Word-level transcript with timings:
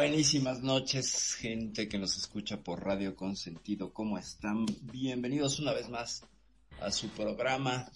Buenísimas 0.00 0.62
noches, 0.62 1.34
gente 1.34 1.86
que 1.86 1.98
nos 1.98 2.16
escucha 2.16 2.62
por 2.62 2.82
Radio 2.82 3.14
Consentido. 3.14 3.92
¿Cómo 3.92 4.16
están? 4.16 4.64
Bienvenidos 4.90 5.60
una 5.60 5.74
vez 5.74 5.90
más 5.90 6.22
a 6.80 6.90
su 6.90 7.10
programa 7.10 7.86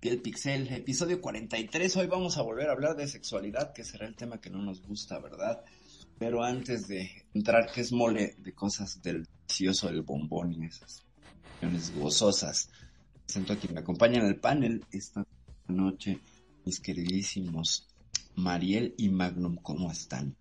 Piel 0.00 0.20
Pixel, 0.20 0.66
episodio 0.72 1.20
43. 1.20 1.96
Hoy 1.98 2.08
vamos 2.08 2.36
a 2.36 2.42
volver 2.42 2.68
a 2.68 2.72
hablar 2.72 2.96
de 2.96 3.06
sexualidad, 3.06 3.72
que 3.72 3.84
será 3.84 4.08
el 4.08 4.16
tema 4.16 4.40
que 4.40 4.50
no 4.50 4.60
nos 4.60 4.82
gusta, 4.82 5.20
¿verdad? 5.20 5.62
Pero 6.18 6.42
antes 6.42 6.88
de 6.88 7.08
entrar, 7.32 7.70
que 7.70 7.82
es 7.82 7.92
mole 7.92 8.34
de 8.38 8.52
cosas 8.52 9.00
del 9.00 9.28
delicioso 9.46 9.86
del 9.86 10.02
bombón 10.02 10.52
y 10.52 10.66
esas 10.66 11.04
cuestiones 11.44 11.94
gozosas, 11.94 12.70
siento 13.26 13.52
a 13.52 13.56
quien 13.56 13.74
me 13.74 13.80
acompaña 13.82 14.18
en 14.18 14.26
el 14.26 14.40
panel 14.40 14.84
esta 14.90 15.24
noche, 15.68 16.18
mis 16.64 16.80
queridísimos 16.80 17.86
Mariel 18.34 18.96
y 18.98 19.10
Magnum, 19.10 19.58
¿cómo 19.62 19.92
están? 19.92 20.34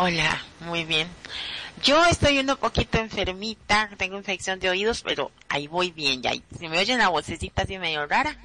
Hola, 0.00 0.40
muy 0.60 0.84
bien. 0.84 1.08
Yo 1.82 2.04
estoy 2.06 2.38
un 2.38 2.46
poquito 2.56 2.98
enfermita, 2.98 3.90
tengo 3.98 4.16
infección 4.16 4.60
de 4.60 4.70
oídos, 4.70 5.02
pero 5.02 5.32
ahí 5.48 5.66
voy 5.66 5.90
bien, 5.90 6.22
ya. 6.22 6.32
Si 6.56 6.68
me 6.68 6.78
oyen 6.78 6.98
la 6.98 7.08
vocecita 7.08 7.62
así 7.62 7.78
medio 7.78 8.06
rara. 8.06 8.36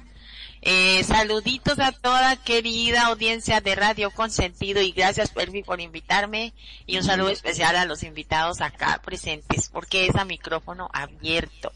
Eh, 0.62 1.04
saluditos 1.04 1.78
a 1.78 1.92
toda 1.92 2.36
querida 2.42 3.06
audiencia 3.06 3.60
de 3.60 3.76
Radio 3.76 4.10
Consentido 4.10 4.80
y 4.82 4.90
gracias 4.92 5.30
Perfi 5.30 5.62
por 5.62 5.80
invitarme 5.80 6.54
y 6.86 6.96
un 6.96 7.04
saludo 7.04 7.28
especial 7.28 7.76
a 7.76 7.84
los 7.84 8.02
invitados 8.02 8.60
acá 8.60 9.00
presentes 9.04 9.68
porque 9.68 10.06
es 10.06 10.16
a 10.16 10.24
micrófono 10.24 10.88
abierto. 10.92 11.70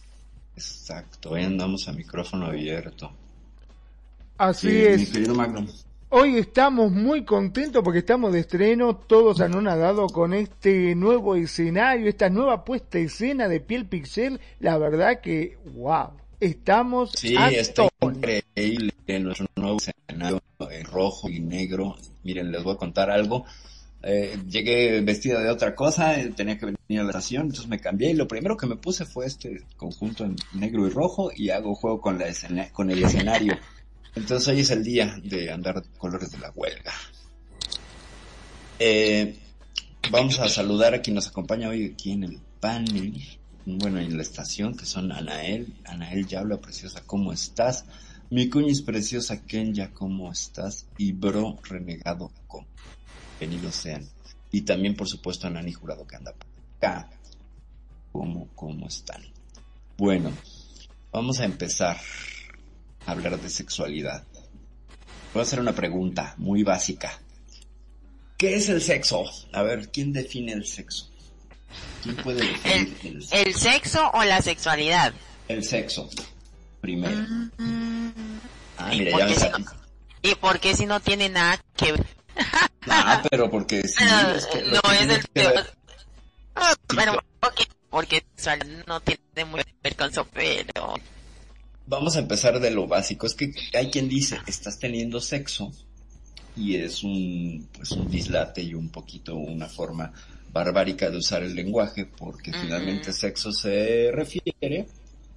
Exacto, 0.56 1.30
hoy 1.30 1.44
andamos 1.44 1.86
a 1.86 1.92
micrófono 1.92 2.46
abierto. 2.46 3.12
Así 4.38 4.68
Sí, 4.68 4.74
Mi 4.96 5.02
es. 5.02 5.10
querido 5.10 5.34
Magnum. 5.34 5.68
Hoy 6.10 6.38
estamos 6.38 6.90
muy 6.90 7.24
contentos 7.24 7.82
porque 7.84 7.98
estamos 7.98 8.32
de 8.32 8.40
estreno, 8.40 8.96
todos 8.96 9.42
anonadados 9.42 10.10
con 10.10 10.32
este 10.32 10.94
nuevo 10.94 11.36
escenario, 11.36 12.08
esta 12.08 12.30
nueva 12.30 12.64
puesta 12.64 12.98
escena 12.98 13.46
de 13.46 13.60
Piel 13.60 13.86
Pixel. 13.86 14.40
La 14.58 14.78
verdad 14.78 15.20
que, 15.20 15.58
wow, 15.74 16.08
estamos 16.40 17.12
Sí, 17.12 17.36
está 17.36 17.86
increíble 18.00 18.92
nuestro 19.20 19.46
nuevo 19.56 19.76
escenario 19.76 20.40
eh, 20.70 20.82
rojo 20.84 21.28
y 21.28 21.40
negro. 21.40 21.94
Miren, 22.24 22.52
les 22.52 22.62
voy 22.64 22.74
a 22.74 22.78
contar 22.78 23.10
algo. 23.10 23.44
Eh, 24.02 24.38
llegué 24.48 25.02
vestida 25.02 25.42
de 25.42 25.50
otra 25.50 25.74
cosa, 25.74 26.18
eh, 26.18 26.32
tenía 26.34 26.56
que 26.56 26.66
venir 26.66 27.00
a 27.00 27.02
la 27.02 27.10
estación, 27.10 27.42
entonces 27.42 27.68
me 27.68 27.80
cambié 27.80 28.12
y 28.12 28.14
lo 28.14 28.28
primero 28.28 28.56
que 28.56 28.66
me 28.66 28.76
puse 28.76 29.04
fue 29.04 29.26
este 29.26 29.60
conjunto 29.76 30.24
en 30.24 30.36
negro 30.54 30.86
y 30.86 30.90
rojo 30.90 31.30
y 31.34 31.50
hago 31.50 31.74
juego 31.74 32.00
con, 32.00 32.16
la 32.18 32.28
escena- 32.28 32.70
con 32.72 32.90
el 32.90 33.02
escenario. 33.02 33.58
Entonces 34.18 34.48
hoy 34.48 34.60
es 34.60 34.70
el 34.72 34.82
día 34.82 35.16
de 35.22 35.48
andar 35.52 35.80
colores 35.96 36.32
de 36.32 36.38
la 36.38 36.50
huelga. 36.50 36.92
Eh, 38.80 39.38
vamos 40.10 40.40
a 40.40 40.48
saludar 40.48 40.92
a 40.92 41.00
quien 41.00 41.14
nos 41.14 41.28
acompaña 41.28 41.68
hoy 41.68 41.92
aquí 41.92 42.10
en 42.10 42.24
el 42.24 42.40
panel, 42.58 43.14
bueno, 43.64 44.00
en 44.00 44.16
la 44.16 44.22
estación, 44.22 44.76
que 44.76 44.86
son 44.86 45.12
Anael. 45.12 45.72
Anael 45.84 46.26
Yabla, 46.26 46.60
preciosa, 46.60 47.00
¿cómo 47.06 47.32
estás? 47.32 47.84
Mi 48.28 48.50
cuñis 48.50 48.82
preciosa, 48.82 49.46
Kenya, 49.46 49.92
¿cómo 49.94 50.32
estás? 50.32 50.86
Y 50.98 51.12
Bro 51.12 51.60
Renegado, 51.62 52.32
¿cómo? 52.48 52.66
Bienvenidos 53.38 53.76
sean. 53.76 54.04
Y 54.50 54.62
también, 54.62 54.96
por 54.96 55.08
supuesto, 55.08 55.46
a 55.46 55.50
Nani 55.50 55.72
Jurado, 55.72 56.04
que 56.04 56.16
anda 56.16 56.32
por 56.32 56.48
acá. 56.76 57.08
¿Cómo, 58.10 58.48
cómo 58.56 58.88
están? 58.88 59.22
Bueno, 59.96 60.32
vamos 61.12 61.38
a 61.38 61.44
empezar 61.44 61.98
hablar 63.10 63.40
de 63.40 63.48
sexualidad. 63.50 64.24
Voy 65.32 65.40
a 65.40 65.42
hacer 65.42 65.60
una 65.60 65.72
pregunta 65.74 66.34
muy 66.36 66.62
básica. 66.62 67.18
¿Qué 68.36 68.54
es 68.56 68.68
el 68.68 68.80
sexo? 68.80 69.24
A 69.52 69.62
ver, 69.62 69.88
¿quién 69.90 70.12
define 70.12 70.52
el 70.52 70.64
sexo? 70.66 71.10
¿Quién 72.02 72.16
puede 72.16 72.40
definir 72.46 72.96
el, 73.04 73.22
sexo? 73.22 73.36
¿El 73.36 73.54
sexo 73.54 74.10
o 74.14 74.24
la 74.24 74.40
sexualidad? 74.42 75.12
El 75.48 75.64
sexo. 75.64 76.08
Primero. 76.80 77.16
Mm, 77.58 78.08
Ah, 78.80 78.94
¿y 78.94 78.98
mira, 79.00 79.18
ya 79.18 79.26
me 79.26 79.34
si 79.34 79.48
no- 79.48 79.66
¿Y 80.22 80.34
por 80.36 80.60
qué 80.60 80.76
si 80.76 80.86
no 80.86 81.00
tiene 81.00 81.28
nada 81.28 81.60
que 81.76 81.92
ver? 81.92 82.06
Ah, 82.90 83.22
pero 83.30 83.50
porque 83.50 83.82
sí, 83.88 84.04
es 84.36 84.46
que 84.46 84.62
no 84.62 84.80
es 84.92 85.00
el 85.10 85.28
que 85.34 85.42
ver- 85.48 85.74
Bueno, 86.94 87.12
ok, 87.42 87.60
porque 87.90 88.24
sexual 88.36 88.84
no 88.86 89.00
tiene 89.00 89.20
mucho 89.44 89.64
que 89.64 89.74
ver 89.82 89.96
con 89.96 90.14
su 90.14 90.24
pero 90.26 90.94
Vamos 91.88 92.16
a 92.16 92.18
empezar 92.18 92.60
de 92.60 92.70
lo 92.70 92.86
básico. 92.86 93.26
Es 93.26 93.34
que 93.34 93.52
hay 93.72 93.90
quien 93.90 94.08
dice, 94.08 94.38
estás 94.46 94.78
teniendo 94.78 95.20
sexo 95.20 95.72
y 96.54 96.76
es 96.76 97.02
un, 97.02 97.66
pues 97.72 97.92
un 97.92 98.10
dislate 98.10 98.62
y 98.62 98.74
un 98.74 98.90
poquito 98.90 99.34
una 99.36 99.66
forma 99.66 100.12
barbárica 100.52 101.10
de 101.10 101.16
usar 101.16 101.42
el 101.42 101.54
lenguaje 101.54 102.04
porque 102.04 102.52
finalmente 102.52 103.12
sexo 103.12 103.52
se 103.52 104.10
refiere 104.12 104.86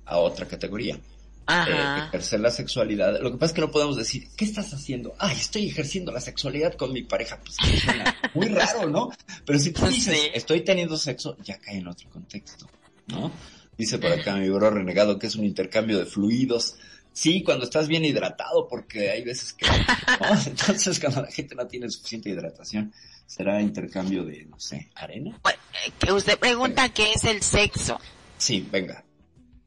a 0.05 0.17
otra 0.17 0.45
categoría. 0.45 0.99
Eh, 1.47 2.03
ejercer 2.07 2.41
la 2.41 2.51
sexualidad. 2.51 3.19
Lo 3.21 3.31
que 3.31 3.37
pasa 3.37 3.51
es 3.51 3.55
que 3.55 3.61
no 3.61 3.71
podemos 3.71 3.95
decir, 3.95 4.27
¿qué 4.35 4.43
estás 4.43 4.73
haciendo? 4.73 5.15
Ay, 5.19 5.37
estoy 5.37 5.67
ejerciendo 5.67 6.11
la 6.11 6.21
sexualidad 6.21 6.75
con 6.75 6.91
mi 6.91 7.03
pareja. 7.03 7.39
Pues 7.39 7.55
suena 7.81 8.15
muy 8.33 8.47
raro, 8.47 8.89
¿no? 8.89 9.09
Pero 9.45 9.57
si 9.57 9.71
tú 9.71 9.85
dices, 9.87 10.17
estoy 10.33 10.61
teniendo 10.61 10.97
sexo, 10.97 11.37
ya 11.43 11.57
cae 11.59 11.77
en 11.77 11.87
otro 11.87 12.09
contexto, 12.09 12.69
¿no? 13.07 13.31
Dice 13.81 13.97
por 13.97 14.11
acá 14.11 14.35
mi 14.35 14.47
bro 14.47 14.69
renegado 14.69 15.17
que 15.17 15.25
es 15.25 15.35
un 15.35 15.43
intercambio 15.43 15.97
de 15.97 16.05
fluidos. 16.05 16.75
Sí, 17.13 17.41
cuando 17.41 17.65
estás 17.65 17.87
bien 17.87 18.05
hidratado, 18.05 18.67
porque 18.67 19.09
hay 19.09 19.23
veces 19.23 19.53
que, 19.53 19.65
¿no? 20.21 20.39
Entonces 20.45 20.99
cuando 20.99 21.23
la 21.23 21.31
gente 21.31 21.55
no 21.55 21.65
tiene 21.65 21.89
suficiente 21.89 22.29
hidratación, 22.29 22.93
será 23.25 23.59
intercambio 23.59 24.23
de, 24.23 24.45
no 24.45 24.59
sé, 24.59 24.91
arena. 24.93 25.35
Bueno, 25.41 25.57
eh, 25.83 25.91
que 25.97 26.13
usted 26.13 26.37
pregunta 26.37 26.89
qué 26.89 27.13
es 27.13 27.23
el 27.23 27.41
sexo. 27.41 27.99
Sí, 28.37 28.67
venga. 28.71 29.03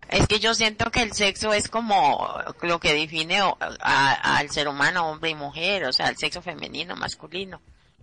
Es 0.09 0.29
que 0.29 0.39
yo 0.39 0.55
siento 0.55 0.93
que 0.93 1.03
el 1.03 1.13
sexo 1.13 1.53
es 1.53 1.69
como 1.69 2.39
lo 2.63 2.79
que 2.79 2.95
define 2.95 3.41
al 3.81 4.51
ser 4.51 4.69
humano, 4.69 5.09
hombre 5.09 5.31
y 5.31 5.35
mujer, 5.35 5.87
o 5.87 5.93
sea, 5.93 6.07
el 6.07 6.17
sexo 6.19 6.41
femenino, 6.41 6.95
masculino. 6.95 7.61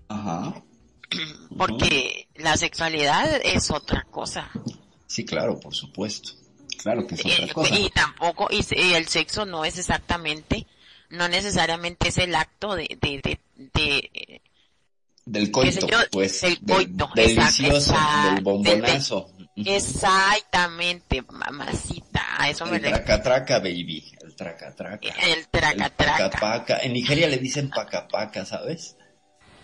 Ajá. 0.09 0.61
Porque 1.57 2.27
la 2.35 2.57
sexualidad 2.57 3.39
es 3.45 3.71
otra 3.71 4.06
cosa. 4.12 4.51
Sí, 5.12 5.25
claro, 5.25 5.60
por 5.60 5.75
supuesto. 5.75 6.31
Claro 6.81 7.06
que 7.06 7.16
es 7.16 7.25
Y, 7.25 7.31
otra 7.44 7.54
cosa. 7.54 7.75
y 7.75 7.90
tampoco, 7.90 8.48
y, 8.50 8.66
y 8.72 8.94
el 8.94 9.08
sexo 9.10 9.46
no 9.46 9.66
es 9.66 9.78
exactamente, 9.78 10.66
no 11.10 11.28
necesariamente 11.28 12.08
es 12.08 12.18
el 12.18 12.34
acto 12.34 12.75
de, 12.75 12.98
de, 13.02 13.19
de, 13.22 13.40
de- 13.58 14.42
Del 15.25 15.52
qué 15.52 15.72
sé 15.72 15.81
coito, 15.81 15.88
yo, 15.90 15.98
pues. 16.12 16.40
del 16.42 16.60
coito, 16.62 17.10
delicioso, 17.13 17.94
del 18.34 18.42
bombonazo. 18.42 19.31
exactamente, 19.56 21.22
mamacita, 21.30 22.22
a 22.38 22.50
eso 22.50 22.66
me 22.66 22.78
El 22.78 22.84
refiero. 22.84 23.04
traca 23.04 23.22
traca, 23.22 23.60
baby. 23.60 24.12
El 24.22 24.36
traca 24.36 24.74
traca. 24.74 25.10
El 25.10 25.48
traca 25.50 25.86
El 25.88 25.92
traca. 25.92 26.30
paca-paca. 26.30 26.78
En 26.84 26.94
Nigeria 26.94 27.28
le 27.28 27.38
dicen 27.38 27.69
paca-paca, 27.69 28.46
¿sabes? 28.46 28.96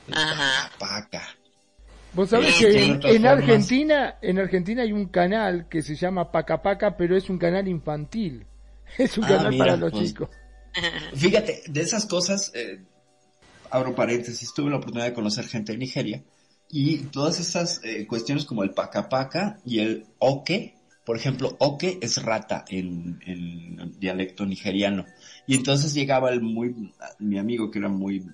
El 0.08 0.14
Ajá. 0.14 0.72
paca-paca. 0.78 1.36
Vos 2.12 2.30
sabés 2.30 2.56
Sí, 2.56 3.00
que 3.00 3.02
en, 3.04 3.26
Argentina, 3.26 4.18
en 4.22 4.40
Argentina 4.40 4.82
hay 4.84 4.92
un 4.92 5.08
canal 5.10 5.68
que 5.70 5.82
se 5.82 5.96
llama 5.96 6.32
Paca 6.32 6.62
Paca, 6.62 6.98
pero 6.98 7.16
es 7.18 7.30
un 7.30 7.38
canal 7.38 7.68
infantil. 7.68 8.48
Es 8.98 9.18
un 9.18 9.26
Ah, 9.26 9.28
canal 9.28 9.54
mira, 9.54 9.56
para 9.56 9.78
los 9.78 9.94
pues, 9.94 10.14
chicos. 10.14 10.30
Fíjate, 11.14 11.64
de 11.68 11.82
esas 11.82 12.06
cosas, 12.06 12.52
eh, 12.56 12.86
abro 13.70 13.96
paréntesis, 13.96 14.54
tuve 14.54 14.72
la 14.72 14.78
oportunidad 14.78 15.08
de 15.08 15.14
conocer 15.14 15.48
gente 15.48 15.74
de 15.74 15.78
Nigeria 15.80 16.26
y 16.70 17.06
todas 17.10 17.40
esas 17.40 17.82
eh, 17.84 18.08
cuestiones 18.08 18.46
como 18.46 18.64
el 18.64 18.74
paca 18.74 19.10
paca 19.10 19.60
y 19.66 19.80
el 19.80 20.08
oke 20.20 20.76
Por 21.06 21.18
ejemplo, 21.18 21.56
oke 21.60 22.00
es 22.02 22.22
rata 22.24 22.66
en, 22.70 23.20
en 23.26 24.00
dialecto 24.00 24.46
nigeriano. 24.46 25.06
Y 25.48 25.56
entonces 25.56 25.94
llegaba 25.94 26.32
el 26.32 26.42
muy, 26.42 26.94
mi 27.20 27.40
amigo 27.40 27.72
que 27.72 27.80
era 27.80 27.90
muy, 27.90 28.26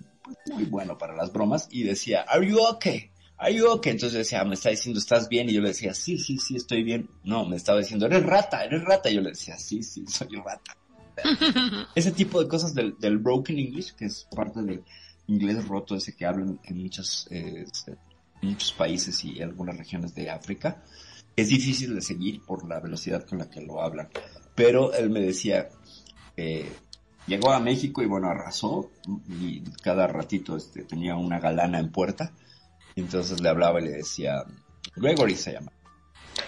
muy 0.46 0.66
bueno 0.66 0.98
para 0.98 1.16
las 1.16 1.32
bromas 1.34 1.68
y 1.72 1.84
decía, 1.84 2.22
are 2.24 2.48
you 2.48 2.60
okay? 2.62 3.13
You 3.50 3.72
okay? 3.72 3.94
Entonces 3.94 4.18
decía, 4.18 4.44
me 4.44 4.56
está 4.56 4.70
diciendo, 4.70 5.00
¿estás 5.00 5.30
bien? 5.30 5.50
Y 5.50 5.54
yo 5.54 5.62
le 5.62 5.70
decía, 5.70 5.94
sí, 5.94 6.18
sí, 6.18 6.38
sí, 6.38 6.56
estoy 6.56 6.84
bien. 6.84 7.10
No, 7.24 7.46
me 7.46 7.56
estaba 7.56 7.80
diciendo, 7.80 8.06
eres 8.06 8.24
rata, 8.24 8.64
eres 8.64 8.84
rata. 8.84 9.10
Y 9.10 9.16
yo 9.16 9.22
le 9.22 9.30
decía, 9.30 9.58
sí, 9.58 9.84
sí, 9.84 10.06
soy 10.08 10.36
rata. 10.38 10.76
ese 11.96 12.12
tipo 12.12 12.42
de 12.42 12.48
cosas 12.48 12.74
del, 12.74 12.98
del 13.00 13.18
broken 13.18 13.58
English, 13.58 13.94
que 13.94 14.06
es 14.06 14.28
parte 14.36 14.62
del 14.62 14.84
inglés 15.28 15.68
roto 15.68 15.96
ese 15.96 16.16
que 16.16 16.26
hablan 16.26 16.60
en 16.64 16.82
muchas, 16.82 17.28
eh, 17.30 17.66
este, 17.66 17.96
muchos 18.42 18.74
países 18.74 19.24
y 19.24 19.42
algunas 19.42 19.78
regiones 19.78 20.14
de 20.16 20.30
África, 20.30 20.84
es 21.36 21.50
difícil 21.50 21.96
de 21.96 22.02
seguir 22.02 22.42
por 22.42 22.68
la 22.68 22.80
velocidad 22.80 23.26
con 23.26 23.40
la 23.40 23.50
que 23.50 23.62
lo 23.62 23.82
hablan. 23.82 24.10
Pero 24.56 24.94
él 24.94 25.10
me 25.10 25.22
decía, 25.22 25.70
eh, 26.38 26.72
llegó 27.26 27.52
a 27.52 27.60
México 27.60 28.04
y 28.04 28.06
bueno, 28.06 28.28
arrasó 28.28 28.92
y 29.28 29.62
cada 29.82 30.08
ratito 30.08 30.56
este, 30.58 30.84
tenía 30.84 31.16
una 31.16 31.40
galana 31.40 31.80
en 31.80 31.92
puerta. 31.92 32.34
Y 32.96 33.02
entonces 33.02 33.42
le 33.42 33.50
hablaba 33.50 33.82
y 33.82 33.86
le 33.86 33.92
decía, 33.92 34.44
Gregory 34.96 35.36
se 35.36 35.54
llama. 35.54 35.72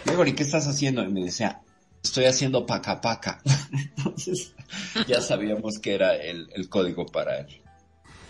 Gregory, 0.06 0.34
¿qué 0.34 0.44
estás 0.44 0.68
haciendo? 0.68 1.04
Y 1.04 1.12
me 1.12 1.24
decía, 1.24 1.62
estoy 2.04 2.26
haciendo 2.26 2.66
paca 2.66 3.02
paca. 3.02 3.42
entonces 3.98 4.54
ya 5.08 5.22
sabíamos 5.22 5.80
que 5.82 5.96
era 5.96 6.16
el, 6.16 6.50
el, 6.54 6.70
código 6.70 7.06
para. 7.06 7.48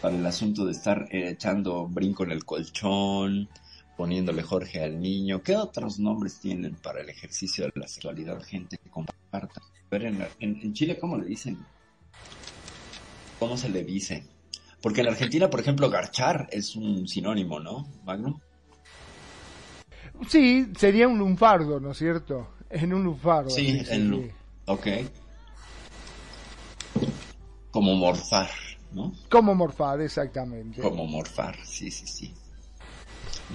Para 0.01 0.15
el 0.15 0.25
asunto 0.25 0.65
de 0.65 0.71
estar 0.71 1.07
eh, 1.11 1.29
echando 1.29 1.87
brinco 1.87 2.23
en 2.23 2.31
el 2.31 2.45
colchón, 2.45 3.49
poniéndole 3.97 4.43
Jorge 4.43 4.83
al 4.83 4.99
niño. 4.99 5.41
¿Qué 5.41 5.55
otros 5.55 5.99
nombres 5.99 6.39
tienen 6.39 6.75
para 6.75 7.01
el 7.01 7.09
ejercicio 7.09 7.65
de 7.65 7.71
la 7.75 7.87
sexualidad, 7.87 8.41
gente 8.43 8.77
que 8.77 8.89
comparta? 8.89 9.61
Pero 9.89 10.07
en, 10.07 10.21
en, 10.39 10.61
en 10.61 10.73
Chile, 10.73 10.97
¿cómo 10.99 11.17
le 11.17 11.25
dicen? 11.25 11.57
¿Cómo 13.39 13.57
se 13.57 13.69
le 13.69 13.83
dice? 13.83 14.23
Porque 14.85 15.01
en 15.01 15.07
Argentina, 15.07 15.49
por 15.49 15.59
ejemplo, 15.59 15.89
garchar 15.89 16.47
es 16.51 16.75
un 16.75 17.07
sinónimo, 17.07 17.59
¿no, 17.59 17.87
Magno? 18.05 18.39
Sí, 20.29 20.67
sería 20.77 21.07
un 21.07 21.17
lunfardo, 21.17 21.79
¿no 21.79 21.89
es 21.89 21.97
cierto? 21.97 22.49
En 22.69 22.93
un 22.93 23.03
lunfardo. 23.03 23.49
Sí, 23.49 23.81
en 23.89 24.13
sí. 24.13 24.31
Ok. 24.67 24.87
Como 27.71 27.95
morfar, 27.95 28.51
¿no? 28.91 29.11
Como 29.27 29.55
morfar, 29.55 30.01
exactamente. 30.01 30.83
Como 30.83 31.07
morfar, 31.07 31.57
sí, 31.65 31.89
sí, 31.89 32.05
sí. 32.05 32.31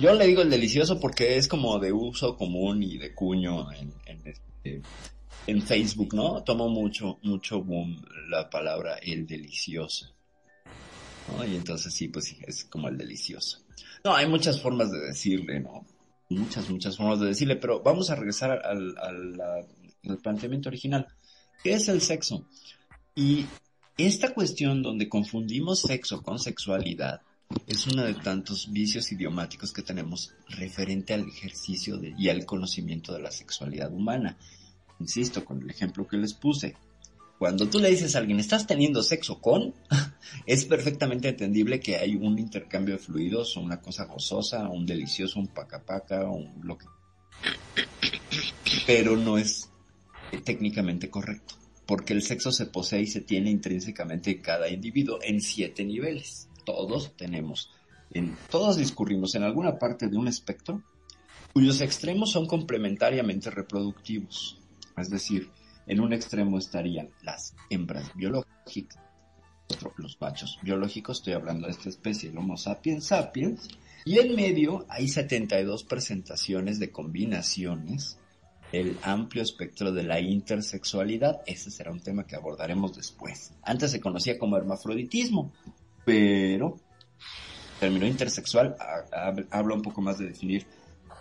Yo 0.00 0.12
le 0.14 0.26
digo 0.26 0.42
el 0.42 0.50
delicioso 0.50 0.98
porque 0.98 1.36
es 1.36 1.46
como 1.46 1.78
de 1.78 1.92
uso 1.92 2.36
común 2.36 2.82
y 2.82 2.98
de 2.98 3.14
cuño 3.14 3.70
en, 3.70 3.94
en, 4.06 4.26
este, 4.26 4.82
en 5.46 5.62
Facebook, 5.62 6.12
¿no? 6.12 6.42
Tomo 6.42 6.68
mucho, 6.68 7.20
mucho 7.22 7.62
boom 7.62 8.02
la 8.28 8.50
palabra 8.50 8.96
el 9.00 9.28
delicioso. 9.28 10.12
¿No? 11.28 11.44
Y 11.44 11.56
entonces 11.56 11.92
sí, 11.92 12.08
pues 12.08 12.26
sí, 12.26 12.38
es 12.46 12.64
como 12.64 12.88
el 12.88 12.98
delicioso. 12.98 13.60
No, 14.04 14.14
hay 14.14 14.28
muchas 14.28 14.60
formas 14.60 14.90
de 14.90 14.98
decirle, 15.00 15.60
¿no? 15.60 15.86
Muchas, 16.28 16.70
muchas 16.70 16.96
formas 16.96 17.20
de 17.20 17.26
decirle, 17.26 17.56
pero 17.56 17.82
vamos 17.82 18.10
a 18.10 18.14
regresar 18.14 18.52
al, 18.64 18.96
al, 18.98 19.40
al 19.40 20.18
planteamiento 20.18 20.68
original. 20.68 21.06
¿Qué 21.62 21.74
es 21.74 21.88
el 21.88 22.00
sexo? 22.00 22.46
Y 23.14 23.46
esta 23.98 24.32
cuestión 24.32 24.82
donde 24.82 25.08
confundimos 25.08 25.80
sexo 25.80 26.22
con 26.22 26.38
sexualidad 26.38 27.20
es 27.66 27.86
uno 27.86 28.04
de 28.04 28.14
tantos 28.14 28.70
vicios 28.70 29.10
idiomáticos 29.12 29.72
que 29.72 29.82
tenemos 29.82 30.32
referente 30.48 31.14
al 31.14 31.28
ejercicio 31.28 31.96
de, 31.96 32.14
y 32.16 32.28
al 32.28 32.46
conocimiento 32.46 33.12
de 33.12 33.20
la 33.20 33.30
sexualidad 33.30 33.92
humana. 33.92 34.36
Insisto 35.00 35.44
con 35.44 35.60
el 35.62 35.70
ejemplo 35.70 36.06
que 36.06 36.16
les 36.16 36.32
puse. 36.32 36.76
Cuando 37.40 37.70
tú 37.70 37.80
le 37.80 37.88
dices 37.88 38.14
a 38.14 38.18
alguien, 38.18 38.38
¿estás 38.38 38.66
teniendo 38.66 39.02
sexo 39.02 39.40
con? 39.40 39.72
es 40.46 40.66
perfectamente 40.66 41.30
entendible 41.30 41.80
que 41.80 41.96
hay 41.96 42.14
un 42.14 42.38
intercambio 42.38 42.96
de 42.96 43.00
fluidos, 43.00 43.56
una 43.56 43.80
cosa 43.80 44.04
gozosa, 44.04 44.68
un 44.68 44.84
delicioso, 44.84 45.40
un 45.40 45.46
paca 45.46 45.82
paca, 45.82 46.28
un 46.28 46.60
lo 46.62 46.76
que... 46.76 46.84
Pero 48.86 49.16
no 49.16 49.38
es 49.38 49.70
técnicamente 50.44 51.08
correcto, 51.08 51.54
porque 51.86 52.12
el 52.12 52.20
sexo 52.20 52.52
se 52.52 52.66
posee 52.66 53.00
y 53.00 53.06
se 53.06 53.22
tiene 53.22 53.50
intrínsecamente 53.50 54.32
en 54.32 54.42
cada 54.42 54.68
individuo 54.68 55.18
en 55.22 55.40
siete 55.40 55.82
niveles. 55.82 56.50
Todos 56.66 57.16
tenemos, 57.16 57.70
en, 58.10 58.36
todos 58.50 58.76
discurrimos 58.76 59.34
en 59.34 59.44
alguna 59.44 59.78
parte 59.78 60.08
de 60.08 60.18
un 60.18 60.28
espectro 60.28 60.82
cuyos 61.54 61.80
extremos 61.80 62.32
son 62.32 62.46
complementariamente 62.46 63.48
reproductivos. 63.48 64.58
Es 64.98 65.08
decir, 65.08 65.48
en 65.90 65.98
un 65.98 66.12
extremo 66.12 66.56
estarían 66.56 67.10
las 67.22 67.56
hembras 67.68 68.14
biológicas, 68.14 69.02
los 69.96 70.20
machos 70.20 70.60
biológicos, 70.62 71.18
estoy 71.18 71.32
hablando 71.32 71.66
de 71.66 71.72
esta 71.72 71.88
especie, 71.88 72.30
el 72.30 72.38
Homo 72.38 72.56
sapiens 72.56 73.06
sapiens, 73.06 73.68
y 74.04 74.20
en 74.20 74.36
medio 74.36 74.86
hay 74.88 75.08
72 75.08 75.82
presentaciones 75.82 76.78
de 76.78 76.92
combinaciones, 76.92 78.18
el 78.70 78.98
amplio 79.02 79.42
espectro 79.42 79.90
de 79.90 80.04
la 80.04 80.20
intersexualidad, 80.20 81.42
ese 81.44 81.72
será 81.72 81.90
un 81.90 82.00
tema 82.00 82.24
que 82.24 82.36
abordaremos 82.36 82.96
después. 82.96 83.52
Antes 83.62 83.90
se 83.90 84.00
conocía 84.00 84.38
como 84.38 84.56
hermafroditismo, 84.56 85.52
pero 86.04 86.76
el 86.76 87.80
término 87.80 88.06
intersexual 88.06 88.76
habla 89.50 89.74
un 89.74 89.82
poco 89.82 90.02
más 90.02 90.18
de 90.18 90.28
definir 90.28 90.68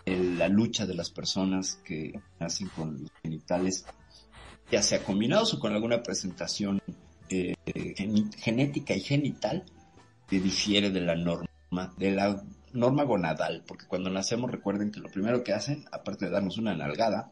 la 0.05 0.47
lucha 0.47 0.85
de 0.85 0.93
las 0.93 1.09
personas 1.09 1.79
que 1.83 2.21
nacen 2.39 2.67
con 2.69 3.01
los 3.01 3.11
genitales 3.23 3.85
ya 4.71 4.81
sea 4.83 5.03
combinados 5.03 5.53
o 5.53 5.59
con 5.59 5.73
alguna 5.73 6.03
presentación 6.03 6.81
eh, 7.29 7.55
genética 8.37 8.95
y 8.95 9.01
genital 9.01 9.63
que 10.27 10.39
difiere 10.39 10.91
de 10.91 11.01
la 11.01 11.15
norma, 11.15 11.93
de 11.97 12.11
la 12.11 12.43
norma 12.73 13.03
gonadal, 13.03 13.63
porque 13.67 13.87
cuando 13.87 14.09
nacemos 14.09 14.51
recuerden 14.51 14.91
que 14.91 14.99
lo 14.99 15.09
primero 15.09 15.43
que 15.43 15.53
hacen, 15.53 15.85
aparte 15.91 16.25
de 16.25 16.31
darnos 16.31 16.57
una 16.57 16.75
nalgada, 16.75 17.31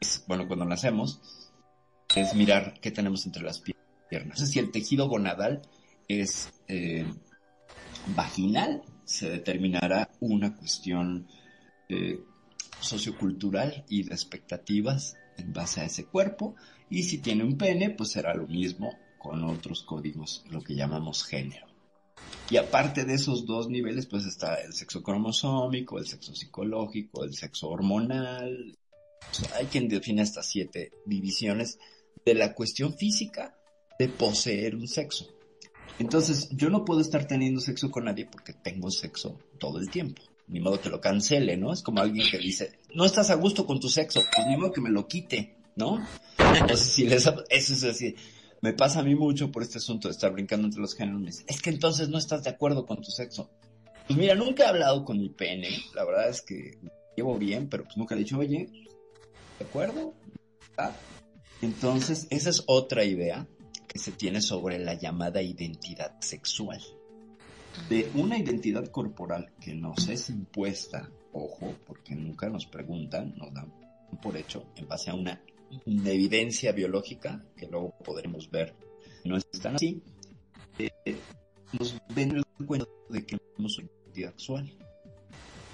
es, 0.00 0.24
bueno, 0.26 0.46
cuando 0.46 0.64
nacemos, 0.64 1.20
es 2.14 2.34
mirar 2.34 2.78
qué 2.80 2.90
tenemos 2.90 3.24
entre 3.26 3.42
las 3.42 3.62
piernas. 4.08 4.38
si 4.48 4.58
el 4.58 4.70
tejido 4.70 5.08
gonadal 5.08 5.62
es 6.08 6.50
eh, 6.68 7.06
vaginal, 8.14 8.82
se 9.04 9.30
determinará 9.30 10.10
una 10.20 10.54
cuestión 10.54 11.26
eh, 11.88 12.20
sociocultural 12.80 13.84
y 13.88 14.04
de 14.04 14.14
expectativas 14.14 15.16
en 15.38 15.52
base 15.52 15.80
a 15.80 15.84
ese 15.84 16.04
cuerpo 16.04 16.54
y 16.88 17.04
si 17.04 17.18
tiene 17.18 17.44
un 17.44 17.56
pene 17.56 17.90
pues 17.90 18.10
será 18.10 18.34
lo 18.34 18.46
mismo 18.46 18.96
con 19.18 19.42
otros 19.44 19.82
códigos, 19.82 20.44
lo 20.50 20.62
que 20.62 20.74
llamamos 20.74 21.24
género. 21.24 21.66
Y 22.48 22.56
aparte 22.56 23.04
de 23.04 23.14
esos 23.14 23.44
dos 23.44 23.68
niveles 23.68 24.06
pues 24.06 24.24
está 24.24 24.54
el 24.56 24.72
sexo 24.72 25.02
cromosómico, 25.02 25.98
el 25.98 26.06
sexo 26.06 26.34
psicológico, 26.34 27.24
el 27.24 27.34
sexo 27.34 27.68
hormonal. 27.68 28.76
O 29.30 29.34
sea, 29.34 29.56
hay 29.56 29.66
quien 29.66 29.88
define 29.88 30.22
estas 30.22 30.46
siete 30.46 30.92
divisiones 31.04 31.78
de 32.24 32.34
la 32.34 32.54
cuestión 32.54 32.94
física 32.94 33.56
de 33.98 34.08
poseer 34.08 34.76
un 34.76 34.86
sexo. 34.86 35.28
Entonces 35.98 36.48
yo 36.50 36.70
no 36.70 36.84
puedo 36.84 37.00
estar 37.00 37.26
teniendo 37.26 37.60
sexo 37.60 37.90
con 37.90 38.04
nadie 38.04 38.26
porque 38.26 38.52
tengo 38.52 38.90
sexo 38.90 39.38
todo 39.58 39.78
el 39.78 39.90
tiempo 39.90 40.22
ni 40.48 40.60
modo 40.60 40.80
que 40.80 40.88
lo 40.88 41.00
cancele, 41.00 41.56
¿no? 41.56 41.72
Es 41.72 41.82
como 41.82 42.00
alguien 42.00 42.28
que 42.30 42.38
dice, 42.38 42.78
no 42.96 43.04
estás 43.04 43.28
a 43.28 43.34
gusto 43.34 43.66
con 43.66 43.78
tu 43.78 43.90
sexo, 43.90 44.22
pues 44.34 44.46
ni 44.46 44.56
modo 44.56 44.72
que 44.72 44.80
me 44.80 44.88
lo 44.88 45.06
quite, 45.06 45.54
¿no? 45.76 46.04
Si 46.76 47.06
les, 47.06 47.26
eso 47.26 47.74
es 47.74 47.84
así, 47.84 48.16
me 48.62 48.72
pasa 48.72 49.00
a 49.00 49.02
mí 49.02 49.14
mucho 49.14 49.52
por 49.52 49.62
este 49.62 49.78
asunto 49.78 50.08
de 50.08 50.12
estar 50.12 50.32
brincando 50.32 50.66
entre 50.66 50.80
los 50.80 50.94
géneros, 50.94 51.44
es 51.46 51.60
que 51.60 51.70
entonces 51.70 52.08
no 52.08 52.16
estás 52.16 52.42
de 52.44 52.50
acuerdo 52.50 52.86
con 52.86 53.02
tu 53.02 53.10
sexo. 53.10 53.50
Pues 54.06 54.18
mira, 54.18 54.34
nunca 54.34 54.64
he 54.64 54.66
hablado 54.66 55.04
con 55.04 55.18
mi 55.18 55.28
pene, 55.28 55.68
la 55.94 56.04
verdad 56.04 56.30
es 56.30 56.40
que 56.40 56.78
llevo 57.16 57.36
bien, 57.36 57.68
pero 57.68 57.84
pues 57.84 57.98
nunca 57.98 58.14
le 58.14 58.22
he 58.22 58.24
dicho, 58.24 58.38
oye, 58.38 58.70
¿de 59.58 59.64
acuerdo? 59.64 60.14
¿Ah? 60.78 60.92
Entonces, 61.60 62.26
esa 62.30 62.48
es 62.48 62.64
otra 62.66 63.04
idea 63.04 63.46
que 63.86 63.98
se 63.98 64.12
tiene 64.12 64.40
sobre 64.40 64.78
la 64.78 64.94
llamada 64.94 65.42
identidad 65.42 66.18
sexual 66.20 66.80
de 67.90 68.10
una 68.14 68.38
identidad 68.38 68.86
corporal 68.88 69.52
que 69.60 69.74
nos 69.74 70.08
es 70.08 70.30
impuesta, 70.30 71.10
ojo, 71.36 71.74
porque 71.86 72.14
nunca 72.14 72.48
nos 72.48 72.66
preguntan, 72.66 73.34
nos 73.36 73.52
dan 73.52 73.72
por 74.22 74.36
hecho 74.36 74.66
en 74.76 74.88
base 74.88 75.10
a 75.10 75.14
una, 75.14 75.40
evidencia 75.86 76.72
biológica 76.72 77.44
que 77.56 77.66
luego 77.66 77.92
podremos 78.04 78.50
ver 78.50 78.74
no 79.24 79.36
es 79.36 79.44
tan 79.60 79.74
así, 79.74 80.00
eh, 80.78 80.90
nos 81.78 81.96
ven 82.14 82.36
el 82.36 82.66
cuento 82.66 82.88
de 83.08 83.26
que 83.26 83.36
tenemos 83.36 83.78
una 83.78 83.88
identidad 84.04 84.30
sexual. 84.30 84.72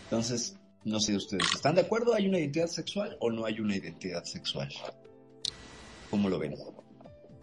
Entonces, 0.05 0.57
no 0.85 0.99
sé 1.01 1.15
ustedes, 1.17 1.47
¿están 1.55 1.75
de 1.75 1.83
acuerdo? 1.83 2.15
¿Hay 2.15 2.27
una 2.29 2.39
identidad 2.39 2.67
sexual 2.67 3.17
o 3.21 3.31
no 3.31 3.45
hay 3.45 3.61
una 3.61 3.77
identidad 3.77 4.25
sexual? 4.25 4.71
¿Cómo 6.11 6.29
lo 6.29 6.39
ven? 6.39 6.55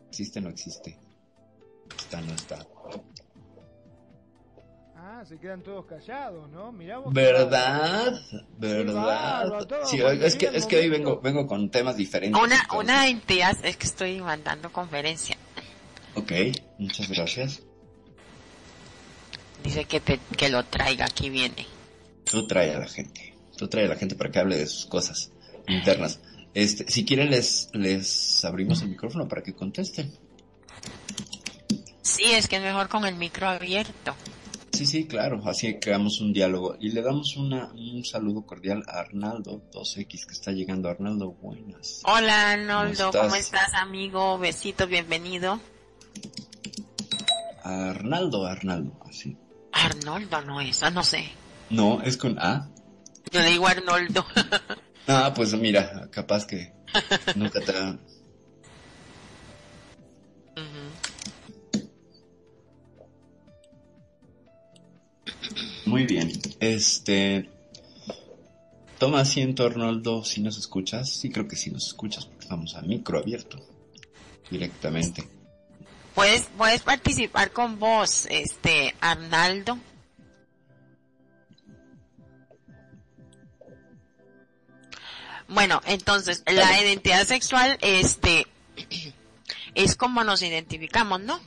¿Existe 0.10 0.40
o 0.40 0.42
no 0.42 0.50
existe? 0.50 0.98
¿Está 1.98 2.20
o 2.20 2.22
no 2.22 2.34
está? 2.34 2.68
Ah, 5.12 5.25
se 5.25 5.39
quedan 5.39 5.63
todos 5.63 5.86
callados, 5.88 6.48
¿no? 6.51 6.72
Mirá 6.72 7.00
vos. 7.00 7.12
¿Verdad? 7.12 8.13
¿Verdad? 8.60 9.68
Sí, 9.86 10.00
es 10.00 10.36
que, 10.36 10.51
es 10.54 10.68
que 10.68 10.78
hoy 10.78 10.88
vengo, 10.88 11.20
vengo 11.20 11.48
con 11.48 11.72
temas 11.72 11.98
diferentes. 11.98 12.39
Una, 12.39 12.56
entonces- 12.62 12.80
una 12.80 13.08
entidad, 13.08 13.58
es 13.66 13.75
que 13.75 13.88
estoy 13.88 14.22
mandando 14.22 14.72
conferencia. 14.72 15.36
Ok, 16.13 16.32
muchas 16.78 17.10
gracias. 17.10 17.63
Dice 19.63 19.86
que, 19.86 20.00
te, 20.00 20.20
que 20.38 20.50
lo 20.50 20.63
traiga, 20.66 21.06
aquí 21.06 21.32
viene. 21.32 21.66
Tú 22.24 22.46
trae 22.46 22.75
a 22.75 22.80
la 22.80 22.88
gente. 22.88 23.34
Tú 23.58 23.68
trae 23.68 23.86
a 23.86 23.89
la 23.89 23.96
gente 23.96 24.13
para 24.16 24.30
que 24.30 24.38
hable 24.38 24.58
de 24.58 24.68
sus 24.68 24.86
cosas 24.86 25.32
internas. 25.68 26.20
Este, 26.54 26.86
si 26.88 27.04
quieren 27.04 27.32
les, 27.32 27.70
les 27.74 28.46
abrimos 28.46 28.84
el 28.84 28.89
micrófono 28.89 29.28
para 29.28 29.42
que 29.42 29.56
contesten. 29.56 30.13
Sí, 32.04 32.25
es 32.25 32.48
que 32.48 32.58
es 32.58 32.62
mejor 32.62 32.89
con 32.89 33.06
el 33.06 33.16
micro 33.16 33.48
abierto. 33.50 34.13
Sí, 34.72 34.86
sí, 34.86 35.08
claro, 35.08 35.42
así 35.46 35.80
creamos 35.80 36.22
un 36.22 36.32
diálogo 36.32 36.78
y 36.80 36.92
le 36.92 37.02
damos 37.02 37.36
una, 37.36 37.72
un 37.74 38.06
saludo 38.06 38.46
cordial 38.46 38.84
a 38.88 39.00
Arnaldo 39.00 39.62
2X 39.74 40.26
que 40.26 40.34
está 40.34 40.52
llegando. 40.52 40.90
Arnaldo, 40.90 41.32
buenas. 41.34 42.02
Hola 42.06 42.52
Arnoldo, 42.52 43.12
¿Cómo 43.12 43.24
¿cómo 43.24 43.36
estás? 43.36 43.64
estás, 43.68 43.82
amigo? 43.82 44.38
Besitos, 44.38 44.88
bienvenido. 44.88 45.60
Arnaldo, 47.64 48.46
Arnaldo, 48.46 48.98
así. 49.08 49.36
Arnoldo 49.72 50.42
no 50.44 50.62
es, 50.62 50.82
ah, 50.84 50.90
no 50.92 51.04
sé. 51.04 51.30
No, 51.70 52.02
es 52.02 52.18
con 52.18 52.40
A. 52.40 52.70
Yo 53.32 53.42
le 53.42 53.50
digo 53.50 53.68
Arnoldo. 53.68 54.26
Ah, 55.12 55.34
pues 55.36 55.52
mira, 55.56 56.08
capaz 56.12 56.46
que 56.46 56.72
nunca 57.36 57.60
te... 57.62 57.74
Muy 65.89 66.05
bien, 66.05 66.31
este... 66.60 67.50
Toma 69.00 69.22
asiento, 69.22 69.65
Arnoldo, 69.65 70.24
si 70.25 70.41
nos 70.41 70.58
escuchas. 70.58 71.10
Sí, 71.10 71.29
creo 71.29 71.48
que 71.48 71.55
sí 71.55 71.72
nos 71.72 71.88
escuchas 71.88 72.25
porque 72.25 72.41
estamos 72.43 72.75
a 72.75 72.81
micro 72.81 73.17
abierto. 73.17 73.58
Directamente. 74.51 75.24
Puedes, 76.15 76.48
puedes 76.58 76.81
participar 76.81 77.51
con 77.51 77.79
vos, 77.79 78.27
este, 78.29 78.93
Arnaldo. 79.00 79.77
Bueno, 85.48 85.81
entonces, 85.88 86.43
la 86.46 86.81
identidad 86.81 87.25
sexual, 87.25 87.77
este, 87.81 88.46
es 89.74 89.96
como 89.96 90.24
nos 90.24 90.41
identificamos, 90.43 91.22
¿no? 91.22 91.39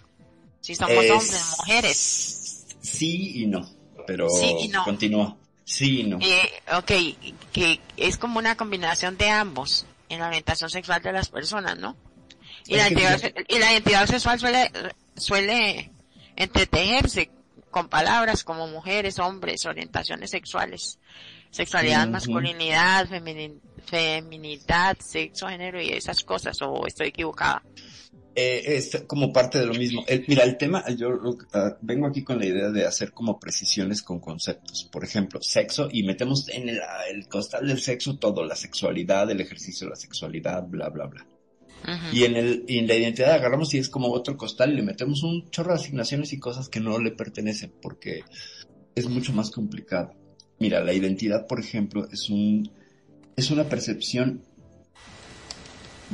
Si 0.61 0.75
somos 0.75 1.04
Es- 1.04 1.11
hombres, 1.11 1.54
mujeres. 1.58 2.38
Sí 2.80 3.42
y 3.42 3.46
no, 3.46 3.68
pero 4.06 4.28
Sí 4.28 4.54
y 4.62 4.68
no. 4.68 4.85
continúa. 4.85 5.37
Sí 5.64 6.00
y 6.00 6.04
no. 6.04 6.18
Eh, 6.21 6.50
ok, 6.76 6.92
que 7.52 7.80
es 7.97 8.18
como 8.18 8.38
una 8.38 8.56
combinación 8.56 9.16
de 9.16 9.28
ambos 9.30 9.87
en 10.09 10.21
la 10.21 10.26
orientación 10.28 10.68
sexual 10.71 11.00
de 11.02 11.12
las 11.12 11.28
personas, 11.28 11.78
¿no? 11.78 11.97
Y, 12.66 12.76
la, 12.76 12.88
identidad, 12.88 13.21
y 13.49 13.59
la 13.59 13.73
identidad 13.73 14.06
sexual 14.06 14.38
suele, 14.38 14.71
suele 15.16 15.90
entretejerse 16.37 17.30
con 17.71 17.88
palabras 17.88 18.44
como 18.44 18.66
mujeres, 18.68 19.18
hombres, 19.18 19.64
orientaciones 19.66 20.30
sexuales, 20.30 20.99
sexualidad, 21.50 22.06
masculinidad, 22.09 23.09
femini- 23.09 23.59
feminidad, 23.87 24.97
sexo, 25.00 25.49
género 25.49 25.80
y 25.80 25.88
esas 25.90 26.23
cosas, 26.23 26.56
o 26.62 26.87
estoy 26.87 27.09
equivocada. 27.09 27.62
Eh, 28.34 28.62
es 28.76 29.04
como 29.06 29.30
parte 29.32 29.58
de 29.58 29.66
lo 29.66 29.74
mismo. 29.74 30.04
El- 30.08 30.24
mira, 30.26 30.44
el 30.44 30.56
tema, 30.56 30.84
yo 30.96 31.20
ah, 31.52 31.76
vengo 31.82 32.06
aquí 32.06 32.22
con 32.24 32.38
la 32.38 32.46
idea 32.46 32.70
de 32.70 32.86
hacer 32.86 33.12
como 33.12 33.38
precisiones 33.38 34.02
con 34.02 34.20
conceptos. 34.20 34.88
Por 34.90 35.04
ejemplo, 35.04 35.42
sexo 35.42 35.88
y 35.92 36.02
metemos 36.02 36.48
en 36.48 36.68
el, 36.70 36.80
ah, 36.80 37.02
el 37.10 37.28
costal 37.28 37.68
del 37.68 37.78
sexo 37.80 38.16
todo, 38.18 38.44
la 38.44 38.56
sexualidad, 38.56 39.30
el 39.30 39.40
ejercicio 39.40 39.86
de 39.86 39.90
la 39.90 39.96
sexualidad, 39.96 40.66
bla, 40.66 40.88
bla, 40.88 41.06
bla. 41.06 41.26
Y 42.12 42.22
en, 42.24 42.36
el, 42.36 42.64
y 42.68 42.78
en 42.78 42.86
la 42.86 42.94
identidad 42.94 43.32
agarramos 43.32 43.74
y 43.74 43.78
es 43.78 43.88
como 43.88 44.12
otro 44.12 44.36
costal 44.36 44.72
y 44.72 44.76
le 44.76 44.82
metemos 44.82 45.24
un 45.24 45.50
chorro 45.50 45.70
de 45.74 45.80
asignaciones 45.80 46.32
y 46.32 46.38
cosas 46.38 46.68
que 46.68 46.78
no 46.78 46.96
le 47.00 47.10
pertenecen 47.10 47.72
porque 47.82 48.22
es 48.94 49.08
mucho 49.08 49.32
más 49.32 49.50
complicado. 49.50 50.14
Mira, 50.60 50.82
la 50.84 50.92
identidad, 50.94 51.48
por 51.48 51.58
ejemplo, 51.58 52.06
es 52.12 52.30
un, 52.30 52.70
es 53.36 53.50
una 53.50 53.64
percepción, 53.64 54.44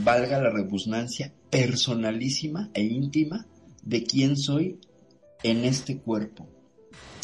valga 0.03 0.41
la 0.41 0.51
redundancia, 0.51 1.33
personalísima 1.51 2.71
e 2.75 2.83
íntima 2.83 3.47
de 3.83 4.05
quién 4.05 4.37
soy 4.37 4.79
en 5.43 5.65
este 5.65 5.99
cuerpo. 5.99 6.49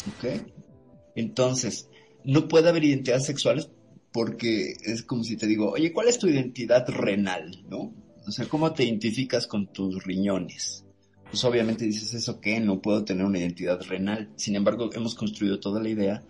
¿Ok? 0.07 0.41
Entonces, 1.15 1.89
no 2.23 2.47
puede 2.47 2.69
haber 2.69 2.83
identidades 2.83 3.25
sexuales 3.25 3.69
porque 4.11 4.75
es 4.83 5.03
como 5.03 5.23
si 5.23 5.35
te 5.35 5.47
digo, 5.47 5.71
oye, 5.71 5.91
¿cuál 5.91 6.07
es 6.07 6.19
tu 6.19 6.27
identidad 6.27 6.87
renal? 6.87 7.63
¿No? 7.69 7.93
O 8.27 8.31
sea, 8.31 8.45
¿cómo 8.47 8.73
te 8.73 8.85
identificas 8.85 9.45
con 9.45 9.67
tus 9.67 10.03
riñones? 10.03 10.85
Pues 11.29 11.43
obviamente 11.43 11.85
dices 11.85 12.13
eso 12.13 12.39
que 12.39 12.59
no 12.59 12.81
puedo 12.81 13.03
tener 13.03 13.25
una 13.25 13.39
identidad 13.39 13.81
renal. 13.81 14.31
Sin 14.35 14.55
embargo, 14.55 14.89
hemos 14.93 15.15
construido 15.15 15.59
toda 15.59 15.81
la 15.81 15.89
idea 15.89 16.23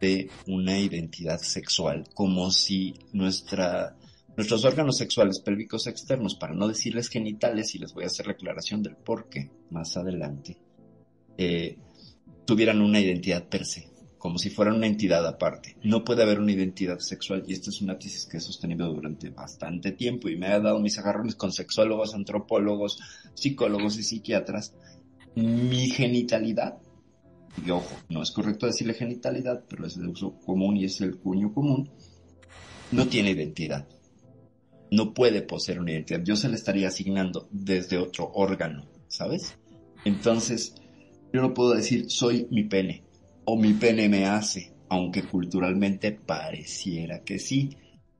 de 0.00 0.30
una 0.46 0.78
identidad 0.78 1.38
sexual, 1.38 2.08
como 2.14 2.50
si 2.50 2.94
nuestra, 3.12 3.96
nuestros 4.40 4.64
órganos 4.64 4.96
sexuales 4.96 5.38
pélvicos 5.40 5.86
externos, 5.86 6.34
para 6.34 6.54
no 6.54 6.66
decirles 6.66 7.10
genitales, 7.10 7.74
y 7.74 7.78
les 7.78 7.92
voy 7.92 8.04
a 8.04 8.06
hacer 8.06 8.26
la 8.26 8.32
aclaración 8.32 8.82
del 8.82 8.96
por 8.96 9.28
qué 9.28 9.50
más 9.68 9.98
adelante, 9.98 10.56
eh, 11.36 11.76
tuvieran 12.46 12.80
una 12.80 13.00
identidad 13.00 13.46
per 13.50 13.66
se, 13.66 13.90
como 14.16 14.38
si 14.38 14.48
fueran 14.48 14.76
una 14.76 14.86
entidad 14.86 15.26
aparte. 15.26 15.76
No 15.82 16.04
puede 16.04 16.22
haber 16.22 16.40
una 16.40 16.52
identidad 16.52 17.00
sexual, 17.00 17.44
y 17.46 17.52
esta 17.52 17.68
es 17.68 17.82
una 17.82 17.98
tesis 17.98 18.24
que 18.24 18.38
he 18.38 18.40
sostenido 18.40 18.90
durante 18.90 19.28
bastante 19.28 19.92
tiempo 19.92 20.30
y 20.30 20.38
me 20.38 20.46
ha 20.46 20.58
dado 20.58 20.80
mis 20.80 20.98
agarrones 20.98 21.34
con 21.34 21.52
sexólogos, 21.52 22.14
antropólogos, 22.14 22.98
psicólogos 23.34 23.98
y 23.98 24.04
psiquiatras. 24.04 24.74
Mi 25.34 25.90
genitalidad 25.90 26.78
y 27.66 27.70
ojo, 27.70 27.94
no 28.08 28.22
es 28.22 28.30
correcto 28.30 28.64
decirle 28.64 28.94
genitalidad, 28.94 29.64
pero 29.68 29.86
es 29.86 29.98
de 29.98 30.06
uso 30.06 30.34
común 30.46 30.78
y 30.78 30.86
es 30.86 30.98
el 31.02 31.18
cuño 31.18 31.52
común, 31.52 31.90
no 32.90 33.06
tiene 33.06 33.32
identidad. 33.32 33.86
No 34.90 35.14
puede 35.14 35.42
poseer 35.42 35.80
una 35.80 35.92
identidad. 35.92 36.22
Yo 36.24 36.36
se 36.36 36.48
le 36.48 36.56
estaría 36.56 36.88
asignando 36.88 37.48
desde 37.50 37.98
otro 37.98 38.30
órgano, 38.34 38.86
¿sabes? 39.08 39.56
Entonces, 40.04 40.74
yo 41.32 41.42
no 41.42 41.54
puedo 41.54 41.74
decir 41.74 42.10
soy 42.10 42.46
mi 42.50 42.64
pene 42.64 43.04
o 43.44 43.56
mi 43.56 43.72
pene 43.74 44.08
me 44.08 44.26
hace, 44.26 44.72
aunque 44.88 45.22
culturalmente 45.22 46.12
pareciera 46.12 47.22
que 47.22 47.38
sí. 47.38 47.76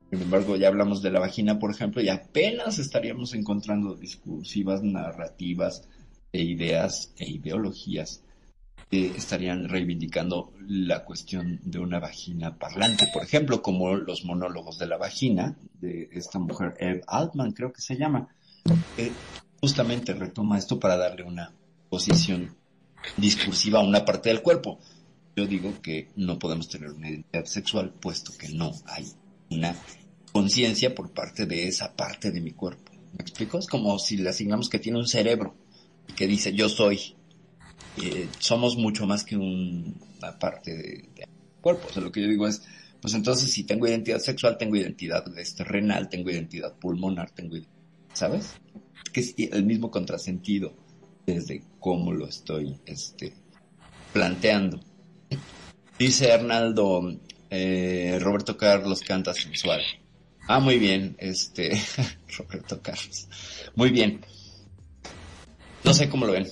Sin 0.09 0.21
embargo, 0.21 0.55
ya 0.57 0.67
hablamos 0.67 1.01
de 1.01 1.11
la 1.11 1.19
vagina, 1.19 1.59
por 1.59 1.71
ejemplo, 1.71 2.01
y 2.01 2.09
apenas 2.09 2.79
estaríamos 2.79 3.33
encontrando 3.33 3.95
discursivas, 3.95 4.83
narrativas 4.83 5.87
e 6.33 6.43
ideas 6.43 7.13
e 7.17 7.29
ideologías 7.29 8.23
estarían 8.91 9.69
reivindicando 9.69 10.51
la 10.67 11.05
cuestión 11.05 11.61
de 11.63 11.79
una 11.79 11.99
vagina 11.99 12.57
parlante, 12.57 13.07
por 13.13 13.23
ejemplo, 13.23 13.61
como 13.61 13.95
los 13.95 14.25
monólogos 14.25 14.77
de 14.77 14.87
la 14.87 14.97
vagina 14.97 15.57
de 15.79 16.09
esta 16.11 16.39
mujer, 16.39 16.75
Eve 16.77 17.01
Altman, 17.07 17.53
creo 17.53 17.71
que 17.71 17.81
se 17.81 17.95
llama, 17.95 18.27
justamente 19.61 20.13
retoma 20.13 20.57
esto 20.57 20.77
para 20.79 20.97
darle 20.97 21.23
una 21.23 21.53
posición 21.89 22.55
discursiva 23.15 23.79
a 23.79 23.83
una 23.83 24.03
parte 24.03 24.29
del 24.29 24.41
cuerpo. 24.41 24.79
Yo 25.37 25.47
digo 25.47 25.81
que 25.81 26.09
no 26.17 26.37
podemos 26.37 26.67
tener 26.67 26.89
una 26.89 27.09
identidad 27.09 27.45
sexual 27.45 27.93
puesto 27.93 28.33
que 28.37 28.49
no 28.49 28.71
hay 28.87 29.05
una 29.49 29.73
conciencia 30.33 30.93
por 30.93 31.11
parte 31.11 31.45
de 31.45 31.67
esa 31.67 31.95
parte 31.95 32.31
de 32.31 32.41
mi 32.41 32.51
cuerpo. 32.51 32.91
¿Me 33.13 33.21
explico? 33.21 33.57
Es 33.57 33.67
como 33.67 33.97
si 33.99 34.17
le 34.17 34.29
asignamos 34.29 34.69
que 34.69 34.79
tiene 34.79 34.99
un 34.99 35.07
cerebro 35.07 35.55
y 36.07 36.13
que 36.13 36.27
dice 36.27 36.53
yo 36.53 36.67
soy 36.67 37.15
eh, 37.95 38.31
somos 38.39 38.77
mucho 38.77 39.05
más 39.05 39.23
que 39.23 39.37
un- 39.37 39.99
una 40.17 40.37
parte 40.39 40.71
de, 40.75 41.09
de 41.15 41.23
cuerpo. 41.61 41.89
O 41.89 41.91
sea, 41.93 42.01
lo 42.01 42.11
que 42.11 42.21
yo 42.21 42.27
digo 42.27 42.47
es, 42.47 42.61
pues 43.01 43.13
entonces 43.13 43.51
si 43.51 43.63
tengo 43.63 43.87
identidad 43.87 44.19
sexual, 44.19 44.57
tengo 44.57 44.75
identidad 44.75 45.25
este, 45.37 45.63
renal, 45.63 46.09
tengo 46.09 46.29
identidad 46.29 46.75
pulmonar, 46.77 47.31
tengo, 47.31 47.57
¿sabes? 48.13 48.57
Que 49.13 49.21
es 49.21 49.35
el 49.37 49.65
mismo 49.65 49.91
contrasentido 49.91 50.73
desde 51.25 51.63
cómo 51.79 52.11
lo 52.13 52.27
estoy 52.27 52.77
este, 52.85 53.33
planteando. 54.11 54.79
Dice 55.97 56.31
Arnaldo, 56.31 57.19
eh, 57.49 58.17
Roberto 58.19 58.57
Carlos 58.57 59.01
canta 59.01 59.33
sensual. 59.33 59.81
Ah, 60.47 60.59
muy 60.59 60.79
bien, 60.79 61.15
este, 61.19 61.71
Roberto 62.37 62.81
Carlos. 62.81 63.27
Muy 63.75 63.89
bien. 63.91 64.21
No 65.83 65.93
sé 65.93 66.09
cómo 66.09 66.25
lo 66.25 66.33
ven. 66.33 66.47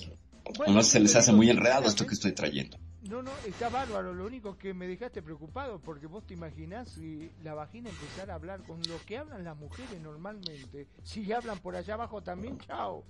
Bueno, 0.57 0.73
no 0.73 0.83
se 0.83 0.99
les 0.99 1.15
hace 1.15 1.31
muy 1.31 1.49
enredado 1.49 1.87
esto 1.87 2.05
que 2.05 2.13
estoy 2.13 2.31
trayendo. 2.33 2.77
No, 3.03 3.21
no, 3.21 3.31
está 3.47 3.69
bárbaro. 3.69 4.13
Lo 4.13 4.25
único 4.25 4.57
que 4.57 4.73
me 4.73 4.87
dejaste 4.87 5.21
preocupado 5.21 5.79
porque 5.79 6.05
vos 6.05 6.25
te 6.25 6.33
imaginás 6.33 6.89
si 6.89 7.31
la 7.43 7.53
vagina 7.53 7.89
empezara 7.89 8.33
a 8.33 8.35
hablar 8.35 8.61
con 8.63 8.81
lo 8.83 9.03
que 9.05 9.17
hablan 9.17 9.43
las 9.43 9.57
mujeres 9.57 9.99
normalmente. 10.01 10.87
Si 11.03 11.31
hablan 11.31 11.59
por 11.59 11.75
allá 11.75 11.93
abajo 11.95 12.21
también, 12.21 12.57
chao. 12.59 13.03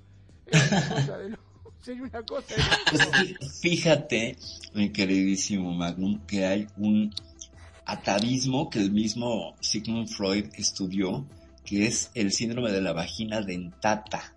Es 0.46 0.72
una 0.72 0.90
cosa 0.96 1.18
de 1.18 1.30
loco. 1.30 1.74
Sería 1.82 2.04
una 2.04 2.24
cosa. 2.24 2.56
Pues 2.90 3.60
fíjate, 3.62 4.38
mi 4.74 4.90
queridísimo 4.92 5.74
Magnum, 5.74 6.20
que 6.26 6.46
hay 6.46 6.68
un 6.78 7.14
atavismo 7.86 8.70
que 8.70 8.80
el 8.80 8.92
mismo 8.92 9.56
Sigmund 9.62 10.08
Freud 10.08 10.46
estudió, 10.56 11.26
que 11.66 11.88
es 11.88 12.12
el 12.14 12.32
síndrome 12.32 12.72
de 12.72 12.82
la 12.82 12.94
vagina 12.94 13.42
dentata. 13.42 14.36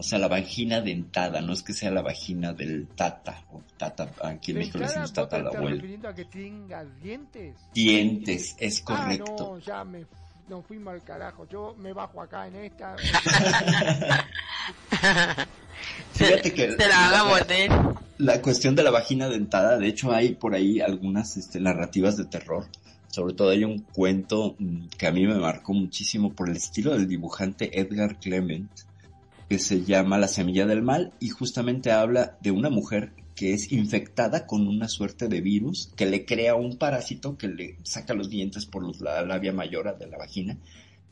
O 0.00 0.02
sea, 0.02 0.18
la 0.18 0.28
vagina 0.28 0.80
dentada, 0.80 1.42
no 1.42 1.52
es 1.52 1.62
que 1.62 1.74
sea 1.74 1.90
la 1.90 2.00
vagina 2.00 2.54
del 2.54 2.86
tata, 2.88 3.44
o 3.52 3.60
tata, 3.76 4.10
aquí 4.22 4.52
en 4.52 4.58
México 4.58 4.78
le 4.78 4.86
decimos 4.86 5.12
tata 5.12 5.36
a 5.36 5.42
la 5.42 5.50
abuela. 5.50 5.76
refiriendo 5.76 6.08
a 6.08 6.14
que 6.14 6.24
tenga 6.24 6.84
dientes? 7.02 7.54
Dientes, 7.74 8.56
es 8.58 8.80
Ah, 8.80 8.84
correcto. 8.84 9.36
no, 9.38 9.58
ya 9.58 9.84
me 9.84 10.06
nos 10.48 10.64
fuimos 10.64 10.94
al 10.94 11.02
carajo. 11.02 11.46
Yo 11.48 11.76
me 11.78 11.92
bajo 11.92 12.22
acá 12.22 12.48
en 12.48 12.56
esta. 12.56 12.96
Fíjate 16.14 16.54
que 16.54 16.72
Se 16.72 16.88
la 16.88 17.46
la 18.16 18.42
cuestión 18.42 18.74
de 18.74 18.82
la 18.82 18.90
vagina 18.90 19.28
dentada, 19.28 19.76
de 19.76 19.86
hecho 19.86 20.12
hay 20.12 20.34
por 20.34 20.54
ahí 20.54 20.80
algunas 20.80 21.36
este, 21.36 21.60
narrativas 21.60 22.16
de 22.16 22.24
terror. 22.24 22.66
Sobre 23.08 23.34
todo 23.34 23.50
hay 23.50 23.64
un 23.64 23.80
cuento 23.80 24.56
mm, 24.58 24.86
que 24.96 25.06
a 25.06 25.12
mí 25.12 25.26
me 25.26 25.38
marcó 25.38 25.74
muchísimo 25.74 26.32
por 26.32 26.48
el 26.48 26.56
estilo 26.56 26.92
del 26.92 27.06
dibujante 27.06 27.80
Edgar 27.80 28.18
Clement, 28.18 28.70
que 29.50 29.58
se 29.58 29.82
llama 29.82 30.16
La 30.16 30.28
semilla 30.28 30.64
del 30.64 30.80
mal 30.80 31.12
y 31.18 31.30
justamente 31.30 31.90
habla 31.90 32.38
de 32.40 32.52
una 32.52 32.70
mujer 32.70 33.12
que 33.34 33.52
es 33.52 33.72
infectada 33.72 34.46
con 34.46 34.68
una 34.68 34.88
suerte 34.88 35.26
de 35.26 35.40
virus 35.40 35.90
que 35.96 36.06
le 36.06 36.24
crea 36.24 36.54
un 36.54 36.76
parásito 36.76 37.36
que 37.36 37.48
le 37.48 37.76
saca 37.82 38.14
los 38.14 38.30
dientes 38.30 38.64
por 38.64 38.84
la 39.02 39.22
labia 39.22 39.52
mayora 39.52 39.92
de 39.92 40.06
la 40.06 40.18
vagina 40.18 40.56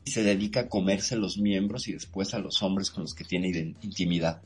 y 0.05 0.13
se 0.13 0.23
dedica 0.23 0.61
a 0.61 0.69
comerse 0.69 1.17
los 1.17 1.37
miembros 1.37 1.89
y 1.89 1.95
después 1.95 2.33
a 2.33 2.39
los 2.39 2.63
hombres 2.63 2.93
con 2.93 3.03
los 3.03 3.13
que 3.13 3.25
tiene 3.25 3.75
intimidad. 3.83 4.41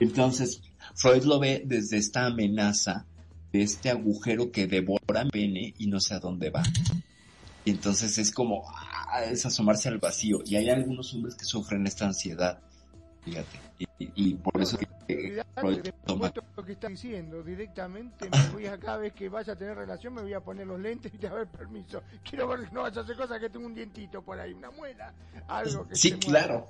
Entonces, 0.00 0.62
Freud 0.94 1.24
lo 1.24 1.38
ve 1.38 1.62
desde 1.66 1.98
esta 1.98 2.24
amenaza 2.24 3.04
de 3.52 3.60
este 3.60 3.90
agujero 3.90 4.50
que 4.50 4.66
devora 4.66 5.26
pene 5.30 5.74
y 5.76 5.86
no 5.86 6.00
sé 6.00 6.14
a 6.14 6.18
dónde 6.18 6.48
va. 6.48 6.62
Y 7.66 7.72
entonces 7.72 8.16
es 8.16 8.30
como, 8.30 8.64
ah, 8.70 9.22
es 9.30 9.44
asomarse 9.44 9.90
al 9.90 9.98
vacío. 9.98 10.38
Y 10.46 10.56
hay 10.56 10.70
algunos 10.70 11.12
hombres 11.12 11.34
que 11.34 11.44
sufren 11.44 11.86
esta 11.86 12.06
ansiedad. 12.06 12.62
Fíjate. 13.24 13.60
Y, 13.78 13.86
y- 13.98 14.34
por 14.34 14.60
eso 14.60 14.78
que 14.78 14.86
lo 16.56 16.64
que 16.64 16.72
está 16.72 16.88
diciendo, 16.88 17.42
directamente 17.42 18.28
me 18.30 18.52
voy 18.52 18.66
a 18.66 18.78
cada 18.78 18.98
vez 18.98 19.12
que 19.12 19.28
vaya 19.28 19.52
a 19.52 19.56
tener 19.56 19.76
relación 19.76 20.14
me 20.14 20.22
voy 20.22 20.32
a 20.32 20.40
poner 20.40 20.66
los 20.66 20.80
lentes 20.80 21.12
y 21.14 21.18
te 21.18 21.26
a 21.26 21.34
ver 21.34 21.46
permiso. 21.48 22.02
Quiero 22.28 22.48
ver 22.48 22.72
no 22.72 22.82
vaya 22.82 23.00
a 23.00 23.04
hacer 23.04 23.16
cosas 23.16 23.38
que 23.40 23.50
tengo 23.50 23.66
un 23.66 23.74
dientito 23.74 24.22
por 24.22 24.38
ahí, 24.38 24.52
una 24.52 24.70
muela, 24.70 25.14
algo 25.48 25.86
que 25.86 25.96
Sí, 25.96 26.12
claro. 26.12 26.68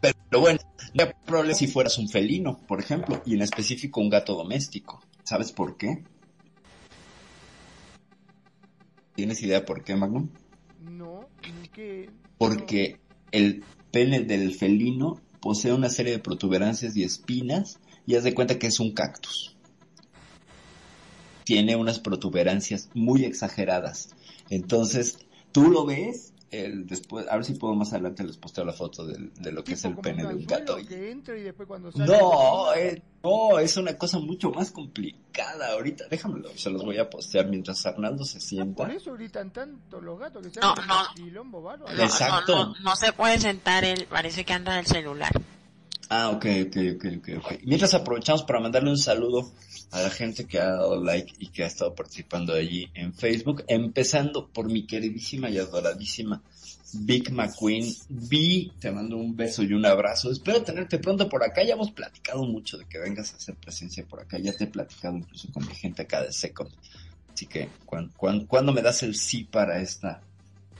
Pero 0.00 0.40
bueno, 0.40 0.58
no 0.94 1.04
hay 1.04 1.10
problema 1.24 1.54
si 1.54 1.66
fueras 1.66 1.98
un 1.98 2.08
felino, 2.08 2.58
por 2.66 2.80
ejemplo, 2.80 3.22
y 3.24 3.34
en 3.34 3.42
específico 3.42 4.00
un 4.00 4.10
gato 4.10 4.34
doméstico. 4.34 5.02
¿Sabes 5.24 5.52
por 5.52 5.76
qué? 5.76 6.04
¿Tienes 9.14 9.42
idea 9.42 9.64
por 9.64 9.82
qué, 9.82 9.96
Magnum? 9.96 10.28
No, 10.80 11.28
ni 11.60 11.68
que 11.68 12.10
Porque 12.38 13.00
el 13.32 13.64
pene 13.90 14.20
del 14.20 14.54
felino 14.54 15.20
posee 15.40 15.72
una 15.72 15.88
serie 15.88 16.12
de 16.12 16.18
protuberancias 16.18 16.96
y 16.96 17.04
espinas 17.04 17.78
y 18.06 18.16
haz 18.16 18.24
de 18.24 18.34
cuenta 18.34 18.58
que 18.58 18.66
es 18.66 18.80
un 18.80 18.92
cactus. 18.92 19.56
Tiene 21.44 21.76
unas 21.76 21.98
protuberancias 21.98 22.90
muy 22.94 23.24
exageradas. 23.24 24.10
Entonces, 24.50 25.18
tú 25.52 25.70
lo 25.70 25.86
ves, 25.86 26.32
el, 26.50 26.86
después, 26.86 27.26
a 27.28 27.36
ver 27.36 27.44
si 27.44 27.54
puedo 27.54 27.74
más 27.74 27.92
adelante 27.92 28.24
les 28.24 28.36
posteo 28.36 28.64
la 28.64 28.72
foto 28.72 29.06
del- 29.06 29.32
de, 29.34 29.52
lo 29.52 29.62
que 29.64 29.74
es 29.74 29.84
el 29.84 29.96
pene 29.96 30.26
de 30.26 30.34
un 30.34 30.46
gato. 30.46 30.76
que 30.76 31.10
entra 31.10 31.36
y 31.36 31.42
después 31.42 31.68
cuando 31.68 31.92
sale 31.92 32.06
No, 32.06 32.72
eh, 32.74 33.02
no, 33.22 33.58
es 33.58 33.76
una 33.76 33.96
cosa 33.98 34.18
mucho 34.18 34.50
más 34.50 34.70
complicada. 34.70 35.72
Ahorita, 35.72 36.04
déjamelo, 36.08 36.48
se 36.56 36.70
los 36.70 36.84
voy 36.84 36.98
a 36.98 37.10
postear 37.10 37.46
mientras 37.48 37.84
Arnaldo 37.86 38.24
se 38.24 38.34
por 38.38 38.42
sienta. 38.42 38.92
eso 38.92 39.12
gritan 39.14 39.50
tanto 39.52 40.00
los 40.00 40.18
gatos 40.18 40.42
que 40.42 40.50
se 40.50 40.60
No, 40.60 40.74
no. 40.74 41.14
quilombo. 41.14 41.76
No, 41.76 41.86
Exacto. 42.02 42.56
No, 42.56 42.66
no, 42.74 42.80
no 42.80 42.96
se 42.96 43.12
puede 43.12 43.38
sentar 43.40 43.84
él, 43.84 44.06
parece 44.08 44.44
que 44.44 44.52
anda 44.54 44.72
en 44.74 44.78
el 44.80 44.86
celular. 44.86 45.30
Ah, 46.10 46.30
ok, 46.30 46.46
ok, 46.66 46.76
ok, 46.94 47.04
ok, 47.18 47.28
ok. 47.36 47.52
Mientras 47.64 47.92
aprovechamos 47.92 48.42
para 48.42 48.60
mandarle 48.60 48.90
un 48.90 48.96
saludo 48.96 49.52
a 49.90 50.00
la 50.00 50.10
gente 50.10 50.46
que 50.46 50.58
ha 50.58 50.70
dado 50.70 51.02
like 51.02 51.34
y 51.38 51.48
que 51.48 51.64
ha 51.64 51.66
estado 51.66 51.94
participando 51.94 52.54
allí 52.54 52.90
en 52.94 53.12
Facebook, 53.12 53.62
empezando 53.68 54.48
por 54.48 54.70
mi 54.70 54.86
queridísima 54.86 55.50
y 55.50 55.58
adoradísima 55.58 56.42
Big 56.94 57.30
McQueen. 57.30 57.84
Vi, 58.08 58.72
te 58.78 58.90
mando 58.90 59.18
un 59.18 59.36
beso 59.36 59.62
y 59.62 59.74
un 59.74 59.84
abrazo. 59.84 60.30
Espero 60.30 60.62
tenerte 60.62 60.98
pronto 60.98 61.28
por 61.28 61.44
acá. 61.44 61.62
Ya 61.62 61.74
hemos 61.74 61.90
platicado 61.90 62.42
mucho 62.44 62.78
de 62.78 62.86
que 62.86 62.98
vengas 62.98 63.34
a 63.34 63.36
hacer 63.36 63.56
presencia 63.56 64.02
por 64.06 64.20
acá. 64.20 64.38
Ya 64.38 64.54
te 64.54 64.64
he 64.64 64.68
platicado 64.68 65.16
incluso 65.16 65.52
con 65.52 65.66
mi 65.66 65.74
gente 65.74 66.02
acá 66.02 66.22
de 66.22 66.32
Second. 66.32 66.70
Así 67.34 67.44
que, 67.44 67.68
¿cuándo, 67.84 68.46
cuándo 68.46 68.72
me 68.72 68.80
das 68.80 69.02
el 69.02 69.14
sí 69.14 69.44
para 69.44 69.80
esta 69.80 70.22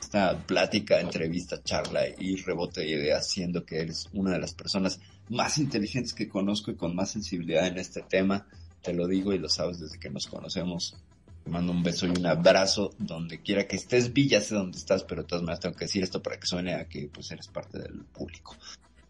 esta 0.01 0.39
plática, 0.39 1.01
entrevista, 1.01 1.63
charla 1.63 2.03
y 2.09 2.37
rebote 2.37 2.81
de 2.81 2.89
ideas, 2.89 3.29
siendo 3.29 3.65
que 3.67 3.81
eres 3.81 4.09
una 4.15 4.33
de 4.33 4.39
las 4.39 4.55
personas 4.55 5.01
más 5.29 5.59
inteligentes 5.59 6.13
que 6.13 6.29
conozco 6.29 6.71
y 6.71 6.77
con 6.77 6.95
más 6.95 7.11
sensibilidad 7.11 7.67
en 7.67 7.79
este 7.79 8.03
tema. 8.03 8.47
Te 8.83 8.93
lo 8.93 9.07
digo 9.07 9.33
y 9.33 9.39
lo 9.39 9.49
sabes 9.49 9.81
desde 9.81 9.99
que 9.99 10.11
nos 10.11 10.27
conocemos. 10.27 10.97
Te 11.45 11.51
mando 11.51 11.73
un 11.73 11.83
beso 11.83 12.07
y 12.07 12.11
un 12.11 12.27
abrazo 12.27 12.91
donde 12.99 13.41
quiera 13.41 13.67
que 13.67 13.77
estés. 13.77 14.13
Vi, 14.13 14.29
ya 14.29 14.41
sé 14.41 14.55
dónde 14.55 14.79
estás, 14.79 15.05
pero 15.05 15.23
de 15.23 15.29
todas 15.29 15.43
maneras 15.43 15.61
tengo 15.61 15.77
que 15.77 15.85
decir 15.85 16.03
esto 16.03 16.23
para 16.23 16.39
que 16.39 16.47
suene 16.47 16.75
a 16.75 16.89
que 16.89 17.09
pues 17.13 17.31
eres 17.31 17.49
parte 17.49 17.79
del 17.79 18.05
público. 18.05 18.57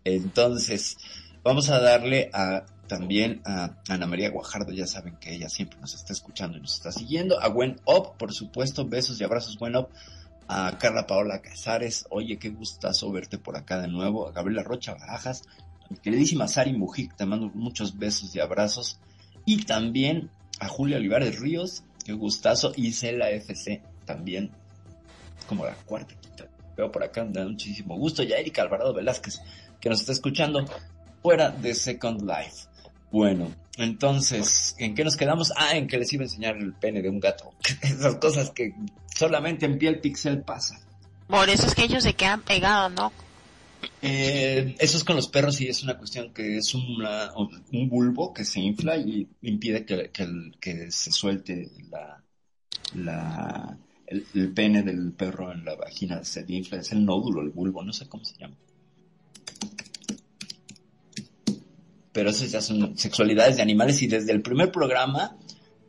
Entonces, 0.04 0.96
vamos 1.42 1.68
a 1.68 1.80
darle 1.80 2.30
a 2.32 2.64
también 2.88 3.42
a 3.44 3.76
Ana 3.88 4.06
María 4.06 4.30
Guajardo, 4.30 4.72
ya 4.72 4.86
saben 4.86 5.16
que 5.18 5.34
ella 5.34 5.50
siempre 5.50 5.78
nos 5.78 5.94
está 5.94 6.14
escuchando 6.14 6.56
y 6.56 6.62
nos 6.62 6.74
está 6.74 6.90
siguiendo. 6.90 7.38
A 7.38 7.48
Gwen 7.48 7.78
Up, 7.84 8.16
por 8.18 8.32
supuesto, 8.32 8.86
besos 8.86 9.20
y 9.20 9.24
abrazos 9.24 9.58
Gwen 9.58 9.76
Up 9.76 9.88
a 10.48 10.78
Carla 10.78 11.06
Paola 11.06 11.42
Casares, 11.42 12.06
oye, 12.08 12.38
qué 12.38 12.48
gustazo 12.48 13.12
verte 13.12 13.36
por 13.36 13.56
acá 13.56 13.78
de 13.80 13.88
nuevo, 13.88 14.26
a 14.26 14.32
Gabriela 14.32 14.62
Rocha 14.62 14.94
Barajas, 14.94 15.42
mi 15.90 15.96
queridísima 15.96 16.48
Sari 16.48 16.72
Mujic, 16.72 17.16
te 17.16 17.26
mando 17.26 17.50
muchos 17.54 17.98
besos 17.98 18.34
y 18.34 18.40
abrazos, 18.40 18.98
y 19.44 19.64
también 19.64 20.30
a 20.60 20.68
Julia 20.68 20.98
Olivares 20.98 21.38
Ríos, 21.40 21.84
qué 22.04 22.12
gustazo, 22.12 22.72
y 22.76 22.92
Cela 22.92 23.30
FC 23.30 23.82
también, 24.04 24.50
como 25.46 25.64
la 25.64 25.74
cuarta 25.74 26.14
quinta, 26.20 26.48
veo 26.76 26.90
por 26.90 27.02
acá, 27.02 27.24
me 27.24 27.32
da 27.32 27.46
muchísimo 27.46 27.96
gusto, 27.96 28.22
y 28.22 28.32
a 28.32 28.38
Erika 28.38 28.62
Alvarado 28.62 28.94
Velázquez, 28.94 29.40
que 29.80 29.88
nos 29.88 30.00
está 30.00 30.12
escuchando 30.12 30.64
fuera 31.22 31.50
de 31.50 31.74
Second 31.74 32.22
Life. 32.22 32.68
Bueno, 33.10 33.50
entonces, 33.78 34.74
¿en 34.78 34.94
qué 34.94 35.04
nos 35.04 35.16
quedamos? 35.16 35.52
Ah, 35.56 35.76
en 35.76 35.86
que 35.86 35.98
les 35.98 36.12
iba 36.12 36.22
a 36.22 36.26
enseñar 36.26 36.56
el 36.56 36.74
pene 36.74 37.00
de 37.00 37.08
un 37.08 37.20
gato. 37.20 37.52
Esas 37.82 38.16
cosas 38.16 38.50
que 38.50 38.74
solamente 39.14 39.66
en 39.66 39.78
piel 39.78 40.00
pixel 40.00 40.42
pasa. 40.42 40.78
Por 41.28 41.48
eso 41.48 41.66
es 41.66 41.74
que 41.74 41.84
ellos 41.84 42.02
se 42.02 42.14
quedan 42.14 42.42
pegados, 42.42 42.92
¿no? 42.92 43.12
Eh, 44.00 44.76
eso 44.78 44.96
es 44.96 45.04
con 45.04 45.16
los 45.16 45.28
perros 45.28 45.60
y 45.60 45.68
es 45.68 45.82
una 45.82 45.98
cuestión 45.98 46.32
que 46.32 46.58
es 46.58 46.74
una, 46.74 47.32
un 47.36 47.88
bulbo 47.88 48.32
que 48.32 48.44
se 48.44 48.60
infla 48.60 48.96
y 48.96 49.28
impide 49.42 49.84
que, 49.84 50.10
que, 50.60 50.90
se 50.90 51.10
suelte 51.10 51.70
la, 51.90 52.22
la, 52.94 53.78
el, 54.06 54.24
el 54.34 54.52
pene 54.52 54.82
del 54.82 55.12
perro 55.12 55.52
en 55.52 55.64
la 55.64 55.74
vagina, 55.74 56.22
se 56.24 56.44
infla, 56.48 56.78
es 56.78 56.92
el 56.92 57.04
nódulo, 57.04 57.42
el 57.42 57.50
bulbo, 57.50 57.82
no 57.82 57.92
sé 57.92 58.08
cómo 58.08 58.24
se 58.24 58.36
llama. 58.38 58.56
Pero 62.12 62.30
eso 62.30 62.46
ya 62.46 62.60
son 62.60 62.96
sexualidades 62.96 63.56
de 63.56 63.62
animales 63.62 64.00
y 64.02 64.06
desde 64.06 64.32
el 64.32 64.42
primer 64.42 64.72
programa 64.72 65.36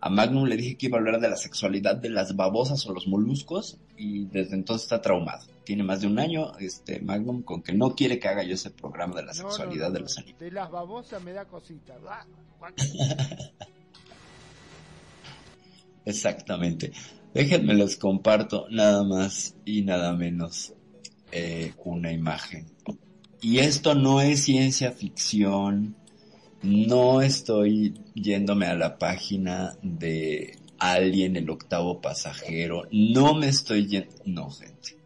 a 0.02 0.10
Magnum 0.10 0.46
le 0.46 0.58
dije 0.58 0.78
que 0.78 0.88
iba 0.88 0.98
a 0.98 1.02
hablar 1.02 1.20
de 1.20 1.30
la 1.30 1.38
sexualidad 1.38 1.96
de 1.96 2.10
las 2.10 2.36
babosas 2.36 2.86
o 2.88 2.94
los 2.94 3.08
moluscos 3.08 3.78
y 3.98 4.26
desde 4.26 4.56
entonces 4.56 4.86
está 4.86 5.02
traumado. 5.02 5.46
Tiene 5.70 5.84
más 5.84 6.02
de 6.02 6.08
un 6.08 6.18
año 6.18 6.58
este 6.58 7.00
Magnum 7.00 7.44
con 7.44 7.62
que 7.62 7.74
no 7.74 7.94
quiere 7.94 8.18
que 8.18 8.28
haga 8.28 8.42
yo 8.42 8.56
ese 8.56 8.72
programa 8.72 9.18
de 9.18 9.22
la 9.22 9.34
no, 9.34 9.34
sexualidad 9.36 9.90
no, 9.90 9.94
de 9.94 10.00
los 10.00 10.18
animales. 10.18 10.40
De 10.40 10.52
las 10.52 10.72
babosas 10.72 11.22
me 11.22 11.32
da 11.32 11.46
cosita. 11.46 11.96
Guac. 12.00 12.74
Exactamente. 16.06 16.92
Déjenme 17.36 17.76
les 17.76 17.98
comparto 17.98 18.66
nada 18.72 19.04
más 19.04 19.58
y 19.64 19.84
nada 19.84 20.16
menos 20.16 20.74
eh, 21.32 21.74
una 21.86 22.12
imagen. 22.12 22.66
Y 23.40 23.60
esto 23.60 23.94
no 23.94 24.22
es 24.22 24.46
ciencia 24.46 24.92
ficción. 24.92 25.96
No 26.64 27.22
estoy 27.22 27.94
yéndome 28.16 28.66
a 28.66 28.74
la 28.74 28.98
página 28.98 29.78
de 29.84 30.58
Alien, 30.80 31.36
el 31.36 31.48
octavo 31.48 32.02
pasajero. 32.02 32.88
No 32.92 33.36
me 33.36 33.50
estoy 33.50 33.86
yendo. 33.86 34.16
No, 34.26 34.50
gente. 34.50 34.99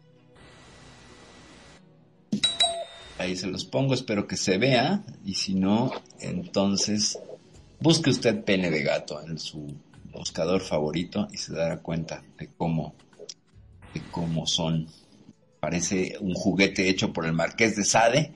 Ahí 3.18 3.36
se 3.36 3.46
los 3.46 3.64
pongo, 3.64 3.94
espero 3.94 4.26
que 4.26 4.36
se 4.36 4.58
vea. 4.58 5.02
Y 5.24 5.34
si 5.34 5.54
no, 5.54 5.92
entonces 6.20 7.18
busque 7.80 8.10
usted 8.10 8.44
pene 8.44 8.70
de 8.70 8.82
gato 8.82 9.20
en 9.22 9.38
su 9.38 9.74
buscador 10.12 10.60
favorito 10.60 11.28
y 11.32 11.36
se 11.36 11.52
dará 11.52 11.78
cuenta 11.80 12.22
de 12.38 12.48
cómo, 12.56 12.94
de 13.92 14.00
cómo 14.10 14.46
son. 14.46 14.88
Parece 15.60 16.16
un 16.20 16.34
juguete 16.34 16.88
hecho 16.88 17.12
por 17.12 17.24
el 17.24 17.32
Marqués 17.32 17.76
de 17.76 17.84
Sade. 17.84 18.32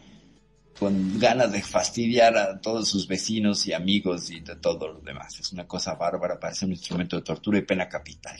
con 0.78 1.18
ganas 1.18 1.50
de 1.50 1.60
fastidiar 1.60 2.36
a 2.36 2.60
todos 2.60 2.88
sus 2.88 3.08
vecinos 3.08 3.66
y 3.66 3.72
amigos 3.72 4.30
y 4.30 4.40
de 4.40 4.56
todo 4.56 4.88
lo 4.92 5.00
demás. 5.00 5.38
Es 5.40 5.52
una 5.52 5.66
cosa 5.66 5.94
bárbara, 5.94 6.38
parece 6.38 6.66
un 6.66 6.72
instrumento 6.72 7.16
de 7.16 7.22
tortura 7.22 7.58
y 7.58 7.62
pena 7.62 7.88
capital. 7.88 8.38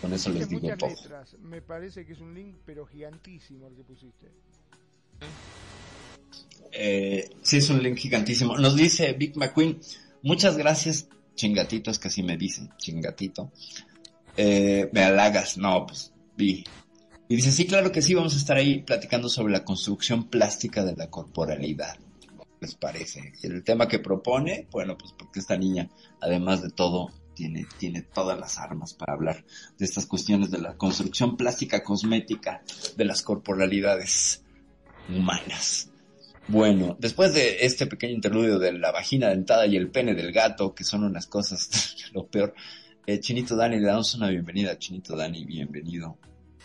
Con 0.00 0.12
eso 0.12 0.30
les 0.30 0.48
digo 0.48 0.68
todo. 0.76 0.90
Letras. 0.90 1.36
Me 1.40 1.60
parece 1.60 2.06
que 2.06 2.12
es 2.12 2.20
un 2.20 2.32
link, 2.32 2.56
pero 2.64 2.86
gigantísimo 2.86 3.66
el 3.66 3.74
que 3.74 3.82
pusiste. 3.82 4.30
Eh, 6.80 7.30
sí, 7.42 7.56
es 7.56 7.70
un 7.70 7.82
link 7.82 7.96
gigantísimo. 7.96 8.56
Nos 8.56 8.76
dice 8.76 9.12
Big 9.14 9.36
McQueen, 9.36 9.80
muchas 10.22 10.56
gracias, 10.56 11.08
chingatitos, 11.34 11.98
que 11.98 12.08
así 12.08 12.22
me 12.22 12.36
dicen, 12.36 12.70
chingatito. 12.78 13.50
Eh, 14.36 14.88
me 14.92 15.02
halagas, 15.02 15.58
no, 15.58 15.86
pues, 15.86 16.12
vi. 16.36 16.64
Y 17.28 17.36
dice, 17.36 17.50
sí, 17.50 17.66
claro 17.66 17.90
que 17.90 18.00
sí, 18.00 18.14
vamos 18.14 18.34
a 18.34 18.38
estar 18.38 18.56
ahí 18.56 18.82
platicando 18.82 19.28
sobre 19.28 19.52
la 19.52 19.64
construcción 19.64 20.28
plástica 20.28 20.84
de 20.84 20.94
la 20.94 21.10
corporalidad. 21.10 21.98
¿Les 22.60 22.74
parece? 22.76 23.32
El 23.42 23.62
tema 23.64 23.88
que 23.88 23.98
propone, 23.98 24.66
bueno, 24.70 24.96
pues 24.96 25.12
porque 25.18 25.40
esta 25.40 25.56
niña, 25.56 25.90
además 26.20 26.62
de 26.62 26.70
todo, 26.70 27.12
tiene, 27.34 27.66
tiene 27.78 28.02
todas 28.02 28.38
las 28.38 28.58
armas 28.58 28.94
para 28.94 29.12
hablar 29.12 29.44
de 29.78 29.84
estas 29.84 30.06
cuestiones 30.06 30.50
de 30.50 30.58
la 30.58 30.76
construcción 30.76 31.36
plástica 31.36 31.82
cosmética 31.82 32.62
de 32.96 33.04
las 33.04 33.22
corporalidades 33.22 34.42
humanas. 35.08 35.90
Bueno, 36.48 36.96
después 36.98 37.34
de 37.34 37.66
este 37.66 37.86
pequeño 37.86 38.14
interludio 38.14 38.58
de 38.58 38.72
la 38.72 38.90
vagina 38.90 39.28
dentada 39.28 39.66
y 39.66 39.76
el 39.76 39.90
pene 39.90 40.14
del 40.14 40.32
gato, 40.32 40.74
que 40.74 40.84
son 40.84 41.04
unas 41.04 41.26
cosas 41.26 41.96
lo 42.14 42.26
peor, 42.26 42.54
eh, 43.06 43.20
Chinito 43.20 43.56
Dani, 43.56 43.78
le 43.78 43.86
damos 43.86 44.14
una 44.14 44.28
bienvenida. 44.28 44.78
Chinito 44.78 45.16
Dani, 45.16 45.44
bienvenido. 45.44 46.18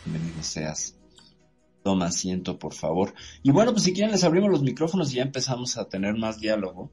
Bienvenido 0.04 0.42
seas. 0.42 0.96
Toma 1.82 2.06
asiento, 2.06 2.58
por 2.58 2.72
favor. 2.72 3.14
Y 3.42 3.50
bueno, 3.50 3.72
pues 3.72 3.84
si 3.84 3.92
quieren 3.92 4.12
les 4.12 4.24
abrimos 4.24 4.50
los 4.50 4.62
micrófonos 4.62 5.12
y 5.12 5.16
ya 5.16 5.22
empezamos 5.22 5.76
a 5.76 5.88
tener 5.88 6.14
más 6.16 6.40
diálogo, 6.40 6.90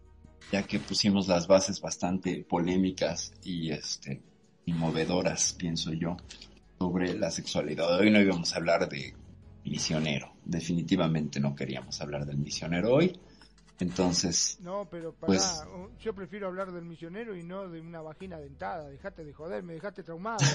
ya 0.51 0.63
que 0.63 0.79
pusimos 0.79 1.27
las 1.27 1.47
bases 1.47 1.79
bastante 1.79 2.45
polémicas 2.47 3.33
y 3.43 3.71
este 3.71 4.21
y 4.65 4.73
movedoras, 4.73 5.53
pienso 5.53 5.93
yo, 5.93 6.17
sobre 6.77 7.17
la 7.17 7.31
sexualidad. 7.31 7.99
Hoy 7.99 8.11
no 8.11 8.21
íbamos 8.21 8.53
a 8.53 8.57
hablar 8.57 8.87
de 8.89 9.15
misionero. 9.63 10.30
Definitivamente 10.43 11.39
no 11.39 11.55
queríamos 11.55 12.01
hablar 12.01 12.25
del 12.25 12.37
misionero 12.37 12.93
hoy. 12.93 13.17
Entonces. 13.81 14.57
No, 14.61 14.87
pero 14.89 15.11
para, 15.11 15.27
pues, 15.27 15.63
yo 15.99 16.13
prefiero 16.13 16.47
hablar 16.47 16.71
del 16.71 16.85
misionero 16.85 17.35
y 17.35 17.43
no 17.43 17.67
de 17.67 17.81
una 17.81 18.01
vagina 18.01 18.37
dentada. 18.37 18.87
Dejate 18.87 19.25
de 19.25 19.33
joder, 19.33 19.63
me 19.63 19.73
dejaste 19.73 20.03
traumado. 20.03 20.37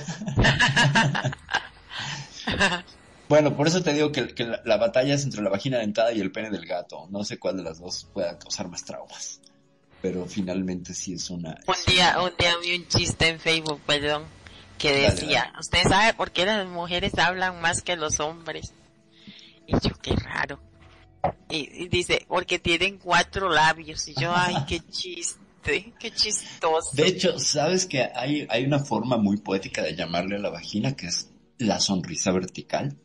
bueno, 3.28 3.56
por 3.56 3.66
eso 3.66 3.82
te 3.82 3.92
digo 3.92 4.12
que, 4.12 4.32
la, 4.64 4.76
batalla 4.76 5.14
es 5.14 5.24
entre 5.24 5.42
la 5.42 5.50
vagina 5.50 5.78
dentada 5.78 6.12
y 6.12 6.20
el 6.20 6.30
pene 6.30 6.50
del 6.50 6.66
gato. 6.66 7.08
No 7.10 7.24
sé 7.24 7.38
cuál 7.38 7.56
de 7.56 7.64
las 7.64 7.80
dos 7.80 8.08
pueda 8.14 8.38
causar 8.38 8.68
más 8.68 8.84
traumas. 8.84 9.40
Pero 10.00 10.26
finalmente 10.26 10.94
sí 10.94 11.14
es 11.14 11.28
una. 11.28 11.58
Un 11.66 11.92
día, 11.92 12.22
un 12.22 12.30
día 12.38 12.54
vi 12.62 12.76
un 12.76 12.86
chiste 12.86 13.28
en 13.28 13.40
Facebook, 13.40 13.80
perdón, 13.84 14.22
que 14.78 14.94
decía: 14.94 15.52
¿Usted 15.58 15.82
sabe 15.82 16.14
por 16.14 16.30
qué 16.30 16.46
las 16.46 16.68
mujeres 16.68 17.18
hablan 17.18 17.60
más 17.60 17.82
que 17.82 17.96
los 17.96 18.20
hombres? 18.20 18.72
Y 19.66 19.72
yo, 19.72 19.94
qué 20.00 20.14
raro. 20.16 20.60
Y, 21.50 21.88
dice, 21.88 22.24
porque 22.28 22.58
tienen 22.58 22.98
cuatro 22.98 23.48
labios. 23.48 24.06
Y 24.08 24.14
yo, 24.14 24.32
ay, 24.34 24.54
qué 24.68 24.80
chiste, 24.90 25.92
qué 25.98 26.10
chistoso. 26.10 26.90
De 26.92 27.06
hecho, 27.06 27.38
¿sabes 27.38 27.86
que 27.86 28.08
hay, 28.14 28.46
hay 28.50 28.64
una 28.64 28.78
forma 28.78 29.16
muy 29.16 29.38
poética 29.38 29.82
de 29.82 29.96
llamarle 29.96 30.36
a 30.36 30.40
la 30.40 30.50
vagina 30.50 30.94
que 30.94 31.06
es 31.06 31.30
la 31.58 31.80
sonrisa 31.80 32.32
vertical? 32.32 32.96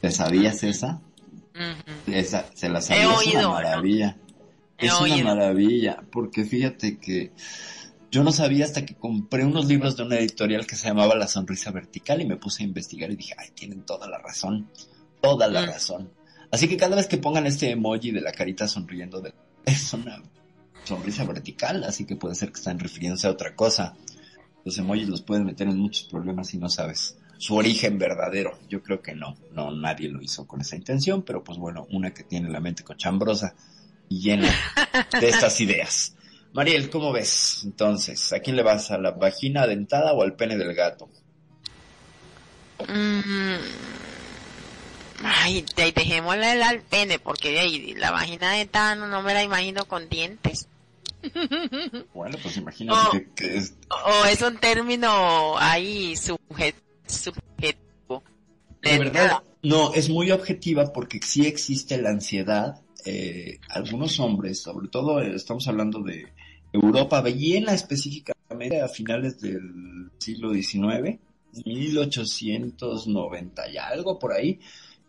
¿Te 0.00 0.10
sabías 0.10 0.62
esa? 0.62 1.02
Esa, 2.06 2.46
se 2.54 2.68
la 2.68 2.80
sabía, 2.80 3.12
es 3.12 3.34
una 3.34 3.48
maravilla. 3.48 4.16
Es 4.78 4.92
una 5.00 5.16
maravilla, 5.24 6.04
porque 6.12 6.44
fíjate 6.44 6.98
que 6.98 7.32
yo 8.12 8.22
no 8.22 8.30
sabía 8.30 8.64
hasta 8.64 8.86
que 8.86 8.94
compré 8.94 9.44
unos 9.44 9.66
libros 9.66 9.96
de 9.96 10.04
una 10.04 10.16
editorial 10.18 10.66
que 10.66 10.76
se 10.76 10.86
llamaba 10.86 11.16
La 11.16 11.26
Sonrisa 11.26 11.72
Vertical 11.72 12.22
y 12.22 12.26
me 12.26 12.36
puse 12.36 12.62
a 12.62 12.66
investigar 12.66 13.10
y 13.10 13.16
dije, 13.16 13.34
ay, 13.36 13.50
tienen 13.54 13.82
toda 13.82 14.08
la 14.08 14.18
razón 14.18 14.70
toda 15.20 15.48
la 15.48 15.66
razón. 15.66 16.12
Así 16.50 16.68
que 16.68 16.76
cada 16.76 16.96
vez 16.96 17.06
que 17.06 17.18
pongan 17.18 17.46
este 17.46 17.70
emoji 17.70 18.10
de 18.10 18.20
la 18.20 18.32
carita 18.32 18.66
sonriendo, 18.66 19.20
de, 19.20 19.34
es 19.64 19.92
una 19.92 20.22
sonrisa 20.84 21.24
vertical, 21.24 21.84
así 21.84 22.04
que 22.04 22.16
puede 22.16 22.34
ser 22.34 22.50
que 22.50 22.58
están 22.58 22.78
refiriéndose 22.78 23.26
a 23.26 23.30
otra 23.30 23.54
cosa. 23.54 23.94
Los 24.64 24.78
emojis 24.78 25.08
los 25.08 25.22
pueden 25.22 25.44
meter 25.44 25.68
en 25.68 25.78
muchos 25.78 26.04
problemas 26.04 26.48
si 26.48 26.58
no 26.58 26.68
sabes 26.68 27.16
su 27.38 27.54
origen 27.54 27.98
verdadero. 27.98 28.58
Yo 28.68 28.82
creo 28.82 29.00
que 29.00 29.14
no, 29.14 29.36
no, 29.52 29.70
nadie 29.70 30.08
lo 30.08 30.20
hizo 30.20 30.46
con 30.46 30.60
esa 30.60 30.76
intención, 30.76 31.22
pero 31.22 31.42
pues 31.42 31.56
bueno, 31.56 31.86
una 31.90 32.12
que 32.12 32.24
tiene 32.24 32.50
la 32.50 32.60
mente 32.60 32.82
cochambrosa 32.82 33.54
y 34.08 34.20
llena 34.20 34.52
de 35.18 35.28
estas 35.28 35.60
ideas. 35.60 36.14
Mariel, 36.52 36.90
¿cómo 36.90 37.12
ves? 37.12 37.62
Entonces, 37.64 38.32
¿a 38.32 38.40
quién 38.40 38.56
le 38.56 38.62
vas? 38.62 38.90
¿A 38.90 38.98
la 38.98 39.12
vagina 39.12 39.66
dentada 39.66 40.12
o 40.12 40.22
al 40.22 40.34
pene 40.34 40.56
del 40.56 40.74
gato? 40.74 41.08
Mm, 42.80 43.56
Ay, 45.22 45.64
dejémosle 45.76 46.52
el 46.52 46.62
al 46.62 46.82
pene, 46.82 47.18
porque 47.18 47.94
la 47.96 48.10
vagina 48.10 48.52
de 48.52 48.66
Tano 48.66 49.08
no 49.08 49.22
me 49.22 49.34
la 49.34 49.42
imagino 49.42 49.84
con 49.86 50.08
dientes. 50.08 50.68
Bueno, 52.14 52.38
pues 52.42 52.56
imagínate 52.56 53.28
que, 53.34 53.56
es... 53.56 53.74
O 53.90 54.24
es 54.26 54.42
un 54.42 54.58
término 54.58 55.58
ahí 55.58 56.14
subjetivo. 56.16 58.22
De 58.82 58.98
verdad, 58.98 59.42
no, 59.62 59.92
es 59.94 60.08
muy 60.08 60.30
objetiva 60.30 60.92
porque 60.92 61.20
sí 61.22 61.46
existe 61.46 62.00
la 62.00 62.10
ansiedad. 62.10 62.80
Eh, 63.04 63.58
algunos 63.68 64.20
hombres, 64.20 64.62
sobre 64.62 64.88
todo 64.88 65.20
eh, 65.20 65.34
estamos 65.34 65.66
hablando 65.68 66.00
de 66.00 66.28
Europa, 66.72 67.20
Viena 67.22 67.72
específicamente 67.72 68.80
a 68.80 68.88
finales 68.88 69.40
del 69.40 70.10
siglo 70.18 70.52
XIX, 70.52 71.18
1890 71.64 73.70
y 73.70 73.76
algo 73.78 74.18
por 74.18 74.32
ahí, 74.32 74.60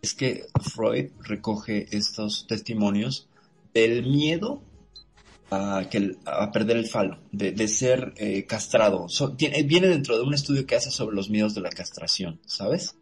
es 0.02 0.14
que 0.14 0.46
Freud 0.62 1.10
recoge 1.22 1.86
estos 1.96 2.46
testimonios 2.46 3.28
del 3.74 4.06
miedo 4.06 4.62
a, 5.50 5.84
que, 5.90 6.16
a 6.24 6.50
perder 6.52 6.76
el 6.76 6.86
falo, 6.86 7.18
de, 7.32 7.68
ser 7.68 8.14
eh, 8.16 8.46
castrado. 8.46 9.06
viene 9.36 9.88
dentro 9.88 10.16
de 10.16 10.22
un 10.22 10.34
estudio 10.34 10.66
que 10.66 10.76
hace 10.76 10.90
sobre 10.90 11.16
los 11.16 11.28
miedos 11.28 11.54
de 11.54 11.60
la 11.60 11.70
castración, 11.70 12.40
¿sabes? 12.46 12.94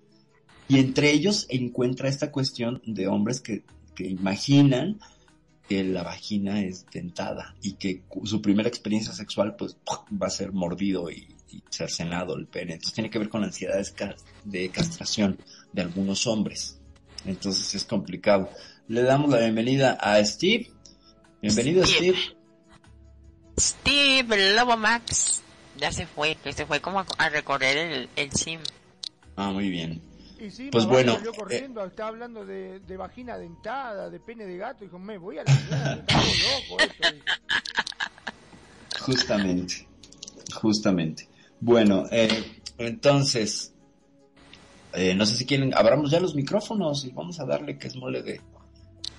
Y 0.68 0.78
entre 0.78 1.10
ellos 1.12 1.46
encuentra 1.48 2.08
esta 2.08 2.30
cuestión 2.30 2.82
de 2.84 3.06
hombres 3.06 3.40
que, 3.40 3.62
imaginan 4.00 5.00
que 5.68 5.82
la 5.82 6.04
vagina 6.04 6.62
es 6.62 6.86
dentada 6.92 7.56
y 7.60 7.72
que 7.72 8.04
su 8.22 8.40
primera 8.40 8.68
experiencia 8.68 9.12
sexual 9.12 9.56
pues 9.56 9.76
va 10.10 10.28
a 10.28 10.30
ser 10.30 10.52
mordido 10.52 11.10
y, 11.10 11.34
y 11.50 11.62
cercenado 11.70 12.36
el 12.36 12.46
pene. 12.46 12.74
Entonces 12.74 12.94
tiene 12.94 13.10
que 13.10 13.18
ver 13.18 13.28
con 13.28 13.40
la 13.40 13.48
ansiedad 13.48 13.84
de 14.44 14.68
castración 14.68 15.36
de 15.72 15.82
algunos 15.82 16.26
hombres. 16.26 16.77
Entonces 17.24 17.74
es 17.74 17.84
complicado. 17.84 18.50
Le 18.86 19.02
damos 19.02 19.30
la 19.30 19.38
bienvenida 19.38 19.98
a 20.00 20.24
Steve. 20.24 20.70
Bienvenido 21.42 21.84
Steve. 21.86 22.18
Steve, 23.58 24.34
el 24.34 24.56
Lobo 24.56 24.76
Max. 24.76 25.42
Ya 25.76 25.92
se 25.92 26.06
fue, 26.06 26.36
que 26.36 26.52
se 26.52 26.66
fue 26.66 26.80
como 26.80 27.04
a, 27.18 27.28
recorrer 27.28 27.76
el, 27.76 28.08
el 28.16 28.32
sim. 28.32 28.60
Ah, 29.36 29.50
muy 29.50 29.70
bien. 29.70 30.02
Y 30.40 30.50
sí, 30.50 30.68
pues 30.70 30.86
bueno. 30.86 31.22
Yo 31.22 31.32
corriendo, 31.32 31.84
eh, 31.84 31.88
está 31.88 32.08
hablando 32.08 32.44
de, 32.44 32.80
de, 32.80 32.96
vagina 32.96 33.36
dentada, 33.38 34.08
de 34.08 34.20
pene 34.20 34.46
de 34.46 34.56
gato. 34.56 34.84
Dijo, 34.84 34.98
me 34.98 35.18
voy 35.18 35.38
a 35.38 35.44
la 35.44 35.54
mierda, 35.54 35.96
loco 35.96 36.82
esto. 36.82 37.08
Justamente, 39.00 39.88
justamente. 40.54 41.28
Bueno, 41.60 42.06
eh, 42.10 42.60
entonces, 42.78 43.72
eh, 44.92 45.14
no 45.14 45.26
sé 45.26 45.36
si 45.36 45.46
quieren, 45.46 45.74
abramos 45.74 46.10
ya 46.10 46.20
los 46.20 46.34
micrófonos 46.34 47.04
y 47.04 47.10
vamos 47.10 47.40
a 47.40 47.44
darle 47.44 47.78
que 47.78 47.88
es 47.88 47.96
mole 47.96 48.22
de 48.22 48.40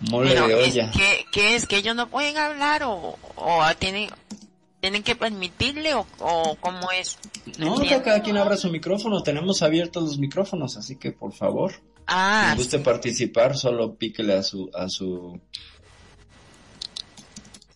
mole 0.10 0.34
de 0.34 0.56
olla. 0.56 0.92
¿qué, 0.92 1.26
¿Qué 1.32 1.56
es? 1.56 1.68
¿Que 1.68 1.78
ellos 1.78 1.96
no 1.96 2.10
pueden 2.10 2.38
hablar 2.38 2.84
o, 2.84 3.18
o 3.36 3.62
tienen, 3.78 4.10
tienen 4.80 5.04
que 5.04 5.16
permitirle 5.16 5.94
o, 5.94 6.06
o 6.20 6.56
cómo 6.60 6.92
es? 6.92 7.20
No, 7.58 7.80
que 7.80 8.02
cada 8.02 8.22
quien 8.22 8.38
abra 8.38 8.58
su 8.58 8.70
micrófono, 8.70 9.22
tenemos 9.22 9.62
abiertos 9.62 10.04
los 10.04 10.18
micrófonos, 10.18 10.78
así 10.78 10.96
que 10.96 11.12
por 11.12 11.34
favor, 11.34 11.74
ah, 12.08 12.52
si 12.52 12.58
guste 12.58 12.80
participar, 12.80 13.58
solo 13.58 13.96
píquele 13.96 14.36
a 14.36 14.44
su, 14.44 14.70
a 14.74 14.88
su, 14.90 15.40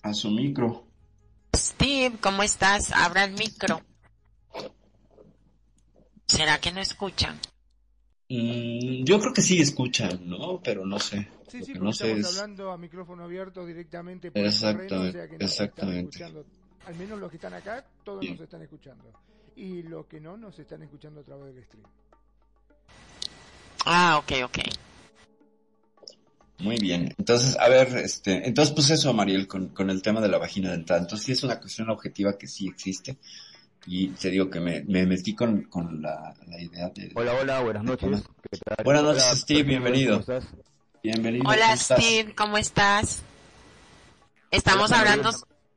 a 0.02 0.14
su 0.14 0.32
micro. 0.32 0.88
Steve, 1.56 2.16
¿cómo 2.20 2.42
estás? 2.44 2.92
Abra 2.92 3.26
el 3.26 3.34
micro. 3.34 3.82
¿Será 6.26 6.60
que 6.60 6.72
no 6.72 6.80
escuchan? 6.82 7.40
Mm, 8.30 9.04
yo 9.04 9.20
creo 9.20 9.34
que 9.34 9.42
sí 9.42 9.60
escuchan, 9.60 10.28
¿no? 10.28 10.62
Pero 10.64 10.86
no 10.86 11.00
sé. 11.00 11.28
Sí, 11.48 11.64
sí, 11.64 11.74
no 11.74 11.92
estamos 11.92 12.38
hablando 12.38 12.72
a 12.72 12.78
micrófono 12.78 13.24
abierto 13.24 13.66
directamente 13.66 14.32
por 14.32 14.42
exactamente, 14.42 15.24
el 15.36 15.42
exactamente. 15.42 16.24
Al 16.86 16.96
menos 16.96 17.20
los 17.20 17.30
que 17.30 17.38
están 17.38 17.54
acá, 17.54 17.86
todos 18.04 18.28
nos 18.28 18.40
están 18.40 18.62
escuchando. 18.62 19.12
Y 19.56 19.84
los 19.84 20.08
que 20.08 20.20
no, 20.20 20.36
nos 20.36 20.58
están 20.58 20.82
escuchando 20.82 21.22
a 21.22 21.24
través 21.24 21.54
del 21.54 21.64
stream. 21.66 21.86
Ah, 23.86 24.18
ok, 24.18 24.32
ok. 24.46 24.60
Muy 26.60 26.78
bien. 26.78 27.14
Entonces, 27.18 27.58
a 27.60 27.68
ver, 27.68 27.90
este, 27.98 28.48
entonces 28.48 28.74
pues 28.74 28.90
eso, 28.90 29.14
Mariel, 29.14 29.48
con, 29.48 29.70
con 29.70 29.90
el 29.90 30.02
tema 30.02 30.22
de 30.22 30.30
la 30.30 30.38
vagina 30.38 30.72
dentada. 30.72 31.02
Entonces 31.02 31.26
sí 31.26 31.32
es 31.34 31.44
una 31.44 31.60
cuestión 31.60 31.90
objetiva 31.90 32.38
que 32.38 32.48
sí 32.48 32.68
existe. 32.68 33.18
Y 33.86 34.10
te 34.10 34.30
digo 34.30 34.50
que 34.50 34.60
me, 34.60 34.82
me 34.88 35.06
metí 35.06 35.36
con, 35.36 35.64
con 35.64 36.02
la, 36.02 36.34
la 36.48 36.62
idea 36.62 36.90
de... 36.90 37.12
Hola, 37.16 37.34
hola, 37.34 37.60
buenas 37.62 37.84
noches. 37.84 38.24
¿Qué 38.50 38.58
tal? 38.60 38.84
Buenas 38.86 39.04
noches, 39.04 39.24
Hola, 39.24 39.36
Steve, 39.36 39.60
¿cómo 39.60 39.70
bienvenido. 39.70 40.20
estás? 40.20 40.46
Bienvenido. 41.04 41.44
Hola 41.50 41.62
¿cómo 41.66 41.74
estás? 41.74 41.98
Steve, 42.04 42.36
¿cómo 42.36 42.58
estás? 42.58 43.22
Estamos 44.52 44.92
Hola, 44.92 45.02
hablando, 45.02 45.32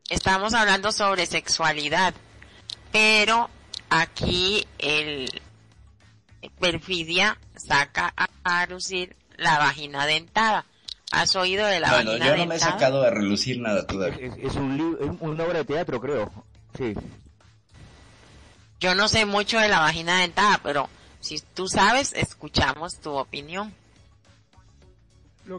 estamos 0.09 0.55
hablando 0.55 0.93
sobre 0.93 1.27
sexualidad, 1.27 2.15
pero 2.93 3.51
aquí 3.91 4.65
el 4.79 5.29
perfidia 6.61 7.39
saca 7.57 8.13
a, 8.17 8.29
a 8.45 8.67
lucir 8.67 9.17
la 9.37 9.59
vagina 9.59 10.07
dentada. 10.07 10.65
¿Has 11.11 11.35
oído 11.37 11.67
de 11.67 11.81
la 11.81 11.91
Bueno, 11.91 12.11
vagina 12.13 12.27
yo 12.27 12.33
no 12.37 12.47
me 12.47 12.55
he 12.55 12.59
dentada? 12.59 12.73
sacado 12.73 13.03
a 13.03 13.11
relucir 13.11 13.61
nada 13.61 13.85
todavía. 13.87 14.27
es- 14.29 14.35
es 14.39 14.55
un 14.55 14.77
libro, 14.77 15.05
es 15.05 15.11
una 15.21 15.45
obra 15.45 15.59
de 15.59 15.65
teatro, 15.65 16.01
creo. 16.01 16.31
Sí. 16.77 16.95
Yo 18.81 18.95
no 18.95 19.09
sé 19.09 19.25
mucho 19.25 19.59
de 19.59 19.69
la 19.69 19.81
vagina 19.81 20.21
dentada, 20.21 20.61
pero 20.63 20.89
si 21.21 21.41
tú 21.55 21.67
sabes, 21.69 22.13
escuchamos 22.13 22.99
tu 23.01 23.13
opinión. 23.13 23.73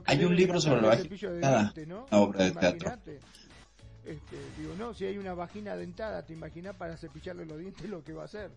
Hay 0.05 0.23
un 0.25 0.35
libro 0.35 0.59
sobre 0.59 0.81
la 0.81 0.89
vagina 0.89 1.03
el 1.03 1.09
cepillo 1.09 1.29
de 1.29 1.35
dentada, 1.35 1.59
dientes, 1.59 1.87
¿no? 1.87 2.05
una 2.11 2.19
obra 2.19 2.45
de 2.45 2.51
teatro. 2.51 2.93
Este, 4.05 4.37
digo, 4.57 4.73
no, 4.77 4.93
si 4.93 5.05
hay 5.05 5.17
una 5.17 5.33
vagina 5.33 5.75
dentada, 5.75 6.23
¿te 6.23 6.33
imaginas 6.33 6.75
para 6.75 6.95
cepillarle 6.95 7.45
los 7.45 7.59
dientes 7.59 7.89
lo 7.89 8.03
que 8.03 8.13
va 8.13 8.23
a 8.23 8.25
hacer? 8.25 8.51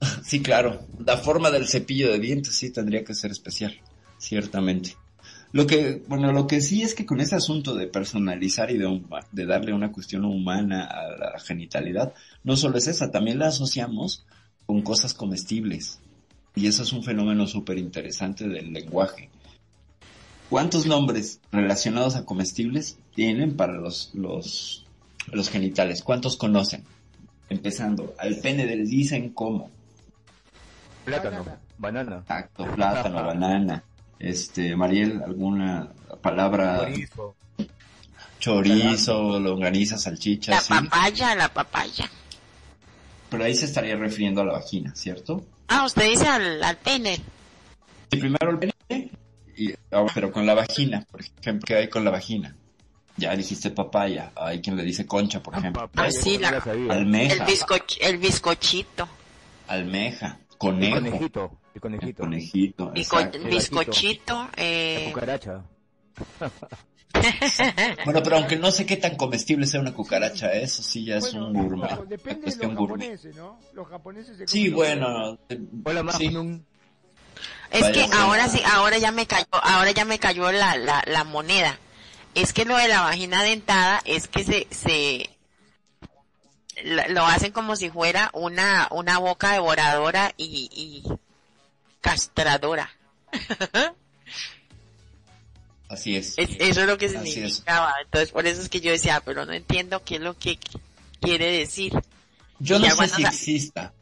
Sí, 0.24 0.42
claro. 0.42 0.86
La 1.04 1.18
forma 1.18 1.50
del 1.50 1.68
cepillo 1.68 2.10
de 2.10 2.18
dientes 2.18 2.54
sí 2.54 2.70
tendría 2.70 3.04
que 3.04 3.14
ser 3.14 3.30
especial, 3.30 3.78
ciertamente. 4.18 4.96
Lo 5.54 5.68
que, 5.68 6.02
bueno, 6.08 6.32
lo 6.32 6.48
que 6.48 6.60
sí 6.60 6.82
es 6.82 6.96
que 6.96 7.06
con 7.06 7.20
ese 7.20 7.36
asunto 7.36 7.76
de 7.76 7.86
personalizar 7.86 8.72
y 8.72 8.76
de, 8.76 9.46
darle 9.46 9.72
una 9.72 9.92
cuestión 9.92 10.24
humana 10.24 10.84
a 10.84 11.30
la 11.32 11.38
genitalidad, 11.38 12.12
no 12.42 12.56
solo 12.56 12.76
es 12.76 12.88
esa, 12.88 13.12
también 13.12 13.38
la 13.38 13.46
asociamos 13.46 14.26
con 14.66 14.82
cosas 14.82 15.14
comestibles. 15.14 16.00
Y 16.56 16.66
eso 16.66 16.82
es 16.82 16.92
un 16.92 17.04
fenómeno 17.04 17.46
súper 17.46 17.78
interesante 17.78 18.48
del 18.48 18.72
lenguaje. 18.72 19.30
¿Cuántos 20.50 20.86
nombres 20.86 21.40
relacionados 21.52 22.16
a 22.16 22.24
comestibles 22.24 22.98
tienen 23.14 23.56
para 23.56 23.74
los, 23.74 24.10
los, 24.12 24.84
los 25.30 25.50
genitales? 25.50 26.02
¿Cuántos 26.02 26.36
conocen? 26.36 26.82
Empezando, 27.48 28.12
al 28.18 28.38
pene 28.38 28.66
le 28.66 28.78
dicen 28.78 29.32
cómo. 29.32 29.70
Plátano, 31.04 31.44
Banana. 31.44 31.60
banana. 31.78 32.16
Exacto, 32.22 32.66
plátano, 32.74 33.24
banana. 33.24 33.84
Este, 34.18 34.74
Mariel, 34.76 35.22
alguna 35.24 35.88
palabra, 36.22 36.86
Chorizo. 36.86 37.34
chorizo, 38.38 39.40
longaniza, 39.40 39.98
salchicha, 39.98 40.52
La 40.52 40.60
sí. 40.60 40.68
papaya, 40.74 41.34
la 41.34 41.48
papaya. 41.52 42.10
Pero 43.30 43.44
ahí 43.44 43.54
se 43.54 43.64
estaría 43.66 43.96
refiriendo 43.96 44.42
a 44.42 44.44
la 44.44 44.52
vagina, 44.54 44.94
¿cierto? 44.94 45.44
Ah, 45.68 45.84
usted 45.84 46.08
dice 46.10 46.26
al, 46.28 46.62
al 46.62 46.76
pene. 46.76 47.18
Y 48.10 48.16
primero 48.18 48.50
el 48.50 48.58
pene, 48.58 49.10
y, 49.56 49.72
ah, 49.92 50.06
pero 50.14 50.30
con 50.30 50.46
la 50.46 50.54
vagina, 50.54 51.04
por 51.10 51.20
ejemplo, 51.20 51.64
¿qué 51.66 51.74
hay 51.76 51.88
con 51.88 52.04
la 52.04 52.10
vagina? 52.10 52.54
Ya 53.16 53.34
dijiste 53.36 53.70
papaya, 53.70 54.32
hay 54.36 54.60
quien 54.60 54.76
le 54.76 54.82
dice 54.82 55.06
concha, 55.06 55.42
por 55.42 55.56
ejemplo. 55.56 55.82
Papaya, 55.82 56.08
Ah, 56.08 56.12
sí, 56.12 56.34
no 56.36 56.42
la- 56.42 56.50
la 56.52 56.60
sabía. 56.60 56.84
El, 56.84 56.90
Almeja, 56.90 57.44
bizcoch, 57.46 57.96
el 58.00 58.18
bizcochito. 58.18 59.08
almeja, 59.68 60.38
El 60.54 60.58
conejo, 60.58 60.94
conejito. 60.96 61.44
El 61.44 61.70
el 61.74 61.80
conejito. 61.80 62.22
conejito, 62.22 62.92
Bizco- 62.92 63.20
exacto. 63.20 63.38
bizcochito, 63.48 64.34
La 64.34 64.50
eh, 64.56 65.10
cucaracha. 65.12 65.64
Bueno, 68.04 68.22
pero 68.22 68.36
aunque 68.36 68.56
no 68.56 68.70
sé 68.70 68.84
qué 68.86 68.96
tan 68.96 69.16
comestible 69.16 69.66
sea 69.66 69.80
una 69.80 69.94
cucaracha, 69.94 70.52
eso 70.52 70.82
sí 70.82 71.04
ya 71.04 71.16
es 71.18 71.32
Bueno, 71.32 71.46
un 71.48 71.52
gourmet. 71.54 71.92
ojo, 71.92 72.04
depende 72.06 72.50
de 72.54 72.66
los 72.66 72.74
gourmet. 72.76 73.06
japoneses, 73.06 73.36
¿no? 73.36 73.58
Los 73.72 73.88
japoneses 73.88 74.36
se 74.36 74.48
Sí, 74.48 74.68
bueno, 74.70 75.38
Hola, 75.84 76.00
sí. 76.12 76.24
Magnum. 76.28 76.62
Es 77.70 77.82
Vaya 77.82 77.92
que 77.92 78.12
ahora 78.14 78.48
sí, 78.48 78.60
ahora 78.72 78.98
ya 78.98 79.10
me 79.12 79.26
cayó, 79.26 79.46
ahora 79.52 79.90
ya 79.92 80.04
me 80.04 80.18
cayó 80.18 80.50
la, 80.52 80.76
la, 80.76 81.02
la 81.06 81.24
moneda. 81.24 81.78
Es 82.34 82.52
que 82.52 82.64
lo 82.64 82.76
de 82.76 82.88
la 82.88 83.00
vagina 83.02 83.42
dentada 83.42 84.00
es 84.04 84.26
que 84.28 84.42
se, 84.44 84.66
se, 84.70 85.30
lo 87.08 87.24
hacen 87.26 87.52
como 87.52 87.76
si 87.76 87.90
fuera 87.90 88.30
una, 88.32 88.88
una 88.90 89.18
boca 89.18 89.52
devoradora 89.52 90.32
y, 90.36 90.68
y 90.72 91.02
castradora. 92.00 92.90
así 95.88 96.16
es. 96.16 96.34
Es- 96.38 96.56
eso 96.58 96.80
es 96.82 96.86
lo 96.86 96.98
que 96.98 97.08
significaba. 97.08 97.94
Entonces 98.02 98.30
por 98.32 98.46
eso 98.46 98.60
es 98.62 98.68
que 98.68 98.80
yo 98.80 98.90
decía, 98.90 99.22
pero 99.24 99.44
no 99.46 99.52
entiendo 99.52 100.02
qué 100.04 100.16
es 100.16 100.20
lo 100.20 100.36
que 100.38 100.58
quiere 101.20 101.46
decir. 101.58 101.92
Yo 102.58 102.78
no 102.78 102.88
sé 102.90 103.08
si 103.08 103.22
exista. 103.22 103.92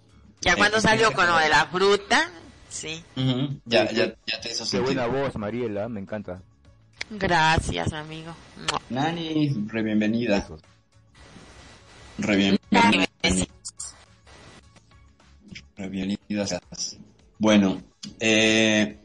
Ya 0.41 0.53
Eh, 0.53 0.57
cuando 0.57 0.81
salió 0.81 1.13
con 1.13 1.27
lo 1.27 1.37
de 1.39 1.49
la 1.49 1.67
fruta, 1.67 2.31
sí. 2.69 3.03
Ya, 3.65 3.91
ya, 3.93 4.15
ya 4.27 4.41
te 4.41 4.51
hizo 4.51 4.65
Qué 4.65 4.71
sentido. 4.71 4.83
buena 4.85 5.07
voz, 5.07 5.37
Mariela, 5.37 5.89
me 5.89 6.01
encanta. 6.01 6.43
Gracias, 7.11 7.93
amigo. 7.93 8.35
Nani, 8.91 9.55
re 9.69 9.83
bienvenida. 9.83 10.47
Re 12.19 12.37
Nani, 12.37 12.59
bienvenida. 12.71 13.07
besitos. 13.23 13.95
Re 15.77 15.89
bienvenida 15.89 16.47
seas. 16.47 16.99
Bueno, 17.39 17.83
eh, 18.21 18.99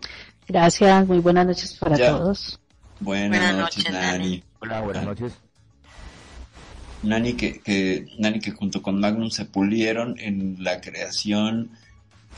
Gracias, 0.48 1.08
muy 1.08 1.20
buenas 1.20 1.46
noches 1.46 1.74
para 1.80 1.98
Ya. 1.98 2.10
todos. 2.12 2.60
buenas, 3.00 3.30
Buenas 3.40 3.56
noches, 3.58 3.78
noches, 3.86 3.94
Nani. 3.94 4.18
Nani. 4.18 4.44
Hola, 4.60 4.82
buenas 4.82 5.06
noches. 5.06 5.34
Nani 7.04 7.34
que, 7.34 7.60
que, 7.62 8.08
Nani 8.20 8.40
que 8.40 8.52
junto 8.52 8.82
con 8.82 9.00
Magnum 9.00 9.30
se 9.30 9.46
pulieron 9.46 10.16
en 10.20 10.58
la 10.64 10.82
creación, 10.82 11.72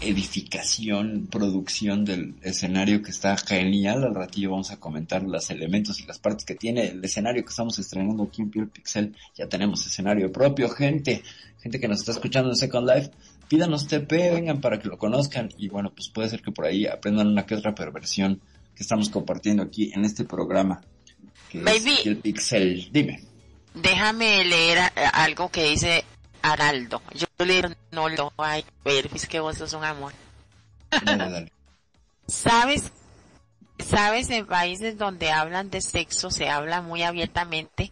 edificación, 0.01 1.27
producción 1.29 2.05
del 2.05 2.35
escenario 2.41 3.01
que 3.01 3.11
está 3.11 3.35
genial. 3.37 4.03
Al 4.03 4.15
ratillo 4.15 4.51
vamos 4.51 4.71
a 4.71 4.79
comentar 4.79 5.23
los 5.23 5.49
elementos 5.49 5.99
y 5.99 6.05
las 6.05 6.19
partes 6.19 6.45
que 6.45 6.55
tiene 6.55 6.87
el 6.87 7.03
escenario 7.03 7.43
que 7.43 7.49
estamos 7.49 7.77
estrenando 7.79 8.23
aquí 8.23 8.41
en 8.41 8.49
Piel 8.49 8.67
Pixel. 8.67 9.15
Ya 9.35 9.47
tenemos 9.47 9.85
escenario 9.85 10.31
propio, 10.31 10.69
gente, 10.69 11.23
gente 11.61 11.79
que 11.79 11.87
nos 11.87 11.99
está 11.99 12.13
escuchando 12.13 12.49
en 12.49 12.55
Second 12.55 12.89
Life. 12.89 13.11
Pídanos 13.47 13.87
TP, 13.87 14.11
vengan 14.11 14.61
para 14.61 14.79
que 14.79 14.87
lo 14.87 14.97
conozcan 14.97 15.51
y 15.57 15.69
bueno, 15.69 15.91
pues 15.93 16.09
puede 16.09 16.29
ser 16.29 16.41
que 16.41 16.51
por 16.51 16.65
ahí 16.65 16.85
aprendan 16.85 17.27
una 17.27 17.45
que 17.45 17.55
otra 17.55 17.73
perversión 17.75 18.41
que 18.75 18.83
estamos 18.83 19.09
compartiendo 19.09 19.63
aquí 19.63 19.91
en 19.93 20.05
este 20.05 20.23
programa. 20.23 20.81
Que 21.49 21.61
Baby. 21.61 21.97
es 22.05 22.17
Pixel. 22.17 22.89
Dime. 22.91 23.23
Déjame 23.73 24.45
leer 24.45 24.91
algo 25.13 25.49
que 25.49 25.69
dice 25.69 26.03
Araldo. 26.41 27.01
Yo 27.13 27.27
leo, 27.45 27.69
no 27.91 28.09
lo 28.09 28.31
hay, 28.37 28.65
pero 28.83 29.09
es 29.13 29.27
que 29.27 29.39
vos 29.39 29.57
sos 29.57 29.73
un 29.73 29.83
amor. 29.83 30.13
Dale, 30.91 31.17
dale. 31.31 31.51
¿Sabes? 32.27 32.91
¿Sabes? 33.79 34.29
En 34.29 34.45
países 34.45 34.97
donde 34.97 35.31
hablan 35.31 35.69
de 35.69 35.81
sexo 35.81 36.31
se 36.31 36.49
habla 36.49 36.81
muy 36.81 37.03
abiertamente. 37.03 37.91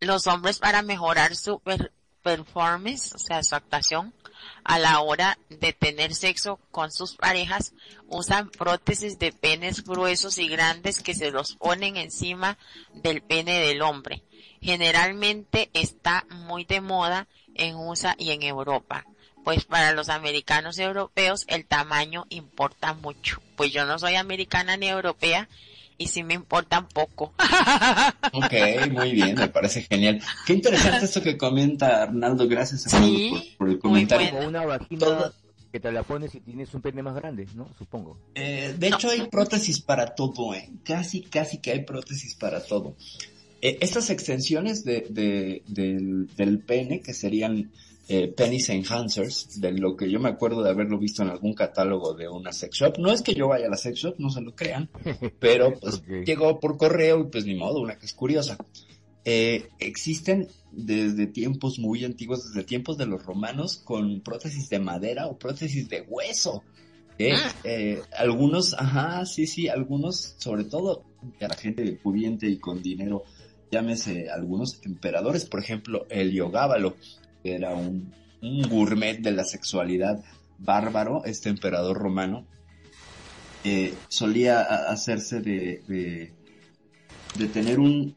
Los 0.00 0.26
hombres 0.26 0.58
para 0.58 0.82
mejorar 0.82 1.36
su 1.36 1.60
per- 1.60 1.92
performance, 2.22 3.14
o 3.14 3.18
sea, 3.18 3.42
su 3.42 3.54
actuación, 3.54 4.14
a 4.64 4.78
la 4.78 5.00
hora 5.00 5.38
de 5.50 5.72
tener 5.74 6.14
sexo 6.14 6.58
con 6.70 6.90
sus 6.90 7.16
parejas, 7.16 7.74
usan 8.08 8.50
prótesis 8.50 9.18
de 9.18 9.32
penes 9.32 9.84
gruesos 9.84 10.38
y 10.38 10.48
grandes 10.48 11.02
que 11.02 11.14
se 11.14 11.30
los 11.30 11.54
ponen 11.56 11.96
encima 11.98 12.56
del 12.94 13.20
pene 13.22 13.58
del 13.60 13.82
hombre. 13.82 14.22
Generalmente 14.62 15.70
está 15.74 16.24
muy 16.30 16.64
de 16.64 16.80
moda 16.80 17.26
en 17.54 17.76
USA 17.76 18.14
y 18.18 18.30
en 18.30 18.42
Europa. 18.42 19.06
Pues 19.44 19.64
para 19.64 19.92
los 19.92 20.08
americanos 20.10 20.78
y 20.78 20.82
europeos 20.82 21.44
el 21.48 21.64
tamaño 21.64 22.26
importa 22.28 22.92
mucho. 22.94 23.40
Pues 23.56 23.72
yo 23.72 23.86
no 23.86 23.98
soy 23.98 24.16
americana 24.16 24.76
ni 24.76 24.88
europea 24.88 25.48
y 25.96 26.08
sí 26.08 26.22
me 26.22 26.34
importan 26.34 26.86
poco. 26.88 27.32
Ok, 28.32 28.52
muy 28.92 29.12
bien, 29.12 29.34
me 29.34 29.48
parece 29.48 29.82
genial. 29.82 30.22
Qué 30.46 30.52
interesante 30.52 31.04
esto 31.04 31.20
que 31.22 31.36
comenta 31.36 32.02
Arnaldo, 32.02 32.46
gracias 32.46 32.82
Sí, 32.82 33.30
por, 33.56 33.56
por 33.56 33.68
el 33.68 33.72
muy 33.74 33.80
comentario. 33.80 34.26
bueno. 34.30 34.36
Como 34.38 34.48
una 34.48 34.66
vagina 34.66 35.00
Todo- 35.00 35.34
que 35.72 35.80
te 35.80 35.90
la 35.92 36.02
pones 36.02 36.34
y 36.34 36.40
tienes 36.40 36.72
un 36.74 36.80
pene 36.82 37.02
más 37.02 37.14
grande, 37.14 37.46
¿no? 37.54 37.68
Supongo. 37.78 38.18
Eh, 38.34 38.74
de 38.78 38.88
hecho 38.88 39.08
hay 39.08 39.26
prótesis 39.28 39.80
para 39.80 40.14
todo, 40.14 40.52
¿eh? 40.54 40.68
Casi, 40.84 41.22
casi 41.22 41.58
que 41.58 41.70
hay 41.72 41.84
prótesis 41.84 42.34
para 42.34 42.60
todo. 42.64 42.94
Eh, 43.62 43.78
estas 43.80 44.10
extensiones 44.10 44.84
de, 44.84 45.06
de- 45.10 45.62
del, 45.66 46.28
del 46.36 46.58
pene, 46.60 47.00
que 47.00 47.12
serían 47.14 47.70
eh, 48.08 48.28
penis 48.28 48.68
enhancers, 48.70 49.60
de 49.60 49.72
lo 49.72 49.96
que 49.96 50.10
yo 50.10 50.18
me 50.18 50.28
acuerdo 50.30 50.62
de 50.62 50.70
haberlo 50.70 50.98
visto 50.98 51.22
en 51.22 51.28
algún 51.28 51.54
catálogo 51.54 52.14
de 52.14 52.28
una 52.28 52.52
sex 52.52 52.76
shop. 52.78 52.98
No 52.98 53.12
es 53.12 53.22
que 53.22 53.34
yo 53.34 53.48
vaya 53.48 53.66
a 53.66 53.70
la 53.70 53.76
sex 53.76 53.98
shop, 53.98 54.14
no 54.18 54.30
se 54.30 54.40
lo 54.40 54.54
crean, 54.54 54.88
pero 55.38 55.74
pues 55.78 56.02
llegó 56.26 56.58
por 56.58 56.76
correo 56.76 57.20
y 57.20 57.24
pues 57.30 57.44
ni 57.46 57.54
modo, 57.54 57.80
una 57.80 57.98
que 57.98 58.06
es 58.06 58.14
curiosa. 58.14 58.56
Eh, 59.24 59.68
existen 59.78 60.48
desde 60.72 61.26
tiempos 61.26 61.78
muy 61.78 62.04
antiguos, 62.04 62.48
desde 62.48 62.66
tiempos 62.66 62.96
de 62.96 63.06
los 63.06 63.22
romanos, 63.24 63.76
con 63.76 64.22
prótesis 64.22 64.68
de 64.70 64.78
madera 64.78 65.26
o 65.26 65.36
prótesis 65.38 65.88
de 65.88 66.00
hueso. 66.08 66.64
Ah. 67.22 67.52
eh, 67.64 68.00
algunos, 68.16 68.72
ajá, 68.72 69.26
sí, 69.26 69.46
sí, 69.46 69.68
algunos, 69.68 70.36
sobre 70.38 70.64
todo 70.64 71.04
a 71.38 71.48
la 71.48 71.54
gente 71.54 71.84
pudiente 72.02 72.48
y 72.48 72.56
con 72.56 72.82
dinero, 72.82 73.24
llámese 73.70 74.30
algunos 74.30 74.80
emperadores, 74.84 75.46
por 75.46 75.60
ejemplo, 75.60 76.06
Heliogábalo, 76.10 76.96
que 77.42 77.54
era 77.54 77.74
un, 77.74 78.12
gourmet 78.42 79.18
de 79.20 79.32
la 79.32 79.44
sexualidad 79.44 80.24
bárbaro, 80.58 81.24
este 81.24 81.50
emperador 81.50 81.98
romano, 81.98 82.46
eh, 83.64 83.94
solía 84.08 84.60
hacerse 84.60 85.40
de, 85.40 85.82
de, 87.36 87.46
tener 87.48 87.78
un, 87.78 88.16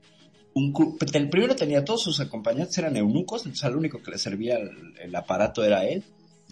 un 0.54 0.98
el 1.14 1.30
primero 1.30 1.56
tenía 1.56 1.84
todos 1.84 2.04
sus 2.04 2.22
acompañantes 2.22 2.78
eran 2.78 2.96
eunucos, 2.96 3.42
entonces 3.42 3.66
al 3.66 3.76
único 3.76 4.02
que 4.02 4.12
le 4.12 4.18
servía 4.18 4.56
el, 4.58 4.94
el 5.02 5.16
aparato 5.16 5.64
era 5.64 5.86
él, 5.86 6.04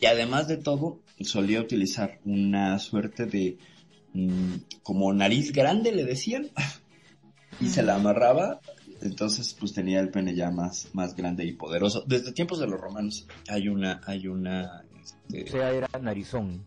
y 0.01 0.07
además 0.07 0.47
de 0.47 0.57
todo 0.57 0.99
solía 1.23 1.61
utilizar 1.61 2.19
una 2.25 2.79
suerte 2.79 3.25
de 3.25 3.57
mm, 4.13 4.55
como 4.83 5.13
nariz 5.13 5.53
grande 5.53 5.91
le 5.91 6.03
decían 6.03 6.49
y 7.61 7.67
se 7.67 7.83
la 7.83 7.95
amarraba 7.95 8.59
entonces 9.01 9.55
pues 9.59 9.73
tenía 9.73 9.99
el 9.99 10.09
pene 10.09 10.35
ya 10.35 10.51
más 10.51 10.87
más 10.93 11.15
grande 11.15 11.45
y 11.45 11.53
poderoso 11.53 12.03
desde 12.07 12.31
tiempos 12.31 12.59
de 12.59 12.67
los 12.67 12.79
romanos 12.79 13.27
hay 13.47 13.67
una 13.67 14.01
hay 14.05 14.27
una 14.27 14.83
este, 15.01 15.43
O 15.43 15.47
sea, 15.47 15.71
era 15.71 15.87
narizón. 16.01 16.65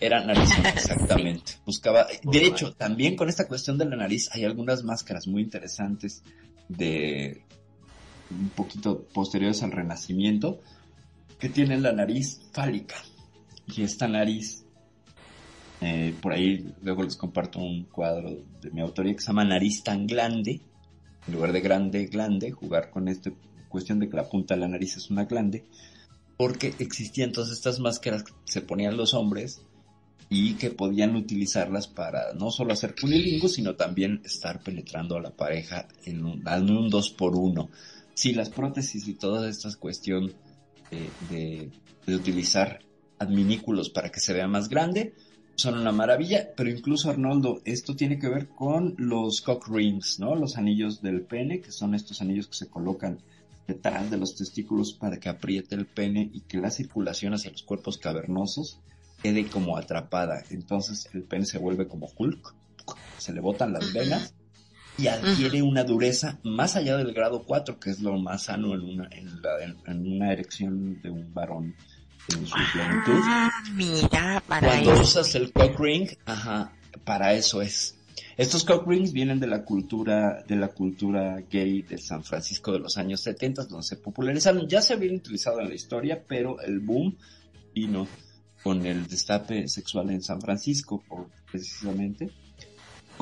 era 0.00 0.24
nariz, 0.24 0.50
exactamente. 0.74 1.54
Buscaba, 1.64 2.06
de 2.22 2.46
hecho, 2.46 2.72
también 2.74 3.16
con 3.16 3.28
esta 3.28 3.48
cuestión 3.48 3.78
de 3.78 3.86
la 3.86 3.96
nariz 3.96 4.30
hay 4.32 4.44
algunas 4.44 4.84
máscaras 4.84 5.26
muy 5.26 5.42
interesantes 5.42 6.22
de 6.68 7.42
un 8.30 8.48
poquito 8.50 9.04
posteriores 9.12 9.62
al 9.62 9.72
Renacimiento 9.72 10.60
que 11.38 11.48
tienen 11.48 11.82
la 11.82 11.92
nariz 11.92 12.40
fálica. 12.52 12.96
Y 13.66 13.82
esta 13.82 14.08
nariz, 14.08 14.64
eh, 15.80 16.14
por 16.20 16.32
ahí 16.32 16.72
luego 16.82 17.02
les 17.02 17.16
comparto 17.16 17.58
un 17.58 17.84
cuadro 17.84 18.38
de 18.60 18.70
mi 18.70 18.80
autoría 18.80 19.14
que 19.14 19.20
se 19.20 19.28
llama 19.28 19.44
Nariz 19.44 19.82
tan 19.82 20.06
glande, 20.06 20.60
en 21.26 21.34
lugar 21.34 21.52
de 21.52 21.60
grande, 21.60 22.06
glande, 22.06 22.50
jugar 22.50 22.90
con 22.90 23.08
esta 23.08 23.30
cuestión 23.68 23.98
de 23.98 24.08
que 24.08 24.16
la 24.16 24.28
punta 24.28 24.54
de 24.54 24.60
la 24.60 24.68
nariz 24.68 24.96
es 24.96 25.10
una 25.10 25.24
glande, 25.24 25.64
porque 26.36 26.74
existían 26.78 27.32
todas 27.32 27.50
estas 27.50 27.78
máscaras 27.78 28.24
que 28.24 28.32
se 28.44 28.60
ponían 28.60 28.96
los 28.96 29.14
hombres 29.14 29.62
y 30.28 30.54
que 30.54 30.70
podían 30.70 31.14
utilizarlas 31.14 31.86
para 31.86 32.32
no 32.34 32.50
solo 32.50 32.72
hacer 32.72 32.94
cunilingus, 32.98 33.54
sino 33.54 33.76
también 33.76 34.22
estar 34.24 34.62
penetrando 34.62 35.16
a 35.16 35.22
la 35.22 35.30
pareja 35.30 35.88
en 36.04 36.24
un, 36.24 36.42
dando 36.42 36.78
un 36.78 36.88
dos 36.88 37.10
por 37.10 37.36
uno. 37.36 37.70
Sí, 38.14 38.32
las 38.32 38.50
prótesis 38.50 39.06
y 39.08 39.14
toda 39.14 39.48
esta 39.48 39.68
cuestión 39.78 40.32
eh, 40.90 41.08
de, 41.30 41.70
de 42.06 42.16
utilizar 42.16 42.80
adminículos 43.18 43.90
para 43.90 44.10
que 44.10 44.20
se 44.20 44.32
vea 44.32 44.48
más 44.48 44.68
grande 44.68 45.14
son 45.56 45.78
una 45.78 45.92
maravilla, 45.92 46.48
pero 46.56 46.70
incluso 46.70 47.10
Arnoldo, 47.10 47.60
esto 47.64 47.94
tiene 47.94 48.18
que 48.18 48.28
ver 48.28 48.48
con 48.48 48.94
los 48.98 49.40
cock 49.42 49.68
rings, 49.68 50.18
¿no? 50.18 50.34
Los 50.34 50.56
anillos 50.56 51.02
del 51.02 51.22
pene, 51.22 51.60
que 51.60 51.70
son 51.72 51.94
estos 51.94 52.20
anillos 52.20 52.46
que 52.48 52.54
se 52.56 52.68
colocan 52.68 53.18
detrás 53.68 54.10
de 54.10 54.16
los 54.16 54.34
testículos 54.34 54.92
para 54.92 55.18
que 55.20 55.28
apriete 55.28 55.74
el 55.74 55.86
pene 55.86 56.30
y 56.32 56.40
que 56.40 56.58
la 56.58 56.70
circulación 56.70 57.34
hacia 57.34 57.50
los 57.52 57.62
cuerpos 57.62 57.98
cavernosos 57.98 58.80
quede 59.22 59.46
como 59.46 59.76
atrapada. 59.76 60.42
Entonces 60.50 61.08
el 61.12 61.22
pene 61.22 61.44
se 61.44 61.58
vuelve 61.58 61.86
como 61.86 62.08
Hulk, 62.16 62.54
se 63.18 63.32
le 63.32 63.40
botan 63.40 63.72
las 63.72 63.92
venas 63.92 64.34
y 64.98 65.06
adquiere 65.06 65.62
una 65.62 65.84
dureza 65.84 66.38
más 66.42 66.74
allá 66.76 66.96
del 66.96 67.12
grado 67.14 67.44
4, 67.44 67.78
que 67.78 67.90
es 67.90 68.00
lo 68.00 68.18
más 68.18 68.44
sano 68.44 68.74
en 68.74 68.80
una, 68.82 69.08
en 69.12 69.40
la- 69.40 69.62
en- 69.64 69.76
en 69.86 70.12
una 70.12 70.32
erección 70.32 71.00
de 71.00 71.10
un 71.10 71.32
varón 71.32 71.74
en 72.28 72.46
su 72.46 72.54
plenitud. 72.72 73.20
Ah, 73.24 73.50
mira, 73.74 74.42
para 74.46 74.68
Cuando 74.68 74.92
eso. 74.94 75.02
usas 75.02 75.34
el 75.34 75.52
cock 75.52 75.78
ring, 75.80 76.08
ajá, 76.26 76.72
para 77.04 77.32
eso 77.34 77.60
es. 77.62 77.96
Estos 78.36 78.64
cock 78.64 78.86
rings 78.88 79.12
vienen 79.12 79.40
de 79.40 79.46
la 79.46 79.62
cultura, 79.64 80.42
de 80.48 80.56
la 80.56 80.68
cultura 80.68 81.42
gay 81.50 81.82
de 81.82 81.98
San 81.98 82.24
Francisco 82.24 82.72
de 82.72 82.78
los 82.78 82.96
años 82.96 83.20
70, 83.20 83.64
donde 83.64 83.86
se 83.86 83.96
popularizaron. 83.96 84.66
Ya 84.68 84.80
se 84.80 84.94
habían 84.94 85.16
utilizado 85.16 85.60
en 85.60 85.68
la 85.68 85.74
historia, 85.74 86.22
pero 86.26 86.60
el 86.60 86.80
boom 86.80 87.16
vino 87.74 88.06
con 88.62 88.86
el 88.86 89.06
destape 89.06 89.68
sexual 89.68 90.10
en 90.10 90.22
San 90.22 90.40
Francisco, 90.40 91.02
por- 91.06 91.28
precisamente, 91.50 92.30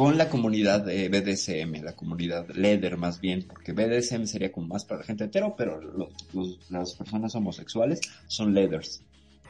con 0.00 0.16
la 0.16 0.30
comunidad 0.30 0.80
de 0.82 1.10
BDSM, 1.10 1.82
la 1.84 1.94
comunidad 1.94 2.48
leather 2.54 2.96
más 2.96 3.20
bien, 3.20 3.42
porque 3.46 3.72
BDSM 3.74 4.24
sería 4.24 4.50
como 4.50 4.68
más 4.68 4.86
para 4.86 5.00
la 5.00 5.06
gente 5.06 5.24
hetero, 5.24 5.54
pero 5.58 5.78
los- 5.78 6.08
los- 6.32 6.58
las 6.70 6.94
personas 6.94 7.34
homosexuales 7.34 8.00
son 8.26 8.54
leathers, 8.54 9.02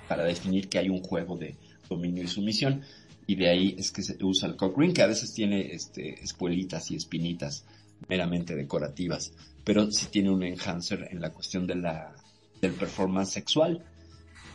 para 0.09 0.25
definir 0.25 0.69
que 0.69 0.81
hay 0.81 0.89
un 0.89 1.03
juego 1.05 1.37
de 1.37 1.55
dominio 1.89 2.25
y 2.25 2.27
sumisión, 2.27 2.83
y 3.29 3.37
de 3.37 3.49
ahí 3.49 3.77
es 3.79 3.93
que 3.93 4.03
se 4.03 4.17
usa 4.25 4.49
el 4.49 4.57
cock 4.57 4.77
ring, 4.77 4.93
que 4.93 5.03
a 5.03 5.07
veces 5.07 5.33
tiene 5.33 5.73
este, 5.73 6.21
espuelitas 6.21 6.91
y 6.91 6.97
espinitas 6.97 7.65
meramente 8.09 8.57
decorativas, 8.57 9.33
pero 9.63 9.89
sí 9.93 10.07
tiene 10.11 10.31
un 10.31 10.43
enhancer 10.43 11.07
en 11.13 11.21
la 11.21 11.31
cuestión 11.31 11.65
de 11.69 11.77
la, 11.77 12.13
del 12.61 12.73
performance 12.73 13.31
sexual, 13.31 13.85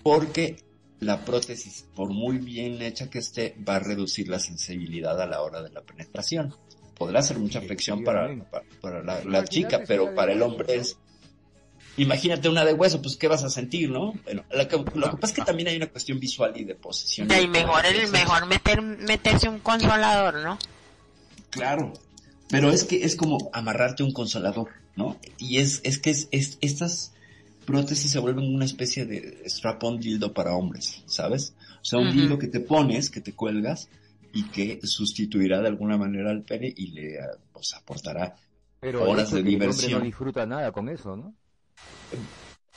porque 0.03 0.57
la 0.99 1.23
prótesis, 1.25 1.85
por 1.95 2.09
muy 2.09 2.37
bien 2.37 2.81
hecha 2.81 3.09
que 3.09 3.19
esté, 3.19 3.55
va 3.67 3.75
a 3.75 3.79
reducir 3.79 4.27
la 4.29 4.39
sensibilidad 4.39 5.19
a 5.21 5.25
la 5.25 5.41
hora 5.41 5.61
de 5.61 5.69
la 5.71 5.81
penetración. 5.81 6.55
Podrá 6.97 7.21
ser 7.21 7.37
mucha 7.39 7.59
fricción 7.61 8.03
para, 8.03 8.27
para, 8.49 8.65
para 8.81 8.99
la, 9.03 9.15
la 9.15 9.19
Imagínate 9.21 9.49
chica, 9.49 9.81
pero 9.87 10.15
para 10.15 10.31
el 10.31 10.41
hombre 10.41 10.75
es... 10.77 10.97
Imagínate 11.97 12.49
una 12.49 12.65
de 12.65 12.73
hueso, 12.73 13.01
pues 13.01 13.15
¿qué 13.15 13.27
vas 13.29 13.43
a 13.43 13.49
sentir, 13.49 13.89
no? 13.89 14.13
Bueno, 14.25 14.43
la 14.51 14.67
que- 14.67 14.77
lo 14.77 15.11
que 15.11 15.17
pasa 15.17 15.27
es 15.27 15.33
que 15.33 15.41
también 15.43 15.69
hay 15.69 15.77
una 15.77 15.87
cuestión 15.87 16.19
visual 16.19 16.51
y 16.55 16.65
de 16.65 16.75
posición. 16.75 17.29
Y 17.31 17.47
mejor, 17.47 17.85
el 17.85 18.09
mejor 18.11 18.45
meter, 18.47 18.81
meterse 18.81 19.47
un 19.47 19.59
consolador, 19.59 20.35
¿no? 20.43 20.57
Claro, 21.51 21.93
pero 22.49 22.69
es 22.69 22.83
que 22.83 23.05
es 23.05 23.15
como 23.15 23.49
amarrarte 23.53 24.03
un 24.03 24.11
consolador, 24.11 24.69
¿no? 24.97 25.17
Y 25.37 25.59
es, 25.59 25.79
es 25.85 25.97
que 25.99 26.09
es, 26.09 26.27
es- 26.31 26.57
estas 26.59 27.13
prótesis 27.65 28.11
se 28.11 28.19
vuelven 28.19 28.53
una 28.53 28.65
especie 28.65 29.05
de 29.05 29.43
strap-on 29.45 29.99
dildo 29.99 30.33
para 30.33 30.55
hombres, 30.55 31.03
¿sabes? 31.05 31.55
O 31.81 31.85
sea, 31.85 31.99
un 31.99 32.11
dildo 32.11 32.37
que 32.37 32.47
te 32.47 32.59
pones, 32.59 33.09
que 33.09 33.21
te 33.21 33.33
cuelgas 33.33 33.89
y 34.33 34.43
que 34.49 34.79
sustituirá 34.83 35.61
de 35.61 35.67
alguna 35.67 35.97
manera 35.97 36.31
al 36.31 36.43
pene 36.43 36.73
y 36.75 36.87
le 36.87 37.19
ah, 37.19 37.37
pues, 37.53 37.73
aportará 37.73 38.35
Pero 38.79 39.03
horas 39.09 39.31
de 39.31 39.41
que 39.43 39.49
el 39.49 39.53
hombre 39.55 39.67
diversión. 39.67 39.99
no 39.99 40.05
disfruta 40.05 40.45
nada 40.45 40.71
con 40.71 40.89
eso, 40.89 41.15
¿no? 41.15 41.35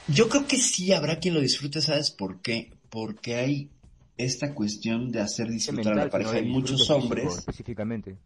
Yo 0.07 0.29
creo 0.29 0.47
que 0.47 0.57
sí 0.57 0.93
habrá 0.93 1.19
quien 1.19 1.35
lo 1.35 1.41
disfrute, 1.41 1.81
¿sabes 1.83 2.11
por 2.11 2.41
qué? 2.41 2.73
Porque 2.91 3.37
hay 3.37 3.71
esta 4.17 4.55
cuestión 4.55 5.11
de 5.11 5.21
hacer 5.21 5.49
disfrutar 5.49 5.93
a 5.95 6.05
la 6.05 6.11
pareja. 6.11 6.33
Hay 6.33 6.47
muchos 6.47 6.81
físico, 6.81 6.97
hombres 6.97 7.39
Específicamente. 7.39 8.19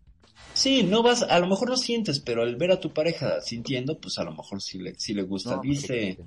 Sí, 0.55 0.83
no 0.83 1.03
vas, 1.03 1.22
a 1.22 1.38
lo 1.38 1.46
mejor 1.46 1.70
no 1.70 1.77
sientes, 1.77 2.20
pero 2.20 2.44
el 2.44 2.57
ver 2.57 2.72
a 2.72 2.81
tu 2.81 2.92
pareja 2.92 3.40
sintiendo, 3.40 3.98
pues 3.98 4.18
a 4.18 4.25
lo 4.25 4.33
mejor 4.33 4.61
sí 4.61 4.79
le, 4.79 4.94
sí 4.98 5.14
le 5.14 5.22
gusta. 5.22 5.57
No, 5.57 5.62
dice, 5.62 6.18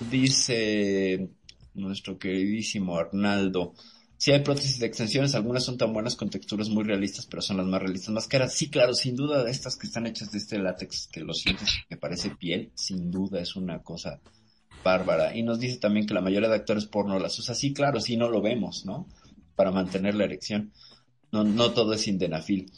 dice 0.00 1.28
nuestro 1.74 2.18
queridísimo 2.18 2.96
Arnaldo, 2.96 3.74
si 4.18 4.32
hay 4.32 4.40
prótesis 4.40 4.78
de 4.78 4.86
extensiones, 4.86 5.34
algunas 5.34 5.64
son 5.64 5.76
tan 5.76 5.92
buenas 5.92 6.16
con 6.16 6.30
texturas 6.30 6.70
muy 6.70 6.84
realistas, 6.84 7.26
pero 7.26 7.42
son 7.42 7.58
las 7.58 7.66
más 7.66 7.82
realistas, 7.82 8.10
más 8.10 8.26
caras. 8.26 8.54
Sí, 8.54 8.70
claro, 8.70 8.94
sin 8.94 9.14
duda, 9.14 9.48
estas 9.48 9.76
que 9.76 9.86
están 9.86 10.06
hechas 10.06 10.32
de 10.32 10.38
este 10.38 10.58
látex 10.58 11.08
que 11.08 11.20
lo 11.20 11.34
sientes, 11.34 11.68
que 11.88 11.98
parece 11.98 12.30
piel, 12.30 12.70
sin 12.74 13.10
duda 13.10 13.40
es 13.40 13.56
una 13.56 13.82
cosa 13.82 14.20
bárbara. 14.82 15.36
Y 15.36 15.42
nos 15.42 15.60
dice 15.60 15.76
también 15.76 16.06
que 16.06 16.14
la 16.14 16.22
mayoría 16.22 16.48
de 16.48 16.54
actores 16.54 16.86
porno 16.86 17.18
las 17.18 17.38
usa. 17.38 17.54
Sí, 17.54 17.74
claro, 17.74 18.00
sí, 18.00 18.16
no 18.16 18.30
lo 18.30 18.40
vemos, 18.40 18.86
¿no? 18.86 19.06
Para 19.54 19.70
mantener 19.70 20.14
la 20.14 20.24
erección. 20.24 20.72
No, 21.30 21.44
no 21.44 21.72
todo 21.72 21.92
es 21.92 22.08
indenafil. 22.08 22.72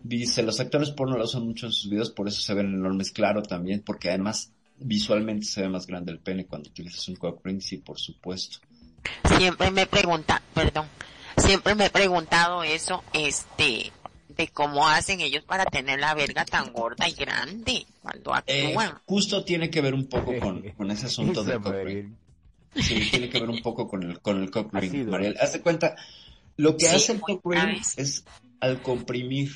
Dice, 0.00 0.42
los 0.42 0.60
actores 0.60 0.90
porno 0.90 1.16
lo 1.16 1.24
usan 1.24 1.46
mucho 1.46 1.66
en 1.66 1.72
sus 1.72 1.88
videos, 1.88 2.10
por 2.10 2.28
eso 2.28 2.42
se 2.42 2.52
ven 2.52 2.66
enormes, 2.66 3.12
claro 3.12 3.42
también, 3.42 3.80
porque 3.80 4.10
además 4.10 4.52
visualmente 4.84 5.46
se 5.46 5.62
ve 5.62 5.68
más 5.68 5.86
grande 5.86 6.12
el 6.12 6.18
pene 6.18 6.46
cuando 6.46 6.68
utilizas 6.70 7.06
un 7.08 7.16
cock 7.16 7.44
ring, 7.44 7.60
sí, 7.60 7.78
por 7.78 7.98
supuesto. 7.98 8.58
Siempre 9.38 9.70
me 9.70 9.86
pregunta, 9.86 10.42
perdón, 10.54 10.86
siempre 11.36 11.74
me 11.74 11.86
he 11.86 11.90
preguntado 11.90 12.62
eso, 12.62 13.02
este, 13.12 13.90
de 14.28 14.48
cómo 14.48 14.86
hacen 14.88 15.20
ellos 15.20 15.44
para 15.44 15.64
tener 15.64 15.98
la 16.00 16.14
verga 16.14 16.44
tan 16.44 16.72
gorda 16.72 17.08
y 17.08 17.12
grande 17.14 17.86
cuando 18.00 18.34
Eh, 18.46 18.66
actúan. 18.68 18.98
justo 19.06 19.44
tiene 19.44 19.70
que 19.70 19.80
ver 19.80 19.94
un 19.94 20.06
poco 20.06 20.38
con, 20.38 20.62
con 20.70 20.90
ese 20.90 21.06
asunto 21.06 21.42
del 21.44 21.60
cock 21.60 21.74
ring. 21.84 22.14
Sí, 22.74 23.08
tiene 23.10 23.28
que 23.28 23.38
ver 23.40 23.50
un 23.50 23.60
poco 23.60 23.86
con 23.88 24.02
el, 24.02 24.20
con 24.20 24.42
el 24.42 24.50
cock 24.50 24.72
ring, 24.74 24.90
Ácido. 24.90 25.10
Mariel. 25.10 25.36
Haz 25.40 25.52
de 25.52 25.60
cuenta, 25.60 25.96
lo 26.56 26.76
que 26.76 26.86
Sí, 26.86 26.96
hace 26.96 27.12
el 27.12 27.20
cock 27.20 27.44
ring 27.44 27.82
es 27.96 28.24
al 28.60 28.80
comprimir 28.80 29.50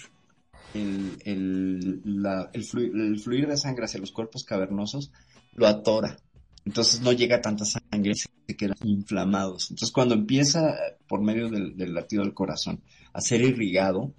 el, 0.74 1.16
el, 1.24 2.02
la- 2.22 2.50
el, 2.52 2.64
flu- 2.68 2.92
el 2.94 3.18
fluir 3.20 3.46
de 3.46 3.56
sangre 3.56 3.86
hacia 3.86 4.00
los 4.00 4.12
cuerpos 4.12 4.44
cavernosos, 4.44 5.10
lo 5.56 5.66
atora. 5.66 6.16
Entonces 6.64 7.00
no 7.00 7.12
llega 7.12 7.40
tanta 7.40 7.64
sangre 7.64 8.12
y 8.12 8.14
se 8.14 8.56
quedan 8.56 8.76
inflamados. 8.84 9.70
Entonces 9.70 9.92
cuando 9.92 10.14
empieza 10.14 10.76
por 11.06 11.20
medio 11.20 11.48
del, 11.48 11.76
del 11.76 11.94
latido 11.94 12.22
del 12.24 12.34
corazón 12.34 12.82
a 13.12 13.20
ser 13.20 13.40
irrigado, 13.42 14.12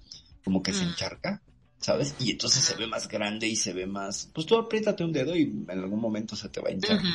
como 0.44 0.64
que 0.64 0.74
se 0.74 0.86
Mm. 0.86 0.90
encharca, 0.90 1.42
¿sabes? 1.80 2.16
Y 2.20 2.32
entonces 2.32 2.64
se 2.64 2.76
ve 2.76 2.88
más 2.88 3.08
grande 3.08 3.48
y 3.48 3.56
se 3.56 3.74
ve 3.74 3.86
más... 3.86 4.30
Pues 4.34 4.48
tú 4.48 4.56
apriétate 4.56 5.04
un 5.04 5.12
dedo 5.12 5.36
y 5.36 5.42
en 5.68 5.70
algún 5.72 6.00
momento 6.00 6.36
se 6.36 6.50
te 6.50 6.62
va 6.62 6.70
a 6.70 6.72
hinchar. 6.72 6.98
Ujú. 6.98 7.08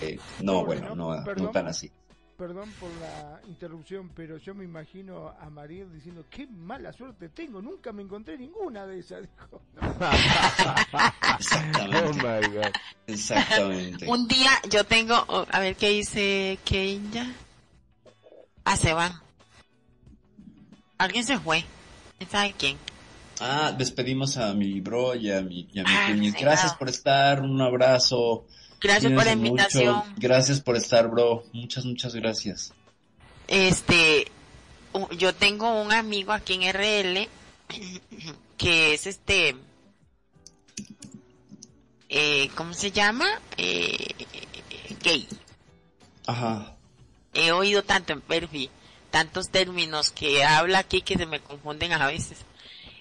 Eh, 0.00 0.18
no, 0.42 0.64
bueno, 0.64 0.94
¿no? 0.94 1.24
no 1.24 1.50
tan 1.50 1.66
así. 1.66 1.90
Perdón 2.38 2.70
por 2.78 2.88
la 3.00 3.40
interrupción, 3.48 4.12
pero 4.14 4.38
yo 4.38 4.54
me 4.54 4.64
imagino 4.64 5.34
a 5.40 5.50
Mariel 5.50 5.92
diciendo, 5.92 6.24
qué 6.30 6.46
mala 6.46 6.92
suerte 6.92 7.28
tengo, 7.30 7.60
nunca 7.60 7.90
me 7.90 8.02
encontré 8.02 8.38
ninguna 8.38 8.86
de 8.86 9.00
esas. 9.00 9.22
Dijo, 9.22 9.60
Exactamente. 11.36 11.98
Oh 11.98 12.12
my 12.14 12.48
god. 12.54 12.72
Exactamente. 13.08 14.06
Un 14.08 14.28
día 14.28 14.52
yo 14.70 14.84
tengo, 14.84 15.16
oh, 15.26 15.46
a 15.50 15.58
ver 15.58 15.74
qué 15.74 15.88
dice 15.88 16.60
Kenya. 16.64 17.34
Ah, 18.64 18.76
se 18.76 18.92
van. 18.92 19.12
Alguien 20.96 21.24
se 21.26 21.40
fue. 21.40 21.64
¿Quién 22.18 22.30
sabe 22.30 22.54
quién? 22.56 22.78
Ah, 23.40 23.74
despedimos 23.76 24.36
a 24.36 24.54
mi 24.54 24.80
bro 24.80 25.16
y 25.16 25.32
a 25.32 25.42
mi, 25.42 25.68
y 25.72 25.80
a 25.80 25.82
mi 25.82 26.28
Ah, 26.28 26.34
Gracias 26.40 26.74
por 26.74 26.88
estar, 26.88 27.42
un 27.42 27.60
abrazo. 27.60 28.46
Gracias 28.80 29.12
por 29.12 29.24
la 29.24 29.36
mucho. 29.36 29.48
invitación. 29.48 30.02
Gracias 30.16 30.60
por 30.60 30.76
estar, 30.76 31.08
bro. 31.08 31.44
Muchas, 31.52 31.84
muchas 31.84 32.14
gracias. 32.14 32.72
Este, 33.48 34.30
yo 35.16 35.34
tengo 35.34 35.80
un 35.80 35.92
amigo 35.92 36.32
aquí 36.32 36.54
en 36.54 36.72
RL 36.72 37.28
que 38.56 38.94
es 38.94 39.06
este, 39.06 39.56
eh, 42.08 42.50
¿cómo 42.54 42.74
se 42.74 42.90
llama? 42.90 43.26
Eh, 43.56 44.14
gay. 45.02 45.26
Ajá. 46.26 46.74
He 47.34 47.52
oído 47.52 47.82
tanto 47.82 48.12
en 48.12 48.20
perfil, 48.20 48.70
tantos 49.10 49.50
términos 49.50 50.10
que 50.10 50.44
habla 50.44 50.80
aquí 50.80 51.02
que 51.02 51.16
se 51.16 51.26
me 51.26 51.40
confunden 51.40 51.92
a 51.92 52.06
veces. 52.06 52.38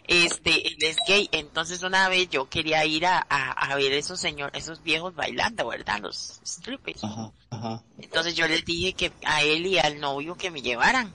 Este, 0.08 0.68
él 0.68 0.78
es 0.80 0.97
gay, 1.05 1.28
entonces 1.34 1.84
una 1.84 2.08
vez 2.08 2.30
yo 2.30 2.49
quería 2.49 2.86
ir 2.86 3.05
a, 3.05 3.26
a, 3.30 3.51
a 3.51 3.76
ver 3.76 3.91
esos 3.91 4.20
señores, 4.20 4.64
esos 4.64 4.82
viejos 4.82 5.14
bailando, 5.14 5.68
¿verdad? 5.68 5.99
Los 5.99 6.39
strippers. 6.45 7.03
Ajá, 7.03 7.32
ajá. 7.49 7.84
Entonces 7.99 8.36
yo 8.36 8.47
les 8.47 8.64
dije 8.64 8.93
que 8.93 9.12
a 9.26 9.43
él 9.43 9.66
y 9.66 9.80
al 9.80 9.99
novio 9.99 10.36
que 10.36 10.49
me 10.49 10.62
llevaran. 10.62 11.14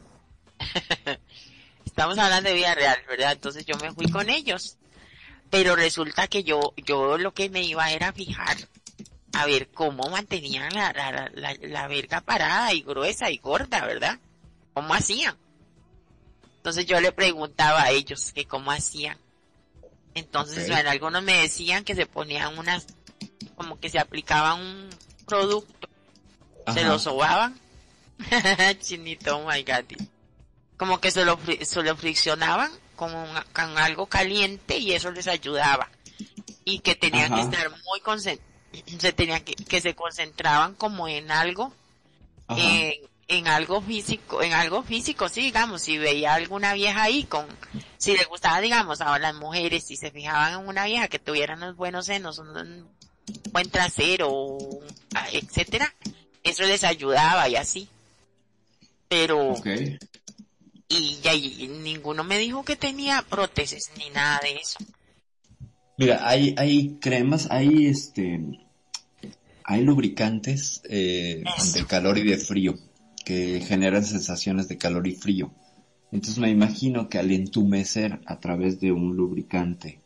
Estamos 1.86 2.18
hablando 2.18 2.50
de 2.50 2.56
vida 2.56 2.74
real, 2.74 2.98
¿verdad? 3.08 3.32
Entonces 3.32 3.64
yo 3.64 3.76
me 3.78 3.92
fui 3.92 4.10
con 4.10 4.28
ellos. 4.28 4.76
Pero 5.50 5.76
resulta 5.76 6.28
que 6.28 6.44
yo, 6.44 6.74
yo 6.76 7.18
lo 7.18 7.34
que 7.34 7.50
me 7.50 7.62
iba 7.62 7.90
era 7.90 8.12
fijar 8.12 8.56
a 9.34 9.46
ver 9.46 9.70
cómo 9.70 10.08
mantenían 10.10 10.72
la, 10.74 10.92
la, 10.92 11.12
la, 11.12 11.30
la, 11.34 11.54
la 11.60 11.88
verga 11.88 12.20
parada 12.20 12.72
y 12.72 12.82
gruesa 12.82 13.30
y 13.30 13.38
gorda, 13.38 13.84
¿verdad? 13.84 14.18
¿Cómo 14.74 14.94
hacían? 14.94 15.36
Entonces 16.62 16.86
yo 16.86 17.00
le 17.00 17.10
preguntaba 17.10 17.82
a 17.82 17.90
ellos 17.90 18.30
que 18.32 18.46
cómo 18.46 18.70
hacían. 18.70 19.18
Entonces, 20.14 20.68
bueno, 20.68 20.90
algunos 20.90 21.20
me 21.24 21.38
decían 21.42 21.82
que 21.84 21.96
se 21.96 22.06
ponían 22.06 22.56
unas, 22.56 22.86
como 23.56 23.80
que 23.80 23.90
se 23.90 23.98
aplicaban 23.98 24.60
un 24.60 24.90
producto 25.26 25.88
se 26.72 26.84
lo 26.84 27.00
sobaban. 27.00 27.58
Chinito, 28.80 29.38
oh 29.38 29.50
my 29.50 29.64
god. 29.64 29.84
Como 30.76 31.00
que 31.00 31.10
se 31.10 31.24
lo, 31.24 31.36
se 31.62 31.82
lo 31.82 31.96
friccionaban 31.96 32.70
con, 32.94 33.12
un- 33.12 33.42
con 33.52 33.76
algo 33.78 34.06
caliente 34.06 34.78
y 34.78 34.92
eso 34.92 35.10
les 35.10 35.26
ayudaba. 35.26 35.90
Y 36.64 36.78
que 36.78 36.94
tenían 36.94 37.32
Ajá. 37.32 37.42
que 37.50 37.56
estar 37.56 37.70
muy 37.84 37.98
concentrados, 38.00 38.54
se 39.00 39.12
tenían 39.12 39.42
que, 39.42 39.54
que 39.56 39.80
se 39.80 39.96
concentraban 39.96 40.76
como 40.76 41.08
en 41.08 41.32
algo, 41.32 41.72
Ajá. 42.46 42.60
En, 43.28 43.48
algo 43.48 43.80
físico, 43.80 44.42
en 44.42 44.52
algo 44.52 44.82
físico, 44.82 45.28
sí, 45.28 45.42
digamos, 45.42 45.82
si 45.82 45.98
veía 45.98 46.34
alguna 46.34 46.74
vieja 46.74 47.02
ahí 47.02 47.24
con, 47.24 47.46
si 47.98 48.16
le 48.16 48.24
gustaba, 48.24 48.60
digamos, 48.60 49.00
a 49.00 49.18
las 49.18 49.34
mujeres, 49.34 49.84
si 49.84 49.96
se 49.96 50.10
fijaban 50.10 50.60
en 50.60 50.68
una 50.68 50.84
vieja 50.84 51.08
que 51.08 51.18
tuviera 51.18 51.56
unos 51.56 51.76
buenos 51.76 52.06
senos, 52.06 52.38
un 52.38 52.86
buen 53.52 53.70
trasero, 53.70 54.58
ah, 55.14 55.26
etcétera, 55.32 55.94
eso 56.42 56.64
les 56.64 56.84
ayudaba 56.84 57.48
y 57.48 57.56
así. 57.56 57.88
Pero, 59.08 59.54
y, 60.88 61.20
ya 61.22 61.34
y 61.34 61.68
ninguno 61.68 62.24
me 62.24 62.38
dijo 62.38 62.64
que 62.64 62.76
tenía 62.76 63.22
prótesis 63.22 63.90
ni 63.98 64.10
nada 64.10 64.40
de 64.42 64.56
eso. 64.56 64.78
Mira, 65.98 66.26
hay, 66.26 66.54
hay 66.56 66.96
cremas, 67.00 67.50
hay 67.50 67.86
este, 67.86 68.40
hay 69.64 69.82
lubricantes 69.82 70.82
eh, 70.88 71.44
Eso. 71.58 71.78
de 71.78 71.86
calor 71.86 72.18
y 72.18 72.24
de 72.24 72.38
frío 72.38 72.78
que 73.24 73.60
generan 73.60 74.04
sensaciones 74.04 74.68
de 74.68 74.78
calor 74.78 75.06
y 75.06 75.14
frío. 75.14 75.52
Entonces 76.10 76.38
me 76.38 76.50
imagino 76.50 77.08
que 77.08 77.18
al 77.18 77.30
entumecer 77.30 78.20
a 78.26 78.38
través 78.38 78.80
de 78.80 78.92
un 78.92 79.16
lubricante 79.16 80.00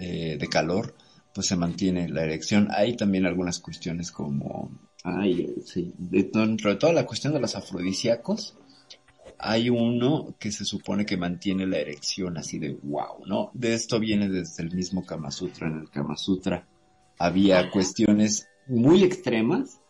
eh, 0.00 0.36
de 0.38 0.48
calor, 0.48 0.94
pues 1.32 1.46
se 1.46 1.56
mantiene 1.56 2.08
la 2.08 2.24
erección. 2.24 2.68
Hay 2.70 2.96
también 2.96 3.26
algunas 3.26 3.60
cuestiones 3.60 4.10
como, 4.10 4.70
ay, 5.04 5.54
sí, 5.64 5.92
de- 5.98 6.24
dentro 6.32 6.70
de 6.70 6.76
toda 6.76 6.92
la 6.92 7.06
cuestión 7.06 7.32
de 7.32 7.40
los 7.40 7.54
afrodisíacos, 7.54 8.54
hay 9.38 9.68
uno 9.68 10.34
que 10.38 10.50
se 10.50 10.64
supone 10.64 11.04
que 11.04 11.16
mantiene 11.16 11.66
la 11.66 11.78
erección 11.78 12.38
así 12.38 12.58
de 12.58 12.72
wow, 12.82 13.26
¿no? 13.26 13.50
De 13.54 13.74
esto 13.74 14.00
viene 14.00 14.28
desde 14.28 14.62
el 14.62 14.74
mismo 14.74 15.04
Kama 15.04 15.30
Sutra. 15.30 15.68
En 15.68 15.78
el 15.80 15.90
Kama 15.90 16.16
Sutra 16.16 16.66
había 17.18 17.70
cuestiones 17.70 18.48
muy 18.66 19.04
extremas 19.04 19.80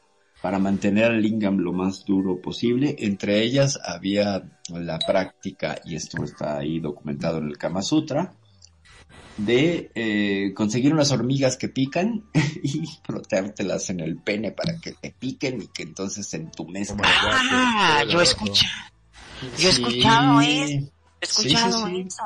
para 0.41 0.59
mantener 0.59 1.07
al 1.07 1.23
lingam 1.23 1.59
lo 1.59 1.73
más 1.73 2.05
duro 2.05 2.41
posible. 2.41 2.97
Entre 2.99 3.43
ellas 3.43 3.79
había 3.85 4.43
la 4.71 4.99
práctica, 4.99 5.81
y 5.85 5.97
esto 5.97 6.23
está 6.25 6.59
ahí 6.59 6.79
documentado 6.81 7.39
en 7.39 7.49
el 7.49 7.59
Kama 7.59 7.83
Sutra, 7.83 8.33
de 9.39 9.91
eh, 9.95 10.55
conseguir 10.55 10.95
unas 10.95 11.11
hormigas 11.13 11.57
que 11.57 11.69
pican 11.69 12.25
y 12.63 12.87
frotártelas 13.05 13.91
en 13.91 14.01
el 14.01 14.17
pene 14.17 14.53
para 14.53 14.79
que 14.81 14.93
te 14.93 15.11
piquen 15.19 15.63
y 15.63 15.69
que 15.69 15.83
entonces 15.83 16.27
se 16.27 16.39
entumezcan. 16.39 17.01
Ah, 17.05 18.03
yo 18.09 18.21
he 18.21 18.25
escuchado, 18.25 18.73
yo 19.59 19.69
he 19.69 19.73
Sí. 19.73 19.83
escuchado 19.83 20.41
eso, 20.41 20.73
he 21.21 21.27
Sí, 21.27 21.49
escuchado 21.53 21.87
sí, 21.87 21.93
sí. 21.95 22.05
eso. 22.07 22.23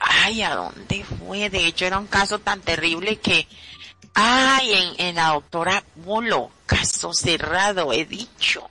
Ay, 0.00 0.42
¿a 0.42 0.54
dónde 0.54 1.04
fue? 1.04 1.50
De 1.50 1.66
hecho 1.66 1.84
era 1.86 1.98
un 1.98 2.06
caso 2.06 2.38
tan 2.38 2.60
terrible 2.60 3.16
que, 3.16 3.48
ay, 4.20 4.72
en, 4.74 5.06
en 5.08 5.14
la 5.16 5.28
doctora 5.28 5.82
Bolo, 5.96 6.50
caso 6.66 7.12
cerrado, 7.12 7.92
he 7.92 8.04
dicho. 8.04 8.68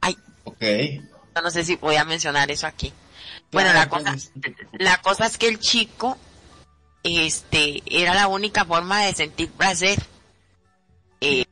Ay, 0.00 0.16
Ok. 0.44 0.62
no 1.42 1.50
sé 1.50 1.64
si 1.64 1.76
voy 1.76 1.96
a 1.96 2.04
mencionar 2.04 2.50
eso 2.50 2.66
aquí. 2.66 2.92
Bueno, 3.52 3.72
la 3.72 3.88
cosa, 3.88 4.16
la 4.72 5.00
cosa 5.00 5.26
es 5.26 5.38
que 5.38 5.48
el 5.48 5.58
chico, 5.58 6.18
este, 7.02 7.82
era 7.86 8.14
la 8.14 8.28
única 8.28 8.64
forma 8.64 9.02
de 9.04 9.14
sentir 9.14 9.50
placer. 9.52 9.98
Eh, 11.20 11.44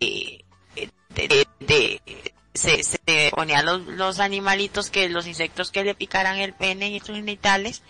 de, 0.75 0.89
de- 1.29 1.47
de- 1.61 2.33
se, 2.55 2.83
se 2.85 3.33
ponía 3.35 3.63
los, 3.63 3.83
los 3.87 4.19
animalitos 4.21 4.91
que, 4.91 5.09
los 5.09 5.27
insectos 5.27 5.71
que 5.71 5.85
le 5.85 5.95
picaran 5.95 6.39
el 6.39 6.53
pene 6.55 6.89
y 6.91 7.01
sus 7.01 7.17
genitales. 7.17 7.83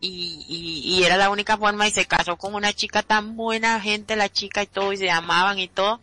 Y, 0.00 0.44
y, 0.48 0.94
y 0.94 1.04
era 1.04 1.16
la 1.16 1.30
única 1.30 1.56
forma 1.56 1.88
y 1.88 1.90
se 1.90 2.06
casó 2.06 2.36
con 2.36 2.54
una 2.54 2.72
chica 2.72 3.02
tan 3.02 3.36
buena 3.36 3.80
gente, 3.80 4.14
la 4.16 4.28
chica 4.28 4.62
y 4.62 4.66
todo, 4.66 4.92
y 4.92 4.96
se 4.96 5.10
amaban 5.10 5.58
y 5.58 5.68
todo. 5.68 6.00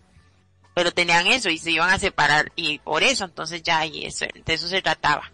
Pero 0.74 0.92
tenían 0.92 1.28
eso 1.28 1.50
y 1.50 1.58
se 1.58 1.72
iban 1.72 1.90
a 1.90 2.00
separar 2.00 2.52
y 2.56 2.80
por 2.80 3.04
eso 3.04 3.24
entonces 3.24 3.64
ya 3.64 3.86
y 3.86 4.06
eso, 4.06 4.26
de 4.46 4.54
eso 4.54 4.68
se 4.68 4.82
trataba 4.82 5.32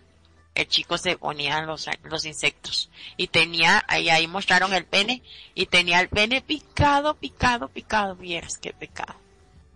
el 0.56 0.68
chico 0.68 0.98
se 0.98 1.18
ponía 1.18 1.62
los, 1.62 1.88
los 2.04 2.26
insectos 2.26 2.90
y 3.18 3.28
tenía, 3.28 3.84
ahí, 3.88 4.10
ahí 4.10 4.28
mostraron 4.28 4.74
el 4.74 4.86
pene 4.86 5.24
y 5.56 5.66
tenía 5.68 6.00
el 6.02 6.10
pene 6.10 6.42
picado, 6.42 7.16
picado, 7.16 7.70
picado, 7.70 8.16
vieras 8.16 8.58
qué 8.58 8.74
pecado. 8.74 9.16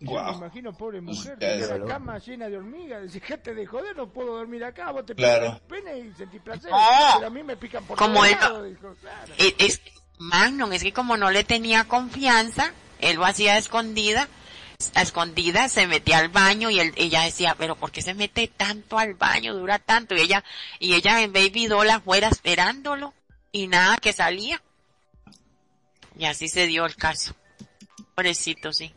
Yo 0.06 0.12
Guau. 0.12 0.32
me 0.32 0.38
imagino, 0.38 0.74
pobre 0.78 1.02
mujer, 1.02 1.38
ya. 1.40 1.78
la 1.78 1.86
cama 1.86 2.18
llena 2.20 2.48
de 2.48 2.58
hormigas, 2.58 3.02
decís, 3.04 3.24
gente 3.24 3.54
de 3.54 3.66
joder, 3.66 3.96
no 3.96 4.08
puedo 4.08 4.38
dormir 4.38 4.64
acá, 4.64 4.92
vos 4.92 5.06
te 5.06 5.16
Claro. 5.16 5.60
pican 5.60 5.78
el 5.78 5.84
pene 5.84 6.00
y 6.10 6.14
sentís 6.14 6.42
placer, 6.42 6.70
No. 6.72 6.78
pero 7.16 7.28
a 7.28 7.30
mí 7.30 7.44
me 7.44 7.58
pican 7.58 7.84
por 7.86 7.98
Como 7.98 8.16
todos 8.16 8.28
él 8.28 8.36
no- 8.36 8.42
lados", 8.42 8.70
dijo, 8.70 8.96
claro. 9.02 9.34
Es, 9.38 9.56
es, 9.58 9.82
Magnum, 10.18 10.72
es 10.74 10.84
que 10.84 10.94
como 10.94 11.18
no 11.18 11.30
le 11.32 11.44
tenía 11.44 11.84
confianza, 11.86 12.72
él 13.00 13.18
lo 13.18 13.26
hacía 13.26 13.54
a 13.54 13.58
escondida, 13.58 14.28
a 14.94 15.02
escondida 15.02 15.68
se 15.70 15.88
metía 15.88 16.20
al 16.20 16.30
baño 16.30 16.70
y 16.70 16.80
él, 16.80 16.94
ella 16.98 17.22
decía, 17.22 17.56
pero 17.58 17.76
¿por 17.76 17.92
qué 17.92 18.02
se 18.02 18.14
mete 18.14 18.48
tanto 18.48 18.98
al 19.00 19.14
baño? 19.16 19.54
Dura 19.54 19.80
tanto. 19.80 20.16
Y 20.16 20.20
ella, 20.22 20.44
y 20.80 20.94
ella 20.94 21.22
en 21.22 21.34
Baby 21.34 21.68
Doll 21.68 21.90
afuera 21.90 22.28
esperándolo 22.30 23.14
y 23.52 23.68
nada 23.68 23.98
que 23.98 24.14
salía. 24.14 24.62
Y 26.18 26.26
así 26.26 26.48
se 26.48 26.68
dio 26.68 26.86
el 26.86 26.96
caso. 26.96 27.34
Pobrecito, 28.16 28.72
sí. 28.72 28.94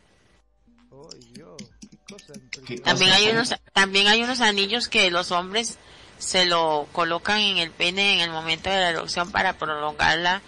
Qué. 2.65 2.79
También 2.79 3.11
hay 3.11 3.29
unos, 3.29 3.55
también 3.73 4.07
hay 4.07 4.23
unos 4.23 4.41
anillos 4.41 4.87
que 4.87 5.09
los 5.11 5.31
hombres 5.31 5.77
se 6.17 6.45
lo 6.45 6.87
colocan 6.91 7.39
en 7.39 7.57
el 7.57 7.71
pene 7.71 8.15
en 8.15 8.19
el 8.19 8.31
momento 8.31 8.69
de 8.69 8.75
la 8.75 8.89
erección 8.89 9.31
para 9.31 9.57
prolongar 9.57 10.17
la 10.19 10.41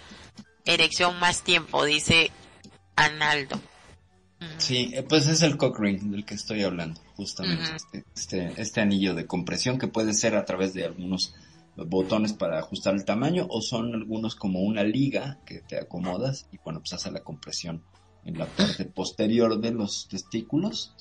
erección 0.64 1.18
más 1.18 1.42
tiempo, 1.42 1.84
dice 1.84 2.30
Arnaldo. 2.94 3.56
Ujú. 3.56 4.50
Sí, 4.58 4.90
eh, 4.92 5.02
pues 5.02 5.26
es 5.28 5.42
el 5.42 5.56
cock 5.56 5.78
ring 5.78 6.00
del 6.10 6.24
que 6.24 6.34
estoy 6.34 6.62
hablando, 6.62 7.00
justamente. 7.16 7.74
Este, 7.74 8.04
este, 8.14 8.60
este 8.60 8.80
anillo 8.80 9.14
de 9.14 9.26
compresión 9.26 9.78
que 9.78 9.88
puede 9.88 10.14
ser 10.14 10.36
a 10.36 10.44
través 10.44 10.74
de 10.74 10.84
algunos 10.84 11.34
botones 11.76 12.34
para 12.34 12.58
ajustar 12.58 12.94
el 12.94 13.04
tamaño 13.04 13.46
o 13.48 13.62
son 13.62 13.94
algunos 13.94 14.34
como 14.34 14.60
una 14.60 14.84
liga 14.84 15.38
que 15.46 15.60
te 15.60 15.78
acomodas 15.78 16.46
y 16.52 16.58
bueno, 16.62 16.80
pues 16.80 16.92
hace 16.92 17.10
la 17.10 17.20
compresión 17.20 17.82
en 18.24 18.38
la 18.38 18.46
parte 18.46 18.84
posterior 18.84 19.58
de 19.58 19.70
los 19.70 20.06
testículos 20.08 20.92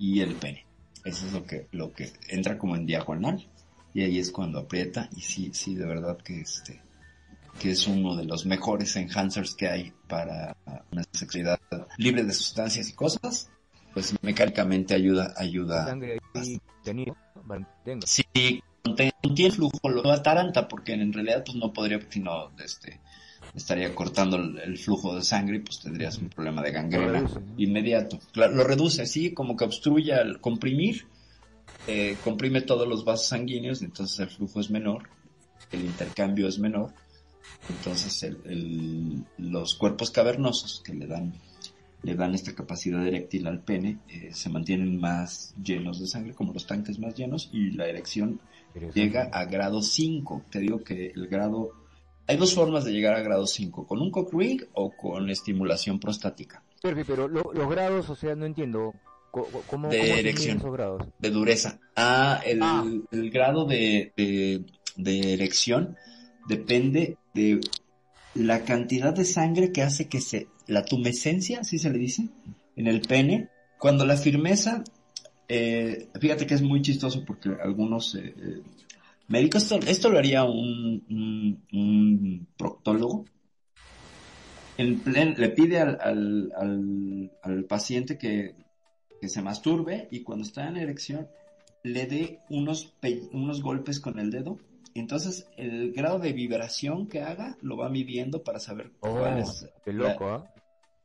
y 0.00 0.20
el 0.20 0.34
pene. 0.34 0.66
Eso 1.04 1.26
es 1.26 1.32
lo 1.32 1.44
que, 1.44 1.68
lo 1.70 1.92
que 1.92 2.10
entra 2.28 2.58
como 2.58 2.74
en 2.74 2.86
diagonal. 2.86 3.46
Y 3.92 4.02
ahí 4.02 4.18
es 4.18 4.32
cuando 4.32 4.58
aprieta. 4.58 5.08
Y 5.14 5.20
sí, 5.20 5.50
sí, 5.52 5.74
de 5.74 5.84
verdad 5.84 6.16
que 6.18 6.40
este, 6.40 6.80
que 7.60 7.72
es 7.72 7.86
uno 7.86 8.16
de 8.16 8.24
los 8.24 8.46
mejores 8.46 8.96
enhancers 8.96 9.54
que 9.54 9.68
hay 9.68 9.92
para 10.08 10.56
una 10.90 11.04
sexualidad 11.12 11.60
libre 11.98 12.24
de 12.24 12.32
sustancias 12.32 12.88
y 12.88 12.94
cosas. 12.94 13.50
Pues 13.92 14.14
mecánicamente 14.22 14.94
ayuda, 14.94 15.34
ayuda. 15.36 15.86
Sangre. 15.86 16.18
Sí, 18.06 18.62
contiene 18.82 19.50
flujo, 19.50 19.88
lo 19.88 20.10
ataranta 20.10 20.68
porque 20.68 20.92
en 20.92 21.12
realidad 21.12 21.42
pues 21.44 21.56
no 21.56 21.72
podría, 21.72 22.00
sino 22.08 22.50
este, 22.58 23.00
estaría 23.54 23.94
cortando 23.94 24.36
el, 24.36 24.58
el 24.58 24.78
flujo 24.78 25.14
de 25.14 25.22
sangre 25.22 25.56
y 25.56 25.60
pues 25.60 25.80
tendrías 25.80 26.18
un 26.18 26.28
problema 26.30 26.62
de 26.62 26.72
gangrena 26.72 27.24
inmediato. 27.56 28.18
Claro, 28.32 28.54
lo 28.54 28.64
reduce, 28.64 29.06
sí, 29.06 29.32
como 29.34 29.56
que 29.56 29.64
obstruye 29.64 30.12
al 30.14 30.40
comprimir, 30.40 31.08
eh, 31.86 32.20
comprime 32.20 32.62
todos 32.62 32.86
los 32.88 33.04
vasos 33.04 33.28
sanguíneos, 33.28 33.82
entonces 33.82 34.18
el 34.20 34.28
flujo 34.30 34.60
es 34.60 34.70
menor, 34.70 35.08
el 35.72 35.84
intercambio 35.84 36.48
es 36.48 36.58
menor, 36.58 36.94
entonces 37.68 38.22
el, 38.22 38.40
el- 38.44 39.24
los 39.36 39.74
cuerpos 39.76 40.10
cavernosos 40.10 40.82
que 40.84 40.94
le 40.94 41.06
dan 41.06 41.32
le 42.02 42.14
dan 42.14 42.34
esta 42.34 42.54
capacidad 42.54 43.06
eréctil 43.06 43.46
al 43.46 43.62
pene, 43.62 44.00
eh, 44.08 44.30
se 44.32 44.48
mantienen 44.48 44.98
más 44.98 45.54
llenos 45.62 46.00
de 46.00 46.06
sangre, 46.06 46.34
como 46.34 46.52
los 46.54 46.66
tanques 46.66 46.98
más 46.98 47.14
llenos, 47.14 47.50
y 47.52 47.72
la 47.72 47.88
erección 47.88 48.40
llega 48.94 49.24
a 49.24 49.44
grado 49.44 49.82
5. 49.82 50.46
Te 50.50 50.60
digo 50.60 50.82
que 50.82 51.08
el 51.14 51.28
grado... 51.28 51.74
Hay 52.26 52.36
dos 52.36 52.54
formas 52.54 52.84
de 52.84 52.92
llegar 52.92 53.14
a 53.14 53.20
grado 53.22 53.46
5, 53.46 53.86
con 53.86 54.00
un 54.00 54.10
cock 54.10 54.32
ring 54.32 54.62
o 54.74 54.90
con 54.96 55.30
estimulación 55.30 55.98
prostática. 55.98 56.62
Pero 56.82 57.28
lo- 57.28 57.52
los 57.52 57.68
grados, 57.70 58.08
o 58.08 58.14
sea, 58.14 58.34
no 58.36 58.46
entiendo. 58.46 58.94
¿Cómo, 59.30 59.88
De 59.88 60.18
erección. 60.18 60.58
esos 60.58 60.72
grados? 60.72 61.06
de 61.20 61.30
dureza. 61.30 61.78
Ah, 61.94 62.40
el, 62.44 62.58
Ah. 62.62 62.84
el 63.12 63.30
grado 63.30 63.64
de, 63.64 64.12
de, 64.16 64.64
de 64.96 65.34
erección 65.34 65.96
depende 66.48 67.16
de 67.34 67.60
la 68.34 68.64
cantidad 68.64 69.12
de 69.14 69.24
sangre 69.24 69.70
que 69.70 69.82
hace 69.82 70.08
que 70.08 70.20
se, 70.20 70.48
la 70.66 70.84
tumescencia, 70.84 71.60
así 71.60 71.78
se 71.78 71.90
le 71.90 71.98
dice, 71.98 72.28
en 72.76 72.86
el 72.88 73.02
pene, 73.02 73.48
cuando 73.78 74.04
la 74.04 74.16
firmeza, 74.16 74.82
eh, 75.48 76.08
fíjate 76.20 76.46
que 76.46 76.54
es 76.54 76.62
muy 76.62 76.82
chistoso 76.82 77.24
porque 77.24 77.50
algunos 77.62 78.14
eh, 78.16 78.34
eh, 79.30 79.32
médicos, 79.32 79.62
esto, 79.62 79.78
esto 79.86 80.10
lo 80.10 80.18
haría 80.18 80.44
un, 80.44 81.04
un, 81.08 81.62
un 81.72 82.46
proctólogo, 82.56 83.24
en 84.76 85.02
plen- 85.04 85.36
le 85.36 85.50
pide 85.50 85.78
al, 85.78 85.98
al, 86.00 86.52
al, 86.56 87.30
al 87.42 87.64
paciente 87.64 88.16
que, 88.18 88.54
que 89.20 89.28
se 89.28 89.42
masturbe 89.42 90.08
y 90.10 90.22
cuando 90.22 90.44
está 90.44 90.68
en 90.68 90.76
erección 90.76 91.28
le 91.82 92.06
dé 92.06 92.38
unos, 92.50 92.92
unos 93.32 93.62
golpes 93.62 94.00
con 94.00 94.18
el 94.18 94.30
dedo. 94.30 94.58
Entonces 94.94 95.46
el 95.56 95.92
grado 95.92 96.18
de 96.18 96.32
vibración 96.32 97.06
que 97.06 97.20
haga 97.22 97.56
lo 97.62 97.76
va 97.76 97.88
midiendo 97.88 98.42
para 98.42 98.58
saber 98.58 98.90
Oh, 99.02 99.18
cuál 99.18 99.38
es. 99.38 99.66
qué 99.84 99.92
loco, 99.92 100.26
¿ah? 100.28 100.46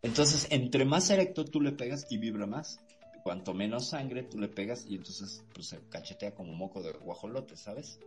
Entonces 0.01 0.47
entre 0.51 0.85
más 0.85 1.09
erecto 1.09 1.45
tú 1.45 1.61
le 1.61 1.71
pegas 1.71 2.07
y 2.09 2.17
vibra 2.17 2.45
más. 2.45 2.79
Cuanto 3.23 3.53
menos 3.53 3.89
sangre 3.89 4.23
tú 4.23 4.39
le 4.39 4.47
pegas 4.47 4.85
y 4.87 4.95
entonces 4.95 5.43
pues 5.53 5.67
se 5.67 5.79
cachetea 5.89 6.33
como 6.35 6.53
moco 6.53 6.81
de 6.81 6.91
guajolote, 6.93 7.57
¿sabes? 7.57 7.99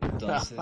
Entonces, 0.00 0.58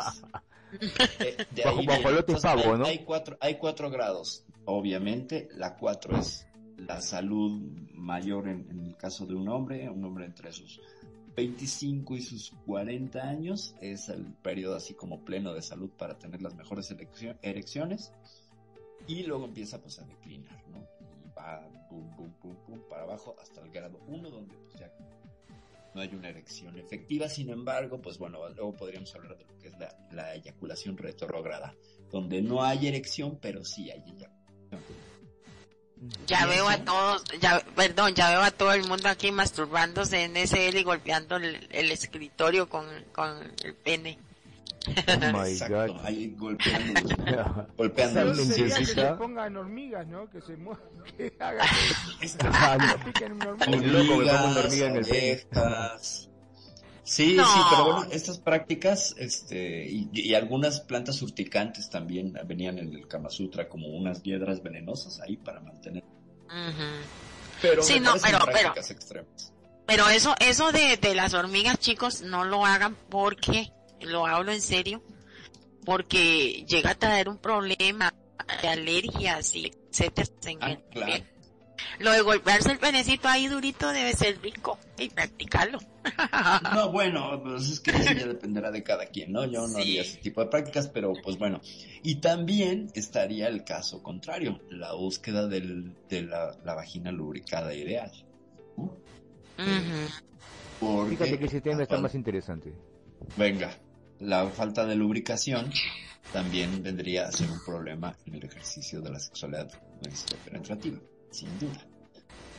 eh, 1.20 1.47
de 1.51 1.64
ahí 1.64 1.78
viene. 1.78 2.01
guajolote 2.01 2.32
Entonces, 2.32 2.43
pavo, 2.43 2.72
hay, 2.72 2.78
¿no? 2.78 2.85
hay 2.87 2.99
cuatro, 3.01 3.37
hay 3.41 3.59
cuatro 3.59 3.91
grados. 3.91 4.45
Obviamente, 4.64 5.49
la 5.53 5.76
cuatro 5.76 6.16
es 6.16 6.47
la 6.76 7.01
salud 7.01 7.61
mayor 7.93 8.49
en, 8.49 8.68
en 8.70 8.87
el 8.87 8.97
caso 8.97 9.26
de 9.26 9.35
un 9.35 9.49
hombre, 9.49 9.89
un 9.89 10.05
hombre 10.05 10.24
entre 10.24 10.53
sus 10.53 10.80
25 11.37 12.16
y 12.16 12.22
sus 12.22 12.53
40 12.66 13.20
años 13.20 13.74
es 13.80 14.09
el 14.09 14.24
periodo 14.43 14.76
así 14.76 14.95
como 14.95 15.24
pleno 15.24 15.53
de 15.53 15.62
salud 15.62 15.91
para 15.91 16.18
tener 16.18 16.43
las 16.43 16.55
mejores 16.55 16.95
erecciones 17.43 18.12
y 19.07 19.24
luego 19.24 19.45
empieza 19.45 19.80
pues 19.80 19.99
a 19.99 20.05
declinar, 20.05 20.62
¿no? 20.68 20.78
Y 21.01 21.28
va 21.37 21.61
pum, 21.89 22.09
pum, 22.16 22.30
pum, 22.41 22.57
pum, 22.66 22.80
para 22.89 23.03
abajo 23.03 23.37
hasta 23.41 23.61
el 23.61 23.70
grado 23.70 23.99
1 24.07 24.30
donde 24.30 24.55
pues 24.57 24.74
ya 24.78 24.91
no 25.95 26.01
hay 26.01 26.14
una 26.14 26.28
erección 26.28 26.78
efectiva, 26.78 27.28
sin 27.28 27.51
embargo, 27.51 28.01
pues 28.01 28.18
bueno, 28.18 28.49
luego 28.49 28.74
podríamos 28.76 29.14
hablar 29.14 29.36
de 29.38 29.45
lo 29.45 29.59
que 29.59 29.68
es 29.68 29.78
la, 29.78 29.97
la 30.11 30.34
eyaculación 30.34 30.97
retrógrada, 30.97 31.74
donde 32.11 32.42
no 32.42 32.62
hay 32.62 32.88
erección, 32.88 33.38
pero 33.40 33.64
sí 33.64 33.90
hay 33.90 34.01
eyaculación. 34.01 34.34
Ya 36.26 36.45
¿Y 36.45 36.51
veo 36.51 36.68
a 36.68 36.76
todos, 36.78 37.24
ya, 37.40 37.64
perdón, 37.76 38.14
ya 38.14 38.28
veo 38.30 38.42
a 38.42 38.51
todo 38.51 38.72
el 38.72 38.86
mundo 38.86 39.09
aquí 39.09 39.30
masturbándose 39.30 40.24
en 40.24 40.36
SL 40.36 40.76
y 40.76 40.82
golpeando 40.82 41.36
el, 41.36 41.66
el 41.70 41.90
escritorio 41.90 42.68
con, 42.68 42.86
con 43.12 43.40
el 43.62 43.74
pene. 43.74 44.18
Oh 44.87 45.32
my 45.43 45.49
Exacto, 45.53 45.95
God. 45.95 46.05
ahí 46.05 46.35
golpeando, 46.37 47.01
golpeando. 47.76 48.35
Yo 48.35 48.45
sería 48.45 48.76
que 48.76 48.95
le 48.95 49.12
pongan 49.14 49.57
hormigas, 49.57 50.07
¿no? 50.07 50.28
Que 50.30 50.41
se 50.43 50.57
muevan, 50.57 50.82
que 51.16 51.32
hagan, 51.41 51.66
Ah, 52.53 52.76
no. 52.78 52.99
que 52.99 53.05
piquen 53.12 53.32
una 53.32 53.55
Muy 53.55 53.76
hormiga. 53.78 53.93
loco 54.03 54.14
una 54.18 54.59
hormiga 54.61 54.87
en 54.87 54.97
el 54.97 55.05
pene. 55.07 55.47
Sí, 57.07 57.35
No. 57.35 57.45
sí, 57.45 57.61
pero 57.70 57.85
bueno, 57.85 58.07
estas 58.12 58.39
prácticas, 58.39 59.14
este, 59.18 59.85
y, 59.91 60.09
y 60.12 60.35
algunas 60.35 60.80
plantas 60.80 61.20
urticantes 61.20 61.91
también 61.91 62.32
venían 62.47 62.78
en 62.78 62.95
el 62.95 63.07
Kama 63.07 63.28
Sutra 63.28 63.68
como 63.68 63.89
unas 63.89 64.20
piedras 64.20 64.62
venenosas 64.62 65.20
ahí 65.20 65.37
para 65.37 65.61
mantener. 65.61 66.03
Pero 67.61 67.82
Sí, 67.82 68.01
no, 68.01 68.14
pero- 68.22 68.39
pero- 68.39 68.53
prácticas 68.53 68.91
extremas. 68.91 69.53
Pero 69.87 70.09
eso, 70.09 70.35
eso 70.41 70.72
de, 70.72 70.97
de 70.97 71.14
las 71.14 71.35
hormigas, 71.35 71.78
chicos, 71.78 72.22
no 72.22 72.45
lo 72.47 72.64
hagan 72.64 72.97
porque, 73.11 73.70
lo 74.01 74.26
hablo 74.26 74.53
en 74.53 74.61
serio, 74.61 75.03
porque 75.84 76.64
llega 76.68 76.90
a 76.90 76.95
traer 76.95 77.28
un 77.28 77.38
problema 77.38 78.12
de 78.62 78.68
alergias 78.68 79.55
y 79.55 79.70
etcétera. 79.90 80.28
en 80.47 80.59
Ah, 80.62 80.70
el 80.70 80.82
claro. 80.90 81.24
Lo 81.99 82.12
de 82.12 82.20
golpearse 82.22 82.70
el 82.72 82.78
penecito 82.78 83.28
ahí 83.28 83.47
durito 83.47 83.88
debe 83.90 84.12
ser 84.14 84.40
rico 84.40 84.78
y 84.99 85.09
practicarlo. 85.11 85.78
No, 86.74 86.92
bueno, 86.92 87.40
pues 87.42 87.68
es 87.70 87.80
que 87.80 87.90
eso 87.90 88.12
ya 88.12 88.26
dependerá 88.26 88.70
de 88.70 88.82
cada 88.82 89.07
quien, 89.07 89.32
¿no? 89.32 89.45
Yo 89.47 89.62
no 89.62 89.68
Sí. 89.68 89.80
haría 89.80 90.03
ese 90.03 90.18
tipo 90.18 90.40
de 90.42 90.49
prácticas, 90.49 90.88
pero 90.88 91.12
pues 91.22 91.38
bueno. 91.38 91.61
Y 92.03 92.16
también 92.16 92.90
estaría 92.95 93.49
el 93.49 93.64
caso 93.64 94.03
contrario, 94.03 94.61
la 94.70 94.92
búsqueda 94.95 95.47
del, 95.49 95.95
de 96.09 96.22
la, 96.22 96.57
la 96.64 96.74
vagina 96.74 97.11
lubricada 97.11 97.74
ideal. 97.74 98.11
¿no? 98.76 98.84
Ujú. 99.59 100.11
Porque 100.78 101.16
Fíjate 101.16 101.38
que 101.38 101.47
ese 101.47 101.61
tema 101.61 101.82
está 101.82 101.99
más 101.99 102.14
interesante. 102.14 102.72
Venga, 103.36 103.76
la 104.24 104.48
falta 104.50 104.86
de 104.86 104.94
lubricación 104.94 105.70
también 106.32 106.82
vendría 106.82 107.28
a 107.28 107.32
ser 107.32 107.50
un 107.50 107.62
problema 107.64 108.16
en 108.26 108.34
el 108.34 108.44
ejercicio 108.44 109.00
de 109.00 109.10
la 109.10 109.20
sexualidad 109.20 109.70
penetrativa, 110.44 110.98
sin 111.30 111.58
duda. 111.58 111.86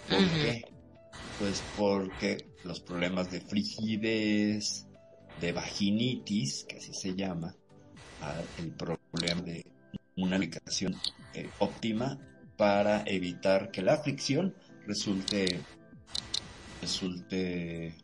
¿Por 0.09 0.30
qué? 0.30 0.63
Pues 1.39 1.61
porque 1.78 2.45
los 2.63 2.80
problemas 2.80 3.32
de 3.32 3.41
frigidez, 3.41 4.86
de 5.41 5.51
vaginitis, 5.51 6.66
que 6.68 6.78
así 6.78 6.93
se 6.93 7.16
llama, 7.16 7.55
ah, 8.22 8.41
el 8.59 8.72
problema 8.72 9.41
de 9.41 9.66
una 10.18 10.38
lubricación 10.38 10.95
eh, 11.34 11.49
óptima 11.59 12.18
para 12.55 13.03
evitar 13.05 13.72
que 13.72 13.82
la 13.82 13.97
fricción 13.97 14.55
resulte 14.88 15.59
resulte 16.82 17.95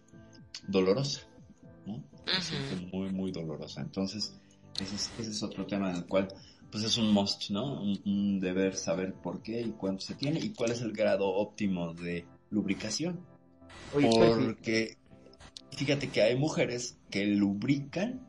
dolorosa, 0.67 1.21
¿no? 2.31 2.37
Resulte 2.37 2.75
muy 2.75 3.09
muy 3.09 3.31
dolorosa. 3.31 3.81
Entonces, 3.81 4.33
ese 4.79 4.95
es, 4.95 5.13
ese 5.17 5.31
es 5.31 5.43
otro 5.43 5.65
tema 5.65 5.89
en 5.91 5.97
el 5.97 6.05
cual 6.07 6.27
pues 6.71 6.83
es 6.85 6.97
un 6.97 7.11
must, 7.13 7.49
¿no? 7.49 7.81
Un, 7.81 8.01
un 8.05 8.39
deber 8.39 8.75
saber 8.75 9.13
por 9.15 9.41
qué 9.41 9.61
y 9.61 9.71
cuánto 9.73 10.01
se 10.01 10.15
tiene 10.15 10.39
y 10.39 10.53
cuál 10.53 10.71
es 10.71 10.81
el 10.81 10.93
grado 10.93 11.27
óptimo 11.27 11.93
de 11.93 12.25
lubricación. 12.49 13.19
Oye, 13.93 14.09
Perfi, 14.09 14.47
Porque 14.47 14.97
fíjate 15.71 16.11
que 16.11 16.21
hay 16.21 16.37
mujeres 16.37 16.97
que 17.09 17.25
lubrican, 17.25 18.21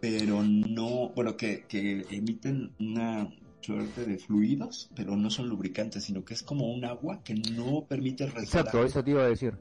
pero 0.00 0.42
no, 0.42 1.10
bueno, 1.14 1.36
que, 1.36 1.66
que 1.66 2.06
emiten 2.10 2.74
una 2.78 3.30
suerte 3.60 4.04
de 4.04 4.18
fluidos, 4.18 4.90
pero 4.94 5.16
no 5.16 5.30
son 5.30 5.48
lubricantes, 5.48 6.04
sino 6.04 6.24
que 6.24 6.34
es 6.34 6.42
como 6.42 6.72
un 6.72 6.84
agua 6.84 7.22
que 7.24 7.34
no 7.34 7.86
permite 7.88 8.26
resbalar. 8.26 8.74
exacto, 8.74 8.84
eso 8.84 9.02
te 9.02 9.10
iba 9.10 9.24
a 9.24 9.28
decir. 9.28 9.54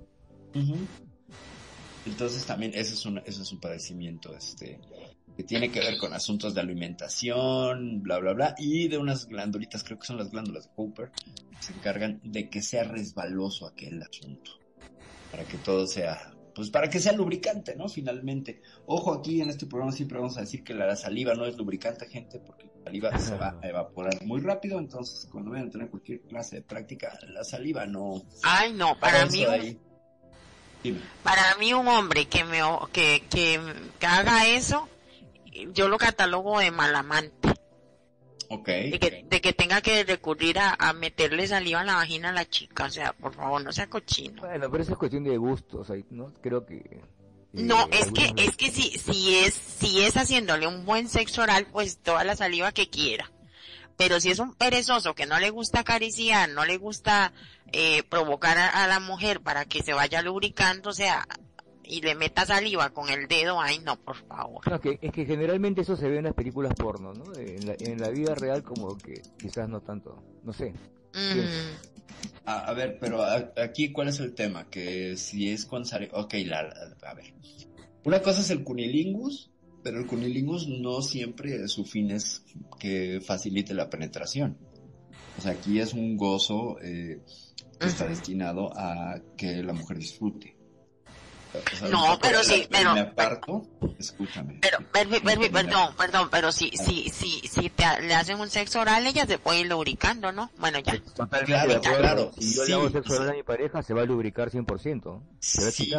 Ujú. 0.56 0.88
Entonces 2.06 2.45
también 2.45 2.72
ese 2.76 2.93
es 2.93 3.06
un, 3.06 3.20
ese 3.20 3.41
es 3.41 3.51
un 3.51 3.60
padecimiento, 3.60 4.36
este, 4.36 4.80
que 5.36 5.43
tiene 5.43 5.72
que 5.72 5.80
ver 5.80 5.97
con 5.97 6.14
asuntos 6.14 6.54
de 6.54 6.62
alimentación, 6.62 8.04
bla, 8.04 8.20
bla, 8.20 8.34
bla, 8.34 8.56
y 8.58 8.88
de 8.88 8.97
unas 8.97 9.28
glándulitas, 9.28 9.84
creo 9.84 9.99
que 9.99 10.06
son 10.06 10.18
las 10.18 10.30
glándulas 10.30 10.66
de 10.66 10.72
Cooper, 10.76 11.12
que 11.12 11.64
se 11.64 11.74
encargan 11.74 12.20
de 12.24 12.49
que 12.49 12.62
sea 12.62 12.84
resbaloso 12.84 13.66
aquel 13.66 14.01
asunto, 14.01 14.51
para 15.32 15.45
que 15.45 15.58
todo 15.58 15.88
sea, 15.88 16.34
pues 16.54 16.70
para 16.70 16.89
que 16.89 16.99
sea 16.99 17.14
lubricante, 17.14 17.76
¿no? 17.76 17.88
Finalmente. 17.88 18.62
Ojo 18.86 19.14
aquí 19.14 19.41
en 19.41 19.49
este 19.49 19.66
programa 19.66 19.91
siempre 19.91 20.20
vamos 20.20 20.38
a 20.38 20.41
decir 20.41 20.64
que 20.64 20.74
la 20.74 20.95
saliva 20.95 21.34
no 21.34 21.45
es 21.45 21.58
lubricante, 21.58 22.06
gente, 22.08 22.39
porque 22.39 22.66
la 22.66 22.84
saliva 22.84 23.18
se 23.18 23.36
va 23.36 23.58
a 23.62 23.68
evaporar 23.68 24.24
muy 24.26 24.41
rápido, 24.41 24.78
entonces 24.78 25.28
cuando 25.32 25.51
vayan 25.51 25.70
a 25.70 25.72
tener 25.72 25.89
cualquier 25.89 26.22
clase 26.22 26.58
de 26.58 26.62
práctica, 26.62 27.18
la 27.30 27.43
saliva 27.43 27.88
no... 27.88 28.22
Ay, 28.43 28.74
no, 28.74 28.99
para 28.99 29.24
Eso 29.24 29.32
mí, 29.32 29.45
ahí. 29.45 29.80
Para 31.23 31.55
mí 31.59 31.73
un 31.73 31.88
hombre 31.88 32.25
que 32.25 32.43
me 32.43 32.59
que, 32.91 33.23
que, 33.29 33.59
haga 34.05 34.47
eso, 34.47 34.89
yo 35.73 35.88
lo 35.88 35.97
catalogo 35.97 36.59
de 36.59 36.71
malamante. 36.71 37.49
Okay. 38.49 38.91
De 38.91 38.99
que, 38.99 39.25
de 39.27 39.41
que 39.41 39.53
tenga 39.53 39.81
que 39.81 40.03
recurrir 40.03 40.59
a, 40.59 40.75
a, 40.77 40.93
meterle 40.93 41.47
saliva 41.47 41.81
en 41.81 41.88
la 41.88 41.95
vagina 41.95 42.29
a 42.29 42.34
la 42.34 42.47
chica, 42.47 42.86
o 42.86 42.89
sea, 42.89 43.13
por 43.13 43.34
favor, 43.34 43.63
no 43.63 43.71
sea 43.71 43.89
cochino. 43.89 44.41
Bueno, 44.41 44.69
pero 44.69 44.84
eso 44.84 44.91
es 44.91 44.97
cuestión 44.99 45.23
de 45.23 45.38
gustos, 45.38 45.88
¿no? 46.11 46.31
Creo 46.39 46.63
que... 46.65 46.75
Eh, 46.75 47.01
no, 47.53 47.88
es 47.91 48.11
que, 48.11 48.31
es 48.38 48.55
que 48.55 48.69
si, 48.69 48.97
si 48.99 49.36
es, 49.36 49.53
si 49.53 50.01
es 50.01 50.17
haciéndole 50.17 50.67
un 50.67 50.86
buen 50.86 51.07
sexo 51.07 51.41
oral, 51.41 51.65
pues 51.71 51.97
toda 51.97 52.23
la 52.23 52.36
saliva 52.36 52.71
que 52.71 52.89
quiera. 52.89 53.31
Pero 53.98 54.20
si 54.20 54.32
es 54.32 54.39
un 54.39 54.56
perezoso 54.56 55.14
que 55.14 55.26
no 55.26 55.39
le 55.39 55.50
gusta 55.50 55.82
acariciar, 55.82 56.50
no 56.50 56.66
le 56.66 56.78
gusta 56.78 57.34
eh, 57.72 58.04
provocar 58.04 58.58
a, 58.58 58.88
la 58.88 59.00
mujer 59.00 59.41
para 59.41 59.66
que 59.66 59.84
se 59.84 59.94
vaya 59.94 60.22
lubricando, 60.22 60.89
o 60.89 60.94
sea, 60.94 61.28
y 61.84 62.02
le 62.02 62.16
meta 62.16 62.46
saliva 62.46 62.89
con 62.91 63.10
el 63.10 63.28
dedo, 63.28 63.62
ay 63.62 63.80
no, 63.80 63.96
por 63.98 64.16
favor. 64.28 64.62
es 65.02 65.12
que 65.12 65.26
generalmente 65.26 65.82
eso 65.82 65.96
se 65.96 66.10
ve 66.10 66.18
en 66.18 66.26
las 66.26 66.34
películas 66.34 66.74
porno, 66.76 67.14
¿no? 67.14 67.26
En 67.36 68.00
la, 68.00 68.10
vida 68.10 68.36
real 68.36 68.64
como 68.64 68.98
que 68.98 69.22
quizás 69.38 69.70
no 69.70 69.82
tanto, 69.82 70.22
no 70.44 70.54
sé. 70.54 70.74
A, 72.46 72.74
ver, 72.74 72.98
pero 73.00 73.24
aquí 73.24 73.91
cuál 73.91 74.08
es 74.08 74.20
el 74.20 74.34
tema, 74.34 74.70
que 74.70 75.16
si 75.18 75.50
es 75.50 75.66
con 75.66 75.86
saliva, 75.86 76.20
ok, 76.20 76.34
a 77.04 77.14
ver. 77.14 77.34
Una 78.06 78.22
cosa 78.22 78.41
es 78.41 78.50
el 78.50 78.64
cunilingus 78.64 79.53
pero 79.84 79.99
el 79.99 80.07
cunilingus 80.07 80.67
no 80.67 81.01
siempre 81.01 81.67
su 81.67 81.86
fin 81.86 82.11
es 82.11 82.43
que 82.79 83.21
facilite 83.21 83.73
la 83.73 83.89
penetración. 83.89 84.57
O 85.38 85.41
sea, 85.41 85.51
aquí 85.51 85.79
es 85.79 85.93
un 85.93 86.15
gozo 86.15 86.77
eh, 86.81 87.21
que 87.79 87.88
está 87.88 88.07
destinado 88.07 88.71
a 88.77 89.19
que 89.36 89.63
la 89.63 89.73
mujer 89.73 89.97
disfrute. 89.97 90.55
no, 91.91 92.17
pero 92.21 92.43
sí, 92.43 92.67
pero... 92.69 92.93
Me 92.93 93.01
aparto, 93.01 93.67
escúchame. 93.99 94.59
Pero, 94.61 94.77
perdón, 94.91 95.95
perdón, 95.97 96.29
pero 96.31 96.51
si, 96.51 96.71
si, 96.71 97.09
si, 97.09 97.41
si 97.47 97.69
te, 97.69 97.84
le 98.01 98.13
hacen 98.13 98.39
un 98.39 98.49
sexo 98.49 98.79
oral, 98.79 99.05
ella 99.05 99.25
se 99.25 99.38
puede 99.38 99.61
ir 99.61 99.67
lubricando, 99.67 100.31
¿no? 100.31 100.49
Bueno, 100.57 100.79
ya. 100.79 100.99
claro, 101.45 101.81
claro. 101.81 102.31
Si 102.38 102.55
yo 102.55 102.65
le 102.65 102.73
hago 102.73 102.89
sexo 102.89 103.13
oral 103.15 103.29
a 103.31 103.34
mi 103.34 103.43
pareja, 103.43 103.81
se 103.81 103.93
va 103.93 104.03
a 104.03 104.05
lubricar 104.05 104.49
100%. 104.49 105.21
Se 105.39 105.61
va 105.61 105.67
a 105.67 105.71
sí, 105.71 105.93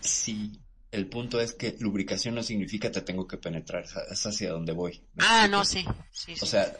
sí, 0.00 0.63
el 0.94 1.08
punto 1.08 1.40
es 1.40 1.54
que 1.54 1.76
lubricación 1.80 2.34
no 2.34 2.42
significa 2.42 2.90
te 2.90 3.00
tengo 3.00 3.26
que 3.26 3.36
penetrar, 3.36 3.84
es 4.10 4.26
hacia 4.26 4.52
donde 4.52 4.72
voy. 4.72 5.02
Ah, 5.18 5.48
no, 5.50 5.64
sí. 5.64 5.84
sí, 6.12 6.34
O 6.40 6.46
sea, 6.46 6.72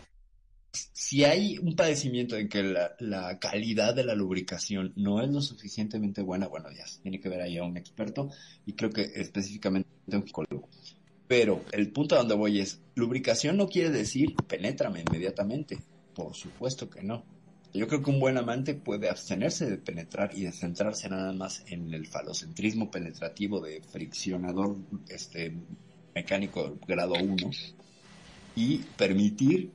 si 0.73 1.25
hay 1.25 1.59
un 1.59 1.75
padecimiento 1.77 2.37
en 2.37 2.49
que 2.49 2.63
la, 2.63 3.39
calidad 3.39 3.95
de 3.95 4.05
la 4.05 4.15
lubricación 4.15 4.93
no 4.97 5.21
es 5.21 5.31
lo 5.31 5.41
suficientemente 5.41 6.23
buena, 6.23 6.49
bueno, 6.49 6.71
ya 6.71 6.85
tiene 7.03 7.21
que 7.21 7.29
ver 7.29 7.41
ahí 7.41 7.59
a 7.59 7.65
un 7.65 7.77
experto 7.77 8.31
y 8.67 8.75
creo 8.75 8.91
que 8.91 9.03
específicamente 9.03 9.89
un 10.07 10.25
psicólogo. 10.25 10.69
Pero 11.27 11.65
el 11.73 11.91
punto 11.91 12.15
a 12.15 12.19
donde 12.19 12.35
voy 12.35 12.61
es, 12.61 12.81
lubricación 12.95 13.57
no 13.57 13.69
quiere 13.69 13.91
decir 13.91 14.35
penétrame 14.47 15.03
inmediatamente. 15.07 15.79
Por 16.15 16.35
supuesto 16.35 16.89
que 16.89 17.03
no. 17.03 17.25
Yo 17.75 17.89
creo 17.89 18.05
que 18.05 18.11
un 18.11 18.21
buen 18.21 18.39
amante 18.39 18.75
puede 18.75 19.11
abstenerse 19.11 19.69
de 19.69 19.79
penetrar 19.79 20.31
y 20.33 20.45
de 20.45 20.53
centrarse 20.53 21.09
nada 21.09 21.33
más 21.33 21.65
en 21.67 21.93
el 21.93 22.07
falocentrismo 22.07 22.89
penetrativo 22.89 23.61
de 23.61 23.83
friccionador 23.83 24.77
este, 25.09 25.57
mecánico 26.15 26.79
grado 26.87 27.15
1 27.15 27.51
y 28.55 28.79
permitir 28.97 29.73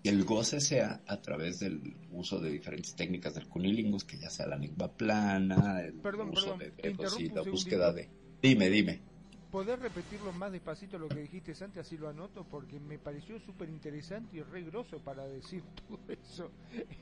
que 0.00 0.10
el 0.10 0.24
goce 0.24 0.60
sea 0.60 1.02
a 1.08 1.20
través 1.20 1.58
del 1.58 1.96
uso 2.12 2.38
de 2.38 2.50
diferentes 2.50 2.94
técnicas 2.94 3.34
del 3.34 3.48
cunilingus, 3.48 4.04
que 4.04 4.16
ya 4.16 4.30
sea 4.30 4.46
la 4.46 4.56
lengua 4.56 4.92
plana, 4.92 5.82
el 5.82 6.00
uso 6.30 6.56
de 6.56 6.70
dedos 6.70 7.18
y 7.18 7.30
la 7.30 7.42
búsqueda 7.42 7.92
de... 7.92 8.08
Dime, 8.40 8.70
dime. 8.70 9.09
¿Podés 9.50 9.80
repetirlo 9.80 10.32
más 10.32 10.52
despacito 10.52 10.96
lo 10.98 11.08
que 11.08 11.20
dijiste 11.20 11.52
antes? 11.64 11.84
Así 11.84 11.96
lo 11.96 12.08
anoto, 12.08 12.44
porque 12.44 12.78
me 12.78 12.98
pareció 12.98 13.40
súper 13.40 13.68
interesante 13.68 14.36
y 14.36 14.42
re 14.42 14.62
grosso 14.62 14.98
para 15.00 15.26
decir 15.26 15.62
todo 15.88 15.98
eso. 16.08 16.50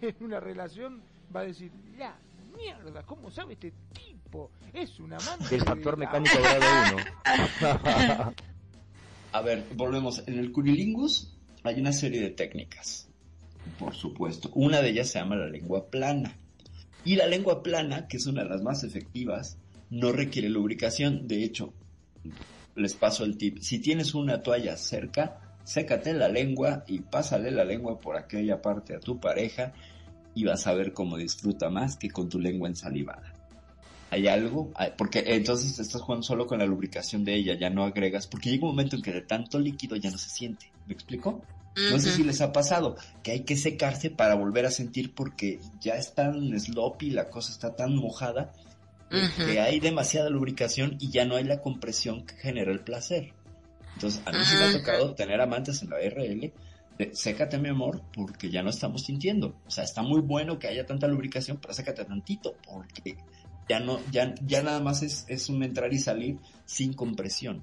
En 0.00 0.16
una 0.20 0.40
relación 0.40 1.02
va 1.34 1.40
a 1.40 1.44
decir, 1.44 1.70
ya, 1.98 2.18
mierda, 2.56 3.02
¿cómo 3.04 3.30
sabe 3.30 3.52
este 3.52 3.74
tipo? 3.92 4.50
Es 4.72 4.98
un 4.98 5.12
amante. 5.12 5.54
El 5.54 5.62
factor 5.62 5.98
mecánico 5.98 6.38
grado 6.40 6.96
uno. 6.96 7.04
a 9.32 9.42
ver, 9.42 9.66
volvemos. 9.74 10.26
En 10.26 10.38
el 10.38 10.50
cunilingus 10.50 11.36
hay 11.64 11.80
una 11.80 11.92
serie 11.92 12.22
de 12.22 12.30
técnicas, 12.30 13.08
por 13.78 13.94
supuesto. 13.94 14.50
Una 14.54 14.80
de 14.80 14.88
ellas 14.90 15.10
se 15.10 15.18
llama 15.18 15.36
la 15.36 15.48
lengua 15.48 15.86
plana. 15.90 16.34
Y 17.04 17.16
la 17.16 17.26
lengua 17.26 17.62
plana, 17.62 18.08
que 18.08 18.16
es 18.16 18.26
una 18.26 18.42
de 18.42 18.48
las 18.48 18.62
más 18.62 18.84
efectivas, 18.84 19.58
no 19.90 20.12
requiere 20.12 20.48
lubricación. 20.48 21.28
De 21.28 21.44
hecho, 21.44 21.72
les 22.74 22.94
paso 22.94 23.24
el 23.24 23.36
tip. 23.36 23.58
Si 23.58 23.78
tienes 23.78 24.14
una 24.14 24.42
toalla 24.42 24.76
cerca, 24.76 25.40
sécate 25.64 26.14
la 26.14 26.28
lengua 26.28 26.84
y 26.86 27.00
pásale 27.00 27.50
la 27.50 27.64
lengua 27.64 27.98
por 27.98 28.16
aquella 28.16 28.62
parte 28.62 28.94
a 28.94 29.00
tu 29.00 29.18
pareja 29.18 29.72
y 30.34 30.44
vas 30.44 30.66
a 30.66 30.74
ver 30.74 30.92
cómo 30.92 31.16
disfruta 31.16 31.68
más 31.68 31.96
que 31.96 32.10
con 32.10 32.28
tu 32.28 32.38
lengua 32.38 32.68
ensalivada. 32.68 33.34
¿Hay 34.10 34.26
algo? 34.26 34.72
Porque 34.96 35.22
entonces 35.26 35.78
estás 35.78 36.00
jugando 36.00 36.22
solo 36.22 36.46
con 36.46 36.60
la 36.60 36.66
lubricación 36.66 37.24
de 37.24 37.34
ella, 37.34 37.54
ya 37.58 37.68
no 37.68 37.84
agregas, 37.84 38.26
porque 38.26 38.50
llega 38.50 38.64
un 38.64 38.70
momento 38.70 38.96
en 38.96 39.02
que 39.02 39.12
de 39.12 39.22
tanto 39.22 39.58
líquido 39.58 39.96
ya 39.96 40.10
no 40.10 40.16
se 40.16 40.30
siente. 40.30 40.72
¿Me 40.86 40.94
explico? 40.94 41.42
No 41.90 41.98
sé 41.98 42.10
si 42.10 42.24
les 42.24 42.40
ha 42.40 42.52
pasado 42.52 42.96
que 43.22 43.32
hay 43.32 43.40
que 43.40 43.56
secarse 43.56 44.10
para 44.10 44.34
volver 44.34 44.66
a 44.66 44.70
sentir 44.70 45.14
porque 45.14 45.60
ya 45.80 45.94
es 45.94 46.14
tan 46.14 46.58
sloppy, 46.58 47.10
la 47.10 47.28
cosa 47.28 47.52
está 47.52 47.76
tan 47.76 47.94
mojada 47.94 48.52
que 49.10 49.60
hay 49.60 49.80
demasiada 49.80 50.30
lubricación 50.30 50.96
y 51.00 51.10
ya 51.10 51.24
no 51.24 51.36
hay 51.36 51.44
la 51.44 51.60
compresión 51.60 52.26
que 52.26 52.34
genera 52.36 52.72
el 52.72 52.80
placer. 52.80 53.32
Entonces, 53.94 54.22
a 54.24 54.30
mí 54.30 54.38
sí 54.44 54.56
me 54.56 54.64
ha 54.64 54.72
tocado 54.72 55.14
tener 55.14 55.40
amantes 55.40 55.82
en 55.82 55.90
la 55.90 55.98
RL 55.98 56.52
de, 56.98 57.14
sécate 57.14 57.58
mi 57.58 57.68
amor 57.68 58.02
porque 58.12 58.50
ya 58.50 58.62
no 58.62 58.70
estamos 58.70 59.04
sintiendo. 59.04 59.56
O 59.66 59.70
sea, 59.70 59.84
está 59.84 60.02
muy 60.02 60.20
bueno 60.20 60.58
que 60.58 60.68
haya 60.68 60.84
tanta 60.84 61.06
lubricación, 61.06 61.58
pero 61.60 61.74
sécate 61.74 62.04
tantito 62.04 62.56
porque 62.64 63.16
ya 63.68 63.80
no, 63.80 64.00
ya, 64.10 64.34
ya 64.46 64.62
nada 64.62 64.80
más 64.80 65.02
es, 65.02 65.24
es 65.28 65.48
un 65.48 65.62
entrar 65.62 65.92
y 65.92 65.98
salir 65.98 66.38
sin 66.64 66.92
compresión. 66.92 67.62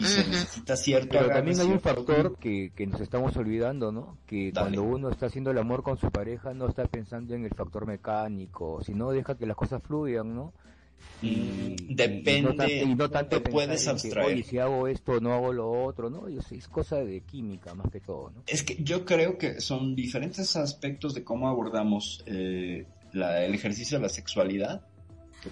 Y 0.00 0.04
se 0.04 0.28
necesita 0.28 0.76
cierto 0.76 1.08
Pero 1.12 1.28
también 1.28 1.60
hay 1.60 1.66
un 1.66 1.80
factor 1.80 2.36
que, 2.38 2.72
que 2.74 2.86
nos 2.86 3.00
estamos 3.00 3.36
olvidando, 3.36 3.92
¿no? 3.92 4.18
Que 4.26 4.52
cuando 4.52 4.82
uno 4.82 5.10
está 5.10 5.26
haciendo 5.26 5.50
el 5.50 5.58
amor 5.58 5.82
con 5.82 5.98
su 5.98 6.10
pareja 6.10 6.54
no 6.54 6.68
está 6.68 6.84
pensando 6.86 7.34
en 7.34 7.44
el 7.44 7.54
factor 7.54 7.86
mecánico, 7.86 8.82
sino 8.82 9.10
deja 9.10 9.36
que 9.36 9.46
las 9.46 9.56
cosas 9.56 9.82
fluyan, 9.82 10.34
¿no? 10.34 10.52
Y, 11.22 11.76
Depende, 11.94 12.82
y 12.82 12.94
no, 12.94 13.10
tanto 13.10 13.42
te 13.42 13.50
puedes 13.50 13.86
abstraer. 13.86 14.42
si 14.42 14.58
hago 14.58 14.88
esto, 14.88 15.20
no 15.20 15.34
hago 15.34 15.52
lo 15.52 15.70
otro, 15.84 16.08
¿no? 16.08 16.28
es 16.28 16.68
cosa 16.68 16.96
de 16.96 17.20
química 17.22 17.74
más 17.74 17.90
que 17.90 18.00
todo, 18.00 18.30
¿no? 18.30 18.42
Es 18.46 18.62
que 18.62 18.82
yo 18.82 19.04
creo 19.04 19.36
que 19.36 19.60
son 19.60 19.94
diferentes 19.94 20.56
aspectos 20.56 21.14
de 21.14 21.22
cómo 21.22 21.48
abordamos 21.48 22.22
eh, 22.26 22.86
la, 23.12 23.44
el 23.44 23.54
ejercicio 23.54 23.98
de 23.98 24.02
la 24.02 24.08
sexualidad. 24.08 24.82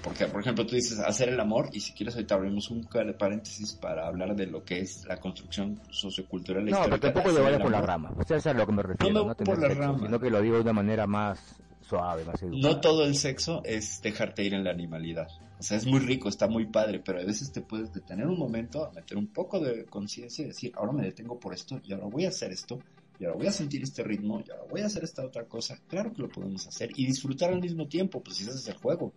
Porque, 0.03 0.27
por 0.27 0.43
ejemplo, 0.43 0.67
tú 0.67 0.75
dices 0.75 0.99
hacer 0.99 1.31
el 1.31 1.41
amor, 1.41 1.71
y 1.73 1.81
si 1.81 1.93
quieres, 1.93 2.15
ahorita 2.15 2.35
abrimos 2.35 2.71
un 2.71 2.87
paréntesis 3.19 3.75
para 3.75 4.07
hablar 4.07 4.37
de 4.37 4.47
lo 4.47 4.63
que 4.63 4.81
es 4.81 5.05
la 5.07 5.17
construcción 5.17 5.81
sociocultural. 5.91 6.67
No, 6.67 6.83
pero 6.85 7.01
tampoco 7.01 7.31
le 7.33 7.41
vaya 7.41 7.59
por 7.59 7.71
la 7.71 7.81
rama. 7.81 8.13
O 8.17 8.23
sea, 8.25 8.37
es 8.37 8.47
a 8.47 8.53
lo 8.53 8.67
que 8.67 8.73
me 8.73 8.83
refiero. 8.83 9.13
No, 9.13 9.29
no 9.29 9.35
por 9.35 9.59
la 9.59 9.69
rama. 9.69 9.99
Sino 10.07 10.21
que 10.21 10.31
lo 10.31 10.43
digo 10.43 10.57
de 10.57 10.63
una 10.63 10.75
manera 10.75 11.07
más 11.07 11.57
suave, 11.81 12.25
más 12.25 12.43
educada. 12.43 12.61
No 12.61 12.81
todo 12.81 13.05
el 13.05 13.15
sexo 13.15 13.63
es 13.65 14.03
dejarte 14.03 14.45
ir 14.45 14.53
en 14.53 14.65
la 14.65 14.71
animalidad. 14.71 15.29
O 15.59 15.63
sea, 15.63 15.77
es 15.77 15.87
muy 15.87 16.01
rico, 16.01 16.29
está 16.29 16.47
muy 16.47 16.67
padre, 16.67 17.01
pero 17.05 17.19
a 17.19 17.25
veces 17.25 17.51
te 17.51 17.63
puedes 17.63 17.93
detener 17.93 18.27
un 18.27 18.39
momento, 18.39 18.91
meter 18.95 19.17
un 19.17 19.29
poco 19.29 19.59
de 19.59 19.87
conciencia 19.87 20.45
y 20.45 20.49
decir, 20.49 20.73
ahora 20.77 20.93
me 20.93 21.03
detengo 21.03 21.41
por 21.41 21.55
esto 21.55 21.81
y 21.83 21.93
ahora 21.93 22.07
voy 22.07 22.27
a 22.27 22.29
hacer 22.29 22.53
esto 22.53 22.79
y 23.19 23.25
ahora 23.25 23.39
voy 23.39 23.47
a 23.49 23.53
sentir 23.53 23.83
este 23.83 24.05
ritmo 24.05 24.41
y 24.47 24.51
ahora 24.51 24.65
voy 24.71 24.83
a 24.83 24.87
hacer 24.87 25.03
esta 25.03 25.25
otra 25.25 25.47
cosa. 25.47 25.79
Claro 25.89 26.13
que 26.13 26.23
lo 26.23 26.29
podemos 26.29 26.67
hacer 26.69 26.91
y 26.95 27.07
disfrutar 27.07 27.53
al 27.53 27.61
mismo 27.61 27.89
tiempo, 27.89 28.23
pues 28.23 28.37
si 28.37 28.45
ese 28.45 28.53
es 28.53 28.69
el 28.69 28.77
juego. 28.77 29.13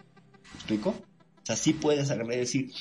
¿Me 0.54 0.58
explico? 0.58 0.90
O 0.90 1.46
sea, 1.46 1.56
sí 1.56 1.74
puedes 1.74 2.10
decir, 2.10 2.72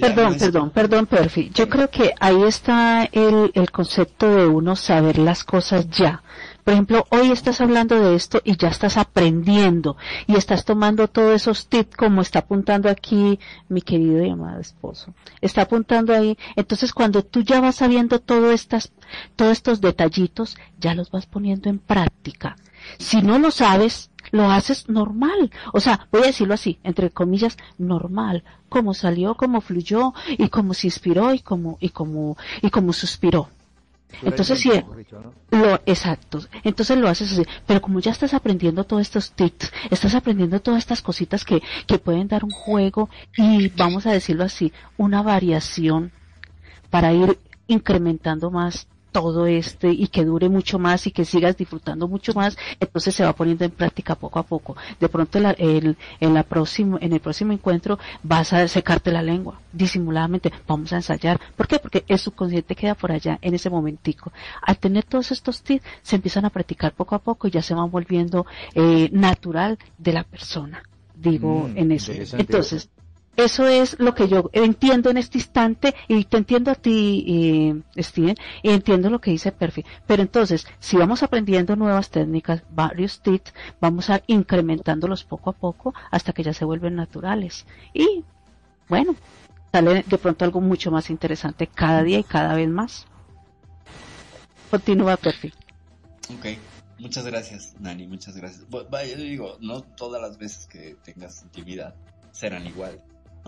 perdón, 0.00 0.36
perdón, 0.38 0.70
perdón, 0.70 1.06
Perfi. 1.06 1.50
Yo 1.54 1.68
creo 1.68 1.90
que 1.90 2.14
ahí 2.20 2.42
está 2.42 3.04
el, 3.04 3.50
el 3.54 3.70
concepto 3.70 4.28
de 4.28 4.46
uno 4.46 4.76
saber 4.76 5.18
las 5.18 5.44
cosas 5.44 5.88
ya. 5.90 6.22
Por 6.64 6.74
ejemplo, 6.74 7.06
hoy 7.10 7.30
estás 7.30 7.60
hablando 7.60 7.98
de 7.98 8.14
esto 8.14 8.42
y 8.44 8.56
ya 8.56 8.68
estás 8.68 8.96
aprendiendo 8.98 9.96
y 10.26 10.36
estás 10.36 10.64
tomando 10.64 11.08
todos 11.08 11.34
esos 11.34 11.66
tips 11.68 11.96
como 11.96 12.20
está 12.20 12.40
apuntando 12.40 12.90
aquí 12.90 13.38
mi 13.68 13.80
querido 13.80 14.24
y 14.24 14.30
amado 14.30 14.60
esposo. 14.60 15.14
Está 15.40 15.62
apuntando 15.62 16.14
ahí. 16.14 16.36
Entonces 16.56 16.92
cuando 16.92 17.24
tú 17.24 17.40
ya 17.40 17.60
vas 17.60 17.76
sabiendo 17.76 18.20
todo 18.20 18.50
estas, 18.50 18.92
todos 19.36 19.52
estos 19.52 19.80
detallitos, 19.80 20.56
ya 20.78 20.94
los 20.94 21.10
vas 21.10 21.26
poniendo 21.26 21.70
en 21.70 21.78
práctica. 21.78 22.56
Si 22.98 23.22
no 23.22 23.38
lo 23.38 23.50
sabes, 23.50 24.10
lo 24.30 24.50
haces 24.50 24.88
normal. 24.88 25.50
O 25.72 25.80
sea, 25.80 26.08
voy 26.10 26.22
a 26.22 26.26
decirlo 26.26 26.54
así, 26.54 26.78
entre 26.82 27.10
comillas, 27.10 27.56
normal. 27.78 28.44
Como 28.68 28.94
salió, 28.94 29.34
como 29.34 29.60
fluyó 29.60 30.12
y 30.28 30.48
como 30.48 30.74
se 30.74 30.86
inspiró 30.88 31.32
y 31.34 31.40
como, 31.40 31.78
y 31.80 31.90
como, 31.90 32.36
y 32.62 32.70
como 32.70 32.92
suspiró. 32.92 33.48
Entonces, 34.22 34.60
si, 34.60 34.70
Lo, 35.50 35.74
exacto. 35.86 36.40
Entonces 36.64 36.98
lo 36.98 37.08
haces 37.08 37.32
así. 37.32 37.44
Pero 37.66 37.82
como 37.82 38.00
ya 38.00 38.10
estás 38.10 38.34
aprendiendo 38.34 38.84
todos 38.84 39.02
estos 39.02 39.32
tips, 39.32 39.72
estás 39.90 40.14
aprendiendo 40.14 40.60
todas 40.60 40.78
estas 40.78 41.02
cositas 41.02 41.44
que, 41.44 41.62
que 41.86 41.98
pueden 41.98 42.28
dar 42.28 42.44
un 42.44 42.50
juego 42.50 43.10
y 43.36 43.68
vamos 43.68 44.06
a 44.06 44.12
decirlo 44.12 44.44
así, 44.44 44.72
una 44.96 45.22
variación 45.22 46.12
para 46.90 47.12
ir 47.12 47.38
incrementando 47.66 48.50
más 48.50 48.88
todo 49.12 49.46
este 49.46 49.90
y 49.90 50.08
que 50.08 50.24
dure 50.24 50.48
mucho 50.48 50.78
más 50.78 51.06
y 51.06 51.10
que 51.10 51.24
sigas 51.24 51.56
disfrutando 51.56 52.08
mucho 52.08 52.34
más, 52.34 52.56
entonces 52.80 53.14
se 53.14 53.24
va 53.24 53.32
poniendo 53.32 53.64
en 53.64 53.70
práctica 53.70 54.14
poco 54.14 54.38
a 54.38 54.42
poco. 54.42 54.76
De 55.00 55.08
pronto 55.08 55.38
el, 55.38 55.96
en, 56.20 56.34
la 56.34 56.42
próximo, 56.42 56.98
en 57.00 57.12
el 57.12 57.20
próximo 57.20 57.52
encuentro 57.52 57.98
vas 58.22 58.52
a 58.52 58.66
secarte 58.68 59.12
la 59.12 59.22
lengua, 59.22 59.60
disimuladamente, 59.72 60.52
vamos 60.66 60.92
a 60.92 60.96
ensayar. 60.96 61.40
¿Por 61.56 61.66
qué? 61.66 61.78
Porque 61.78 62.04
el 62.08 62.18
subconsciente 62.18 62.74
queda 62.74 62.94
por 62.94 63.12
allá 63.12 63.38
en 63.42 63.54
ese 63.54 63.70
momentico. 63.70 64.32
Al 64.62 64.78
tener 64.78 65.04
todos 65.04 65.32
estos 65.32 65.62
tips, 65.62 65.84
se 66.02 66.16
empiezan 66.16 66.44
a 66.44 66.50
practicar 66.50 66.92
poco 66.92 67.14
a 67.14 67.18
poco 67.18 67.48
y 67.48 67.50
ya 67.50 67.62
se 67.62 67.74
van 67.74 67.90
volviendo 67.90 68.46
eh, 68.74 69.08
natural 69.12 69.78
de 69.98 70.12
la 70.12 70.24
persona 70.24 70.82
digo 71.20 71.68
mm, 71.68 71.78
en 71.78 71.92
eso. 71.92 72.12
Entonces, 72.12 72.90
eso 73.38 73.68
es 73.68 74.00
lo 74.00 74.16
que 74.16 74.26
yo 74.26 74.50
entiendo 74.52 75.10
en 75.10 75.16
este 75.16 75.38
instante 75.38 75.94
y 76.08 76.24
te 76.24 76.38
entiendo 76.38 76.72
a 76.72 76.74
ti, 76.74 77.24
eh, 77.96 78.02
Steven, 78.02 78.34
y 78.64 78.70
entiendo 78.70 79.10
lo 79.10 79.20
que 79.20 79.30
dice 79.30 79.52
Perfi. 79.52 79.84
Pero 80.08 80.22
entonces, 80.22 80.66
si 80.80 80.96
vamos 80.96 81.22
aprendiendo 81.22 81.76
nuevas 81.76 82.10
técnicas, 82.10 82.64
varios 82.68 83.20
tips, 83.20 83.54
vamos 83.80 84.10
a 84.10 84.22
incrementándolos 84.26 85.22
poco 85.22 85.50
a 85.50 85.52
poco 85.52 85.94
hasta 86.10 86.32
que 86.32 86.42
ya 86.42 86.52
se 86.52 86.64
vuelven 86.64 86.96
naturales. 86.96 87.64
Y, 87.94 88.24
bueno, 88.88 89.14
sale 89.70 90.04
de 90.04 90.18
pronto 90.18 90.44
algo 90.44 90.60
mucho 90.60 90.90
más 90.90 91.08
interesante 91.08 91.68
cada 91.68 92.02
día 92.02 92.18
y 92.18 92.24
cada 92.24 92.56
vez 92.56 92.68
más. 92.68 93.06
Continúa, 94.68 95.16
Perfi. 95.16 95.52
Ok. 96.36 96.58
Muchas 96.98 97.24
gracias, 97.24 97.76
Nani, 97.78 98.08
muchas 98.08 98.36
gracias. 98.36 98.66
Yo 98.68 99.16
digo, 99.16 99.58
no 99.60 99.82
todas 99.82 100.20
las 100.20 100.38
veces 100.38 100.66
que 100.66 100.96
tengas 101.04 101.44
intimidad 101.44 101.94
serán 102.32 102.66
igual 102.66 103.00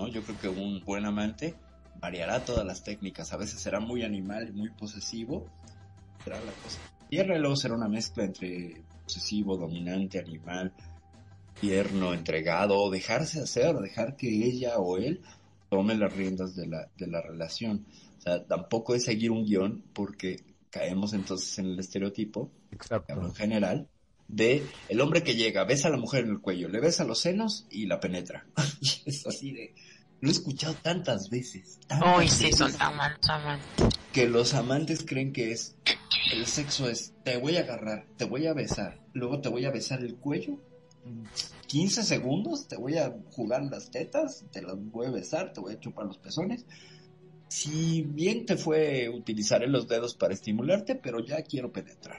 yo 0.09 0.23
creo 0.23 0.39
que 0.39 0.49
un 0.49 0.83
buen 0.85 1.05
amante 1.05 1.55
variará 2.01 2.45
todas 2.45 2.67
las 2.67 2.83
técnicas. 2.83 3.33
A 3.33 3.37
veces 3.37 3.61
será 3.61 3.81
muy 3.81 4.03
animal, 4.03 4.53
muy 4.53 4.71
posesivo. 4.71 5.47
Será 6.25 6.37
la 6.37 6.53
cosa. 6.53 6.79
Tierra 7.09 7.37
y 7.37 7.41
luego 7.41 7.57
será 7.57 7.75
una 7.75 7.89
mezcla 7.89 8.25
entre 8.25 8.83
posesivo, 9.05 9.57
dominante, 9.57 10.19
animal, 10.19 10.73
tierno, 11.61 12.15
entregado, 12.15 12.79
o 12.79 12.91
dejarse 12.91 13.41
hacer, 13.41 13.77
dejar 13.77 14.17
que 14.17 14.29
ella 14.29 14.79
o 14.79 14.97
él 14.97 15.21
tome 15.69 15.95
las 15.97 16.15
riendas 16.15 16.55
de 16.55 16.67
la, 16.67 16.89
de 16.97 17.07
la 17.07 17.21
relación. 17.21 17.87
O 18.19 18.23
sea, 18.23 18.45
tampoco 18.45 18.95
es 18.95 19.05
seguir 19.05 19.31
un 19.31 19.45
guion 19.45 19.83
porque 19.93 20.45
caemos 20.71 21.13
entonces 21.15 21.59
en 21.59 21.67
el 21.67 21.79
estereotipo, 21.79 22.51
en 23.09 23.35
general, 23.35 23.89
de 24.31 24.65
el 24.89 25.01
hombre 25.01 25.23
que 25.23 25.35
llega, 25.35 25.65
besa 25.65 25.89
a 25.89 25.91
la 25.91 25.97
mujer 25.97 26.25
en 26.25 26.31
el 26.31 26.41
cuello, 26.41 26.69
le 26.69 26.81
besa 26.81 27.05
los 27.05 27.19
senos 27.19 27.67
y 27.71 27.87
la 27.87 28.01
penetra. 28.01 28.47
es 29.05 29.27
así 29.27 29.53
de... 29.53 29.75
Lo 30.21 30.29
he 30.29 30.33
escuchado 30.33 30.75
tantas 30.83 31.31
veces. 31.31 31.79
sí, 32.29 32.53
son 32.53 32.71
Que 34.13 34.29
los 34.29 34.53
amantes 34.55 35.05
creen 35.07 35.33
que 35.33 35.53
es... 35.53 35.77
El 36.33 36.47
sexo 36.47 36.89
es, 36.89 37.15
te 37.25 37.39
voy 37.39 37.57
a 37.57 37.61
agarrar, 37.61 38.07
te 38.17 38.25
voy 38.25 38.47
a 38.47 38.53
besar, 38.53 39.01
luego 39.15 39.41
te 39.41 39.49
voy 39.49 39.65
a 39.65 39.71
besar 39.71 40.01
el 40.01 40.17
cuello, 40.17 40.61
15 41.67 42.03
segundos, 42.03 42.69
te 42.69 42.77
voy 42.77 42.99
a 42.99 43.17
jugar 43.33 43.63
las 43.65 43.91
tetas, 43.91 44.45
te 44.53 44.61
las 44.61 44.77
voy 44.77 45.07
a 45.07 45.11
besar, 45.11 45.53
te 45.53 45.61
voy 45.61 45.75
a 45.75 45.81
chupar 45.81 46.07
los 46.07 46.19
pezones. 46.19 46.67
Si 47.49 48.03
bien 48.03 48.45
te 48.45 48.57
fue 48.57 49.09
utilizaré 49.09 49.67
los 49.67 49.89
dedos 49.89 50.15
para 50.15 50.35
estimularte, 50.35 50.95
pero 50.95 51.25
ya 51.25 51.43
quiero 51.43 51.73
penetrar 51.73 52.19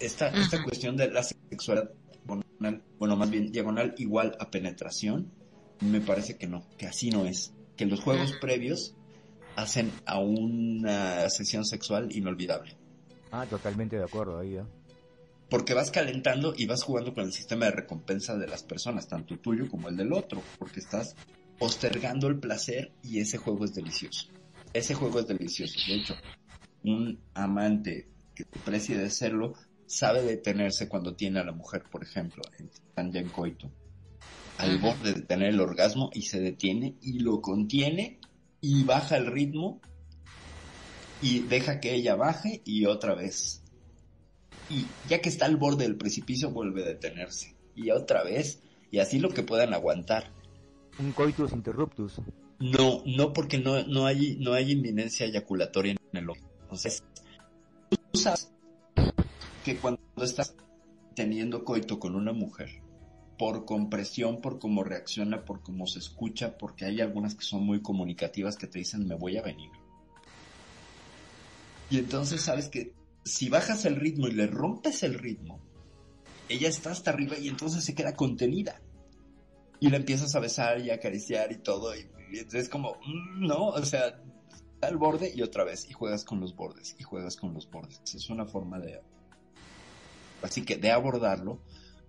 esta, 0.00 0.28
esta 0.28 0.62
cuestión 0.62 0.96
de 0.96 1.10
la 1.10 1.22
sexualidad 1.22 1.90
bueno, 2.98 3.16
más 3.16 3.30
bien 3.30 3.50
diagonal 3.50 3.94
igual 3.98 4.36
a 4.38 4.50
penetración, 4.50 5.32
me 5.80 6.00
parece 6.00 6.36
que 6.36 6.46
no, 6.46 6.64
que 6.78 6.86
así 6.86 7.10
no 7.10 7.26
es. 7.26 7.52
Que 7.76 7.86
los 7.86 8.00
juegos 8.00 8.34
previos 8.40 8.94
hacen 9.56 9.90
a 10.06 10.18
una 10.18 11.28
sesión 11.30 11.64
sexual 11.64 12.14
inolvidable. 12.14 12.76
Ah, 13.30 13.46
totalmente 13.48 13.96
de 13.96 14.04
acuerdo 14.04 14.38
ahí. 14.38 14.56
¿eh? 14.56 14.64
Porque 15.48 15.74
vas 15.74 15.90
calentando 15.90 16.54
y 16.56 16.66
vas 16.66 16.82
jugando 16.82 17.12
con 17.12 17.24
el 17.24 17.32
sistema 17.32 17.66
de 17.66 17.72
recompensa 17.72 18.36
de 18.36 18.46
las 18.46 18.62
personas, 18.62 19.08
tanto 19.08 19.38
tuyo 19.38 19.68
como 19.68 19.88
el 19.88 19.96
del 19.96 20.12
otro, 20.12 20.42
porque 20.58 20.80
estás 20.80 21.16
postergando 21.58 22.28
el 22.28 22.38
placer 22.38 22.92
y 23.02 23.20
ese 23.20 23.38
juego 23.38 23.64
es 23.64 23.74
delicioso. 23.74 24.28
Ese 24.72 24.94
juego 24.94 25.20
es 25.20 25.26
delicioso. 25.26 25.74
De 25.86 25.94
hecho, 25.94 26.14
un 26.84 27.18
amante 27.34 28.08
que 28.34 28.44
precie 28.64 28.96
de 28.96 29.10
serlo 29.10 29.54
sabe 29.92 30.22
detenerse 30.22 30.88
cuando 30.88 31.14
tiene 31.14 31.40
a 31.40 31.44
la 31.44 31.52
mujer, 31.52 31.84
por 31.90 32.02
ejemplo, 32.02 32.42
en 32.56 32.70
en 33.14 33.28
Coito, 33.28 33.70
al 34.56 34.78
borde 34.78 35.12
de 35.12 35.20
tener 35.20 35.50
el 35.50 35.60
orgasmo 35.60 36.10
y 36.14 36.22
se 36.22 36.40
detiene 36.40 36.94
y 37.02 37.18
lo 37.18 37.42
contiene 37.42 38.18
y 38.62 38.84
baja 38.84 39.18
el 39.18 39.26
ritmo 39.26 39.82
y 41.20 41.40
deja 41.40 41.78
que 41.78 41.94
ella 41.94 42.16
baje 42.16 42.62
y 42.64 42.86
otra 42.86 43.14
vez. 43.14 43.62
Y 44.70 44.86
ya 45.08 45.20
que 45.20 45.28
está 45.28 45.44
al 45.44 45.58
borde 45.58 45.84
del 45.84 45.96
precipicio 45.96 46.50
vuelve 46.50 46.84
a 46.84 46.88
detenerse 46.88 47.54
y 47.74 47.90
otra 47.90 48.24
vez 48.24 48.62
y 48.90 48.98
así 48.98 49.18
lo 49.18 49.28
que 49.28 49.42
puedan 49.42 49.74
aguantar. 49.74 50.32
Un 50.98 51.12
coitus 51.12 51.52
interruptus. 51.52 52.14
No, 52.58 53.02
no 53.04 53.34
porque 53.34 53.58
no, 53.58 53.82
no 53.86 54.06
hay 54.06 54.36
no 54.40 54.54
hay 54.54 54.72
inminencia 54.72 55.26
eyaculatoria 55.26 55.92
en 56.12 56.18
el 56.18 56.30
ojo. 56.30 56.48
Entonces, 56.62 57.04
tú 57.90 58.18
sabes 58.18 58.51
que 59.64 59.76
cuando 59.76 60.00
estás 60.22 60.54
teniendo 61.14 61.64
coito 61.64 61.98
con 61.98 62.14
una 62.14 62.32
mujer, 62.32 62.82
por 63.38 63.64
compresión, 63.64 64.40
por 64.40 64.58
cómo 64.58 64.84
reacciona, 64.84 65.44
por 65.44 65.62
cómo 65.62 65.86
se 65.86 65.98
escucha, 65.98 66.56
porque 66.58 66.84
hay 66.84 67.00
algunas 67.00 67.34
que 67.34 67.44
son 67.44 67.64
muy 67.64 67.82
comunicativas 67.82 68.56
que 68.56 68.66
te 68.66 68.78
dicen 68.78 69.06
me 69.06 69.14
voy 69.14 69.36
a 69.36 69.42
venir. 69.42 69.70
Y 71.90 71.98
entonces 71.98 72.40
sabes 72.40 72.68
que 72.68 72.94
si 73.24 73.48
bajas 73.48 73.84
el 73.84 73.96
ritmo 73.96 74.28
y 74.28 74.32
le 74.32 74.46
rompes 74.46 75.02
el 75.02 75.14
ritmo, 75.14 75.60
ella 76.48 76.68
está 76.68 76.90
hasta 76.90 77.10
arriba 77.10 77.38
y 77.38 77.48
entonces 77.48 77.84
se 77.84 77.94
queda 77.94 78.14
contenida. 78.14 78.80
Y 79.80 79.90
la 79.90 79.96
empiezas 79.96 80.34
a 80.34 80.40
besar 80.40 80.80
y 80.80 80.90
a 80.90 80.94
acariciar 80.94 81.52
y 81.52 81.58
todo. 81.58 81.94
Y, 81.96 82.08
es 82.52 82.68
como, 82.68 82.94
mm, 83.04 83.46
no, 83.46 83.68
o 83.68 83.84
sea, 83.84 84.22
al 84.80 84.96
borde 84.96 85.32
y 85.34 85.42
otra 85.42 85.64
vez. 85.64 85.88
Y 85.90 85.92
juegas 85.92 86.24
con 86.24 86.40
los 86.40 86.54
bordes 86.54 86.94
y 86.98 87.02
juegas 87.02 87.36
con 87.36 87.52
los 87.52 87.68
bordes. 87.68 88.00
Es 88.14 88.30
una 88.30 88.46
forma 88.46 88.78
de 88.78 89.00
Así 90.42 90.64
que 90.64 90.76
de 90.76 90.90
abordarlo 90.90 91.60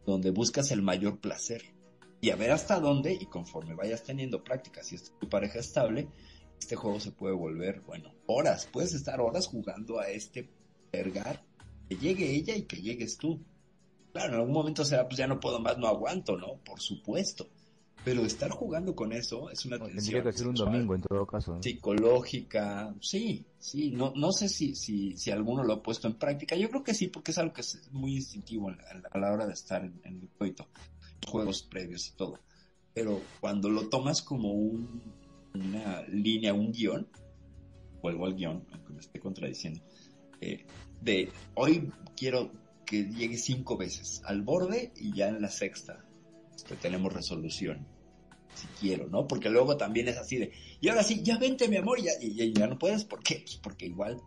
donde 0.06 0.32
buscas 0.32 0.72
el 0.72 0.82
mayor 0.82 1.20
placer. 1.20 1.64
Y 2.22 2.30
a 2.30 2.36
ver 2.36 2.52
hasta 2.52 2.80
dónde, 2.80 3.14
y 3.14 3.26
conforme 3.26 3.76
vayas 3.76 4.04
teniendo 4.04 4.44
prácticas 4.44 4.92
y 4.92 4.96
es 4.96 5.14
tu 5.20 5.28
pareja 5.28 5.60
estable, 5.60 6.08
este 6.58 6.76
juego 6.76 7.00
se 7.00 7.12
puede 7.12 7.36
volver, 7.36 7.82
bueno, 7.82 8.14
horas. 8.26 8.68
Puedes 8.72 8.94
estar 8.94 9.20
horas 9.20 9.48
jugando 9.48 10.00
a 10.00 10.08
este 10.08 10.50
pergar, 10.92 11.44
que 11.90 11.98
llegue 11.98 12.32
ella 12.32 12.56
y 12.56 12.64
que 12.64 12.82
llegues 12.82 13.18
tú. 13.18 13.44
Claro, 14.14 14.34
en 14.34 14.40
algún 14.40 14.54
momento 14.54 14.86
será, 14.86 15.08
pues 15.08 15.18
ya 15.18 15.28
no 15.28 15.40
puedo 15.40 15.60
más, 15.60 15.78
no 15.78 15.88
aguanto, 15.88 16.38
¿no? 16.38 16.56
Por 16.64 16.80
supuesto. 16.80 17.50
Pero 18.04 18.26
estar 18.26 18.52
jugando 18.52 18.96
con 18.96 19.14
eso 19.14 19.50
es 19.50 19.66
una 19.66 19.78
tensión. 19.78 19.98
Tendría 19.98 20.24
que 20.24 20.38
ser 20.38 20.48
un 20.48 20.56
domingo 20.56 20.96
en 20.96 21.02
todo 21.02 21.26
caso. 21.26 21.62
Psicológica, 21.62 22.94
sí, 23.00 23.46
sí. 23.58 23.92
No, 23.92 24.12
no 24.16 24.34
sé 24.34 24.50
si, 24.50 24.76
si, 24.76 25.16
si 25.16 25.32
alguno 25.32 25.64
lo 25.64 25.74
ha 25.74 25.84
puesto 25.84 26.08
en 26.08 26.16
práctica. 26.16 26.58
Yo 26.58 26.70
creo 26.70 26.84
que 26.84 26.94
sí, 26.94 27.08
porque 27.08 27.32
es 27.32 27.38
algo 27.38 27.54
que 27.54 27.62
es 27.62 27.90
muy 27.92 28.16
instintivo 28.16 28.70
a 28.70 29.18
la 29.18 29.32
hora 29.32 29.48
de 29.48 29.54
estar 29.54 29.86
en, 29.86 30.02
el 30.04 30.30
coito. 30.38 30.68
Juegos 31.26 31.64
previos 31.64 32.10
y 32.10 32.18
todo. 32.18 32.40
Pero 32.94 33.22
cuando 33.40 33.70
lo 33.70 33.88
tomas 33.88 34.22
como 34.22 34.52
un, 34.52 35.02
una 35.54 36.02
línea, 36.08 36.54
un 36.54 36.74
guion, 36.74 37.08
vuelvo 38.02 38.26
al 38.26 38.36
guion, 38.36 38.66
aunque 38.74 38.94
me 38.94 39.00
esté 39.00 39.22
contradiciendo, 39.22 39.82
eh, 40.42 40.66
de 41.02 41.32
hoy 41.56 41.90
quiero 42.18 42.52
que 42.86 43.06
llegue 43.06 43.38
cinco 43.38 43.78
veces 43.78 44.22
al 44.26 44.42
borde 44.42 44.92
y 44.98 45.14
ya 45.16 45.30
en 45.30 45.42
la 45.42 45.50
sexta 45.50 46.06
que 46.68 46.76
tenemos 46.76 47.14
resolución 47.14 47.93
si 48.56 48.68
quiero, 48.80 49.08
¿no? 49.08 49.28
Porque 49.28 49.50
luego 49.50 49.78
también 49.78 50.08
es 50.08 50.18
así 50.18 50.38
de, 50.38 50.52
y 50.80 50.90
ahora 50.90 51.04
sí, 51.04 51.22
ya 51.24 51.38
vente 51.38 51.68
mi 51.68 51.78
amor, 51.78 52.02
ya, 52.02 52.12
y, 52.22 52.54
ya 52.54 52.68
no 52.68 52.78
puedes, 52.78 53.04
¿por 53.06 53.22
qué? 53.22 53.42
Pues 53.46 53.58
porque 53.58 53.86
igual 53.86 54.22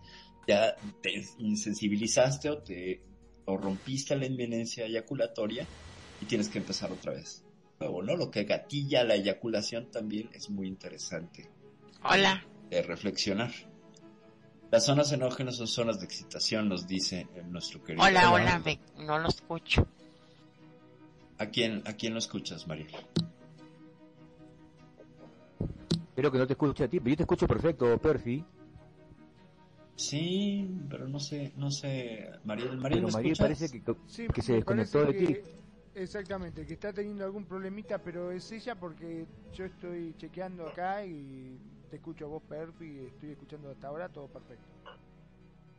ya 0.46 0.76
te 1.02 1.12
insensibilizaste 1.38 2.50
o 2.50 2.58
te 2.58 3.02
o 3.46 3.56
rompiste 3.56 4.16
la 4.16 4.26
inminencia 4.26 4.86
eyaculatoria 4.86 5.66
y 6.20 6.24
tienes 6.26 6.48
que 6.48 6.58
empezar 6.58 6.92
otra 6.92 7.12
vez. 7.12 7.44
Luego, 7.78 8.02
¿no? 8.02 8.16
Lo 8.16 8.30
que 8.30 8.44
gatilla 8.44 9.04
la 9.04 9.14
eyaculación 9.14 9.90
también 9.90 10.30
es 10.32 10.50
muy 10.50 10.66
interesante. 10.66 11.48
Hola. 12.02 12.44
De 12.70 12.82
reflexionar. 12.82 13.52
Las 14.70 14.84
zonas 14.84 15.12
enógenas 15.12 15.56
son 15.56 15.68
zonas 15.68 16.00
de 16.00 16.06
excitación, 16.06 16.68
nos 16.68 16.86
dice 16.86 17.28
nuestro 17.48 17.84
querido. 17.84 18.04
Hola, 18.04 18.32
hola, 18.32 18.62
no 18.98 19.18
lo 19.18 19.28
escucho. 19.28 19.86
¿A 21.38 21.46
quién, 21.46 21.82
a 21.86 21.92
quién 21.92 22.14
lo 22.14 22.18
escuchas, 22.18 22.66
Mariel? 22.66 22.90
Espero 26.16 26.32
que 26.32 26.38
no 26.38 26.46
te 26.46 26.54
escuche 26.54 26.84
a 26.84 26.88
ti, 26.88 26.98
pero 26.98 27.10
yo 27.10 27.16
te 27.18 27.22
escucho 27.24 27.46
perfecto, 27.46 27.98
Perfi. 27.98 28.42
Sí, 29.96 30.66
pero 30.88 31.06
no 31.06 31.20
sé, 31.20 31.52
no 31.58 31.70
sé, 31.70 32.30
Mariel, 32.42 32.78
Mariel, 32.78 33.00
Pero 33.02 33.06
¿me 33.08 33.12
Mariel 33.12 33.36
parece 33.36 33.68
que, 33.68 33.82
Sí, 34.06 34.26
que 34.28 34.40
se 34.40 34.54
desconectó 34.54 35.04
de 35.04 35.12
ti. 35.12 35.36
Exactamente, 35.94 36.64
que 36.64 36.72
está 36.72 36.90
teniendo 36.90 37.22
algún 37.22 37.44
problemita, 37.44 37.98
pero 37.98 38.32
es 38.32 38.50
ella 38.50 38.74
porque 38.74 39.26
yo 39.52 39.66
estoy 39.66 40.14
chequeando 40.16 40.66
acá 40.66 41.04
y 41.04 41.58
te 41.90 41.96
escucho 41.96 42.24
a 42.24 42.28
vos, 42.28 42.42
Perf, 42.48 42.80
y 42.80 43.00
estoy 43.00 43.32
escuchando 43.32 43.70
hasta 43.70 43.88
ahora 43.88 44.08
todo 44.08 44.26
perfecto. 44.28 44.64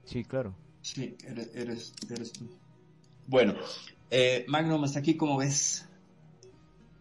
Sí, 0.05 0.23
claro. 0.23 0.53
Sí, 0.83 1.17
eres, 1.27 1.55
eres, 1.55 1.93
eres 2.11 2.31
tú. 2.33 2.47
Bueno, 3.25 3.55
eh, 4.11 4.45
Magnum, 4.47 4.83
hasta 4.83 4.99
aquí, 4.99 5.17
¿cómo 5.17 5.37
ves? 5.37 5.87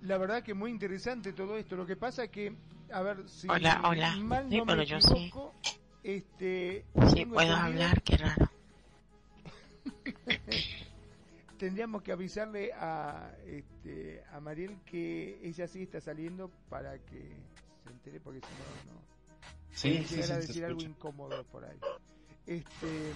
La 0.01 0.19
verdad 0.19 0.43
que 0.43 0.55
muy 0.55 0.71
interesante 0.71 1.33
todo 1.33 1.57
esto. 1.57 1.75
Lo 1.77 1.85
que 1.85 1.97
pasa 1.97 2.29
que, 2.29 2.55
a 2.91 3.03
ver, 3.03 3.29
si 3.29 3.49
Hola, 3.49 3.83
hola. 3.85 4.17
mal 4.17 4.49
Sí, 4.51 4.59
no 4.59 4.67
pero 4.67 4.79
me 4.79 4.87
yo 4.87 5.01
sí. 5.01 5.33
este, 6.03 6.85
Sí, 7.15 7.27
puedo 7.27 7.55
hablar, 7.55 8.03
qué 8.03 8.17
raro. 8.17 8.51
tendríamos 11.59 12.03
que 12.03 12.13
avisarle 12.13 12.73
a, 12.75 13.35
este, 13.47 14.23
a 14.33 14.41
Mariel 14.41 14.79
que 14.85 15.41
ella 15.43 15.67
sí 15.67 15.83
está 15.83 16.01
saliendo 16.01 16.51
para 16.69 16.99
que 16.99 17.37
se 17.85 17.91
entere, 17.91 18.21
porque 18.21 18.41
si 18.41 18.47
no, 18.47 18.93
no. 18.95 19.01
Sí, 19.73 20.05
sí, 20.07 20.23
sí, 20.23 20.33
a 20.33 20.37
decir 20.39 20.65
algo 20.65 20.83
incómodo 20.83 21.45
por 21.45 21.65
ahí. 21.65 21.79
Este, 22.47 23.13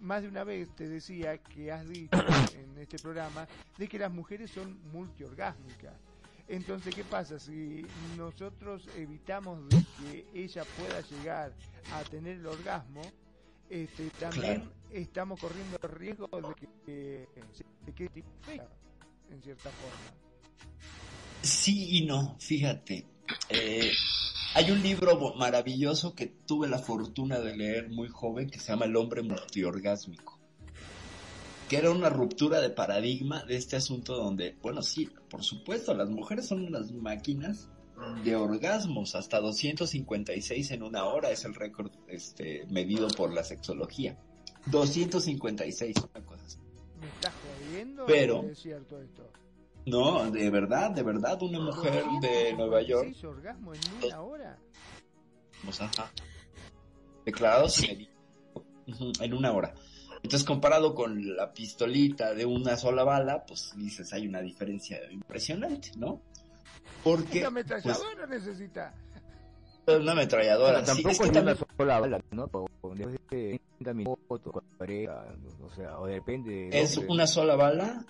más 0.00 0.22
de 0.22 0.28
una 0.28 0.44
vez 0.44 0.74
te 0.74 0.88
decía 0.88 1.38
que 1.38 1.72
has 1.72 1.88
dicho 1.88 2.16
en 2.54 2.78
este 2.78 2.98
programa 2.98 3.46
de 3.76 3.88
que 3.88 3.98
las 3.98 4.12
mujeres 4.12 4.50
son 4.50 4.78
multiorgásmicas. 4.92 5.94
Entonces, 6.48 6.94
¿qué 6.94 7.04
pasa? 7.04 7.38
Si 7.38 7.84
nosotros 8.16 8.88
evitamos 8.96 9.68
de 9.68 9.78
que 9.98 10.26
ella 10.44 10.62
pueda 10.78 11.00
llegar 11.00 11.52
a 11.92 12.04
tener 12.04 12.38
el 12.38 12.46
orgasmo, 12.46 13.02
este, 13.68 14.10
también 14.10 14.60
Claro. 14.60 14.72
estamos 14.92 15.40
corriendo 15.40 15.76
el 15.82 15.88
riesgo 15.90 16.28
de 16.28 16.54
que, 16.54 17.28
se 17.52 17.64
de 17.84 17.92
que 17.92 18.08
te 18.08 18.24
en 19.30 19.42
cierta 19.42 19.70
forma. 19.70 20.14
Sí 21.42 21.98
y 21.98 22.06
no, 22.06 22.36
fíjate. 22.38 23.04
Eh, 23.48 23.90
hay 24.54 24.70
un 24.70 24.82
libro 24.82 25.34
maravilloso 25.34 26.14
que 26.14 26.26
tuve 26.26 26.68
la 26.68 26.78
fortuna 26.78 27.40
de 27.40 27.56
leer 27.56 27.90
muy 27.90 28.08
joven 28.08 28.48
que 28.48 28.60
se 28.60 28.68
llama 28.72 28.84
El 28.86 28.96
hombre 28.96 29.22
multiorgásmico. 29.22 30.35
Que 31.68 31.76
era 31.78 31.90
una 31.90 32.08
ruptura 32.10 32.60
de 32.60 32.70
paradigma 32.70 33.42
de 33.44 33.56
este 33.56 33.76
asunto 33.76 34.14
donde, 34.16 34.56
bueno, 34.62 34.82
sí, 34.82 35.08
por 35.28 35.42
supuesto, 35.42 35.94
las 35.94 36.08
mujeres 36.08 36.46
son 36.46 36.64
unas 36.64 36.92
máquinas 36.92 37.68
de 38.22 38.36
orgasmos, 38.36 39.14
hasta 39.14 39.40
256 39.40 40.70
en 40.70 40.82
una 40.82 41.04
hora 41.06 41.30
es 41.30 41.44
el 41.44 41.54
récord 41.54 41.90
este, 42.08 42.66
medido 42.66 43.08
por 43.08 43.32
la 43.32 43.42
sexología. 43.42 44.16
256, 44.66 45.96
una 46.14 46.24
cosa 46.26 46.44
así. 46.44 46.58
¿Me 47.00 47.06
estás 47.08 47.32
jodiendo? 47.42 48.04
Pero- 48.06 48.40
¿O 48.40 48.46
es 48.50 48.58
cierto 48.58 49.00
esto? 49.00 49.28
No, 49.86 50.30
de 50.30 50.50
verdad, 50.50 50.90
de 50.90 51.02
verdad, 51.04 51.40
una 51.42 51.60
mujer 51.60 52.04
de 52.20 52.52
Nueva 52.54 52.82
York 52.82 53.06
256 53.12 53.24
orgasmos 53.24 53.78
en 53.78 54.04
una 54.06 54.20
hora? 54.20 54.58
Pues, 55.64 55.80
ajá. 55.80 56.10
Medidos. 57.24 58.10
Ujú, 58.88 59.12
en 59.20 59.34
una 59.34 59.52
hora. 59.52 59.74
Entonces, 60.26 60.44
comparado 60.44 60.92
con 60.92 61.36
la 61.36 61.52
pistolita 61.52 62.34
de 62.34 62.44
una 62.44 62.76
sola 62.76 63.04
bala, 63.04 63.44
pues 63.46 63.72
dices, 63.76 64.12
hay 64.12 64.26
una 64.26 64.40
diferencia 64.40 64.98
impresionante, 65.12 65.92
¿no? 65.96 66.20
Porque 67.04 67.38
¿Una 67.46 67.52
pues, 67.52 67.70
ametralladora 67.70 68.26
necesita? 68.26 68.92
una 69.86 70.10
ametralladora. 70.12 70.80
Pero 70.80 70.86
sí, 70.96 71.02
tampoco 71.04 71.10
es 71.12 71.18
que 71.30 71.32
también- 71.32 71.56
una 71.56 71.76
sola 71.78 72.00
bala, 72.00 72.20
¿no? 72.32 72.50
Después 72.96 72.98
de 73.30 73.60
30 73.78 73.94
minutos 73.94 74.52
con 74.52 74.64
pareja, 74.76 75.24
o 75.62 75.70
sea, 75.76 76.00
o 76.00 76.06
depende. 76.08 76.52
del 76.52 76.74
es 76.74 76.96
hombre. 76.98 77.12
una 77.14 77.26
sola 77.28 77.54
bala 77.54 78.04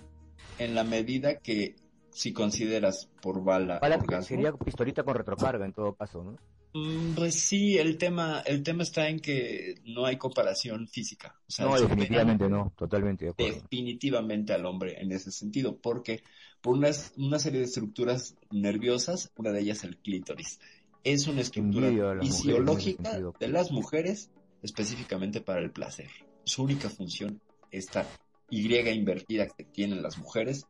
en 0.57 0.73
la 0.73 0.83
medida 0.83 1.35
que 1.35 1.75
si 2.09 2.33
consideras 2.33 3.11
por 3.21 3.43
bala, 3.43 3.77
bala 3.77 3.97
orgasmo, 3.97 4.23
sería 4.23 4.51
pistolita 4.53 5.03
con 5.03 5.13
retrocarga 5.13 5.65
en 5.65 5.73
todo 5.73 5.93
caso, 5.93 6.23
¿no? 6.23 6.35
Mm, 6.77 7.15
pues 7.15 7.35
sí, 7.39 7.77
el 7.77 7.97
tema, 7.97 8.41
el 8.45 8.63
tema 8.63 8.83
está 8.83 9.09
en 9.09 9.19
que 9.19 9.75
no 9.85 10.05
hay 10.05 10.17
comparación 10.17 10.87
física. 10.87 11.39
O 11.47 11.51
sea, 11.51 11.65
No, 11.65 11.71
supera- 11.77 11.89
definitivamente 11.89 12.49
no, 12.49 12.73
totalmente 12.77 13.25
de 13.25 13.31
acuerdo. 13.31 13.55
definitivamente 13.61 14.53
al 14.53 14.65
hombre 14.65 15.01
en 15.01 15.11
ese 15.11 15.31
sentido, 15.31 15.77
porque 15.77 16.21
por 16.61 16.75
unas- 16.75 17.13
una 17.17 17.39
serie 17.39 17.59
de 17.59 17.65
estructuras 17.65 18.35
nerviosas, 18.51 19.31
una 19.37 19.51
de 19.51 19.61
ellas 19.61 19.83
el 19.83 19.97
clítoris, 19.97 20.59
es 21.03 21.27
una 21.27 21.41
estructura 21.41 21.89
fisiológica 22.21 23.19
de 23.39 23.47
las 23.47 23.71
mujeres 23.71 24.29
específicamente 24.61 25.41
para 25.41 25.61
el 25.61 25.71
placer. 25.71 26.09
Su 26.43 26.63
única 26.63 26.89
función, 26.89 27.39
esta 27.71 28.07
Y 28.49 28.73
invertida 28.73 29.45
que 29.47 29.65
tienen 29.65 30.01
las 30.01 30.17
mujeres, 30.17 30.65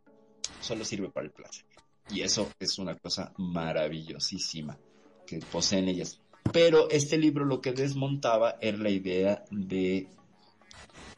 solo 0.62 0.84
sirve 0.84 1.10
para 1.12 1.28
el 1.28 1.32
placer. 1.32 1.64
Y 2.10 2.22
eso 2.22 2.50
es 2.60 2.80
una 2.80 2.98
cosa 2.98 3.34
maravillosísima 3.38 4.80
que 5.28 5.38
poseen 5.40 5.88
ellas. 5.88 6.20
Pero 6.52 6.90
este 6.90 7.20
libro 7.20 7.46
lo 7.46 7.62
que 7.62 7.74
desmontaba 7.74 8.56
era 8.62 8.78
la 8.78 8.90
idea 8.90 9.44
de, 9.52 10.08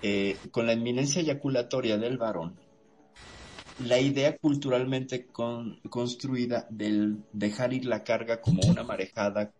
eh, 0.02 0.36
con 0.52 0.66
la 0.66 0.74
inminencia 0.74 1.22
eyaculatoria 1.22 1.98
del 1.98 2.18
varón, 2.18 2.56
la 3.80 4.00
idea 4.00 4.36
culturalmente 4.38 5.28
con- 5.28 5.80
construida 5.90 6.68
del 6.70 7.24
dejar 7.32 7.72
ir 7.74 7.86
la 7.86 8.04
carga 8.04 8.42
como 8.42 8.62
una 8.64 8.84
marejada 8.84 9.54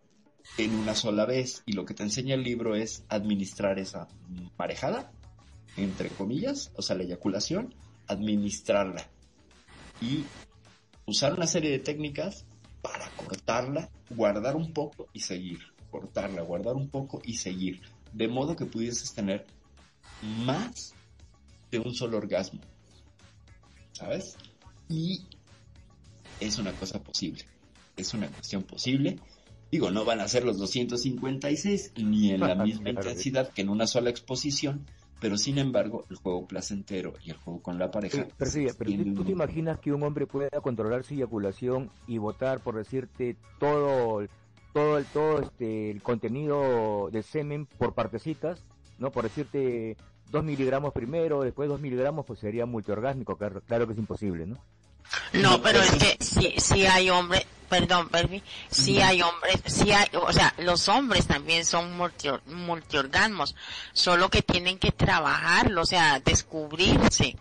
en 0.58 0.74
una 0.74 0.94
sola 0.94 1.24
vez. 1.24 1.62
Y 1.64 1.72
lo 1.72 1.84
que 1.86 1.94
te 1.94 2.02
enseña 2.02 2.34
el 2.34 2.42
libro 2.42 2.74
es 2.74 3.04
administrar 3.08 3.78
esa 3.78 4.08
marejada, 4.58 5.12
entre 5.76 6.10
comillas, 6.10 6.72
o 6.76 6.82
sea, 6.82 6.96
la 6.96 7.04
eyaculación, 7.04 7.74
administrarla. 8.08 9.08
Y 10.02 10.24
usar 11.06 11.34
una 11.34 11.46
serie 11.46 11.70
de 11.70 11.78
técnicas 11.78 12.44
para 12.82 13.08
cortarla, 13.10 13.90
guardar 14.10 14.56
un 14.56 14.72
poco 14.72 15.08
y 15.12 15.20
seguir. 15.20 15.60
Cortarla, 15.90 16.42
guardar 16.42 16.76
un 16.76 16.88
poco 16.88 17.20
y 17.24 17.34
seguir. 17.34 17.80
De 18.12 18.28
modo 18.28 18.56
que 18.56 18.66
pudieses 18.66 19.12
tener 19.12 19.46
más 20.44 20.94
de 21.70 21.78
un 21.78 21.94
solo 21.94 22.18
orgasmo. 22.18 22.60
¿Sabes? 23.92 24.36
Y 24.88 25.26
es 26.40 26.58
una 26.58 26.72
cosa 26.72 27.02
posible. 27.02 27.44
Es 27.96 28.14
una 28.14 28.28
cuestión 28.28 28.62
posible. 28.62 29.18
Digo, 29.70 29.90
no 29.90 30.04
van 30.04 30.20
a 30.20 30.28
ser 30.28 30.44
los 30.44 30.58
256 30.58 31.92
ni 31.96 32.30
en 32.30 32.40
la 32.40 32.54
misma 32.64 32.90
intensidad 32.90 33.52
que 33.52 33.62
en 33.62 33.68
una 33.68 33.86
sola 33.86 34.10
exposición, 34.10 34.86
pero 35.20 35.36
sin 35.36 35.58
embargo, 35.58 36.04
el 36.10 36.16
juego 36.16 36.46
placentero 36.46 37.12
y 37.22 37.30
el 37.30 37.36
juego 37.36 37.62
con 37.62 37.78
la 37.78 37.90
pareja. 37.90 38.24
Sí, 38.24 38.32
pero, 38.36 38.50
sí, 38.50 38.66
pero 38.78 38.88
tienen 38.88 39.14
¿tú, 39.14 39.20
tú 39.20 39.26
te 39.26 39.32
imaginas 39.32 39.78
que 39.78 39.92
un 39.92 40.02
hombre 40.02 40.26
pueda 40.26 40.60
controlar 40.62 41.04
su 41.04 41.14
eyaculación 41.14 41.90
y 42.06 42.18
votar, 42.18 42.60
por 42.60 42.76
decirte, 42.76 43.36
todo, 43.58 44.26
todo 44.72 44.98
el, 44.98 45.04
todo 45.06 45.40
este, 45.40 45.90
el 45.90 46.02
contenido 46.02 47.10
del 47.12 47.22
semen 47.22 47.66
por 47.66 47.94
partecitas, 47.94 48.64
¿no? 48.98 49.10
Por 49.10 49.24
decirte, 49.24 49.96
dos 50.30 50.42
miligramos 50.42 50.92
primero, 50.92 51.42
después 51.42 51.68
dos 51.68 51.80
miligramos, 51.80 52.24
pues 52.24 52.40
sería 52.40 52.66
multiorgásmico, 52.66 53.36
claro, 53.36 53.60
claro 53.60 53.86
que 53.86 53.92
es 53.92 53.98
imposible, 53.98 54.46
¿no? 54.46 54.56
No, 55.32 55.60
pero 55.60 55.80
es 55.80 55.90
que 55.92 56.24
sí, 56.24 56.54
sí 56.56 56.86
hay 56.86 57.10
hombres, 57.10 57.44
perdón, 57.70 58.08
Perfi, 58.10 58.42
sí 58.70 59.00
hay 59.00 59.22
hombres, 59.22 59.56
sí 59.64 59.90
hay, 59.92 60.06
o 60.14 60.30
sea, 60.32 60.52
los 60.58 60.88
hombres 60.88 61.26
también 61.26 61.64
son 61.64 61.96
multi, 61.96 62.28
multiorgasmos, 62.46 63.54
solo 63.94 64.28
que 64.28 64.42
tienen 64.42 64.78
que 64.78 64.92
trabajarlo, 64.92 65.80
o 65.82 65.86
sea, 65.86 66.20
descubrirse, 66.20 67.36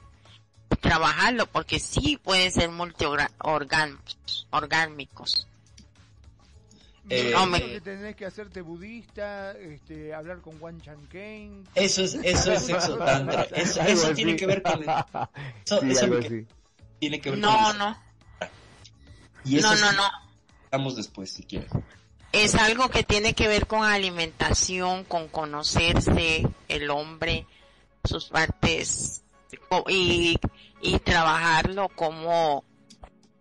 trabajarlo, 0.79 1.47
porque 1.47 1.79
sí 1.79 2.17
pueden 2.23 2.51
ser 2.51 2.69
multiorgásmicos, 2.69 4.47
orgásmicos. 4.51 5.45
Eh, 7.09 7.31
No, 7.33 7.47
Me 7.47 7.59
que 7.59 7.81
tenés 7.81 8.15
que 8.15 8.25
hacerte 8.27 8.61
budista, 8.61 9.53
este, 9.53 10.13
hablar 10.13 10.41
con 10.41 10.61
Wan 10.61 10.79
Chan 10.79 11.07
Kane. 11.11 11.63
Eso 11.73 12.03
es, 12.03 12.13
eso 12.13 12.51
es 12.53 12.61
sexo 12.67 12.97
tantra. 12.97 13.43
Eso, 13.55 13.81
eso 13.87 14.13
tiene 14.13 14.35
que 14.35 14.45
ver 14.45 14.61
con 14.61 14.83
el- 14.83 14.89
eso, 14.89 15.79
Sí, 15.81 15.89
eso 15.91 16.03
algo 16.05 16.15
lo 16.17 16.21
que 16.21 16.45
tiene 16.99 17.19
que 17.19 17.31
ver 17.31 17.39
No, 17.39 17.47
con 17.57 17.71
el- 17.71 17.77
no, 17.79 17.97
Y 19.45 19.57
eso 19.57 19.73
no, 19.75 19.91
no, 19.91 19.91
no. 19.93 20.09
Vamos 20.71 20.95
después 20.95 21.31
si 21.31 21.43
quieres. 21.43 21.69
Es 22.31 22.53
algo 22.55 22.89
que 22.89 23.03
tiene 23.03 23.33
que 23.33 23.47
ver 23.47 23.65
con 23.65 23.83
alimentación, 23.83 25.03
con 25.03 25.27
conocerse 25.29 26.47
el 26.67 26.89
hombre, 26.91 27.47
sus 28.03 28.29
partes 28.29 29.23
y, 29.87 30.37
y 30.81 30.99
trabajarlo 30.99 31.89
como, 31.89 32.63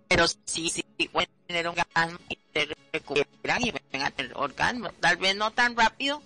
pero 0.09 0.25
sí, 0.47 0.71
sí, 0.71 0.83
pueden 1.13 1.29
tener 1.47 1.69
un 1.69 1.79
orgasmo 1.79 2.19
y 2.31 2.39
se 2.55 2.69
recuperan 2.93 3.63
y 3.63 3.71
vuelven 3.73 4.03
a 4.03 4.11
tener 4.11 4.33
orgasmo. 4.37 4.89
Tal 5.01 5.19
vez 5.19 5.37
no 5.37 5.51
tan 5.51 5.77
rápido 5.77 6.23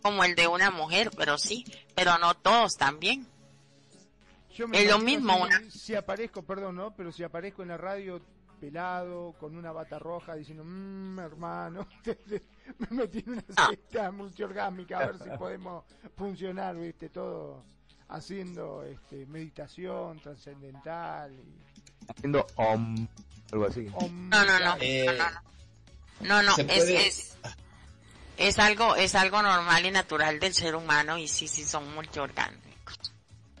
como 0.00 0.22
el 0.22 0.36
de 0.36 0.46
una 0.46 0.70
mujer, 0.70 1.10
pero 1.16 1.38
sí, 1.38 1.64
pero 1.96 2.16
no 2.18 2.34
todos 2.34 2.74
también. 2.76 3.26
Yo 4.54 4.66
Es 4.72 4.88
lo 4.88 5.00
mismo, 5.00 5.34
Si, 5.36 5.42
una- 5.42 5.70
si 5.70 5.94
aparezco, 5.96 6.42
perdón, 6.42 6.76
¿no? 6.76 6.94
Pero 6.94 7.10
si 7.10 7.24
aparezco 7.24 7.62
en 7.62 7.68
la 7.68 7.76
radio 7.76 8.20
pelado, 8.56 9.34
con 9.38 9.56
una 9.56 9.72
bata 9.72 9.98
roja, 9.98 10.34
diciendo, 10.34 10.64
mmm, 10.64 11.18
hermano, 11.20 11.86
me 12.78 12.88
metí 12.90 13.18
en 13.18 13.30
una 13.30 13.68
secta 13.68 14.10
multiorgámica, 14.10 14.98
a 14.98 15.06
ver 15.06 15.18
si 15.18 15.28
podemos 15.38 15.84
funcionar, 16.16 16.76
viste, 16.76 17.08
todo 17.08 17.64
haciendo 18.08 18.84
este, 18.84 19.26
meditación 19.26 20.20
trascendental. 20.20 21.32
Y... 21.32 22.10
Haciendo 22.10 22.46
om, 22.56 23.06
algo 23.52 23.66
así. 23.66 23.86
no, 23.86 24.44
no, 24.44 24.58
no, 24.60 24.76
eh, 24.80 25.18
no, 26.20 26.42
no, 26.42 26.56
es, 26.56 27.36
es, 28.36 28.58
algo, 28.58 28.96
es 28.96 29.14
algo 29.14 29.42
normal 29.42 29.86
y 29.86 29.90
natural 29.90 30.40
del 30.40 30.54
ser 30.54 30.76
humano 30.76 31.18
y 31.18 31.28
sí, 31.28 31.48
sí 31.48 31.64
son 31.64 31.94
multiorgánicos. 31.94 32.66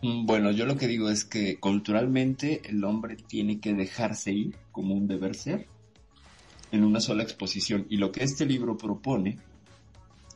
Mm, 0.02 0.26
bueno, 0.26 0.50
yo 0.50 0.66
lo 0.66 0.76
que 0.76 0.86
digo 0.86 1.10
es 1.10 1.24
que 1.24 1.58
culturalmente 1.58 2.62
el 2.68 2.84
hombre 2.84 3.16
tiene 3.16 3.60
que 3.60 3.74
dejarse 3.74 4.32
ir 4.32 4.56
como 4.76 4.94
un 4.94 5.08
deber 5.08 5.34
ser 5.34 5.66
en 6.70 6.84
una 6.84 7.00
sola 7.00 7.22
exposición. 7.22 7.86
Y 7.88 7.96
lo 7.96 8.12
que 8.12 8.22
este 8.22 8.44
libro 8.44 8.76
propone 8.76 9.38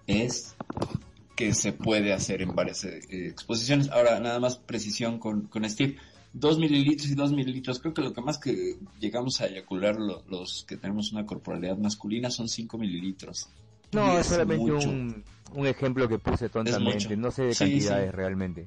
es 0.07 0.57
que 1.37 1.53
se 1.53 1.75
puede 1.75 2.15
hacer 2.15 2.41
en 2.41 2.55
varias 2.55 2.85
eh, 2.85 3.03
exposiciones. 3.11 3.91
Ahora, 3.91 4.19
nada 4.19 4.41
más 4.41 4.57
precisión 4.57 5.19
con, 5.19 5.43
con 5.43 5.69
Steve. 5.69 5.97
Dos 6.33 6.59
mililitros 6.59 7.11
y 7.11 7.15
dos 7.15 7.33
mililitros. 7.33 7.81
Creo 7.81 7.93
que 7.93 8.01
lo 8.01 8.15
que 8.15 8.23
más 8.23 8.39
que 8.39 8.79
llegamos 8.99 9.43
a 9.43 9.47
eyacular 9.47 9.97
los 9.99 10.65
que 10.67 10.79
tenemos 10.79 11.13
una 11.13 11.27
corporalidad 11.27 11.77
masculina 11.77 12.31
son 12.31 12.49
cinco 12.49 12.79
mililitros. 12.79 13.51
No, 13.93 14.19
es 14.19 14.27
solamente 14.27 14.73
un, 14.73 15.23
un, 15.55 15.67
ejemplo 15.67 16.09
que 16.09 16.19
puse 16.19 16.49
tontamente. 16.49 17.15
No 17.15 17.31
sé 17.31 17.43
de 17.43 17.55
cantidades 17.55 18.15
realmente. 18.15 18.67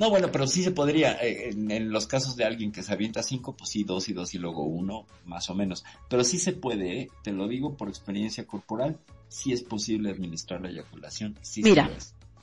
No, 0.00 0.08
bueno, 0.08 0.32
pero 0.32 0.46
sí 0.46 0.62
se 0.62 0.70
podría, 0.70 1.12
eh, 1.22 1.50
en, 1.50 1.92
los 1.92 2.06
casos 2.06 2.34
de 2.34 2.44
alguien 2.44 2.72
que 2.72 2.82
se 2.82 2.90
avienta 2.90 3.22
cinco, 3.22 3.54
pues 3.54 3.68
sí, 3.68 3.84
dos 3.84 4.08
y 4.08 4.14
dos 4.14 4.34
y 4.34 4.38
luego 4.38 4.64
uno, 4.64 5.04
más 5.26 5.50
o 5.50 5.54
menos. 5.54 5.84
Pero 6.08 6.24
sí 6.24 6.38
se 6.38 6.54
puede, 6.54 7.02
¿eh? 7.02 7.10
te 7.22 7.32
lo 7.32 7.46
digo 7.46 7.76
por 7.76 7.90
experiencia 7.90 8.46
corporal, 8.46 8.98
sí 9.28 9.52
es 9.52 9.62
posible 9.62 10.10
administrar 10.10 10.62
la 10.62 10.70
eyaculación. 10.70 11.36
Sí 11.42 11.62
Mira, 11.62 11.90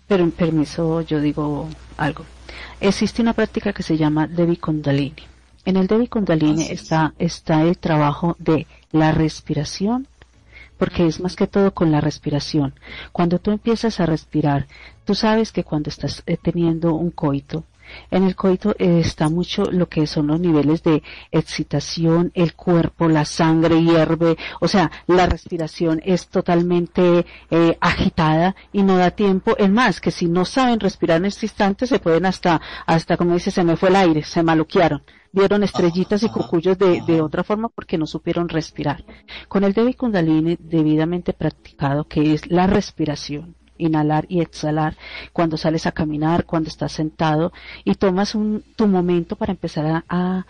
pero 0.08 0.24
en 0.24 0.32
permiso 0.32 1.02
yo 1.02 1.20
digo 1.20 1.68
algo. 1.98 2.26
Existe 2.80 3.24
una 3.24 3.34
práctica 3.34 3.74
que 3.74 3.82
se 3.82 3.98
llama 3.98 4.28
Devi 4.28 4.58
Kundalini. 4.58 5.24
En 5.66 5.78
el 5.78 5.88
Devi 5.88 6.08
Kundalini 6.08 6.66
ah, 6.66 6.72
está, 6.72 7.14
está 7.18 7.64
el 7.64 7.80
trabajo 7.80 8.36
de 8.38 8.68
la 8.92 9.12
respiración, 9.12 10.08
porque 10.78 11.08
es 11.08 11.20
más 11.20 11.36
que 11.36 11.48
todo 11.48 11.74
con 11.74 11.92
la 11.92 12.02
respiración. 12.02 12.74
Cuando 13.12 13.40
tú 13.40 13.52
empiezas 13.52 14.00
a 14.00 14.06
respirar, 14.06 14.68
tú 15.06 15.16
sabes 15.16 15.52
que 15.52 15.64
cuando 15.64 15.90
estás 15.90 16.24
eh, 16.26 16.38
teniendo 16.38 16.94
un 16.94 17.12
coito, 17.12 17.66
en 18.12 18.24
el 18.24 18.36
coito 18.36 18.76
eh, 18.78 19.00
está 19.00 19.30
mucho 19.30 19.64
lo 19.72 19.88
que 19.88 20.08
son 20.08 20.28
los 20.28 20.40
niveles 20.40 20.84
de 20.84 21.04
excitación, 21.32 22.32
el 22.34 22.54
cuerpo, 22.54 23.08
la 23.08 23.26
sangre 23.26 23.82
hierve, 23.82 24.38
o 24.60 24.68
sea, 24.68 24.92
la 25.08 25.26
respiración 25.26 26.02
es 26.04 26.28
totalmente 26.28 27.26
eh, 27.50 27.78
agitada 27.80 28.56
y 28.72 28.84
no 28.84 28.98
da 28.98 29.12
tiempo. 29.12 29.56
Es 29.58 29.70
más, 29.70 30.02
que 30.02 30.12
si 30.12 30.28
no 30.28 30.46
saben 30.46 30.80
respirar 30.80 31.18
en 31.18 31.26
este 31.26 31.46
instante, 31.46 31.88
se 31.88 32.00
pueden 32.00 32.26
hasta, 32.26 32.62
hasta 32.86 33.18
como 33.18 33.34
dice, 33.34 33.52
se 33.52 33.64
me 33.64 33.78
fue 33.78 33.90
el 33.90 33.96
aire, 33.96 34.24
se 34.24 34.44
maluquearon 34.44 35.04
vieron 35.38 35.64
estrellitas 35.64 36.24
y 36.24 36.30
cucuyos 36.30 36.78
de, 36.78 37.02
de, 37.06 37.22
otra 37.22 37.44
forma 37.44 37.70
porque 37.70 37.98
no 37.98 38.08
supieron 38.08 38.50
respirar. 38.50 39.04
Con 39.48 39.64
el 39.64 39.74
Devi 39.74 39.94
Kundalini 39.94 40.58
debidamente 40.60 41.34
practicado, 41.34 42.06
que 42.06 42.34
es 42.34 42.50
la 42.50 42.68
respiración, 42.68 43.57
inhalar 43.78 44.26
y 44.30 44.42
exhalar 44.42 44.96
cuando 45.34 45.58
sales 45.58 45.86
a 45.86 45.92
caminar, 45.92 46.46
cuando 46.46 46.70
estás 46.70 46.92
sentado 46.92 47.52
y 47.84 47.96
tomas 47.96 48.36
un, 48.36 48.64
tu 48.76 48.88
momento 48.88 49.36
para 49.36 49.52
empezar 49.52 50.04
a, 50.08 50.46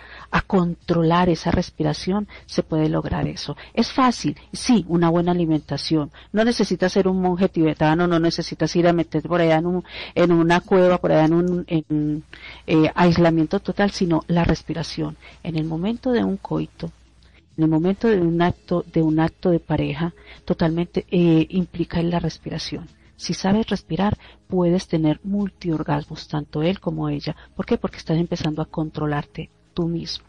controlar 0.47 1.29
esa 1.29 1.51
respiración, 1.51 2.27
se 2.45 2.63
puede 2.63 2.87
lograr 2.89 3.27
eso. 3.27 3.57
Es 3.73 3.91
fácil, 3.91 4.37
sí, 4.53 4.85
una 4.87 5.09
buena 5.09 5.31
alimentación. 5.31 6.11
No 6.31 6.45
necesitas 6.45 6.93
ser 6.93 7.07
un 7.07 7.21
monje 7.21 7.49
tibetano, 7.49 8.07
no 8.07 8.19
necesitas 8.19 8.73
ir 8.75 8.87
a 8.87 8.93
meter 8.93 9.23
por 9.23 9.41
allá 9.41 9.57
en, 9.57 9.65
un, 9.65 9.83
en 10.15 10.31
una 10.31 10.61
cueva, 10.61 10.99
por 10.99 11.11
allá 11.11 11.25
en 11.25 11.33
un 11.33 11.65
en, 11.67 12.23
eh, 12.65 12.91
aislamiento 12.95 13.59
total, 13.59 13.91
sino 13.91 14.23
la 14.27 14.43
respiración. 14.43 15.17
En 15.43 15.57
el 15.57 15.65
momento 15.65 16.11
de 16.11 16.23
un 16.23 16.37
coito, 16.37 16.91
en 17.57 17.63
el 17.63 17.69
momento 17.69 18.07
de 18.07 18.21
un 18.21 18.41
acto 18.41 18.85
de 18.93 19.01
un 19.01 19.19
acto 19.19 19.49
de 19.49 19.59
pareja 19.59 20.13
totalmente 20.45 21.05
eh, 21.09 21.47
implica 21.49 21.99
en 21.99 22.11
la 22.11 22.19
respiración 22.19 22.87
si 23.17 23.33
sabes 23.33 23.67
respirar, 23.67 24.17
puedes 24.47 24.87
tener 24.87 25.19
multiorgasmos, 25.23 26.27
tanto 26.27 26.61
él 26.61 26.79
como 26.79 27.09
ella. 27.09 27.35
¿Por 27.55 27.65
qué? 27.65 27.77
Porque 27.77 27.97
estás 27.97 28.17
empezando 28.17 28.61
a 28.61 28.65
controlarte 28.65 29.49
tú 29.73 29.87
mismo. 29.87 30.25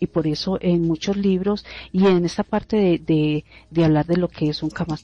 Y 0.00 0.06
por 0.06 0.26
eso 0.26 0.58
en 0.60 0.82
muchos 0.82 1.16
libros 1.16 1.64
y 1.92 2.06
en 2.06 2.24
esta 2.24 2.42
parte 2.42 2.76
de, 2.76 3.44
de, 3.70 3.84
hablar 3.84 4.06
de 4.06 4.16
lo 4.16 4.28
que 4.28 4.48
es 4.48 4.62
un 4.62 4.70
kama 4.70 4.98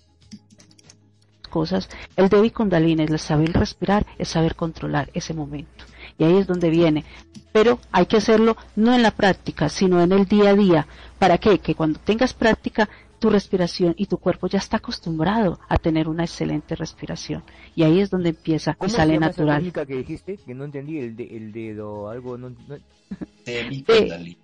cosas, 1.49 1.89
el 2.17 2.29
Devi 2.29 2.51
Kundalini, 2.51 3.05
el 3.05 3.19
saber 3.19 3.53
respirar, 3.53 4.07
es 4.19 4.29
saber 4.29 4.55
controlar 4.55 5.11
ese 5.15 5.33
momento. 5.33 5.85
Y 6.19 6.25
ahí 6.25 6.37
es 6.37 6.47
donde 6.47 6.69
viene. 6.69 7.05
Pero 7.53 7.79
hay 7.91 8.07
que 8.07 8.19
hacerlo 8.19 8.57
no 8.77 8.95
en 8.95 9.03
la 9.03 9.13
práctica, 9.13 9.69
sino 9.69 10.03
en 10.03 10.13
el 10.13 10.27
día 10.27 10.51
a 10.51 10.55
día. 10.55 10.87
¿Para 11.19 11.39
qué? 11.39 11.59
Que 11.59 11.75
cuando 11.75 12.01
tengas 12.01 12.35
práctica 12.35 12.89
tu 13.19 13.31
respiración 13.31 13.95
y 13.97 14.07
tu 14.07 14.19
cuerpo 14.19 14.47
ya 14.47 14.59
está 14.59 14.79
acostumbrado 14.79 15.59
a 15.69 15.77
tener 15.77 16.09
una 16.09 16.25
excelente 16.25 16.75
respiración. 16.77 17.43
Y 17.75 17.83
ahí 17.83 18.01
es 18.01 18.11
donde 18.11 18.31
empieza 18.31 18.77
y 18.85 18.89
sale 18.89 19.19
natural. 19.19 19.67
Esa 19.67 19.87
que 19.87 19.97
dijiste? 19.97 20.39
Que 20.39 20.55
no 20.55 20.65
entendí 20.65 20.99
el, 20.99 21.21
el 21.21 21.53
dedo, 21.53 22.09
algo 22.09 22.39
no... 22.39 22.51
Devi 23.47 23.83
Kundalini. 23.83 24.39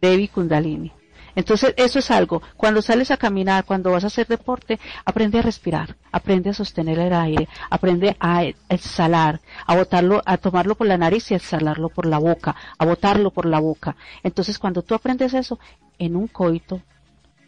Devi 0.00 0.28
Kundalini. 0.28 0.92
Entonces, 1.34 1.72
eso 1.76 2.00
es 2.00 2.10
algo. 2.10 2.42
Cuando 2.56 2.82
sales 2.82 3.12
a 3.12 3.16
caminar, 3.16 3.64
cuando 3.64 3.92
vas 3.92 4.02
a 4.02 4.08
hacer 4.08 4.26
deporte, 4.26 4.80
aprende 5.04 5.38
a 5.38 5.42
respirar, 5.42 5.96
aprende 6.10 6.50
a 6.50 6.54
sostener 6.54 6.98
el 6.98 7.12
aire, 7.12 7.48
aprende 7.70 8.16
a 8.18 8.42
exhalar, 8.68 9.40
a 9.64 9.76
botarlo, 9.76 10.20
a 10.26 10.38
tomarlo 10.38 10.74
por 10.74 10.88
la 10.88 10.98
nariz 10.98 11.30
y 11.30 11.34
a 11.34 11.36
exhalarlo 11.36 11.90
por 11.90 12.06
la 12.06 12.18
boca, 12.18 12.56
a 12.76 12.84
botarlo 12.84 13.30
por 13.30 13.46
la 13.46 13.60
boca. 13.60 13.94
Entonces, 14.24 14.58
cuando 14.58 14.82
tú 14.82 14.94
aprendes 14.94 15.32
eso, 15.32 15.60
en 15.98 16.16
un 16.16 16.26
coito, 16.26 16.82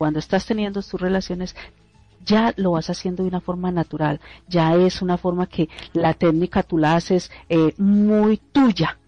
cuando 0.01 0.19
estás 0.19 0.47
teniendo 0.47 0.81
tus 0.81 0.99
relaciones, 0.99 1.55
ya 2.25 2.55
lo 2.57 2.71
vas 2.71 2.89
haciendo 2.89 3.23
de 3.23 3.29
una 3.29 3.43
forma 3.43 3.71
natural, 3.71 4.19
ya 4.49 4.75
es 4.75 5.03
una 5.03 5.19
forma 5.19 5.47
que 5.47 5.69
la 5.93 6.15
técnica 6.15 6.63
tú 6.63 6.79
la 6.79 6.95
haces 6.95 7.31
eh, 7.51 7.75
muy 7.77 8.39
tuya 8.39 8.99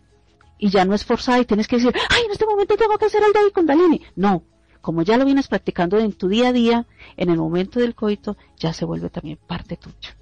y 0.58 0.68
ya 0.68 0.84
no 0.84 0.92
es 0.92 1.06
forzada 1.06 1.40
y 1.40 1.46
tienes 1.46 1.66
que 1.66 1.76
decir, 1.76 1.94
ay, 2.10 2.24
en 2.26 2.32
este 2.32 2.44
momento 2.44 2.76
tengo 2.76 2.98
que 2.98 3.06
hacer 3.06 3.22
el 3.22 3.32
David 3.32 3.54
Kundalini. 3.54 4.02
No, 4.16 4.42
como 4.82 5.00
ya 5.00 5.16
lo 5.16 5.24
vienes 5.24 5.48
practicando 5.48 5.98
en 5.98 6.12
tu 6.12 6.28
día 6.28 6.48
a 6.48 6.52
día, 6.52 6.84
en 7.16 7.30
el 7.30 7.38
momento 7.38 7.80
del 7.80 7.94
coito, 7.94 8.36
ya 8.58 8.74
se 8.74 8.84
vuelve 8.84 9.08
también 9.08 9.38
parte 9.46 9.78
tuya. 9.78 10.14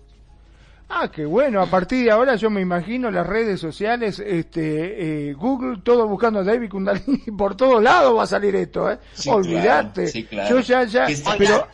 Ah, 0.93 1.09
qué 1.09 1.25
bueno. 1.25 1.63
A 1.63 1.67
partir 1.67 2.05
de 2.05 2.11
ahora 2.11 2.35
yo 2.35 2.51
me 2.51 2.61
imagino 2.61 3.13
las 3.13 3.25
redes 3.25 3.61
sociales, 3.61 4.19
este, 4.19 5.29
eh, 5.29 5.35
Google, 5.35 5.83
todo 5.85 6.09
buscando 6.09 6.41
a 6.41 6.45
David 6.45 6.69
Kundalini. 6.69 7.19
Por 7.39 7.55
todos 7.55 7.81
lados 7.81 8.17
va 8.17 8.25
a 8.25 8.27
salir 8.27 8.57
esto, 8.57 8.91
¿eh? 8.91 8.99
Olvídate. 9.29 10.27
Yo 10.49 10.59
ya, 10.59 10.85
ya, 10.85 11.07
pero... 11.39 11.67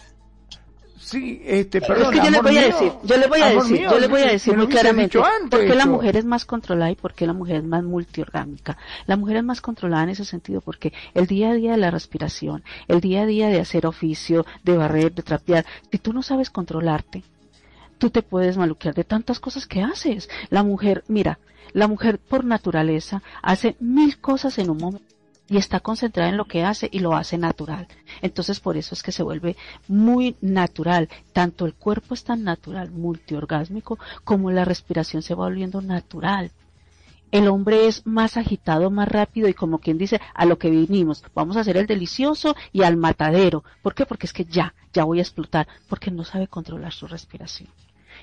Sí, 0.99 1.41
este, 1.45 1.81
perdón. 1.81 2.13
Es 2.13 2.21
que 2.21 2.27
yo 2.27 2.31
le 2.33 2.43
voy 2.43 2.59
a 2.59 2.67
decir, 2.67 2.93
yo 3.05 3.17
le 3.17 3.27
voy 3.29 3.41
a 3.41 3.51
decir, 3.51 3.81
yo 3.81 3.99
le 4.01 4.09
voy 4.09 4.23
a 4.23 4.27
decir 4.27 4.57
muy 4.57 4.67
claramente, 4.67 5.21
¿por 5.49 5.61
qué 5.65 5.75
la 5.77 5.87
mujer 5.87 6.17
es 6.17 6.25
más 6.25 6.45
controlada 6.45 6.91
y 6.91 6.97
por 6.97 7.15
qué 7.15 7.29
la 7.29 7.33
mujer 7.33 7.57
es 7.57 7.65
más 7.65 7.85
multiorgánica? 7.85 8.77
La 9.07 9.17
mujer 9.17 9.37
es 9.37 9.45
más 9.45 9.61
controlada 9.61 10.03
en 10.03 10.09
ese 10.09 10.25
sentido 10.25 10.61
porque 10.61 10.93
el 11.15 11.29
día 11.29 11.51
a 11.51 11.55
día 11.55 11.71
de 11.71 11.77
la 11.77 11.93
respiración, 11.93 12.65
el 12.89 13.01
día 13.01 13.23
a 13.23 13.27
día 13.27 13.49
de 13.49 13.61
hacer 13.61 13.87
oficio, 13.87 14.45
de 14.65 14.77
barrer, 14.77 15.15
de 15.15 15.23
trapear, 15.23 15.65
si 15.93 15.99
tú 15.99 16.13
no 16.13 16.25
sabes 16.25 16.51
controlarte, 16.51 17.23
tú 17.99 18.11
te 18.11 18.23
puedes 18.23 18.57
maluquear 18.57 18.95
de 18.95 19.05
tantas 19.05 19.41
cosas 19.41 19.67
que 19.67 19.83
haces. 19.83 20.29
La 20.51 20.63
mujer, 20.63 21.05
mira, 21.09 21.39
la 21.73 21.89
mujer 21.89 22.19
por 22.19 22.45
naturaleza 22.45 23.23
hace 23.43 23.77
mil 23.81 24.19
cosas 24.19 24.59
en 24.59 24.71
un 24.71 24.79
momento 24.79 25.17
y 25.49 25.59
está 25.59 25.81
concentrada 25.81 26.31
en 26.31 26.37
lo 26.37 26.47
que 26.47 26.65
hace 26.65 26.89
y 26.91 26.99
lo 27.01 27.15
hace 27.15 27.39
natural. 27.39 27.87
Entonces 28.23 28.61
por 28.61 28.77
eso 28.77 28.95
es 28.95 29.03
que 29.03 29.13
se 29.13 29.23
vuelve 29.23 29.57
muy 29.89 30.37
natural. 30.41 31.09
Tanto 31.33 31.67
el 31.67 31.75
cuerpo 31.75 32.15
es 32.15 32.25
tan 32.25 32.45
natural, 32.45 32.91
multiorgásmico, 32.91 33.99
como 34.25 34.51
la 34.51 34.65
respiración 34.65 35.23
se 35.23 35.35
va 35.35 35.45
volviendo 35.45 35.81
natural. 35.81 36.51
El 37.33 37.49
hombre 37.49 37.87
es 37.87 38.07
más 38.07 38.37
agitado, 38.37 38.91
más 38.91 39.09
rápido 39.09 39.49
y 39.49 39.55
como 39.55 39.79
quien 39.79 39.99
dice, 39.99 40.21
a 40.33 40.47
lo 40.47 40.59
que 40.59 40.71
vinimos, 40.71 41.25
vamos 41.35 41.57
a 41.57 41.61
hacer 41.61 41.77
el 41.77 41.87
delicioso 41.87 42.55
y 42.73 42.83
al 42.83 42.97
matadero. 42.97 43.65
¿Por 43.83 43.95
qué? 43.95 44.07
Porque 44.07 44.27
es 44.27 44.33
que 44.33 44.45
ya, 44.45 44.75
ya 44.93 45.05
voy 45.05 45.19
a 45.19 45.23
explotar, 45.23 45.67
porque 45.89 46.11
no 46.11 46.25
sabe 46.25 46.47
controlar 46.47 46.93
su 46.93 47.07
respiración. 47.07 47.69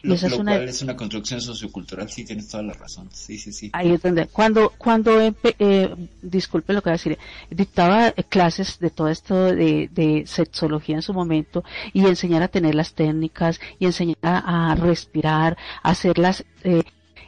Lo, 0.03 0.15
es 0.15 0.23
una... 0.23 0.57
cual 0.57 0.67
es 0.67 0.81
una 0.81 0.97
construcción 0.97 1.39
sociocultural, 1.39 2.09
sí, 2.09 2.25
tienes 2.25 2.49
toda 2.49 2.61
la 2.61 2.73
razón. 2.73 3.07
Sí, 3.13 3.37
sí, 3.37 3.53
sí. 3.53 3.69
Ahí 3.71 3.93
es 3.93 4.01
donde, 4.01 4.27
cuando, 4.27 4.73
cuando, 4.77 5.17
eh, 5.21 5.95
disculpe 6.21 6.73
lo 6.73 6.81
que 6.81 6.89
voy 6.89 6.95
a 6.95 6.99
decir, 6.99 7.17
dictaba 7.49 8.11
clases 8.27 8.79
de 8.79 8.89
todo 8.89 9.07
esto 9.07 9.45
de, 9.45 9.89
de 9.93 10.25
sexología 10.27 10.97
en 10.97 11.01
su 11.01 11.13
momento 11.13 11.63
y 11.93 12.05
enseñar 12.05 12.43
a 12.43 12.49
tener 12.49 12.75
las 12.75 12.93
técnicas 12.93 13.61
y 13.79 13.85
enseñar 13.85 14.17
a, 14.21 14.75
respirar, 14.75 15.57
a 15.81 15.91
hacer 15.91 16.17
las, 16.17 16.43
eh, 16.65 16.83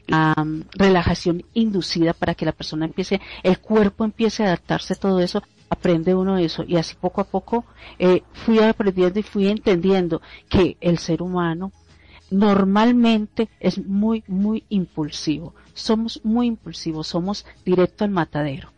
la 0.07 0.35
relajación 0.73 1.45
inducida 1.53 2.13
para 2.13 2.35
que 2.35 2.45
la 2.45 2.51
persona 2.51 2.85
empiece, 2.85 3.21
el 3.43 3.59
cuerpo 3.59 4.03
empiece 4.03 4.43
a 4.43 4.47
adaptarse 4.47 4.93
a 4.93 4.97
todo 4.97 5.21
eso, 5.21 5.41
aprende 5.69 6.13
uno 6.13 6.37
eso 6.37 6.65
y 6.67 6.75
así 6.75 6.95
poco 6.99 7.21
a 7.21 7.23
poco 7.23 7.65
eh, 7.99 8.21
fui 8.33 8.59
aprendiendo 8.59 9.19
y 9.19 9.23
fui 9.23 9.47
entendiendo 9.47 10.21
que 10.49 10.77
el 10.81 10.99
ser 10.99 11.21
humano 11.21 11.71
normalmente 12.31 13.49
es 13.59 13.83
muy, 13.85 14.23
muy 14.27 14.63
impulsivo. 14.69 15.53
Somos 15.73 16.21
muy 16.23 16.47
impulsivos, 16.47 17.07
somos 17.07 17.45
directo 17.65 18.03
al 18.03 18.11
matadero 18.11 18.75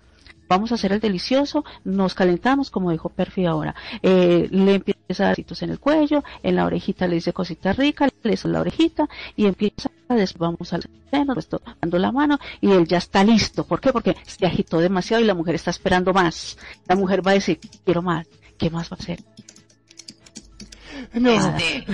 vamos 0.47 0.71
a 0.71 0.75
hacer 0.75 0.93
el 0.93 0.99
delicioso, 0.99 1.65
nos 1.83 2.13
calentamos, 2.13 2.69
como 2.69 2.91
dijo 2.91 3.09
Perfi 3.09 3.45
ahora, 3.45 3.75
eh, 4.01 4.47
le 4.51 4.75
empieza 4.75 5.23
a 5.23 5.27
dar 5.27 5.37
en 5.37 5.69
el 5.69 5.79
cuello, 5.79 6.23
en 6.43 6.55
la 6.55 6.65
orejita 6.65 7.07
le 7.07 7.15
dice 7.15 7.33
cosita 7.33 7.73
rica, 7.73 8.07
le 8.23 8.31
dice 8.31 8.47
la 8.47 8.61
orejita 8.61 9.07
y 9.35 9.45
empieza, 9.45 9.89
después 10.09 10.39
vamos 10.39 10.73
al 10.73 10.83
seno, 11.11 11.33
pues 11.33 11.49
dando 11.81 11.99
la 11.99 12.11
mano 12.11 12.39
y 12.61 12.71
él 12.71 12.87
ya 12.87 12.97
está 12.97 13.23
listo. 13.23 13.65
¿Por 13.65 13.79
qué? 13.79 13.91
Porque 13.91 14.15
se 14.25 14.45
agitó 14.45 14.79
demasiado 14.79 15.23
y 15.23 15.25
la 15.25 15.33
mujer 15.33 15.55
está 15.55 15.71
esperando 15.71 16.13
más. 16.13 16.57
La 16.87 16.95
mujer 16.95 17.25
va 17.25 17.31
a 17.31 17.35
decir, 17.35 17.59
quiero 17.83 18.01
más, 18.01 18.27
¿qué 18.57 18.69
más 18.69 18.91
va 18.91 18.97
a 18.97 19.01
hacer? 19.01 19.23
No, 21.13 21.31
este... 21.31 21.85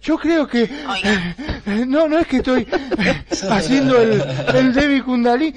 yo 0.00 0.18
creo 0.18 0.46
que 0.46 0.68
no, 1.86 2.08
no 2.08 2.18
es 2.18 2.26
que 2.26 2.38
estoy 2.38 2.66
haciendo 3.50 4.00
el, 4.00 4.22
el 4.54 4.74
Debbie 4.74 5.02
Kundalí, 5.02 5.54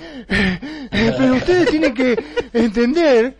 pero 0.90 1.36
ustedes 1.36 1.70
tienen 1.70 1.94
que 1.94 2.24
entender 2.54 3.38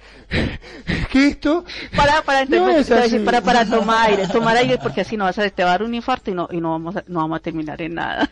que 1.12 1.28
esto 1.28 1.66
para 1.96 2.22
para 2.22 2.46
para 2.46 3.42
para 3.42 3.66
tomar 3.66 4.10
aire, 4.10 4.28
tomar 4.28 4.58
aire 4.58 4.78
porque 4.78 5.02
así 5.02 5.18
no 5.18 5.26
vas 5.26 5.38
a 5.38 5.50
te 5.50 5.64
va 5.64 5.70
a 5.70 5.74
dar 5.74 5.84
un 5.84 5.94
infarto 5.94 6.32
y 6.32 6.34
no 6.34 6.48
y 6.52 6.62
no 6.62 6.72
vamos 6.72 6.96
a, 6.96 7.04
no 7.08 7.20
vamos 7.20 7.40
a 7.40 7.42
terminar 7.42 7.82
en 7.82 7.96
nada. 7.96 8.30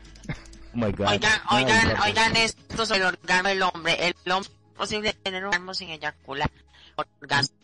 Oh 0.76 0.86
oigan, 0.86 1.42
oigan, 1.52 2.02
oigan, 2.06 2.36
esto 2.36 2.84
es 2.84 2.92
el 2.92 3.02
orgasmo 3.02 3.50
del 3.50 3.64
hombre. 3.64 3.98
El 4.00 4.32
hombre 4.32 4.50
es 4.50 4.78
posible 4.78 5.14
tener 5.14 5.44
un 5.44 5.48
orgasmo 5.48 5.74
sin 5.74 5.90
eyacular. 5.90 6.50
Orgasmo. 6.96 7.56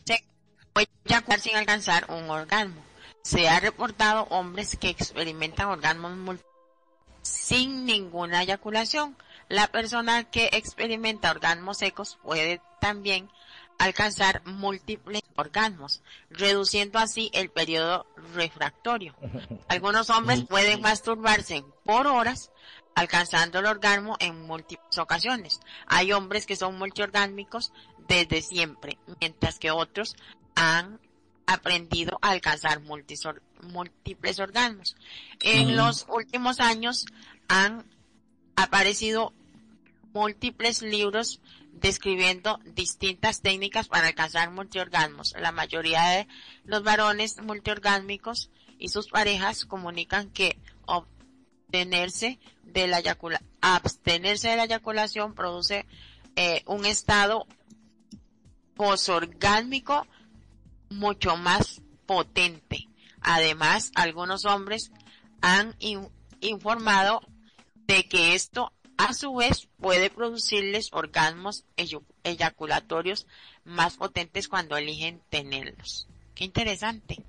Puede 0.74 0.89
eyacular 1.05 1.39
sin 1.39 1.55
alcanzar 1.55 2.05
un 2.09 2.30
orgasmo 2.30 2.82
se 3.26 3.49
ha 3.49 3.59
reportado 3.59 4.28
hombres 4.30 4.78
que 4.80 4.89
experimentan 4.89 5.69
orgasmos 5.69 6.41
sin 7.23 7.84
ninguna 7.84 8.43
eyaculación. 8.43 9.17
La 9.49 9.65
persona 9.67 10.26
que 10.26 10.51
experimenta 10.53 11.32
orgasmos 11.32 11.80
secos 11.80 12.19
puede 12.21 12.61
también 12.80 13.32
alcanzar 13.80 14.43
múltiples 14.45 15.23
orgasmos, 15.36 16.03
reduciendo 16.30 16.99
así 16.99 17.32
el 17.34 17.49
periodo 17.49 18.05
refractorio. 18.36 19.15
Algunos 19.69 20.11
hombres 20.11 20.43
pueden 20.43 20.82
masturbarse 20.82 21.65
por 21.84 22.05
horas, 22.05 22.51
alcanzando 22.93 23.57
el 23.57 23.65
orgasmo 23.65 24.17
en 24.19 24.45
múltiples 24.45 24.99
ocasiones. 24.99 25.61
Hay 25.88 26.11
hombres 26.13 26.45
que 26.45 26.55
son 26.55 26.78
multiorgásmicos 26.78 27.73
desde 28.07 28.43
siempre, 28.43 28.99
mientras 29.19 29.57
que 29.57 29.71
otros 29.71 30.15
han 30.53 30.99
aprendido 31.48 32.18
a 32.22 32.32
alcanzar 32.32 32.82
múltiples 32.82 34.39
orgasmos. 34.39 34.96
En 35.41 35.76
los 35.76 36.06
últimos 36.10 36.60
años 36.60 37.06
han 37.48 37.86
aparecido 38.56 39.34
múltiples 40.14 40.82
libros 40.82 41.41
describiendo 41.74 42.60
distintas 42.64 43.41
técnicas 43.41 43.88
para 43.88 44.08
alcanzar 44.08 44.50
multiorgasmos. 44.52 45.36
La 45.39 45.52
mayoría 45.52 46.04
de 46.04 46.28
los 46.64 46.84
varones 46.84 47.41
multiorgásmicos 47.41 48.50
y 48.80 48.89
sus 48.89 49.08
parejas 49.10 49.66
comunican 49.66 50.30
que 50.32 50.58
obtenerse 50.86 52.39
de 52.64 52.88
la 52.88 53.02
abstenerse 53.62 54.50
de 54.50 54.56
la 54.56 54.64
eyaculación 54.66 55.36
produce 55.36 55.86
eh, 56.36 56.64
un 56.66 56.86
estado 56.86 57.46
posorgásmico 58.76 60.08
mucho 60.89 61.38
más 61.38 61.81
potente. 62.05 62.88
Además, 63.21 63.91
algunos 63.95 64.45
hombres 64.45 64.91
han 65.41 65.75
informado 66.41 67.21
de 67.88 68.07
que 68.07 68.36
esto 68.36 68.71
a 68.97 69.13
su 69.13 69.36
vez 69.36 69.67
puede 69.77 70.09
producirles 70.09 70.89
orgasmos 70.91 71.65
eyaculatorios 72.23 73.27
más 73.63 73.97
potentes 73.97 74.47
cuando 74.47 74.77
eligen 74.77 75.21
tenerlos. 75.29 76.07
Qué 76.33 76.45
interesante. 76.45 77.25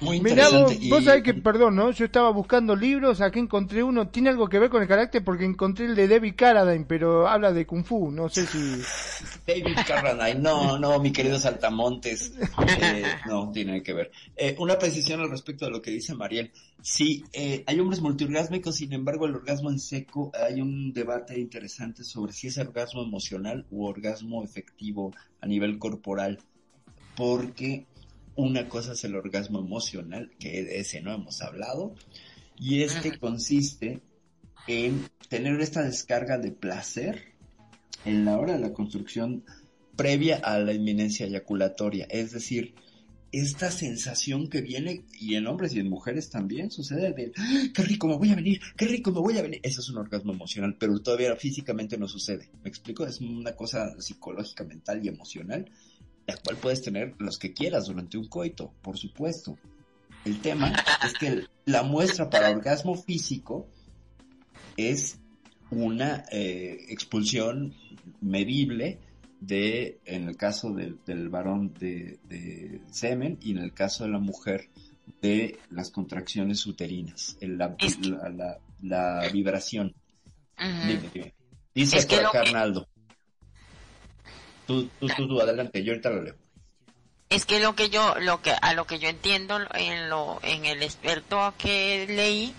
Muy 0.00 0.16
interesante. 0.16 0.78
vos, 0.88 1.04
sabés 1.04 1.22
que, 1.22 1.34
perdón, 1.34 1.76
¿no? 1.76 1.90
Yo 1.90 2.06
estaba 2.06 2.30
buscando 2.30 2.74
libros, 2.74 3.20
aquí 3.20 3.38
encontré 3.38 3.82
uno, 3.82 4.08
tiene 4.08 4.30
algo 4.30 4.48
que 4.48 4.58
ver 4.58 4.70
con 4.70 4.82
el 4.82 4.88
carácter 4.88 5.22
porque 5.22 5.44
encontré 5.44 5.86
el 5.86 5.94
de 5.94 6.08
David 6.08 6.34
Carradine, 6.36 6.86
pero 6.86 7.28
habla 7.28 7.52
de 7.52 7.66
Kung 7.66 7.84
Fu, 7.84 8.10
no 8.10 8.28
sé 8.28 8.46
si... 8.46 8.58
David 9.46 9.76
Carradine, 9.86 10.40
no, 10.40 10.78
no, 10.78 10.98
mi 11.00 11.12
querido 11.12 11.38
Saltamontes, 11.38 12.32
eh, 12.80 13.02
no, 13.26 13.50
tiene 13.52 13.82
que 13.82 13.92
ver. 13.92 14.10
Eh, 14.36 14.56
una 14.58 14.78
precisión 14.78 15.20
al 15.20 15.30
respecto 15.30 15.66
de 15.66 15.70
lo 15.70 15.82
que 15.82 15.90
dice 15.90 16.14
Mariel. 16.14 16.50
Sí, 16.82 17.24
eh, 17.32 17.62
hay 17.66 17.78
hombres 17.78 18.00
multiorgásmicos, 18.00 18.76
sin 18.76 18.92
embargo, 18.94 19.26
el 19.26 19.34
orgasmo 19.34 19.70
en 19.70 19.78
seco, 19.78 20.32
hay 20.34 20.62
un 20.62 20.92
debate 20.92 21.38
interesante 21.38 22.04
sobre 22.04 22.32
si 22.32 22.46
es 22.46 22.56
orgasmo 22.56 23.02
emocional 23.02 23.66
u 23.70 23.84
orgasmo 23.84 24.42
efectivo 24.42 25.12
a 25.40 25.46
nivel 25.46 25.78
corporal, 25.78 26.38
porque 27.16 27.86
una 28.40 28.68
cosa 28.68 28.92
es 28.92 29.04
el 29.04 29.14
orgasmo 29.14 29.60
emocional, 29.60 30.30
que 30.38 30.64
de 30.64 30.80
ese 30.80 31.00
no 31.00 31.12
hemos 31.12 31.42
hablado, 31.42 31.94
y 32.58 32.82
este 32.82 33.18
consiste 33.18 34.00
en 34.66 35.06
tener 35.28 35.60
esta 35.60 35.82
descarga 35.82 36.38
de 36.38 36.52
placer 36.52 37.34
en 38.04 38.24
la 38.24 38.38
hora 38.38 38.54
de 38.54 38.60
la 38.60 38.72
construcción 38.72 39.44
previa 39.96 40.36
a 40.36 40.58
la 40.58 40.72
inminencia 40.72 41.26
eyaculatoria, 41.26 42.06
es 42.10 42.32
decir, 42.32 42.74
esta 43.32 43.70
sensación 43.70 44.48
que 44.48 44.60
viene, 44.60 45.04
y 45.12 45.36
en 45.36 45.46
hombres 45.46 45.74
y 45.74 45.80
en 45.80 45.88
mujeres 45.88 46.30
también 46.30 46.70
sucede 46.70 47.12
de, 47.12 47.32
¡Ah, 47.36 47.62
qué 47.72 47.82
rico 47.82 48.08
me 48.08 48.16
voy 48.16 48.30
a 48.30 48.34
venir, 48.34 48.60
qué 48.76 48.86
rico 48.86 49.12
me 49.12 49.20
voy 49.20 49.38
a 49.38 49.42
venir. 49.42 49.60
Eso 49.62 49.80
es 49.80 49.88
un 49.88 49.98
orgasmo 49.98 50.32
emocional, 50.32 50.76
pero 50.78 50.98
todavía 50.98 51.36
físicamente 51.36 51.96
no 51.96 52.08
sucede. 52.08 52.50
¿Me 52.64 52.68
explico? 52.68 53.06
Es 53.06 53.20
una 53.20 53.54
cosa 53.54 53.94
psicológica, 54.00 54.64
mental 54.64 55.04
y 55.04 55.08
emocional 55.08 55.70
la 56.30 56.36
cual 56.36 56.56
puedes 56.56 56.82
tener 56.82 57.14
los 57.18 57.38
que 57.38 57.52
quieras 57.52 57.86
durante 57.86 58.16
un 58.16 58.28
coito, 58.28 58.72
por 58.82 58.96
supuesto. 58.96 59.58
El 60.24 60.40
tema 60.40 60.72
es 61.04 61.14
que 61.14 61.44
la 61.64 61.82
muestra 61.82 62.30
para 62.30 62.50
orgasmo 62.50 62.94
físico 62.94 63.66
es 64.76 65.18
una 65.70 66.24
eh, 66.30 66.86
expulsión 66.88 67.74
medible 68.20 68.98
de, 69.40 69.98
en 70.04 70.28
el 70.28 70.36
caso 70.36 70.72
del, 70.72 71.28
varón 71.28 71.74
de, 71.78 72.80
semen 72.90 73.38
y 73.40 73.52
en 73.52 73.58
el 73.58 73.72
caso 73.72 74.04
de 74.04 74.10
la 74.10 74.18
mujer 74.18 74.68
de 75.22 75.58
las 75.70 75.90
contracciones 75.90 76.66
uterinas, 76.66 77.36
la, 77.40 77.74
la, 78.82 79.28
vibración. 79.32 79.94
Dice 81.74 81.98
es 81.98 82.04
acá, 82.04 82.40
Arnaldo. 82.40 82.88
Es 87.28 87.46
que 87.46 87.60
lo 87.60 87.76
que 87.76 87.90
yo, 87.90 88.16
lo 88.20 88.42
que, 88.42 88.52
a 88.60 88.74
lo 88.74 88.86
que 88.86 88.98
yo 88.98 89.08
entiendo 89.08 89.60
en 89.74 90.10
lo, 90.10 90.40
en 90.42 90.64
el 90.64 90.82
experto 90.82 91.54
que 91.58 92.06
leí, 92.08 92.54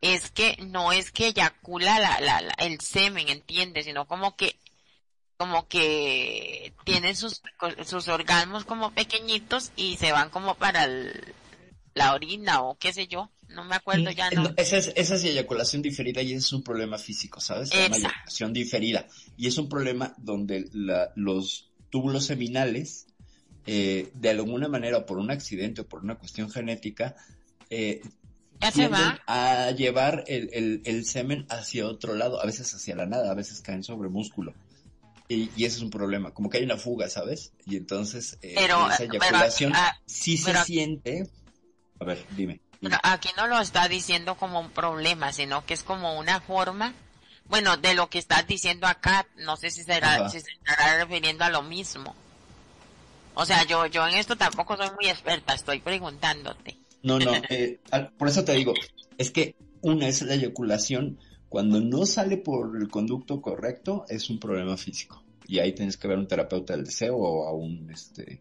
es 0.00 0.30
que 0.30 0.56
no 0.60 0.92
es 0.92 1.10
que 1.12 1.28
eyacula 1.28 1.98
la, 1.98 2.20
la, 2.20 2.54
el 2.58 2.80
semen, 2.80 3.28
¿entiendes? 3.28 3.84
Sino 3.84 4.06
como 4.06 4.36
que, 4.36 4.56
como 5.36 5.68
que 5.68 6.72
tienen 6.84 7.14
sus, 7.14 7.42
sus 7.84 8.08
orgasmos 8.08 8.64
como 8.64 8.92
pequeñitos 8.92 9.72
y 9.76 9.96
se 9.98 10.12
van 10.12 10.30
como 10.30 10.54
para 10.54 10.88
la 11.94 12.14
orina 12.14 12.62
o 12.62 12.76
qué 12.78 12.92
sé 12.92 13.06
yo 13.06 13.30
no 13.54 13.64
me 13.64 13.74
acuerdo 13.74 14.10
ya. 14.10 14.30
No. 14.30 14.52
Esa, 14.56 14.76
es, 14.76 14.92
esa 14.96 15.14
es 15.16 15.24
eyaculación 15.24 15.82
diferida 15.82 16.22
y 16.22 16.32
es 16.32 16.52
un 16.52 16.62
problema 16.62 16.98
físico, 16.98 17.40
¿sabes? 17.40 17.70
Llama 17.70 17.96
eyaculación 17.96 18.52
diferida. 18.52 19.06
Y 19.36 19.48
es 19.48 19.58
un 19.58 19.68
problema 19.68 20.14
donde 20.18 20.68
la, 20.72 21.12
los 21.16 21.70
túbulos 21.90 22.26
seminales, 22.26 23.06
eh, 23.66 24.10
de 24.14 24.30
alguna 24.30 24.68
manera, 24.68 24.98
o 24.98 25.06
por 25.06 25.18
un 25.18 25.30
accidente 25.30 25.82
o 25.82 25.88
por 25.88 26.02
una 26.02 26.16
cuestión 26.16 26.50
genética, 26.50 27.16
eh, 27.70 28.00
a 29.26 29.70
llevar 29.70 30.24
el, 30.26 30.50
el, 30.52 30.82
el, 30.84 31.06
semen 31.06 31.46
hacia 31.48 31.86
otro 31.86 32.14
lado, 32.14 32.40
a 32.42 32.46
veces 32.46 32.74
hacia 32.74 32.94
la 32.94 33.06
nada, 33.06 33.30
a 33.30 33.34
veces 33.34 33.62
caen 33.62 33.82
sobre 33.82 34.10
músculo. 34.10 34.54
Y, 35.28 35.50
y 35.56 35.64
ese 35.64 35.76
es 35.76 35.82
un 35.82 35.90
problema, 35.90 36.32
como 36.32 36.50
que 36.50 36.58
hay 36.58 36.64
una 36.64 36.76
fuga, 36.76 37.08
¿sabes? 37.08 37.52
Y 37.64 37.76
entonces 37.76 38.36
eh, 38.42 38.54
esa 38.56 39.04
eyaculación 39.04 39.72
ah, 39.74 39.96
sí 40.04 40.36
se 40.36 40.54
siente. 40.64 41.30
A 42.00 42.04
ver, 42.04 42.26
dime 42.30 42.60
aquí 43.02 43.28
no 43.36 43.46
lo 43.46 43.60
está 43.60 43.88
diciendo 43.88 44.36
como 44.36 44.60
un 44.60 44.70
problema, 44.70 45.32
sino 45.32 45.64
que 45.66 45.74
es 45.74 45.82
como 45.82 46.18
una 46.18 46.40
forma, 46.40 46.94
bueno, 47.46 47.76
de 47.76 47.94
lo 47.94 48.08
que 48.08 48.18
estás 48.18 48.46
diciendo 48.46 48.86
acá, 48.86 49.26
no 49.36 49.56
sé 49.56 49.70
si, 49.70 49.82
será, 49.82 50.28
si 50.28 50.40
se 50.40 50.50
estará 50.52 51.04
refiriendo 51.04 51.44
a 51.44 51.50
lo 51.50 51.62
mismo. 51.62 52.14
O 53.34 53.44
sea, 53.44 53.64
yo, 53.64 53.86
yo 53.86 54.06
en 54.06 54.14
esto 54.14 54.36
tampoco 54.36 54.76
soy 54.76 54.88
muy 54.98 55.08
experta, 55.08 55.54
estoy 55.54 55.80
preguntándote. 55.80 56.76
No, 57.02 57.18
no, 57.18 57.32
eh, 57.50 57.78
por 58.16 58.28
eso 58.28 58.44
te 58.44 58.52
digo, 58.52 58.74
es 59.18 59.30
que 59.30 59.54
una 59.82 60.08
es 60.08 60.22
la 60.22 60.34
eyaculación, 60.34 61.18
cuando 61.48 61.80
no 61.80 62.06
sale 62.06 62.36
por 62.36 62.76
el 62.76 62.88
conducto 62.88 63.40
correcto, 63.40 64.04
es 64.08 64.30
un 64.30 64.38
problema 64.38 64.76
físico. 64.76 65.22
Y 65.46 65.58
ahí 65.58 65.72
tienes 65.72 65.96
que 65.96 66.06
ver 66.06 66.16
un 66.16 66.28
terapeuta 66.28 66.74
del 66.74 66.84
deseo 66.84 67.16
o 67.16 67.48
a 67.48 67.52
un, 67.52 67.90
este, 67.90 68.40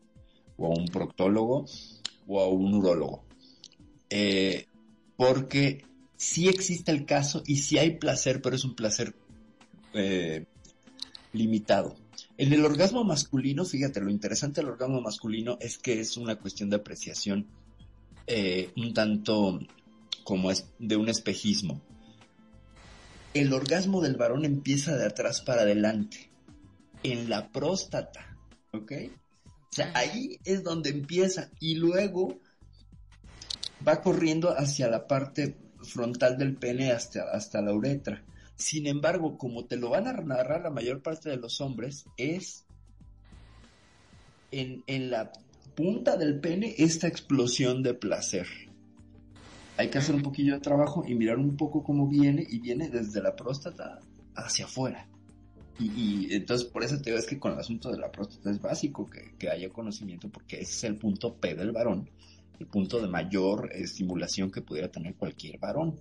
o 0.58 0.68
a 0.68 0.70
un 0.70 0.86
proctólogo 0.86 1.66
o 2.28 2.42
a 2.42 2.48
un 2.48 2.76
urólogo. 2.76 3.29
Eh, 4.10 4.66
porque 5.16 5.86
sí 6.18 6.48
existe 6.48 6.92
el 6.92 7.06
caso 7.06 7.44
y 7.46 7.58
sí 7.58 7.78
hay 7.78 7.98
placer, 7.98 8.42
pero 8.42 8.56
es 8.56 8.64
un 8.66 8.76
placer 8.76 9.16
eh, 9.94 10.46
limitado. 11.34 11.96
En 12.38 12.54
el 12.54 12.66
orgasmo 12.66 13.04
masculino, 13.04 13.66
fíjate, 13.66 14.02
lo 14.02 14.10
interesante 14.10 14.62
del 14.62 14.72
orgasmo 14.72 15.02
masculino 15.02 15.58
es 15.60 15.78
que 15.78 16.00
es 16.00 16.18
una 16.18 16.36
cuestión 16.38 16.70
de 16.70 16.78
apreciación 16.78 17.48
eh, 18.28 18.72
un 18.78 18.94
tanto 18.94 19.60
como 20.24 20.52
es 20.52 20.68
de 20.78 20.96
un 20.96 21.10
espejismo. 21.10 21.82
El 23.34 23.54
orgasmo 23.54 24.02
del 24.02 24.18
varón 24.18 24.46
empieza 24.46 24.96
de 24.96 25.06
atrás 25.06 25.42
para 25.42 25.64
adelante, 25.64 26.30
en 27.04 27.30
la 27.30 27.52
próstata, 27.52 28.38
¿ok? 28.72 28.92
O 29.46 29.74
sea, 29.74 29.92
ahí 29.96 30.40
es 30.44 30.64
donde 30.64 30.92
empieza 30.92 31.50
y 31.60 31.76
luego 31.76 32.40
va 33.88 34.02
corriendo 34.02 34.52
hacia 34.58 34.88
la 34.88 35.08
parte 35.08 35.56
frontal 35.82 36.38
del 36.38 36.56
pene 36.56 36.92
hasta, 36.92 37.24
hasta 37.32 37.62
la 37.62 37.74
uretra. 37.74 38.24
Sin 38.56 38.88
embargo, 38.88 39.38
como 39.38 39.66
te 39.66 39.78
lo 39.78 39.90
van 39.90 40.08
a 40.08 40.14
narrar 40.14 40.62
la 40.62 40.70
mayor 40.70 41.02
parte 41.02 41.30
de 41.30 41.38
los 41.38 41.62
hombres, 41.62 42.06
es 42.18 42.66
en, 44.52 44.84
en 44.88 45.12
la 45.12 45.32
punta 45.76 46.18
del 46.18 46.40
pene 46.40 46.76
esta 46.78 47.08
explosión 47.08 47.84
de 47.84 47.94
placer. 47.94 48.48
Hay 49.78 49.90
que 49.90 49.98
hacer 49.98 50.14
un 50.14 50.24
poquillo 50.24 50.56
de 50.56 50.60
trabajo 50.60 51.06
y 51.08 51.16
mirar 51.16 51.38
un 51.38 51.56
poco 51.56 51.84
cómo 51.84 52.08
viene 52.08 52.46
y 52.50 52.60
viene 52.60 52.90
desde 52.90 53.22
la 53.22 53.36
próstata 53.36 54.00
hacia 54.36 54.66
afuera. 54.66 55.08
Y, 55.80 56.34
entonces 56.34 56.68
por 56.68 56.84
eso 56.84 57.02
te 57.02 57.14
ves 57.14 57.26
que 57.26 57.40
con 57.40 57.54
el 57.54 57.60
asunto 57.60 57.90
de 57.90 57.98
la 57.98 58.12
próstata 58.12 58.52
es 58.52 58.62
básico 58.62 59.10
que, 59.10 59.34
que, 59.40 59.50
haya 59.50 59.70
conocimiento 59.70 60.28
porque 60.28 60.58
ese 60.58 60.74
es 60.74 60.84
el 60.84 60.98
punto 60.98 61.36
P 61.36 61.56
del 61.56 61.72
varón, 61.72 62.10
el 62.60 62.68
punto 62.68 63.00
de 63.00 63.08
mayor 63.08 63.70
estimulación 63.74 64.52
que 64.52 64.62
pudiera 64.62 64.90
tener 64.90 65.16
cualquier 65.16 65.58
varón. 65.60 66.00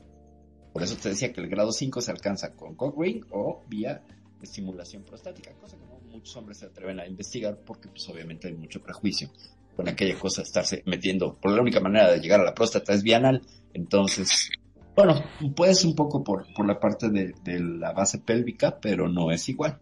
Por 0.72 0.82
eso 0.82 0.97
te 0.97 1.10
decía 1.10 1.32
que 1.32 1.40
el 1.40 1.48
grado 1.48 1.72
5 1.72 2.01
se 2.01 2.10
alcanza 2.10 2.55
con 2.55 2.74
cock 2.74 2.98
ring 3.01 3.24
o 3.30 3.64
vía 3.68 4.02
estimulación 4.43 5.02
prostática, 5.02 5.52
cosa 5.55 5.76
que 5.76 5.85
muchos 6.10 6.36
hombres 6.36 6.59
se 6.59 6.66
atreven 6.66 7.01
a 7.01 7.06
investigar 7.06 7.59
porque 7.64 7.89
pues 7.89 8.09
obviamente 8.09 8.48
hay 8.48 8.55
mucho 8.55 8.80
prejuicio 8.80 9.30
con 9.76 9.89
aquella 9.89 10.18
cosa 10.18 10.43
estarse 10.43 10.82
metiendo. 10.86 11.35
Por 11.35 11.52
la 11.52 11.62
única 11.62 11.80
manera 11.80 12.10
de 12.10 12.20
llegar 12.20 12.40
a 12.40 12.44
la 12.44 12.55
próstata 12.55 12.93
es 12.93 13.02
bienal. 13.02 13.43
Entonces, 13.74 14.51
bueno, 14.97 15.22
puedes 15.55 15.85
un 15.85 15.94
poco 15.94 16.24
por, 16.24 16.52
por 16.55 16.66
la 16.66 16.80
parte 16.80 17.09
de 17.09 17.60
la 17.60 17.93
base 17.93 18.18
pélvica, 18.18 18.80
pero 18.80 19.09
no 19.09 19.30
es 19.30 19.48
igual. 19.48 19.78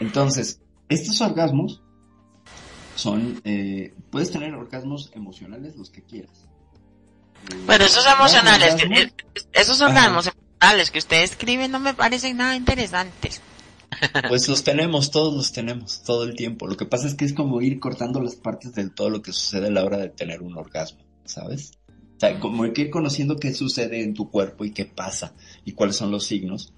Entonces, 0.00 0.62
estos 0.88 1.20
orgasmos 1.20 1.82
son, 2.94 3.40
eh, 3.44 3.94
puedes 4.10 4.30
tener 4.30 4.54
orgasmos 4.54 5.10
emocionales 5.14 5.76
los 5.76 5.90
que 5.90 6.02
quieras. 6.02 6.46
Bueno, 7.66 7.84
esos 7.84 8.06
emocionales, 8.06 8.74
que, 8.74 9.12
esos 9.52 9.80
orgasmos 9.80 10.28
emocionales 10.28 10.90
que 10.90 10.98
usted 10.98 11.22
escribe 11.22 11.68
no 11.68 11.80
me 11.80 11.94
parecen 11.94 12.36
nada 12.36 12.56
interesantes. 12.56 13.40
Pues 14.28 14.48
los 14.48 14.64
tenemos, 14.64 15.10
todos 15.10 15.34
los 15.34 15.52
tenemos, 15.52 16.02
todo 16.02 16.24
el 16.24 16.34
tiempo. 16.34 16.66
Lo 16.66 16.78
que 16.78 16.86
pasa 16.86 17.06
es 17.06 17.14
que 17.14 17.26
es 17.26 17.34
como 17.34 17.60
ir 17.60 17.78
cortando 17.78 18.22
las 18.22 18.36
partes 18.36 18.74
de 18.74 18.88
todo 18.88 19.10
lo 19.10 19.20
que 19.20 19.32
sucede 19.32 19.68
a 19.68 19.70
la 19.70 19.84
hora 19.84 19.98
de 19.98 20.08
tener 20.08 20.40
un 20.40 20.56
orgasmo, 20.56 21.00
¿sabes? 21.26 21.72
O 22.16 22.20
sea, 22.20 22.40
como 22.40 22.62
hay 22.62 22.72
que 22.72 22.82
ir 22.82 22.90
conociendo 22.90 23.36
qué 23.36 23.52
sucede 23.52 24.02
en 24.02 24.14
tu 24.14 24.30
cuerpo 24.30 24.64
y 24.64 24.72
qué 24.72 24.86
pasa 24.86 25.34
y 25.64 25.72
cuáles 25.72 25.96
son 25.96 26.10
los 26.10 26.24
signos. 26.24 26.72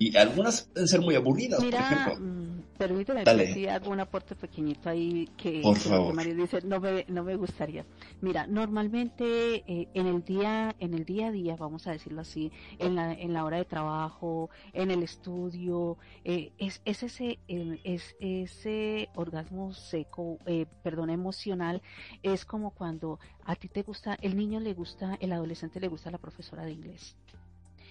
Y 0.00 0.16
algunas 0.16 0.62
pueden 0.62 0.88
ser 0.88 1.02
muy 1.02 1.14
aburridas, 1.14 1.62
por 1.62 1.74
ejemplo. 1.74 2.64
Permíteme 2.78 3.22
que 3.22 3.52
sí 3.52 3.66
hago 3.66 3.90
un 3.90 4.00
aporte 4.00 4.34
pequeñito 4.34 4.88
ahí 4.88 5.28
que, 5.36 5.60
por 5.60 5.76
favor. 5.76 6.14
Mario 6.14 6.34
dice, 6.36 6.62
no 6.62 6.80
me, 6.80 7.04
no 7.06 7.22
me 7.22 7.36
gustaría. 7.36 7.84
Mira, 8.22 8.46
normalmente 8.46 9.56
eh, 9.66 9.88
en 9.92 10.06
el 10.06 10.24
día, 10.24 10.74
en 10.78 10.94
el 10.94 11.04
día 11.04 11.26
a 11.26 11.30
día, 11.30 11.56
vamos 11.56 11.86
a 11.86 11.92
decirlo 11.92 12.22
así, 12.22 12.50
en 12.78 12.94
la, 12.94 13.12
en 13.12 13.34
la 13.34 13.44
hora 13.44 13.58
de 13.58 13.66
trabajo, 13.66 14.48
en 14.72 14.90
el 14.90 15.02
estudio, 15.02 15.98
eh, 16.24 16.52
es, 16.56 16.80
es 16.86 17.02
ese, 17.02 17.38
es 17.84 18.16
ese 18.20 19.10
orgasmo 19.14 19.74
seco, 19.74 20.38
eh, 20.46 20.64
perdón, 20.82 21.10
emocional, 21.10 21.82
es 22.22 22.46
como 22.46 22.70
cuando 22.70 23.20
a 23.44 23.54
ti 23.54 23.68
te 23.68 23.82
gusta, 23.82 24.16
el 24.22 24.34
niño 24.34 24.60
le 24.60 24.72
gusta, 24.72 25.18
el 25.20 25.34
adolescente 25.34 25.78
le 25.78 25.88
gusta 25.88 26.10
la 26.10 26.16
profesora 26.16 26.64
de 26.64 26.72
inglés 26.72 27.14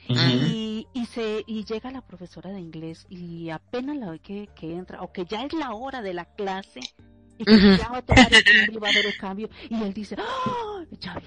y, 0.10 0.88
y, 0.94 1.06
se, 1.06 1.44
y 1.46 1.64
llega 1.66 1.92
la 1.92 2.02
profesora 2.02 2.52
de 2.52 2.60
inglés 2.60 3.06
y 3.10 3.50
apenas 3.50 3.98
la 3.98 4.12
ve 4.12 4.20
que, 4.20 4.50
que 4.56 4.74
entra, 4.74 5.02
o 5.02 5.12
que 5.12 5.26
ya 5.26 5.46
es 5.46 5.54
la 5.54 5.74
hora 5.74 6.02
de 6.02 6.14
la 6.14 6.26
clase, 6.26 6.80
y 7.38 7.46
que 7.46 7.78
ya 7.78 7.90
va 7.90 8.00
a 8.00 8.02
tomar 8.02 8.34
el 8.34 8.44
cambio, 8.44 8.80
va 8.82 8.88
a 8.88 8.92
haber 8.92 9.06
el 9.06 9.18
cambio, 9.18 9.50
y 9.70 9.82
él 9.82 9.94
dice, 9.94 10.18
¡Oh! 10.20 10.84
ya 11.00 11.22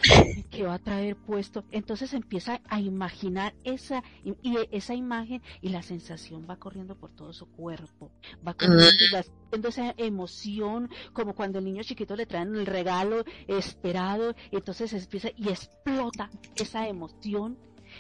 que 0.51 0.65
va 0.65 0.75
a 0.75 0.79
traer 0.79 1.17
puesto. 1.17 1.65
Entonces 1.71 2.13
empieza 2.13 2.61
a 2.69 2.81
imaginar 2.81 3.55
esa, 3.65 4.03
y, 4.23 4.35
y, 4.43 4.59
esa 4.73 4.95
imagen 4.95 5.43
y 5.63 5.71
la 5.71 5.83
sensación 5.83 6.47
va 6.49 6.57
corriendo 6.57 6.97
por 6.97 7.13
todo 7.13 7.33
su 7.33 7.47
cuerpo, 7.47 8.11
va 8.47 8.53
corriendo 8.55 9.05
y 9.09 9.13
va 9.15 9.21
haciendo 9.21 9.69
esa 9.69 9.95
emoción, 9.97 10.91
como 11.13 11.35
cuando 11.35 11.61
el 11.61 11.65
niño 11.65 11.83
chiquito 11.83 12.15
le 12.15 12.27
traen 12.27 12.55
el 12.57 12.67
regalo 12.67 13.25
esperado, 13.47 14.35
y 14.51 14.57
entonces 14.57 14.93
empieza 14.93 15.31
y 15.37 15.49
explota 15.49 16.31
esa 16.57 16.87
emoción 16.89 17.57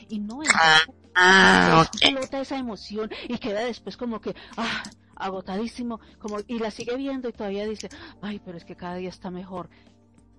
y 0.08 0.18
no 0.18 0.40
ah, 0.54 0.80
ah, 1.14 1.90
explota 2.00 2.40
esa 2.40 2.58
emoción 2.58 3.10
y 3.28 3.38
queda 3.38 3.64
después 3.64 3.96
como 3.96 4.20
que 4.20 4.34
ah, 4.56 4.82
agotadísimo 5.16 6.00
como 6.18 6.38
y 6.46 6.58
la 6.58 6.70
sigue 6.70 6.96
viendo 6.96 7.28
y 7.28 7.32
todavía 7.32 7.66
dice 7.66 7.88
ay 8.20 8.40
pero 8.44 8.56
es 8.56 8.64
que 8.64 8.76
cada 8.76 8.96
día 8.96 9.08
está 9.08 9.30
mejor 9.30 9.68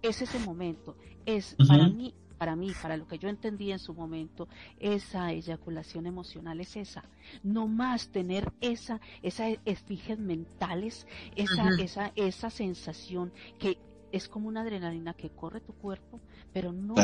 es 0.01 0.21
ese 0.21 0.39
momento 0.39 0.97
es 1.25 1.55
para 1.67 1.87
mí 1.87 2.13
para 2.43 2.57
mí, 2.57 2.73
para 2.81 2.97
lo 2.97 3.07
que 3.07 3.17
yo 3.17 3.29
entendí 3.29 3.71
en 3.71 3.79
su 3.79 3.93
momento, 3.93 4.49
esa 4.77 5.31
eyaculación 5.31 6.07
emocional 6.07 6.59
es 6.59 6.75
esa. 6.75 7.05
No 7.41 7.69
más 7.69 8.09
tener 8.09 8.51
esa, 8.59 8.99
esa 9.21 9.47
esfiges 9.63 10.19
mentales, 10.19 11.07
esa, 11.37 11.69
esa, 11.79 12.11
esa 12.17 12.49
sensación 12.49 13.31
que 13.59 13.77
es 14.11 14.27
como 14.27 14.49
una 14.49 14.59
adrenalina 14.59 15.13
que 15.13 15.29
corre 15.29 15.61
tu 15.61 15.71
cuerpo, 15.71 16.19
pero 16.51 16.73
no 16.73 16.95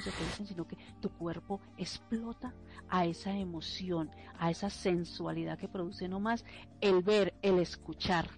sino 0.00 0.66
que 0.66 0.76
tu 1.00 1.10
cuerpo 1.10 1.60
explota 1.76 2.54
a 2.88 3.04
esa 3.04 3.36
emoción, 3.36 4.10
a 4.38 4.50
esa 4.50 4.70
sensualidad 4.70 5.58
que 5.58 5.68
produce 5.68 6.08
no 6.08 6.20
más 6.20 6.44
el 6.80 7.02
ver, 7.02 7.34
el 7.42 7.58
escuchar, 7.58 8.28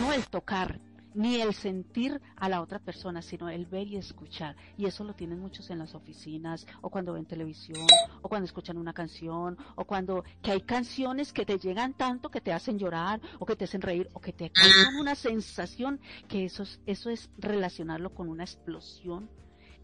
no 0.00 0.12
el 0.12 0.26
tocar, 0.26 0.80
ni 1.14 1.40
el 1.40 1.54
sentir 1.54 2.20
a 2.36 2.48
la 2.48 2.62
otra 2.62 2.78
persona, 2.78 3.22
sino 3.22 3.48
el 3.48 3.66
ver 3.66 3.88
y 3.88 3.96
escuchar. 3.96 4.56
Y 4.76 4.86
eso 4.86 5.04
lo 5.04 5.14
tienen 5.14 5.40
muchos 5.40 5.68
en 5.70 5.78
las 5.78 5.94
oficinas, 5.94 6.66
o 6.80 6.90
cuando 6.90 7.12
ven 7.12 7.26
televisión, 7.26 7.86
o 8.22 8.28
cuando 8.28 8.46
escuchan 8.46 8.78
una 8.78 8.92
canción, 8.92 9.56
o 9.74 9.84
cuando 9.84 10.24
que 10.42 10.52
hay 10.52 10.60
canciones 10.60 11.32
que 11.32 11.44
te 11.44 11.58
llegan 11.58 11.94
tanto 11.94 12.30
que 12.30 12.40
te 12.40 12.52
hacen 12.52 12.78
llorar, 12.78 13.20
o 13.38 13.46
que 13.46 13.56
te 13.56 13.64
hacen 13.64 13.80
reír, 13.80 14.08
o 14.12 14.20
que 14.20 14.32
te 14.32 14.50
causan 14.50 14.96
una 14.96 15.14
sensación 15.14 16.00
que 16.28 16.44
eso 16.44 16.62
es, 16.62 16.80
eso 16.86 17.10
es 17.10 17.30
relacionarlo 17.38 18.14
con 18.14 18.28
una 18.28 18.44
explosión 18.44 19.28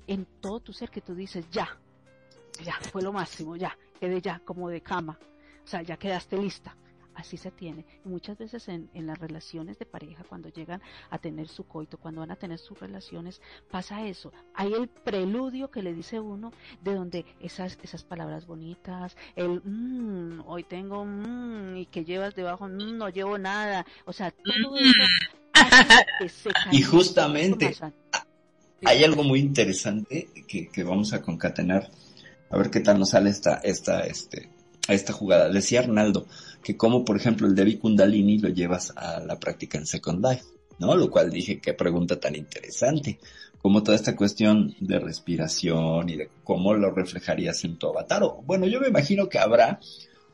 en 0.06 0.26
todo 0.40 0.60
tu 0.60 0.72
ser 0.72 0.90
que 0.90 1.00
tú 1.00 1.14
dices, 1.14 1.46
ya, 1.50 1.76
ya, 2.62 2.74
fue 2.92 3.02
lo 3.02 3.12
máximo, 3.12 3.56
ya, 3.56 3.76
quedé 3.98 4.20
ya 4.20 4.40
como 4.44 4.68
de 4.68 4.80
cama, 4.80 5.18
o 5.64 5.66
sea, 5.66 5.82
ya 5.82 5.96
quedaste 5.96 6.36
lista. 6.36 6.76
Así 7.14 7.36
se 7.36 7.52
tiene. 7.52 7.86
Y 8.04 8.08
muchas 8.08 8.36
veces 8.38 8.68
en, 8.68 8.90
en 8.92 9.06
las 9.06 9.18
relaciones 9.18 9.78
de 9.78 9.86
pareja, 9.86 10.24
cuando 10.24 10.48
llegan 10.48 10.82
a 11.10 11.18
tener 11.18 11.46
su 11.48 11.64
coito, 11.64 11.96
cuando 11.96 12.22
van 12.22 12.32
a 12.32 12.36
tener 12.36 12.58
sus 12.58 12.78
relaciones, 12.80 13.40
pasa 13.70 14.04
eso. 14.04 14.32
Hay 14.52 14.72
el 14.72 14.88
preludio 14.88 15.70
que 15.70 15.82
le 15.82 15.94
dice 15.94 16.18
uno 16.18 16.52
de 16.82 16.94
donde 16.94 17.24
esas, 17.40 17.78
esas 17.82 18.02
palabras 18.02 18.46
bonitas, 18.46 19.16
el 19.36 19.60
mmm, 19.64 20.42
hoy 20.46 20.64
tengo 20.64 21.04
mmm, 21.04 21.76
y 21.76 21.86
que 21.86 22.04
llevas 22.04 22.34
debajo, 22.34 22.66
mmm, 22.66 22.96
no 22.96 23.08
llevo 23.08 23.38
nada. 23.38 23.86
O 24.06 24.12
sea, 24.12 24.32
todo 24.32 24.76
eso. 24.76 25.02
y 26.72 26.82
justamente 26.82 27.76
hay 28.84 29.04
algo 29.04 29.22
muy 29.22 29.40
interesante 29.40 30.28
que, 30.48 30.68
que, 30.68 30.82
vamos 30.82 31.12
a 31.12 31.22
concatenar. 31.22 31.90
A 32.50 32.56
ver 32.56 32.70
qué 32.70 32.80
tal 32.80 32.98
nos 32.98 33.10
sale 33.10 33.30
esta, 33.30 33.56
esta, 33.56 34.00
este, 34.00 34.50
esta 34.88 35.12
jugada. 35.12 35.48
Decía 35.48 35.80
Arnaldo 35.80 36.26
que 36.62 36.76
como, 36.76 37.04
por 37.04 37.16
ejemplo, 37.16 37.46
el 37.46 37.54
Devi 37.54 37.76
Kundalini 37.76 38.38
lo 38.38 38.48
llevas 38.48 38.92
a 38.96 39.20
la 39.20 39.38
práctica 39.38 39.78
en 39.78 39.86
Second 39.86 40.24
Life, 40.24 40.44
¿no? 40.78 40.96
Lo 40.96 41.10
cual 41.10 41.30
dije, 41.30 41.60
qué 41.60 41.74
pregunta 41.74 42.18
tan 42.18 42.34
interesante. 42.34 43.18
Como 43.60 43.82
toda 43.82 43.96
esta 43.96 44.16
cuestión 44.16 44.74
de 44.80 44.98
respiración 44.98 46.08
y 46.08 46.16
de 46.16 46.30
cómo 46.42 46.74
lo 46.74 46.90
reflejarías 46.90 47.64
en 47.64 47.78
tu 47.78 47.88
avatar. 47.88 48.22
Bueno, 48.44 48.66
yo 48.66 48.80
me 48.80 48.88
imagino 48.88 49.28
que 49.28 49.38
habrá, 49.38 49.78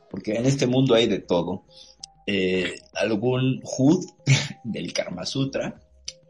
porque 0.08 0.34
en 0.34 0.46
este 0.46 0.66
mundo 0.66 0.94
hay 0.94 1.06
de 1.06 1.18
todo, 1.18 1.64
eh, 2.26 2.80
algún 2.94 3.60
HUD 3.64 4.04
del 4.64 4.92
Karma 4.92 5.26
Sutra, 5.26 5.80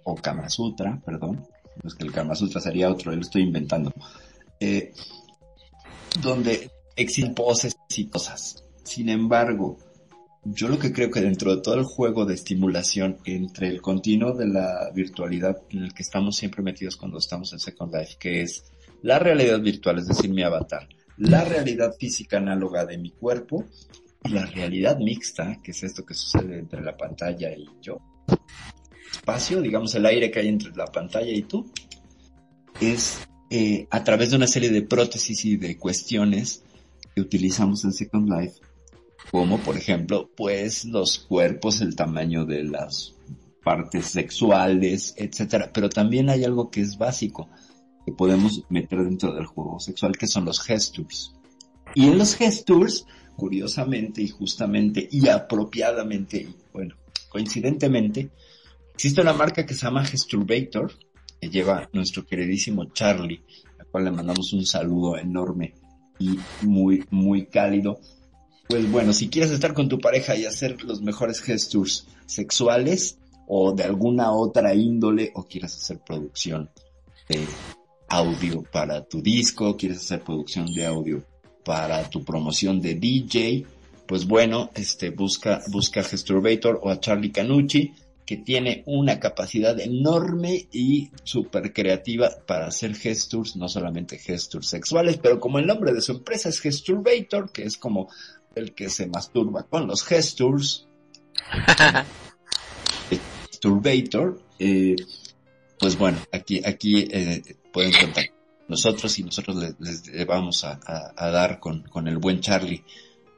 o 0.05 0.15
Kama 0.15 0.49
Sutra, 0.49 1.01
perdón, 1.05 1.47
es 1.85 1.95
que 1.95 2.05
el 2.05 2.13
Kama 2.13 2.35
Sutra 2.35 2.61
sería 2.61 2.91
otro, 2.91 3.13
lo 3.13 3.21
estoy 3.21 3.43
inventando, 3.43 3.93
eh, 4.59 4.93
donde 6.23 6.71
existen 6.97 7.35
poses 7.35 7.77
y 7.97 8.07
cosas. 8.07 8.65
Sin 8.85 9.09
embargo, 9.09 9.79
yo 10.45 10.69
lo 10.69 10.79
que 10.79 10.93
creo 10.93 11.11
que 11.11 11.21
dentro 11.21 11.55
de 11.55 11.63
todo 11.63 11.75
el 11.75 11.85
juego 11.85 12.25
de 12.25 12.35
estimulación 12.35 13.19
entre 13.25 13.69
el 13.69 13.83
continuo 13.83 14.33
de 14.33 14.49
la 14.49 14.91
virtualidad 14.95 15.63
en 15.71 15.85
el 15.85 15.95
que 15.95 16.03
estamos 16.03 16.37
siempre 16.37 16.63
metidos 16.63 16.97
cuando 16.97 17.19
estamos 17.19 17.53
en 17.53 17.59
Second 17.59 17.95
Life, 17.95 18.17
que 18.19 18.43
es 18.43 18.65
la 19.03 19.19
realidad 19.19 19.61
virtual, 19.61 19.99
es 19.99 20.07
decir, 20.07 20.31
mi 20.31 20.43
avatar, 20.43 20.89
la 21.19 21.45
realidad 21.45 21.95
física 21.99 22.39
análoga 22.39 22.87
de 22.87 22.99
mi 22.99 23.11
cuerpo 23.11 23.65
y 24.25 24.31
la 24.31 24.47
realidad 24.47 24.99
mixta, 24.99 25.61
que 25.63 25.73
es 25.73 25.83
esto 25.83 26.05
que 26.05 26.15
sucede 26.15 26.59
entre 26.59 26.83
la 26.83 26.97
pantalla 26.97 27.51
y 27.53 27.67
yo. 27.83 27.99
Espacio, 29.13 29.61
digamos 29.61 29.95
el 29.95 30.07
aire 30.07 30.31
que 30.31 30.41
hay 30.41 30.49
entre 30.49 30.75
la 30.75 30.87
pantalla 30.87 31.33
y 31.33 31.43
tú, 31.43 31.71
es 32.81 33.21
eh, 33.51 33.87
a 33.91 34.05
través 34.05 34.31
de 34.31 34.37
una 34.37 34.47
serie 34.47 34.71
de 34.71 34.83
prótesis 34.83 35.45
y 35.45 35.57
de 35.57 35.77
cuestiones 35.77 36.63
que 37.15 37.21
utilizamos 37.21 37.85
en 37.85 37.93
Second 37.93 38.29
Life, 38.31 38.61
como 39.31 39.59
por 39.59 39.77
ejemplo, 39.77 40.31
pues 40.37 40.85
los 40.85 41.19
cuerpos, 41.19 41.81
el 41.81 41.97
tamaño 41.97 42.45
de 42.45 42.65
las 42.65 43.15
partes 43.63 44.07
sexuales, 44.07 45.15
etcétera. 45.17 45.71
Pero 45.73 45.89
también 45.89 46.31
hay 46.31 46.45
algo 46.45 46.71
que 46.71 46.81
es 46.81 46.97
básico, 46.97 47.49
que 48.07 48.13
podemos 48.13 48.65
meter 48.69 49.05
dentro 49.05 49.35
del 49.35 49.47
juego 49.47 49.79
sexual, 49.81 50.17
que 50.17 50.27
son 50.27 50.45
los 50.45 50.61
gestures. 50.61 51.33
Y 51.95 52.07
en 52.07 52.19
los 52.19 52.37
gestures, 52.37 53.07
curiosamente 53.37 54.23
y 54.23 54.29
justamente 54.29 55.09
y 55.11 55.29
apropiadamente, 55.29 56.39
y 56.39 56.55
bueno, 56.73 56.95
coincidentemente, 57.29 58.31
existe 59.01 59.23
una 59.23 59.33
marca 59.33 59.65
que 59.65 59.73
se 59.73 59.87
llama 59.87 60.05
Gesturbator, 60.05 60.93
que 61.41 61.49
lleva 61.49 61.89
nuestro 61.95 62.27
queridísimo 62.27 62.93
Charlie, 62.93 63.43
al 63.79 63.87
cual 63.87 64.05
le 64.05 64.11
mandamos 64.11 64.53
un 64.53 64.67
saludo 64.67 65.17
enorme 65.17 65.73
y 66.19 66.39
muy, 66.61 67.07
muy 67.09 67.47
cálido. 67.47 67.99
Pues 68.69 68.93
bueno, 68.93 69.15
si 69.15 69.31
quieres 69.31 69.53
estar 69.53 69.73
con 69.73 69.89
tu 69.89 69.99
pareja 69.99 70.37
y 70.37 70.45
hacer 70.45 70.85
los 70.85 71.01
mejores 71.01 71.41
gestures 71.41 72.09
sexuales 72.27 73.17
o 73.47 73.73
de 73.73 73.85
alguna 73.85 74.33
otra 74.33 74.75
índole 74.75 75.33
o 75.35 75.45
quieres 75.45 75.75
hacer 75.77 76.01
producción 76.01 76.69
de 77.27 77.47
audio 78.07 78.63
para 78.71 79.03
tu 79.07 79.23
disco, 79.23 79.79
quieres 79.79 80.01
hacer 80.01 80.23
producción 80.23 80.75
de 80.75 80.85
audio 80.85 81.25
para 81.65 82.11
tu 82.11 82.23
promoción 82.23 82.83
de 82.83 82.97
DJ, 82.97 83.65
pues 84.07 84.27
bueno, 84.27 84.71
este 84.75 85.09
busca 85.09 85.63
busca 85.69 86.03
Gesturbator 86.03 86.81
o 86.83 86.91
a 86.91 87.01
Charlie 87.01 87.33
Canucci 87.33 87.95
que 88.31 88.37
tiene 88.37 88.85
una 88.87 89.19
capacidad 89.19 89.81
enorme 89.81 90.69
y 90.71 91.11
súper 91.25 91.73
creativa 91.73 92.31
para 92.47 92.69
hacer 92.69 92.95
gestures, 92.95 93.57
no 93.57 93.69
solamente 93.69 94.21
gestures 94.21 94.69
sexuales, 94.69 95.19
pero 95.21 95.41
como 95.41 95.59
el 95.59 95.67
nombre 95.67 95.93
de 95.93 96.01
su 96.01 96.13
empresa 96.13 96.49
es 96.49 96.61
Gesturbator, 96.61 97.51
que 97.51 97.65
es 97.65 97.77
como 97.77 98.09
el 98.55 98.73
que 98.73 98.89
se 98.89 99.09
masturba 99.09 99.65
con 99.65 99.89
los 99.89 100.05
gestures, 100.05 100.87
Gesturbator, 103.51 104.41
eh, 104.61 104.95
pues 105.77 105.99
bueno, 105.99 106.19
aquí, 106.31 106.63
aquí 106.65 107.09
eh, 107.11 107.43
pueden 107.73 107.91
contar 107.91 108.27
nosotros 108.69 109.19
y 109.19 109.25
nosotros 109.25 109.75
les, 109.81 110.25
vamos 110.25 110.63
a, 110.63 110.79
dar 111.17 111.59
con, 111.59 111.83
con 111.83 112.07
el 112.07 112.19
buen 112.19 112.39
Charlie 112.39 112.85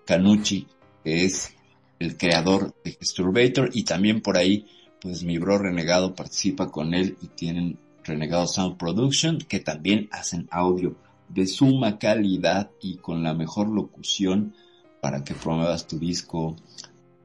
Canucci, 0.05 0.67
que 1.03 1.25
es 1.25 1.55
el 1.99 2.19
creador 2.19 2.75
de 2.85 2.93
Gesturbator 2.93 3.71
y 3.73 3.85
también 3.85 4.21
por 4.21 4.37
ahí 4.37 4.67
pues 5.03 5.25
mi 5.25 5.37
bro 5.39 5.59
Renegado 5.59 6.15
participa 6.15 6.71
con 6.71 6.95
él 6.95 7.17
y 7.21 7.27
tienen 7.27 7.79
Renegado 8.05 8.47
Sound 8.47 8.77
Production 8.77 9.39
que 9.39 9.59
también 9.59 10.09
hacen 10.13 10.49
audio 10.51 10.95
de 11.29 11.47
suma 11.47 11.99
calidad 11.99 12.71
y 12.81 12.97
con 12.97 13.23
la 13.23 13.35
mejor 13.35 13.69
locución 13.69 14.55
para 15.01 15.25
que 15.25 15.35
promuevas 15.35 15.89
tu 15.89 15.99
disco, 15.99 16.57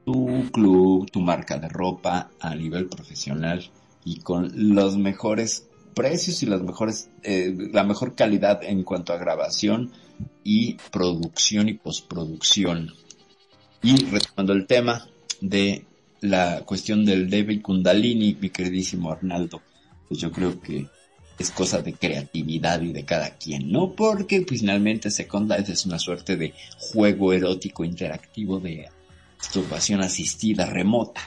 tu 0.04 0.50
club, 0.50 1.08
tu 1.10 1.20
marca 1.20 1.58
de 1.58 1.68
ropa 1.68 2.30
a 2.40 2.54
nivel 2.54 2.86
profesional 2.86 3.70
y 4.04 4.20
con 4.20 4.50
los 4.74 4.96
mejores 4.96 5.68
precios 5.94 6.42
y 6.42 6.46
las 6.46 6.62
mejores, 6.62 7.10
eh, 7.22 7.54
la 7.72 7.84
mejor 7.84 8.14
calidad 8.16 8.62
en 8.64 8.82
cuanto 8.82 9.12
a 9.12 9.18
grabación 9.18 9.92
y 10.42 10.74
producción 10.90 11.68
y 11.68 11.74
postproducción. 11.74 12.92
Y 13.82 13.96
retomando 14.06 14.52
el 14.52 14.66
tema 14.66 15.06
de 15.40 15.87
la 16.20 16.62
cuestión 16.64 17.04
del 17.04 17.30
Devi 17.30 17.60
Kundalini, 17.60 18.36
mi 18.40 18.50
queridísimo 18.50 19.12
Arnaldo, 19.12 19.62
pues 20.08 20.20
yo 20.20 20.32
creo 20.32 20.60
que 20.60 20.86
es 21.38 21.50
cosa 21.50 21.82
de 21.82 21.94
creatividad 21.94 22.80
y 22.82 22.92
de 22.92 23.04
cada 23.04 23.36
quien, 23.36 23.70
¿no? 23.70 23.92
Porque 23.92 24.42
pues, 24.42 24.60
finalmente 24.60 25.10
Second 25.10 25.50
Life 25.50 25.72
es 25.72 25.86
una 25.86 25.98
suerte 25.98 26.36
de 26.36 26.52
juego 26.78 27.32
erótico 27.32 27.84
interactivo 27.84 28.58
de 28.58 28.88
masturbación 29.38 30.02
asistida 30.02 30.66
remota. 30.66 31.20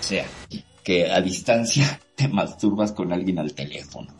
O 0.00 0.02
sea, 0.02 0.26
que 0.82 1.10
a 1.10 1.20
distancia 1.20 2.00
te 2.16 2.28
masturbas 2.28 2.92
con 2.92 3.12
alguien 3.12 3.38
al 3.38 3.52
teléfono. 3.52 4.12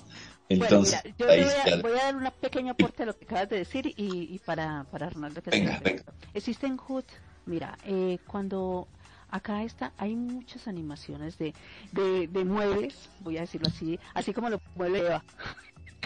Entonces, 0.48 1.01
yo 1.18 1.26
voy, 1.26 1.40
a, 1.40 2.05
dar 2.05 2.16
una 2.16 2.30
pequeña 2.30 2.72
aporte 2.72 3.02
a 3.02 3.06
lo 3.06 3.18
que 3.18 3.26
acabas 3.26 3.51
de 3.51 3.59
decir 3.59 3.93
y, 3.97 4.39
para, 4.47 4.86
para 4.90 5.09
Arnaldo 5.09 5.43
que 5.43 5.51
venga, 5.51 5.78
venga. 5.85 6.05
Existen 6.32 6.78
HUD, 6.89 7.05
mira, 7.44 7.76
eh, 7.85 8.18
cuando 8.26 8.89
acá 9.30 9.62
está, 9.62 9.92
hay 9.98 10.14
muchas 10.14 10.68
animaciones 10.68 11.38
de, 11.38 11.55
de, 11.92 12.44
muebles, 12.44 13.09
voy 13.20 13.38
a 13.38 13.42
decirlo 13.42 13.68
así, 13.68 13.98
así 14.14 14.32
como 14.32 14.50
lo 14.50 14.60
mueve 14.74 15.00
Eva. 15.00 15.24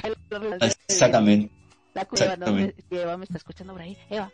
Exactamente. 0.89 1.53
La 1.95 2.05
cueva, 2.07 2.37
Eva 2.91 3.17
me 3.17 3.25
está 3.25 3.37
escuchando 3.37 3.75
por 3.75 3.83
ahí. 3.83 3.97
Eva. 4.09 4.31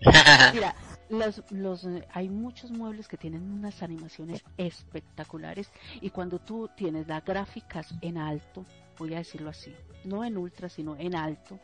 Mira, 0.54 0.74
los, 1.10 1.42
los, 1.50 1.86
hay 2.12 2.28
muchos 2.28 2.70
muebles 2.70 3.08
que 3.08 3.16
tienen 3.16 3.42
unas 3.42 3.82
animaciones 3.82 4.42
espectaculares 4.56 5.70
y 6.00 6.10
cuando 6.10 6.38
tú 6.38 6.70
tienes 6.76 7.06
las 7.08 7.24
gráficas 7.24 7.92
en 8.00 8.16
alto, 8.16 8.64
voy 8.98 9.14
a 9.14 9.18
decirlo 9.18 9.50
así, 9.50 9.74
no 10.04 10.24
en 10.24 10.38
ultra, 10.38 10.68
sino 10.68 10.96
en 10.96 11.14
alto, 11.16 11.58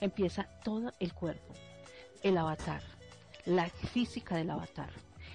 empieza 0.00 0.44
todo 0.62 0.92
el 1.00 1.14
cuerpo, 1.14 1.54
el 2.22 2.36
avatar, 2.36 2.82
la 3.46 3.68
física 3.68 4.36
del 4.36 4.50
avatar, 4.50 4.90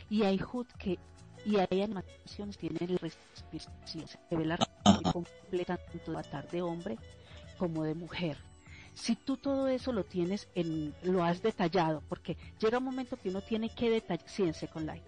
y 0.09 0.23
hay 0.23 0.39
HUD 0.39 0.67
que 0.77 0.99
y 1.45 1.57
hay 1.57 1.81
animaciones 1.81 2.57
tienen 2.57 2.89
el 2.89 2.97
respiración 2.97 4.07
se 4.07 4.17
ve 4.31 4.45
la 4.45 4.57
completa 5.11 5.77
tanto 5.77 6.11
de 6.11 6.17
avatar 6.17 6.49
de 6.49 6.61
hombre 6.63 6.97
como 7.57 7.83
de 7.83 7.93
mujer. 7.93 8.37
Si 8.95 9.15
tú 9.15 9.37
todo 9.37 9.67
eso 9.67 9.91
lo 9.91 10.05
tienes 10.05 10.47
en 10.55 10.95
lo 11.03 11.23
has 11.23 11.43
detallado 11.43 12.01
porque 12.09 12.37
llega 12.59 12.79
un 12.79 12.85
momento 12.85 13.17
que 13.17 13.29
uno 13.29 13.41
tiene 13.41 13.69
que 13.69 13.89
detallar 13.89 14.27
sí 14.27 14.67
con 14.67 14.87
Life. 14.87 15.05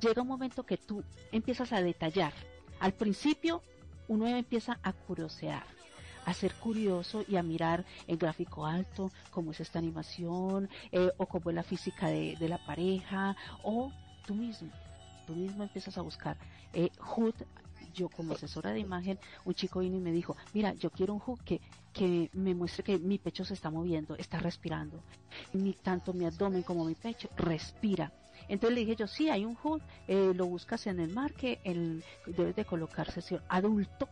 Llega 0.00 0.22
un 0.22 0.28
momento 0.28 0.64
que 0.64 0.76
tú 0.76 1.02
empiezas 1.32 1.72
a 1.72 1.80
detallar. 1.80 2.32
Al 2.80 2.92
principio 2.92 3.62
uno 4.06 4.26
empieza 4.26 4.78
a 4.82 4.92
curiosear 4.92 5.77
a 6.28 6.34
ser 6.34 6.54
curioso 6.54 7.24
y 7.26 7.36
a 7.36 7.42
mirar 7.42 7.86
el 8.06 8.18
gráfico 8.18 8.66
alto, 8.66 9.10
cómo 9.30 9.52
es 9.52 9.60
esta 9.60 9.78
animación, 9.78 10.68
eh, 10.92 11.10
o 11.16 11.26
cómo 11.26 11.48
es 11.48 11.56
la 11.56 11.62
física 11.62 12.08
de, 12.08 12.36
la 12.48 12.58
pareja, 12.58 13.34
o 13.62 13.90
tú 14.26 14.34
mismo, 14.34 14.70
tú 15.26 15.34
mismo 15.34 15.62
empiezas 15.62 15.96
a 15.96 16.02
buscar. 16.02 16.36
Eh, 16.74 16.90
HUD, 17.16 17.34
yo 17.94 18.10
como 18.10 18.34
asesora 18.34 18.72
de 18.72 18.80
imagen, 18.80 19.18
un 19.46 19.54
chico 19.54 19.80
vino 19.80 19.96
y 19.96 20.00
me 20.00 20.12
dijo, 20.12 20.36
mira, 20.52 20.74
yo 20.74 20.90
quiero 20.90 21.14
un 21.14 21.22
HUD 21.24 21.40
que, 21.40 21.62
que 21.94 22.28
me 22.34 22.54
muestre 22.54 22.84
que 22.84 22.98
mi 22.98 23.16
pecho 23.16 23.46
se 23.46 23.54
está 23.54 23.70
moviendo, 23.70 24.14
está 24.16 24.38
respirando. 24.38 25.02
Ni 25.54 25.72
tanto 25.72 26.12
mi 26.12 26.26
abdomen 26.26 26.62
como 26.62 26.84
mi 26.84 26.94
pecho 26.94 27.30
respira. 27.38 28.12
Entonces 28.48 28.74
le 28.74 28.80
dije 28.84 28.96
yo, 28.96 29.06
sí, 29.06 29.30
hay 29.30 29.46
un 29.46 29.56
HUD, 29.62 29.80
eh, 30.06 30.32
lo 30.34 30.44
buscas 30.44 30.86
en 30.88 31.00
el 31.00 31.12
marque, 31.14 31.58
el, 31.64 32.04
debes 32.26 32.54
de 32.54 32.66
colocar 32.66 33.10
sesión 33.10 33.40
adulto, 33.48 34.08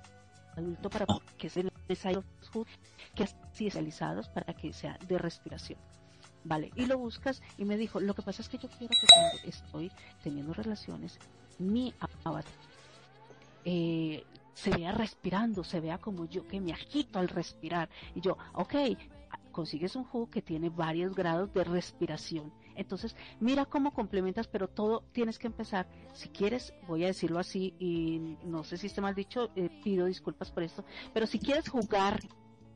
adulto 0.56 0.90
para 0.90 1.06
que 1.36 1.48
se 1.48 1.64
les 1.88 2.06
hay 2.06 2.16
HUD 2.16 2.66
que 3.14 3.24
así 3.24 3.34
especializados 3.66 4.28
para 4.28 4.54
que 4.54 4.72
sea 4.72 4.98
de 5.06 5.18
respiración. 5.18 5.78
Vale, 6.44 6.70
y 6.76 6.86
lo 6.86 6.98
buscas 6.98 7.42
y 7.58 7.64
me 7.64 7.76
dijo, 7.76 7.98
lo 8.00 8.14
que 8.14 8.22
pasa 8.22 8.42
es 8.42 8.48
que 8.48 8.58
yo 8.58 8.68
quiero 8.68 8.94
que 9.00 9.06
cuando 9.12 9.48
estoy 9.48 9.90
teniendo 10.22 10.52
relaciones, 10.52 11.18
mi 11.58 11.92
avatar 12.24 12.44
eh, 13.64 14.24
se 14.54 14.70
vea 14.70 14.92
respirando, 14.92 15.64
se 15.64 15.80
vea 15.80 15.98
como 15.98 16.24
yo 16.26 16.46
que 16.46 16.60
me 16.60 16.72
agito 16.72 17.18
al 17.18 17.28
respirar. 17.28 17.90
Y 18.14 18.20
yo, 18.20 18.38
ok, 18.54 18.74
consigues 19.50 19.96
un 19.96 20.04
jugo 20.04 20.30
que 20.30 20.40
tiene 20.40 20.70
varios 20.70 21.14
grados 21.14 21.52
de 21.52 21.64
respiración. 21.64 22.52
Entonces, 22.76 23.16
mira 23.40 23.64
cómo 23.64 23.92
complementas, 23.92 24.46
pero 24.48 24.68
todo 24.68 25.04
tienes 25.12 25.38
que 25.38 25.46
empezar. 25.46 25.86
Si 26.12 26.28
quieres, 26.28 26.74
voy 26.86 27.04
a 27.04 27.08
decirlo 27.08 27.38
así, 27.38 27.74
y 27.78 28.36
no 28.44 28.64
sé 28.64 28.76
si 28.76 28.86
esté 28.86 29.00
mal 29.00 29.14
dicho, 29.14 29.50
eh, 29.56 29.68
pido 29.82 30.06
disculpas 30.06 30.50
por 30.50 30.62
esto, 30.62 30.84
pero 31.12 31.26
si 31.26 31.38
quieres 31.38 31.68
jugar, 31.68 32.20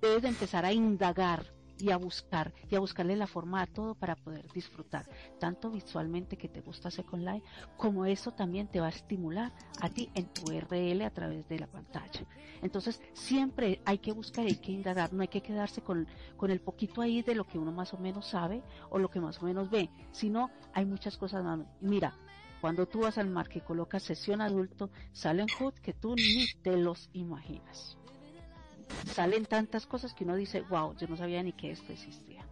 debes 0.01 0.23
de 0.23 0.29
empezar 0.29 0.65
a 0.65 0.73
indagar 0.73 1.60
y 1.81 1.91
a 1.91 1.97
buscar 1.97 2.53
y 2.69 2.75
a 2.75 2.81
buscarle 2.81 3.17
la 3.17 3.27
forma 3.27 3.63
a 3.63 3.67
todo 3.67 3.95
para 3.95 4.17
poder 4.17 4.51
disfrutar 4.53 5.09
tanto 5.39 5.71
visualmente 5.71 6.37
que 6.37 6.49
te 6.49 6.61
gusta 6.61 6.91
Second 6.91 7.25
Life 7.25 7.47
como 7.77 8.07
eso 8.07 8.33
también 8.33 8.69
te 8.69 8.81
va 8.81 8.87
a 8.87 8.91
estimular 8.91 9.53
a 9.81 9.89
ti 9.89 10.11
en 10.15 10.27
tu 10.27 10.51
RL 10.51 11.03
a 11.03 11.11
través 11.11 11.49
de 11.49 11.59
la 11.59 11.67
pantalla 11.67 12.27
entonces 12.63 13.01
siempre 13.13 13.81
hay 13.85 13.99
que 13.99 14.13
buscar 14.13 14.47
hay 14.47 14.57
que 14.57 14.73
indagar 14.73 15.13
no 15.13 15.23
hay 15.23 15.29
que 15.29 15.43
quedarse 15.43 15.81
con, 15.83 16.07
con 16.37 16.51
el 16.51 16.61
poquito 16.61 17.03
ahí 17.03 17.23
de 17.23 17.35
lo 17.35 17.47
que 17.47 17.59
uno 17.59 17.73
más 17.73 17.95
o 17.95 17.99
menos 17.99 18.27
sabe 18.27 18.63
o 18.91 18.99
lo 18.99 19.11
que 19.11 19.21
más 19.21 19.41
o 19.43 19.47
menos 19.47 19.71
ve 19.71 19.91
sino 20.13 20.51
hay 20.73 20.85
muchas 20.85 21.17
cosas 21.17 21.43
más 21.45 21.61
mira 21.81 22.15
cuando 22.61 22.87
tú 22.87 23.01
vas 23.01 23.17
al 23.17 23.31
mar 23.31 23.49
que 23.49 23.63
colocas 23.63 24.03
sesión 24.03 24.43
adulto, 24.43 24.91
salen 25.13 25.47
HUD 25.59 25.75
que 25.75 25.95
tú 25.95 26.15
ni 26.15 26.47
te 26.63 26.77
los 26.77 27.09
imaginas. 27.15 27.97
Salen 29.15 29.47
tantas 29.47 29.87
cosas 29.87 30.15
que 30.15 30.25
uno 30.25 30.37
dice, 30.37 30.63
wow, 30.63 30.97
yo 30.97 31.07
no 31.09 31.17
sabía 31.17 31.43
ni 31.43 31.53
que 31.53 31.71
esto 31.71 31.93
existía. 31.93 32.45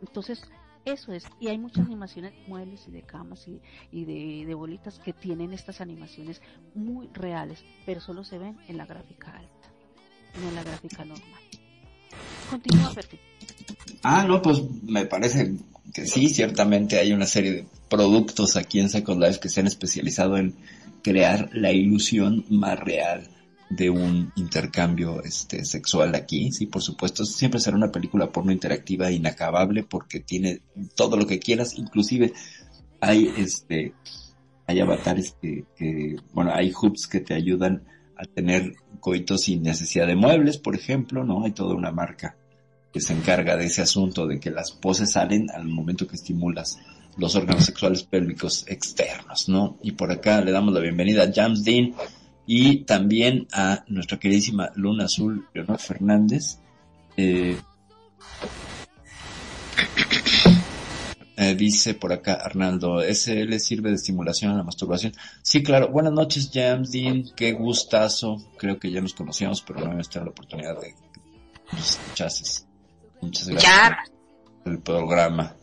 Entonces, 0.00 0.42
eso 0.84 1.12
es. 1.12 1.24
Y 1.40 1.48
hay 1.48 1.58
muchas 1.58 1.86
animaciones 1.86 2.32
muebles 2.46 2.84
y 2.88 2.90
de 2.90 3.02
camas 3.02 3.46
y, 3.48 4.04
de, 4.04 4.46
de, 4.46 4.54
bolitas 4.54 4.98
que 4.98 5.12
tienen 5.12 5.52
estas 5.52 5.80
animaciones 5.80 6.42
muy 6.74 7.08
reales, 7.12 7.64
pero 7.86 8.00
solo 8.00 8.24
se 8.24 8.38
ven 8.38 8.58
en 8.68 8.76
la 8.76 8.86
gráfica 8.86 9.32
alta, 9.36 9.68
no 10.40 10.48
en 10.48 10.54
la 10.54 10.64
gráfica 10.64 11.04
normal. 11.04 11.40
Continúa. 12.50 12.92
Ah, 14.02 14.24
no, 14.28 14.42
pues 14.42 14.62
me 14.82 15.06
parece 15.06 15.54
que 15.92 16.06
sí, 16.06 16.28
ciertamente 16.28 16.98
hay 16.98 17.12
una 17.12 17.26
serie 17.26 17.52
de 17.52 17.66
productos 17.88 18.56
aquí 18.56 18.80
en 18.80 18.90
Second 18.90 19.22
Life 19.22 19.40
que 19.40 19.48
se 19.48 19.60
han 19.60 19.66
especializado 19.66 20.36
en 20.36 20.54
crear 21.02 21.50
la 21.52 21.72
ilusión 21.72 22.44
más 22.50 22.78
real 22.78 23.28
de 23.76 23.90
un 23.90 24.32
intercambio 24.36 25.22
este 25.22 25.64
sexual 25.64 26.14
aquí, 26.14 26.52
sí, 26.52 26.66
por 26.66 26.82
supuesto, 26.82 27.24
siempre 27.24 27.60
será 27.60 27.76
una 27.76 27.92
película 27.92 28.30
porno 28.30 28.52
interactiva 28.52 29.10
inacabable 29.10 29.82
porque 29.82 30.20
tiene 30.20 30.60
todo 30.94 31.16
lo 31.16 31.26
que 31.26 31.38
quieras, 31.38 31.78
inclusive 31.78 32.32
hay 33.00 33.32
este 33.36 33.92
hay 34.66 34.80
avatares 34.80 35.36
que, 35.40 35.64
que 35.76 36.16
bueno, 36.32 36.52
hay 36.54 36.72
hoops 36.72 37.06
que 37.06 37.20
te 37.20 37.34
ayudan 37.34 37.84
a 38.16 38.24
tener 38.24 38.74
coitos 39.00 39.42
sin 39.42 39.62
necesidad 39.62 40.06
de 40.06 40.16
muebles, 40.16 40.58
por 40.58 40.74
ejemplo, 40.74 41.24
¿no? 41.24 41.44
Hay 41.44 41.52
toda 41.52 41.74
una 41.74 41.90
marca 41.90 42.36
que 42.92 43.00
se 43.00 43.12
encarga 43.12 43.56
de 43.56 43.66
ese 43.66 43.82
asunto 43.82 44.26
de 44.26 44.38
que 44.38 44.50
las 44.50 44.70
poses 44.70 45.12
salen 45.12 45.50
al 45.50 45.66
momento 45.66 46.06
que 46.06 46.16
estimulas 46.16 46.78
los 47.16 47.34
órganos 47.36 47.64
sexuales 47.64 48.04
pélvicos 48.04 48.64
externos, 48.68 49.48
¿no? 49.48 49.78
Y 49.82 49.92
por 49.92 50.10
acá 50.10 50.40
le 50.40 50.52
damos 50.52 50.74
la 50.74 50.80
bienvenida 50.80 51.24
a 51.24 51.32
James 51.32 51.64
Dean 51.64 51.92
y 52.46 52.84
también 52.84 53.48
a 53.52 53.84
nuestra 53.88 54.18
queridísima 54.18 54.70
Luna 54.74 55.04
Azul, 55.04 55.48
Leonor 55.54 55.78
Fernández. 55.78 56.58
Eh, 57.16 57.56
eh, 61.36 61.54
dice 61.54 61.94
por 61.94 62.12
acá 62.12 62.34
Arnaldo, 62.34 63.00
¿SL 63.02 63.58
sirve 63.58 63.90
de 63.90 63.96
estimulación 63.96 64.52
a 64.52 64.56
la 64.56 64.62
masturbación? 64.62 65.14
Sí, 65.42 65.62
claro. 65.62 65.88
Buenas 65.88 66.12
noches, 66.12 66.50
James 66.52 66.92
Dean. 66.92 67.24
Qué 67.34 67.52
gustazo. 67.52 68.36
Creo 68.58 68.78
que 68.78 68.90
ya 68.90 69.00
nos 69.00 69.14
conocíamos, 69.14 69.62
pero 69.62 69.80
no 69.80 69.92
hemos 69.92 70.10
tenido 70.10 70.26
la 70.26 70.30
oportunidad 70.32 70.78
de 70.80 70.94
escuchases. 71.78 72.66
Muchas 73.22 73.48
gracias 73.48 74.10
por 74.62 74.72
el 74.72 74.80
programa. 74.80 75.54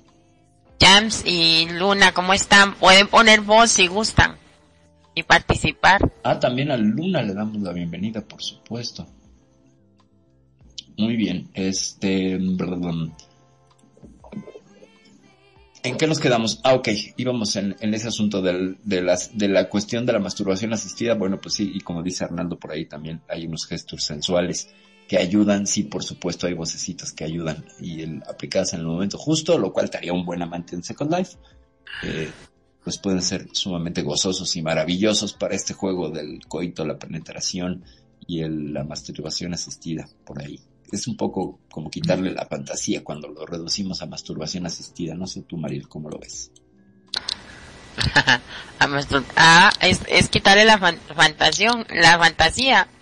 Jams 0.80 1.24
y 1.28 1.68
Luna, 1.70 2.12
¿cómo 2.12 2.34
están? 2.34 2.74
Pueden 2.74 3.08
poner 3.08 3.42
voz 3.42 3.70
si 3.70 3.86
gustan 3.86 4.41
y 5.14 5.24
participar. 5.24 6.12
Ah, 6.24 6.40
también 6.40 6.72
a 6.72 6.78
Luna 6.78 7.22
le 7.22 7.34
damos 7.34 7.62
la 7.62 7.74
bienvenida, 7.74 8.22
por 8.22 8.42
supuesto. 8.42 9.08
Muy 10.98 11.16
bien, 11.16 11.50
este... 11.54 12.38
¿En 15.84 15.98
qué 15.98 16.06
nos 16.06 16.20
quedamos? 16.20 16.60
Ah, 16.64 16.76
ok, 16.76 16.90
íbamos 17.18 17.56
en, 17.56 17.76
ese 17.82 18.08
asunto 18.08 18.42
de, 18.42 18.78
la 18.84 19.70
cuestión 19.70 20.06
de 20.06 20.14
la 20.14 20.20
masturbación 20.20 20.74
asistida. 20.74 21.16
Bueno, 21.16 21.40
pues 21.42 21.56
sí, 21.56 21.72
y 21.74 21.80
como 21.80 22.04
dice 22.04 22.24
Arnaldo 22.24 22.60
por 22.60 22.72
ahí 22.72 22.86
también 22.86 23.22
hay 23.28 23.48
unos 23.48 23.66
gestos 23.66 24.04
sensuales 24.04 24.70
que 25.08 25.18
ayudan, 25.18 25.66
sí, 25.66 25.84
por 25.84 26.04
supuesto, 26.04 26.48
hay 26.48 26.54
vocecitas 26.54 27.12
que 27.12 27.24
ayudan 27.24 27.66
y 27.80 28.02
el, 28.02 28.24
aplicadas 28.30 28.74
en 28.74 28.82
el 28.82 28.86
momento 28.86 29.18
justo, 29.18 29.58
lo 29.58 29.74
cual 29.74 29.90
te 29.90 29.98
haría 29.98 30.14
un 30.14 30.24
buen 30.24 30.42
amante 30.42 30.76
en 30.76 30.84
Second 30.84 31.14
Life. 31.14 31.36
Eh, 32.04 32.30
pues 32.84 32.98
pueden 32.98 33.22
ser 33.22 33.48
sumamente 33.52 34.02
gozosos 34.02 34.56
y 34.56 34.62
maravillosos 34.62 35.34
para 35.34 35.56
este 35.56 35.74
juego 35.74 36.10
del 36.10 36.46
coito, 36.48 36.86
la 36.86 36.98
penetración 36.98 37.84
y 38.26 38.42
el, 38.42 38.74
la 38.74 38.84
masturbación 38.84 39.54
asistida 39.54 40.08
por 40.26 40.42
ahí. 40.42 40.60
Es 40.92 41.08
un 41.08 41.16
poco 41.16 41.60
como 41.72 41.90
quitarle 41.90 42.32
la 42.32 42.46
fantasía 42.46 43.04
cuando 43.04 43.30
lo 43.30 43.46
reducimos 43.46 44.02
a 44.02 44.08
masturbación 44.08 44.66
asistida. 44.66 45.16
No 45.16 45.26
sé 45.26 45.42
tú, 45.44 45.58
Mariel, 45.58 45.88
cómo 45.88 46.10
lo 46.10 46.20
ves. 46.20 46.52
ah, 49.38 49.72
es, 49.80 50.30
quitarle 50.30 50.66
la 50.66 50.78
fantasía, 50.78 51.72
la 51.90 52.18
fantasía. 52.18 52.88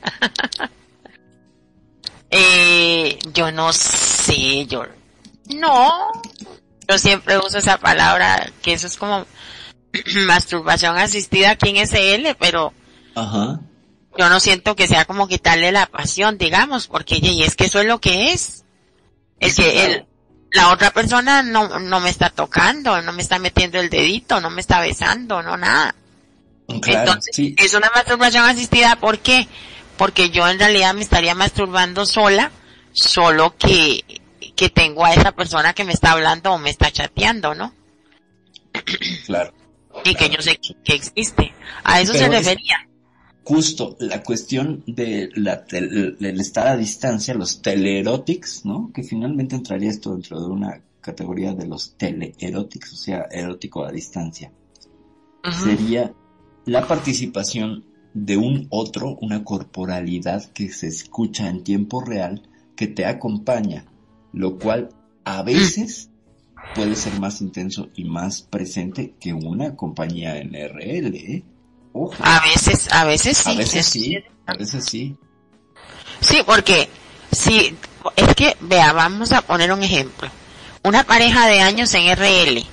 Eh, 2.31 3.17
yo 3.33 3.51
no 3.51 3.73
sé, 3.73 4.67
yo 4.67 4.83
no. 5.55 6.11
Yo 6.87 6.99
siempre 6.99 7.39
uso 7.39 7.57
esa 7.57 7.79
palabra, 7.79 8.51
que 8.61 8.73
eso 8.73 8.85
es 8.85 8.97
como 8.97 9.25
masturbación 10.27 10.97
asistida 10.97 11.51
aquí 11.51 11.69
en 11.69 11.87
SL, 11.87 12.35
pero 12.39 12.73
Ajá. 13.15 13.59
yo 14.17 14.29
no 14.29 14.39
siento 14.39 14.75
que 14.75 14.87
sea 14.87 15.05
como 15.05 15.27
quitarle 15.27 15.71
la 15.71 15.85
pasión, 15.85 16.37
digamos, 16.37 16.87
porque 16.87 17.19
y 17.21 17.43
es 17.43 17.55
que 17.55 17.65
eso 17.65 17.79
es 17.79 17.85
lo 17.85 17.99
que 17.99 18.31
es. 18.33 18.63
Es 19.39 19.55
que 19.55 19.85
el, 19.85 20.05
la 20.51 20.71
otra 20.71 20.91
persona 20.91 21.43
no, 21.43 21.79
no 21.79 21.99
me 22.01 22.09
está 22.09 22.29
tocando, 22.29 23.01
no 23.01 23.13
me 23.13 23.21
está 23.21 23.39
metiendo 23.39 23.79
el 23.79 23.89
dedito, 23.89 24.41
no 24.41 24.49
me 24.49 24.61
está 24.61 24.81
besando, 24.81 25.41
no 25.41 25.55
nada. 25.55 25.95
Entonces, 26.67 27.53
es 27.57 27.73
una 27.73 27.89
masturbación 27.95 28.45
asistida, 28.45 28.95
¿por 28.97 29.19
qué? 29.19 29.47
porque 29.99 30.29
yo 30.29 30.47
en 30.47 30.57
realidad 30.57 30.93
me 30.93 31.01
estaría 31.01 31.35
masturbando 31.35 32.05
sola, 32.05 32.51
solo 32.93 33.57
que, 33.57 34.21
que 34.55 34.69
tengo 34.69 35.03
a 35.03 35.13
esa 35.13 35.33
persona 35.33 35.73
que 35.73 35.83
me 35.83 35.91
está 35.91 36.13
hablando 36.13 36.53
o 36.53 36.57
me 36.57 36.69
está 36.69 36.89
chateando, 36.89 37.53
¿no? 37.53 37.73
Claro. 39.25 39.53
Y 40.03 40.15
que 40.15 40.29
yo 40.29 40.41
sé 40.41 40.59
que 40.83 40.93
existe. 40.93 41.53
A 41.83 42.01
eso 42.01 42.13
se 42.13 42.27
refería. 42.27 42.87
Justo, 43.43 43.95
la 43.99 44.21
cuestión 44.21 44.83
de 44.85 45.29
la 45.35 45.65
estar 46.41 46.67
a 46.67 46.77
distancia, 46.77 47.33
los 47.33 47.61
teleerotics, 47.61 48.65
¿no? 48.65 48.91
Que 48.93 49.03
finalmente 49.03 49.55
entraría 49.55 49.89
esto 49.89 50.11
dentro 50.11 50.39
de 50.39 50.47
una 50.47 50.81
categoría 51.01 51.53
de 51.53 51.67
los 51.67 51.95
teleerotics, 51.97 52.93
o 52.93 52.95
sea, 52.95 53.27
erótico 53.31 53.83
a 53.83 53.91
distancia. 53.91 54.51
Sería 55.63 56.13
la 56.65 56.87
participación 56.87 57.85
de 58.13 58.37
un 58.37 58.67
otro, 58.69 59.17
una 59.21 59.43
corporalidad 59.43 60.45
que 60.51 60.69
se 60.69 60.87
escucha 60.87 61.47
en 61.47 61.63
tiempo 61.63 62.01
real, 62.01 62.43
que 62.75 62.87
te 62.87 63.05
acompaña, 63.05 63.85
lo 64.33 64.59
cual 64.59 64.89
a 65.23 65.41
veces 65.43 66.08
puede 66.75 66.95
ser 66.95 67.19
más 67.19 67.41
intenso 67.41 67.89
y 67.95 68.05
más 68.05 68.41
presente 68.41 69.15
que 69.19 69.33
una 69.33 69.75
compañía 69.75 70.37
en 70.37 70.53
RL, 70.53 71.15
¿eh? 71.15 71.43
A 72.21 72.41
veces, 72.41 72.87
a 72.91 73.03
veces 73.05 73.37
sí. 73.37 73.51
A 73.51 73.55
veces 73.55 73.85
sí, 73.85 74.23
a 74.45 74.53
veces 74.53 74.85
sí. 74.85 75.17
Sí, 76.21 76.41
porque 76.45 76.89
si, 77.31 77.75
es 78.15 78.35
que, 78.35 78.55
vea, 78.61 78.93
vamos 78.93 79.31
a 79.31 79.41
poner 79.41 79.71
un 79.71 79.83
ejemplo. 79.83 80.29
Una 80.83 81.03
pareja 81.03 81.47
de 81.47 81.61
años 81.61 81.93
en 81.93 82.15
RL, 82.15 82.65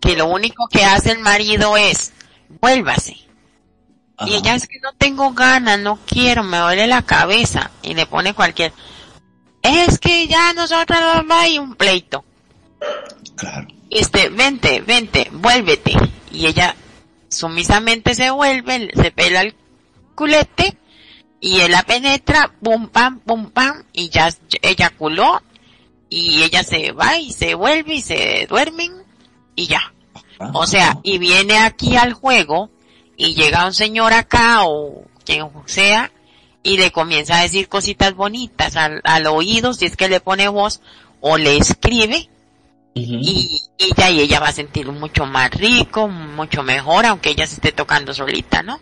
que 0.00 0.16
lo 0.16 0.26
único 0.26 0.66
que 0.68 0.84
hace 0.84 1.12
el 1.12 1.18
marido 1.18 1.76
es, 1.76 2.12
vuélvase, 2.60 3.24
y 4.20 4.34
ella 4.34 4.54
es 4.54 4.66
que 4.66 4.78
no 4.80 4.92
tengo 4.92 5.32
ganas, 5.32 5.78
no 5.80 5.98
quiero, 6.06 6.44
me 6.44 6.58
duele 6.58 6.86
la 6.86 7.02
cabeza. 7.02 7.70
Y 7.82 7.94
le 7.94 8.06
pone 8.06 8.34
cualquier. 8.34 8.72
Es 9.62 9.98
que 9.98 10.26
ya 10.28 10.52
nosotros 10.52 10.98
nos 11.00 11.30
va 11.30 11.48
y 11.48 11.58
un 11.58 11.74
pleito. 11.74 12.24
Claro. 13.36 13.68
Este, 13.90 14.28
vente, 14.28 14.80
vente, 14.80 15.28
vuélvete. 15.32 15.92
Y 16.32 16.46
ella 16.46 16.74
sumisamente 17.28 18.14
se 18.14 18.30
vuelve, 18.30 18.90
se 18.94 19.10
pela 19.10 19.42
el 19.42 19.54
culete 20.14 20.76
y 21.40 21.60
él 21.60 21.72
la 21.72 21.82
penetra, 21.82 22.54
pum 22.62 22.88
pam, 22.88 23.20
pum 23.20 23.50
pam, 23.50 23.84
y 23.92 24.08
ya 24.08 24.30
eyaculó 24.62 25.42
y 26.08 26.42
ella 26.42 26.62
se 26.62 26.92
va 26.92 27.18
y 27.18 27.32
se 27.32 27.54
vuelve 27.54 27.96
y 27.96 28.00
se 28.00 28.46
duermen 28.48 28.92
y 29.54 29.66
ya. 29.66 29.92
O 30.52 30.66
sea, 30.66 30.98
y 31.02 31.18
viene 31.18 31.58
aquí 31.58 31.96
al 31.96 32.12
juego 32.12 32.70
y 33.16 33.34
llega 33.34 33.66
un 33.66 33.74
señor 33.74 34.12
acá 34.12 34.64
o 34.64 35.04
quien 35.24 35.48
sea 35.66 36.10
y 36.62 36.78
le 36.78 36.90
comienza 36.92 37.38
a 37.38 37.42
decir 37.42 37.68
cositas 37.68 38.14
bonitas 38.14 38.76
al, 38.76 39.00
al 39.04 39.26
oído 39.26 39.74
si 39.74 39.84
es 39.84 39.96
que 39.96 40.08
le 40.08 40.20
pone 40.20 40.48
voz 40.48 40.80
o 41.20 41.36
le 41.36 41.56
escribe 41.56 42.28
y, 42.94 43.60
y 43.78 43.94
ya 43.96 44.10
y 44.10 44.20
ella 44.20 44.40
va 44.40 44.48
a 44.48 44.52
sentir 44.52 44.86
mucho 44.90 45.26
más 45.26 45.50
rico, 45.50 46.08
mucho 46.08 46.62
mejor, 46.62 47.06
aunque 47.06 47.30
ella 47.30 47.46
se 47.46 47.54
esté 47.54 47.72
tocando 47.72 48.14
solita, 48.14 48.62
¿no? 48.62 48.80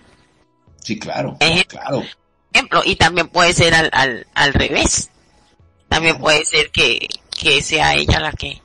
Sí, 0.80 0.98
claro, 0.98 1.38
claro. 1.68 2.02
Ejemplo, 2.52 2.82
y 2.84 2.96
también 2.96 3.28
puede 3.28 3.54
ser 3.54 3.74
al, 3.74 3.88
al, 3.92 4.26
al 4.34 4.52
revés. 4.52 5.10
También 5.88 6.18
puede 6.18 6.44
ser 6.44 6.70
que, 6.70 7.08
que 7.38 7.62
sea 7.62 7.94
ella 7.94 8.20
la 8.20 8.32
que 8.32 8.60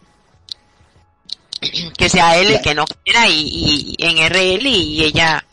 que 1.98 2.08
sea 2.08 2.38
él 2.38 2.52
el 2.52 2.62
que 2.62 2.76
no 2.76 2.86
quiera 2.86 3.28
y, 3.28 3.96
y 3.98 4.06
en 4.06 4.30
RL 4.30 4.68
y 4.68 5.04
ella 5.04 5.44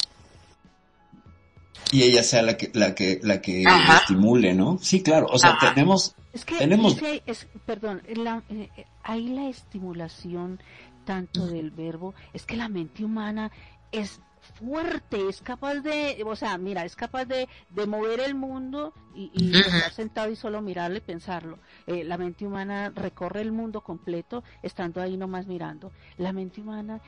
y 1.90 2.02
ella 2.02 2.22
sea 2.22 2.42
la 2.42 2.56
que 2.56 2.70
la 2.74 2.94
que 2.94 3.20
la 3.22 3.40
que 3.40 3.64
estimule, 4.00 4.52
¿no? 4.52 4.78
Sí, 4.82 5.02
claro. 5.02 5.26
O 5.30 5.38
sea, 5.38 5.56
tenemos 5.58 6.14
es 6.32 6.44
que, 6.44 6.56
tenemos 6.56 6.96
es, 7.26 7.46
perdón, 7.64 8.02
la, 8.08 8.42
eh, 8.50 8.68
ahí 9.04 9.28
la 9.28 9.48
estimulación 9.48 10.60
tanto 11.04 11.46
del 11.46 11.70
verbo 11.70 12.14
es 12.32 12.46
que 12.46 12.56
la 12.56 12.68
mente 12.68 13.04
humana 13.04 13.50
es 13.92 14.20
fuerte, 14.58 15.28
es 15.28 15.40
capaz 15.40 15.76
de, 15.76 16.22
o 16.26 16.36
sea, 16.36 16.58
mira, 16.58 16.84
es 16.84 16.96
capaz 16.96 17.24
de, 17.24 17.48
de 17.70 17.86
mover 17.86 18.20
el 18.20 18.34
mundo 18.34 18.92
y, 19.14 19.30
y 19.32 19.56
estar 19.56 19.92
sentado 19.92 20.30
y 20.30 20.36
solo 20.36 20.60
mirarlo 20.60 20.96
y 20.96 21.00
pensarlo. 21.00 21.58
Eh, 21.86 22.04
la 22.04 22.18
mente 22.18 22.46
humana 22.46 22.90
recorre 22.94 23.40
el 23.40 23.52
mundo 23.52 23.80
completo 23.80 24.44
estando 24.62 25.00
ahí 25.00 25.16
nomás 25.16 25.46
mirando. 25.46 25.92
La 26.18 26.32
mente 26.32 26.60
humana 26.60 27.00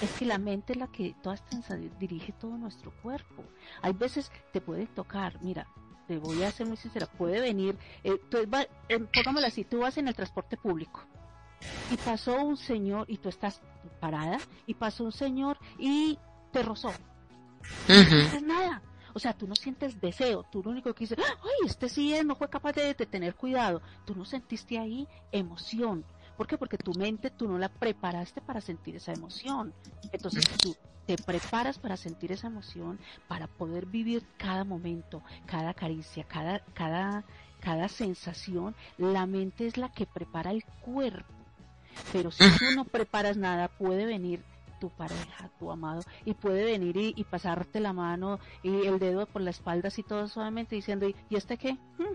es 0.00 0.10
que 0.12 0.24
la 0.24 0.38
mente 0.38 0.72
es 0.72 0.78
la 0.78 0.86
que 0.88 1.14
toda 1.22 1.36
dirige 2.00 2.32
todo 2.32 2.56
nuestro 2.56 2.90
cuerpo. 3.02 3.44
Hay 3.82 3.92
veces 3.92 4.32
te 4.52 4.60
puede 4.60 4.86
tocar, 4.86 5.38
mira, 5.42 5.66
te 6.08 6.18
voy 6.18 6.42
a 6.42 6.50
ser 6.50 6.66
muy 6.66 6.78
sincera, 6.78 7.06
puede 7.06 7.38
venir, 7.38 7.76
eh, 8.02 8.18
eh, 8.88 8.98
pongámoslo 9.14 9.46
así, 9.46 9.64
tú 9.64 9.80
vas 9.80 9.98
en 9.98 10.08
el 10.08 10.14
transporte 10.14 10.56
público 10.56 11.02
y 11.90 11.96
pasó 11.98 12.42
un 12.42 12.56
señor 12.56 13.04
y 13.08 13.18
tú 13.18 13.28
estás 13.28 13.60
parada 14.00 14.38
y 14.66 14.74
pasó 14.74 15.04
un 15.04 15.12
señor 15.12 15.58
y 15.78 16.18
te 16.50 16.62
rozó. 16.62 16.92
No 17.88 17.94
sientes 17.94 18.42
nada. 18.42 18.82
O 19.12 19.18
sea, 19.18 19.34
tú 19.34 19.46
no 19.46 19.54
sientes 19.54 20.00
deseo, 20.00 20.44
tú 20.50 20.62
lo 20.62 20.70
único 20.70 20.94
que 20.94 21.00
dices, 21.00 21.18
ay, 21.18 21.66
este 21.66 21.88
sí 21.88 22.14
no 22.24 22.36
fue 22.36 22.48
capaz 22.48 22.72
de, 22.72 22.94
de 22.94 23.06
tener 23.06 23.34
cuidado. 23.34 23.82
Tú 24.06 24.14
no 24.14 24.24
sentiste 24.24 24.78
ahí 24.78 25.06
emoción, 25.32 26.04
¿Por 26.38 26.46
qué? 26.46 26.56
Porque 26.56 26.78
tu 26.78 26.94
mente 26.94 27.30
tú 27.30 27.48
no 27.48 27.58
la 27.58 27.68
preparaste 27.68 28.40
para 28.40 28.60
sentir 28.60 28.94
esa 28.94 29.12
emoción. 29.12 29.74
Entonces 30.12 30.44
tú 30.62 30.76
te 31.04 31.16
preparas 31.16 31.80
para 31.80 31.96
sentir 31.96 32.30
esa 32.30 32.46
emoción, 32.46 33.00
para 33.26 33.48
poder 33.48 33.86
vivir 33.86 34.24
cada 34.36 34.62
momento, 34.62 35.20
cada 35.46 35.74
caricia, 35.74 36.22
cada, 36.22 36.60
cada, 36.74 37.24
cada 37.58 37.88
sensación. 37.88 38.76
La 38.98 39.26
mente 39.26 39.66
es 39.66 39.76
la 39.76 39.90
que 39.90 40.06
prepara 40.06 40.52
el 40.52 40.64
cuerpo. 40.80 41.34
Pero 42.12 42.30
si 42.30 42.44
tú 42.56 42.66
no 42.76 42.84
preparas 42.84 43.36
nada, 43.36 43.66
puede 43.66 44.06
venir 44.06 44.44
tu 44.78 44.90
pareja, 44.90 45.50
tu 45.58 45.72
amado, 45.72 46.02
y 46.24 46.34
puede 46.34 46.62
venir 46.62 46.96
y, 46.96 47.24
pasarte 47.24 47.80
la 47.80 47.92
mano 47.92 48.38
y 48.62 48.86
el 48.86 49.00
dedo 49.00 49.26
por 49.26 49.42
la 49.42 49.50
espalda 49.50 49.88
así 49.88 50.04
todo 50.04 50.28
suavemente 50.28 50.76
diciendo, 50.76 51.08
¿y, 51.08 51.16
este 51.34 51.56
qué? 51.56 51.72
Hmm, 51.72 52.14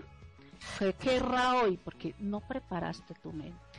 ¿Qué 0.78 0.94
querrá 0.94 1.56
hoy? 1.56 1.76
Porque 1.76 2.14
no 2.18 2.40
preparaste 2.40 3.12
tu 3.22 3.30
mente. 3.34 3.73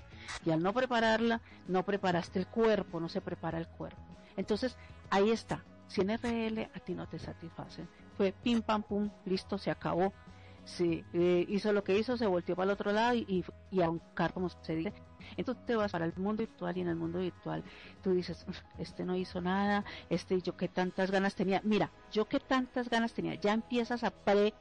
Y 0.45 0.51
al 0.51 0.61
no 0.61 0.73
prepararla, 0.73 1.41
no 1.67 1.83
preparaste 1.83 2.39
el 2.39 2.47
cuerpo, 2.47 2.99
no 2.99 3.09
se 3.09 3.21
prepara 3.21 3.57
el 3.57 3.67
cuerpo. 3.67 4.01
Entonces, 4.37 4.77
ahí 5.09 5.31
está. 5.31 5.63
Si 5.87 6.01
en 6.01 6.09
RL 6.09 6.69
a 6.73 6.79
ti 6.79 6.93
no 6.93 7.07
te 7.07 7.19
satisfacen, 7.19 7.87
fue 8.17 8.31
pim 8.31 8.61
pam 8.61 8.83
pum, 8.83 9.09
listo, 9.25 9.57
se 9.57 9.71
acabó. 9.71 10.13
Sí, 10.63 11.05
eh, 11.13 11.45
hizo 11.47 11.71
lo 11.73 11.83
que 11.83 11.97
hizo, 11.97 12.17
se 12.17 12.25
volteó 12.25 12.55
para 12.55 12.65
el 12.65 12.71
otro 12.71 12.91
lado 12.91 13.13
y, 13.13 13.45
y, 13.69 13.81
a 13.81 13.89
un 13.89 14.01
carro, 14.15 14.33
como 14.35 14.49
se 14.49 14.75
dice. 14.75 14.93
Entonces 15.37 15.63
te 15.65 15.75
vas 15.75 15.91
para 15.91 16.05
el 16.05 16.13
mundo 16.15 16.41
virtual 16.41 16.75
y 16.75 16.81
en 16.81 16.87
el 16.87 16.95
mundo 16.95 17.19
virtual 17.19 17.63
tú 18.03 18.11
dices, 18.11 18.45
este 18.79 19.05
no 19.05 19.15
hizo 19.15 19.41
nada, 19.41 19.85
este 20.09 20.41
yo 20.41 20.57
que 20.57 20.67
tantas 20.67 21.11
ganas 21.11 21.35
tenía. 21.35 21.61
Mira, 21.63 21.91
yo 22.11 22.25
que 22.25 22.39
tantas 22.39 22.89
ganas 22.89 23.13
tenía. 23.13 23.35
Ya 23.35 23.53
empiezas 23.53 24.03
a 24.03 24.09
pre 24.09 24.53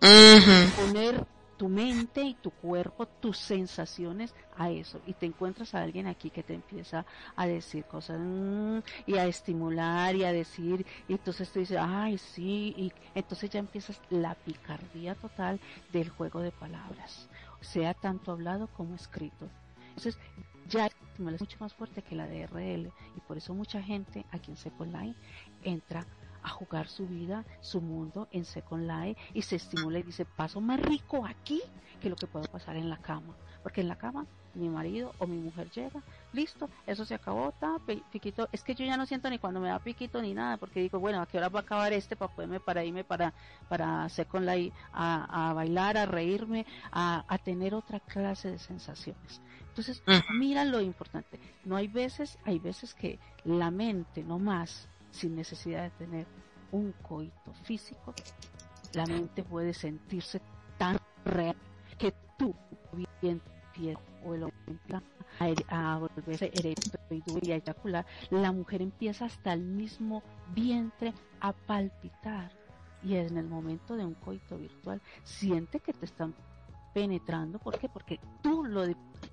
poner 0.00 1.24
tu 1.58 1.68
mente 1.68 2.22
y 2.22 2.34
tu 2.34 2.50
cuerpo, 2.52 3.06
tus 3.06 3.36
sensaciones 3.36 4.34
a 4.56 4.70
eso. 4.70 5.00
Y 5.06 5.12
te 5.12 5.26
encuentras 5.26 5.74
a 5.74 5.82
alguien 5.82 6.06
aquí 6.06 6.30
que 6.30 6.42
te 6.42 6.54
empieza 6.54 7.04
a 7.36 7.46
decir 7.46 7.84
cosas 7.84 8.18
mm, 8.20 8.78
y 9.06 9.16
a 9.16 9.26
estimular 9.26 10.14
y 10.14 10.24
a 10.24 10.32
decir, 10.32 10.86
y 11.08 11.12
entonces 11.12 11.50
tú 11.50 11.58
dices, 11.58 11.78
ay, 11.80 12.16
sí, 12.16 12.74
y 12.76 12.92
entonces 13.14 13.50
ya 13.50 13.58
empiezas 13.58 14.00
la 14.08 14.34
picardía 14.36 15.14
total 15.16 15.60
del 15.92 16.08
juego 16.08 16.40
de 16.40 16.52
palabras, 16.52 17.28
sea 17.60 17.92
tanto 17.92 18.32
hablado 18.32 18.68
como 18.68 18.94
escrito. 18.94 19.50
Entonces, 19.88 20.16
ya 20.68 20.86
es 20.86 20.94
mucho 21.40 21.56
más 21.58 21.74
fuerte 21.74 22.02
que 22.02 22.14
la 22.14 22.26
de 22.28 22.46
RL 22.46 22.92
y 23.16 23.20
por 23.26 23.36
eso 23.36 23.52
mucha 23.52 23.82
gente 23.82 24.24
aquí 24.30 24.52
en 24.52 24.56
Seco 24.56 24.84
Online 24.84 25.14
entra 25.64 26.06
a 26.42 26.48
jugar 26.48 26.88
su 26.88 27.06
vida, 27.06 27.44
su 27.60 27.80
mundo 27.80 28.28
en 28.30 28.44
Second 28.44 28.90
Life 28.90 29.20
y 29.34 29.42
se 29.42 29.56
estimula 29.56 29.98
y 29.98 30.02
dice, 30.02 30.24
paso 30.24 30.60
más 30.60 30.80
rico 30.80 31.24
aquí 31.26 31.62
que 32.00 32.10
lo 32.10 32.16
que 32.16 32.26
puedo 32.26 32.46
pasar 32.46 32.76
en 32.76 32.88
la 32.88 32.98
cama. 32.98 33.34
Porque 33.62 33.80
en 33.80 33.88
la 33.88 33.96
cama 33.96 34.26
mi 34.54 34.68
marido 34.68 35.14
o 35.18 35.26
mi 35.26 35.38
mujer 35.38 35.70
llega, 35.70 36.02
listo, 36.32 36.68
eso 36.86 37.04
se 37.04 37.14
acabó, 37.14 37.50
está 37.50 37.76
piquito. 38.10 38.48
Es 38.52 38.62
que 38.62 38.74
yo 38.74 38.84
ya 38.84 38.96
no 38.96 39.06
siento 39.06 39.30
ni 39.30 39.38
cuando 39.38 39.60
me 39.60 39.68
da 39.68 39.78
piquito 39.78 40.20
ni 40.20 40.34
nada, 40.34 40.56
porque 40.56 40.80
digo, 40.80 40.98
bueno, 40.98 41.20
¿a 41.20 41.26
qué 41.26 41.38
hora 41.38 41.48
va 41.48 41.60
a 41.60 41.62
acabar 41.62 41.92
este 41.92 42.16
para 42.16 42.34
poderme 42.34 42.60
para 42.60 42.84
irme 42.84 43.04
para, 43.04 43.32
para 43.68 44.08
Second 44.08 44.48
Life 44.48 44.76
a, 44.92 45.50
a 45.50 45.52
bailar, 45.52 45.96
a 45.96 46.06
reírme, 46.06 46.66
a, 46.90 47.24
a 47.28 47.38
tener 47.38 47.74
otra 47.74 48.00
clase 48.00 48.50
de 48.50 48.58
sensaciones? 48.58 49.40
Entonces, 49.68 50.02
mira 50.32 50.64
lo 50.64 50.80
importante. 50.80 51.38
No 51.64 51.76
hay 51.76 51.86
veces, 51.86 52.38
hay 52.44 52.58
veces 52.58 52.94
que 52.94 53.20
la 53.44 53.70
mente, 53.70 54.24
no 54.24 54.38
más, 54.40 54.88
sin 55.10 55.36
necesidad 55.36 55.84
de 55.84 55.90
tener 55.90 56.26
un 56.72 56.92
coito 57.02 57.52
físico, 57.64 58.14
la 58.92 59.06
mente 59.06 59.42
puede 59.42 59.72
sentirse 59.72 60.40
tan 60.76 60.98
real 61.24 61.56
que 61.98 62.12
tú 62.36 62.54
bien 63.20 63.40
o 64.24 64.34
el 64.34 64.44
a, 65.68 65.98
volverse 65.98 66.50
erecto 66.52 66.98
y 67.10 67.52
a 67.52 67.56
eyacular, 67.56 68.06
la 68.30 68.52
mujer 68.52 68.82
empieza 68.82 69.26
hasta 69.26 69.52
el 69.52 69.62
mismo 69.62 70.22
vientre 70.54 71.14
a 71.40 71.52
palpitar 71.52 72.50
y 73.04 73.14
en 73.14 73.36
el 73.36 73.46
momento 73.46 73.96
de 73.96 74.04
un 74.04 74.14
coito 74.14 74.58
virtual 74.58 75.00
siente 75.22 75.78
que 75.80 75.92
te 75.92 76.06
están 76.06 76.34
penetrando, 76.92 77.58
¿por 77.60 77.78
qué? 77.78 77.88
Porque 77.88 78.18
tú 78.42 78.64
lo, 78.64 78.84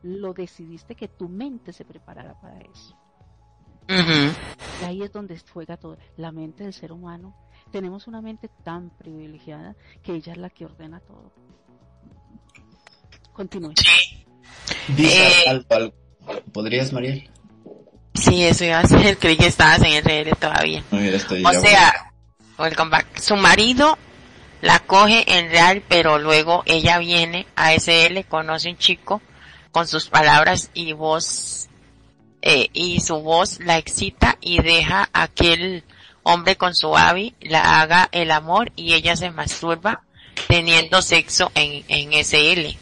lo 0.04 0.34
decidiste 0.34 0.96
que 0.96 1.08
tu 1.08 1.28
mente 1.28 1.74
se 1.74 1.84
preparara 1.84 2.40
para 2.40 2.60
eso. 2.60 2.96
Y 3.88 4.86
ahí 4.86 5.04
es 5.04 5.12
donde 5.12 5.40
juega 5.54 5.78
todo. 5.78 5.98
La 6.18 6.32
mente 6.32 6.64
del 6.64 6.74
ser 6.74 6.92
humano. 6.92 7.36
Tenemos 7.72 8.08
una 8.08 8.22
mente 8.22 8.50
tan 8.64 8.90
privilegiada 8.92 9.76
que 10.04 10.14
ella 10.14 10.34
es 10.34 10.38
la 10.38 10.50
que 10.50 10.66
ordena 10.66 11.00
todo. 11.00 11.32
Continúe. 13.34 13.74
Dice 14.96 15.28
eh, 15.28 15.50
algo, 15.50 15.94
¿Podrías, 16.54 16.94
Mariel? 16.94 17.30
Sí, 18.14 18.44
eso 18.44 18.66
iba 18.66 18.80
a 18.80 18.88
ser. 18.88 19.18
Creí 19.20 19.38
que 19.38 19.48
estabas 19.48 19.82
en 19.84 20.04
RL 20.04 20.36
todavía. 20.38 20.84
o 20.92 21.54
sea, 21.62 22.14
welcome 22.58 22.92
back. 22.92 23.20
Su 23.20 23.36
marido 23.36 23.98
la 24.62 24.80
coge 24.80 25.26
en 25.38 25.50
real, 25.50 25.84
pero 25.88 26.18
luego 26.18 26.64
ella 26.66 26.98
viene 26.98 27.46
a 27.56 27.74
SL, 27.74 28.26
conoce 28.28 28.70
un 28.70 28.78
chico 28.78 29.22
con 29.72 29.88
sus 29.88 30.08
palabras 30.08 30.72
y 30.74 30.94
voz 30.94 31.65
eh, 32.48 32.70
y 32.74 33.02
su 33.02 33.22
voz 33.22 33.60
la 33.60 33.80
excita 33.80 34.38
y 34.40 34.62
deja 34.62 35.10
a 35.12 35.24
aquel 35.24 35.84
hombre 36.22 36.58
con 36.58 36.76
su 36.76 36.96
avi 36.96 37.34
la 37.42 37.82
haga 37.82 38.08
el 38.12 38.30
amor 38.30 38.72
y 38.76 38.94
ella 38.94 39.16
se 39.16 39.32
masturba 39.32 40.04
teniendo 40.48 41.02
sexo 41.02 41.52
en, 41.56 41.84
en 41.88 42.14
SL. 42.24 42.78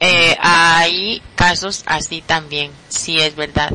Eh, 0.00 0.36
hay 0.40 1.20
casos 1.36 1.84
así 1.84 2.22
también, 2.22 2.72
sí 2.88 3.20
es 3.20 3.36
verdad. 3.36 3.70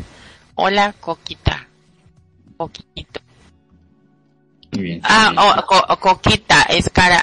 Hola, 0.56 0.92
Coquita. 0.98 1.68
Coquito. 2.56 3.20
Muy 4.72 4.82
bien. 4.82 5.00
Ah, 5.04 5.64
Coquita, 6.00 6.62
es 6.62 6.90
cara. 6.90 7.22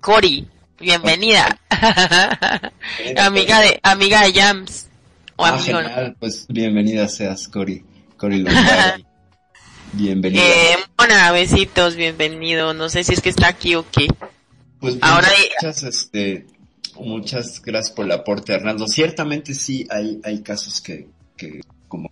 Cori, 0.00 0.48
bienvenida. 0.78 1.58
amiga 3.18 3.60
de, 3.60 3.78
amiga 3.82 4.22
de 4.22 4.32
Jams. 4.32 4.88
Ah, 5.38 6.14
pues 6.18 6.46
bienvenida 6.48 7.06
seas, 7.08 7.46
Cori. 7.46 7.84
Cori 8.16 8.42
Lombardi. 8.42 9.04
Bienvenida. 9.92 10.42
Eh, 10.42 10.76
hola, 10.98 11.32
besitos, 11.32 11.94
bienvenido. 11.96 12.74
No 12.74 12.88
sé 12.90 13.04
si 13.04 13.14
es 13.14 13.22
que 13.22 13.30
está 13.30 13.48
aquí 13.48 13.74
o 13.74 13.86
qué. 13.90 14.08
Pues 14.80 14.98
Ahora 15.00 15.28
muchas, 15.62 15.82
este, 15.84 16.46
muchas 16.96 17.62
gracias 17.62 17.94
por 17.94 18.04
el 18.04 18.12
aporte, 18.12 18.52
Arnaldo. 18.52 18.86
Ciertamente 18.86 19.54
sí 19.54 19.86
hay, 19.90 20.20
hay 20.24 20.42
casos 20.42 20.80
que, 20.82 21.08
que 21.36 21.60
como 21.86 22.10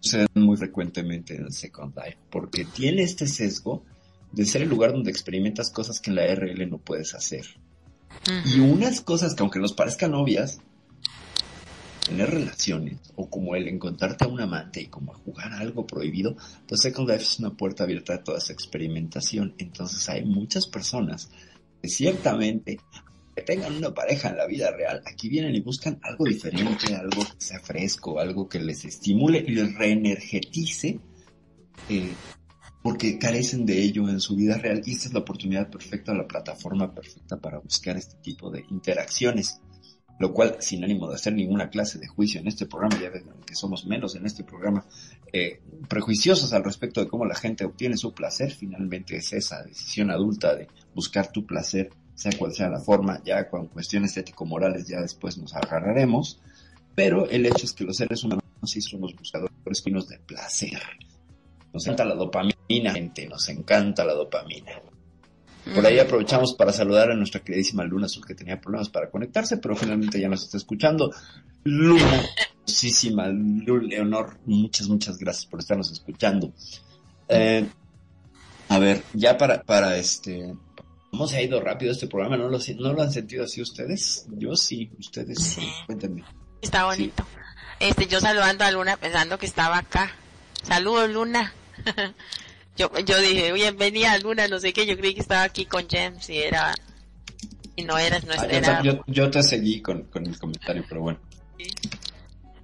suceden 0.00 0.28
muy 0.34 0.56
frecuentemente 0.56 1.34
en 1.34 1.46
el 1.46 1.52
Second 1.52 1.94
Life, 1.96 2.18
porque 2.30 2.64
tiene 2.64 3.02
este 3.02 3.26
sesgo 3.26 3.84
de 4.32 4.46
ser 4.46 4.62
el 4.62 4.68
lugar 4.68 4.92
donde 4.92 5.10
experimentas 5.10 5.70
cosas 5.70 6.00
que 6.00 6.10
en 6.10 6.16
la 6.16 6.34
RL 6.34 6.70
no 6.70 6.78
puedes 6.78 7.14
hacer. 7.14 7.44
Y 8.46 8.60
unas 8.60 9.00
cosas 9.00 9.34
que 9.34 9.42
aunque 9.42 9.58
nos 9.58 9.74
parezcan 9.74 10.14
obvias, 10.14 10.60
tener 12.10 12.28
relaciones 12.28 12.98
o 13.14 13.30
como 13.30 13.54
el 13.54 13.68
encontrarte 13.68 14.24
a 14.24 14.28
un 14.28 14.40
amante 14.40 14.82
y 14.82 14.86
como 14.86 15.14
jugar 15.14 15.52
algo 15.52 15.86
prohibido, 15.86 16.36
pues 16.66 16.80
Second 16.80 17.08
Life 17.08 17.22
es 17.22 17.38
una 17.38 17.56
puerta 17.56 17.84
abierta 17.84 18.14
a 18.14 18.24
toda 18.24 18.38
esa 18.38 18.52
experimentación. 18.52 19.54
Entonces 19.58 20.08
hay 20.08 20.24
muchas 20.24 20.66
personas 20.66 21.30
que 21.80 21.88
ciertamente 21.88 22.80
tengan 23.46 23.76
una 23.76 23.94
pareja 23.94 24.30
en 24.30 24.36
la 24.36 24.46
vida 24.46 24.70
real, 24.72 25.02
aquí 25.06 25.28
vienen 25.28 25.54
y 25.54 25.60
buscan 25.60 25.98
algo 26.02 26.24
diferente, 26.24 26.94
algo 26.94 27.22
que 27.22 27.36
sea 27.38 27.60
fresco, 27.60 28.18
algo 28.18 28.48
que 28.48 28.58
les 28.58 28.84
estimule 28.84 29.42
y 29.46 29.52
les 29.52 29.72
reenergetice, 29.74 30.98
eh, 31.88 32.12
porque 32.82 33.18
carecen 33.18 33.64
de 33.64 33.80
ello 33.82 34.08
en 34.08 34.20
su 34.20 34.34
vida 34.34 34.58
real 34.58 34.82
y 34.84 34.92
esta 34.92 35.08
es 35.08 35.14
la 35.14 35.20
oportunidad 35.20 35.70
perfecta, 35.70 36.12
la 36.12 36.26
plataforma 36.26 36.92
perfecta 36.92 37.38
para 37.38 37.60
buscar 37.60 37.96
este 37.96 38.16
tipo 38.16 38.50
de 38.50 38.64
interacciones 38.68 39.62
lo 40.20 40.34
cual 40.34 40.56
sin 40.60 40.84
ánimo 40.84 41.08
de 41.08 41.14
hacer 41.14 41.32
ninguna 41.32 41.70
clase 41.70 41.98
de 41.98 42.06
juicio 42.06 42.42
en 42.42 42.46
este 42.46 42.66
programa, 42.66 43.00
ya 43.00 43.08
ven 43.08 43.24
que 43.46 43.54
somos 43.54 43.86
menos 43.86 44.14
en 44.16 44.26
este 44.26 44.44
programa, 44.44 44.84
eh, 45.32 45.62
prejuiciosos 45.88 46.52
al 46.52 46.62
respecto 46.62 47.00
de 47.00 47.08
cómo 47.08 47.24
la 47.24 47.34
gente 47.34 47.64
obtiene 47.64 47.96
su 47.96 48.12
placer, 48.12 48.52
finalmente 48.52 49.16
es 49.16 49.32
esa 49.32 49.62
decisión 49.62 50.10
adulta 50.10 50.54
de 50.54 50.68
buscar 50.94 51.32
tu 51.32 51.46
placer, 51.46 51.88
sea 52.14 52.32
cual 52.38 52.52
sea 52.52 52.68
la 52.68 52.80
forma, 52.80 53.22
ya 53.24 53.48
con 53.48 53.68
cuestiones 53.68 54.14
ético-morales 54.14 54.86
ya 54.86 55.00
después 55.00 55.38
nos 55.38 55.56
agarraremos, 55.56 56.38
pero 56.94 57.26
el 57.30 57.46
hecho 57.46 57.64
es 57.64 57.72
que 57.72 57.84
los 57.84 57.96
seres 57.96 58.22
humanos 58.22 58.44
sí 58.64 58.82
somos 58.82 59.16
buscadores 59.16 59.82
finos 59.82 60.06
de 60.06 60.18
placer. 60.18 60.82
Nos 61.72 61.86
encanta 61.86 62.04
la 62.04 62.14
dopamina, 62.14 62.92
gente, 62.92 63.26
nos 63.26 63.48
encanta 63.48 64.04
la 64.04 64.12
dopamina. 64.12 64.72
Por 65.74 65.86
ahí 65.86 65.98
aprovechamos 65.98 66.54
para 66.54 66.72
saludar 66.72 67.10
a 67.10 67.14
nuestra 67.14 67.40
queridísima 67.40 67.84
Luna 67.84 68.06
Azul 68.06 68.24
que 68.26 68.34
tenía 68.34 68.60
problemas 68.60 68.88
para 68.88 69.10
conectarse, 69.10 69.58
pero 69.58 69.76
finalmente 69.76 70.20
ya 70.20 70.28
nos 70.28 70.42
está 70.42 70.56
escuchando. 70.56 71.12
Luna, 71.64 72.22
muchísima 72.66 73.28
Leonor, 73.28 74.38
muchas, 74.46 74.88
muchas 74.88 75.18
gracias 75.18 75.46
por 75.46 75.60
estarnos 75.60 75.90
escuchando. 75.92 76.52
Eh, 77.28 77.66
a 78.68 78.78
ver, 78.78 79.02
ya 79.12 79.36
para, 79.36 79.62
para 79.62 79.96
este, 79.96 80.54
¿cómo 81.10 81.26
se 81.26 81.36
ha 81.36 81.42
ido 81.42 81.60
rápido 81.60 81.92
este 81.92 82.06
programa? 82.06 82.36
¿No 82.36 82.48
lo, 82.48 82.58
no 82.78 82.92
lo 82.92 83.02
han 83.02 83.12
sentido 83.12 83.44
así 83.44 83.60
ustedes? 83.60 84.26
Yo 84.30 84.56
sí, 84.56 84.90
ustedes 84.98 85.42
sí. 85.42 85.68
Cuéntenme. 85.86 86.24
Está 86.62 86.84
bonito. 86.86 87.24
Este, 87.78 88.06
yo 88.06 88.20
saludando 88.20 88.64
a 88.64 88.70
Luna 88.70 88.96
pensando 88.96 89.38
que 89.38 89.46
estaba 89.46 89.78
acá. 89.78 90.12
Saludos, 90.62 91.10
Luna. 91.10 91.52
Yo, 92.76 92.90
yo 93.04 93.20
dije, 93.20 93.52
bienvenida 93.52 94.16
Luna, 94.18 94.48
no 94.48 94.58
sé 94.58 94.72
qué, 94.72 94.86
yo 94.86 94.96
creí 94.96 95.14
que 95.14 95.20
estaba 95.20 95.42
aquí 95.42 95.66
con 95.66 95.86
James 95.88 96.28
y 96.30 96.38
era, 96.38 96.74
y 97.76 97.84
no 97.84 97.98
eras 97.98 98.24
nuestra. 98.24 98.78
Ah, 98.78 98.82
yo, 98.82 99.04
yo, 99.06 99.30
te 99.30 99.42
seguí 99.42 99.82
con, 99.82 100.04
con 100.04 100.26
el 100.26 100.38
comentario, 100.38 100.84
pero 100.88 101.02
bueno. 101.02 101.18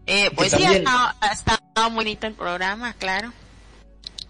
Eh, 0.06 0.30
pues 0.34 0.52
sí, 0.52 0.62
ha 0.64 0.72
estado, 0.72 1.14
ha 1.20 1.32
estado 1.32 1.90
bonito 1.90 2.26
el 2.26 2.34
programa, 2.34 2.94
claro. 2.94 3.32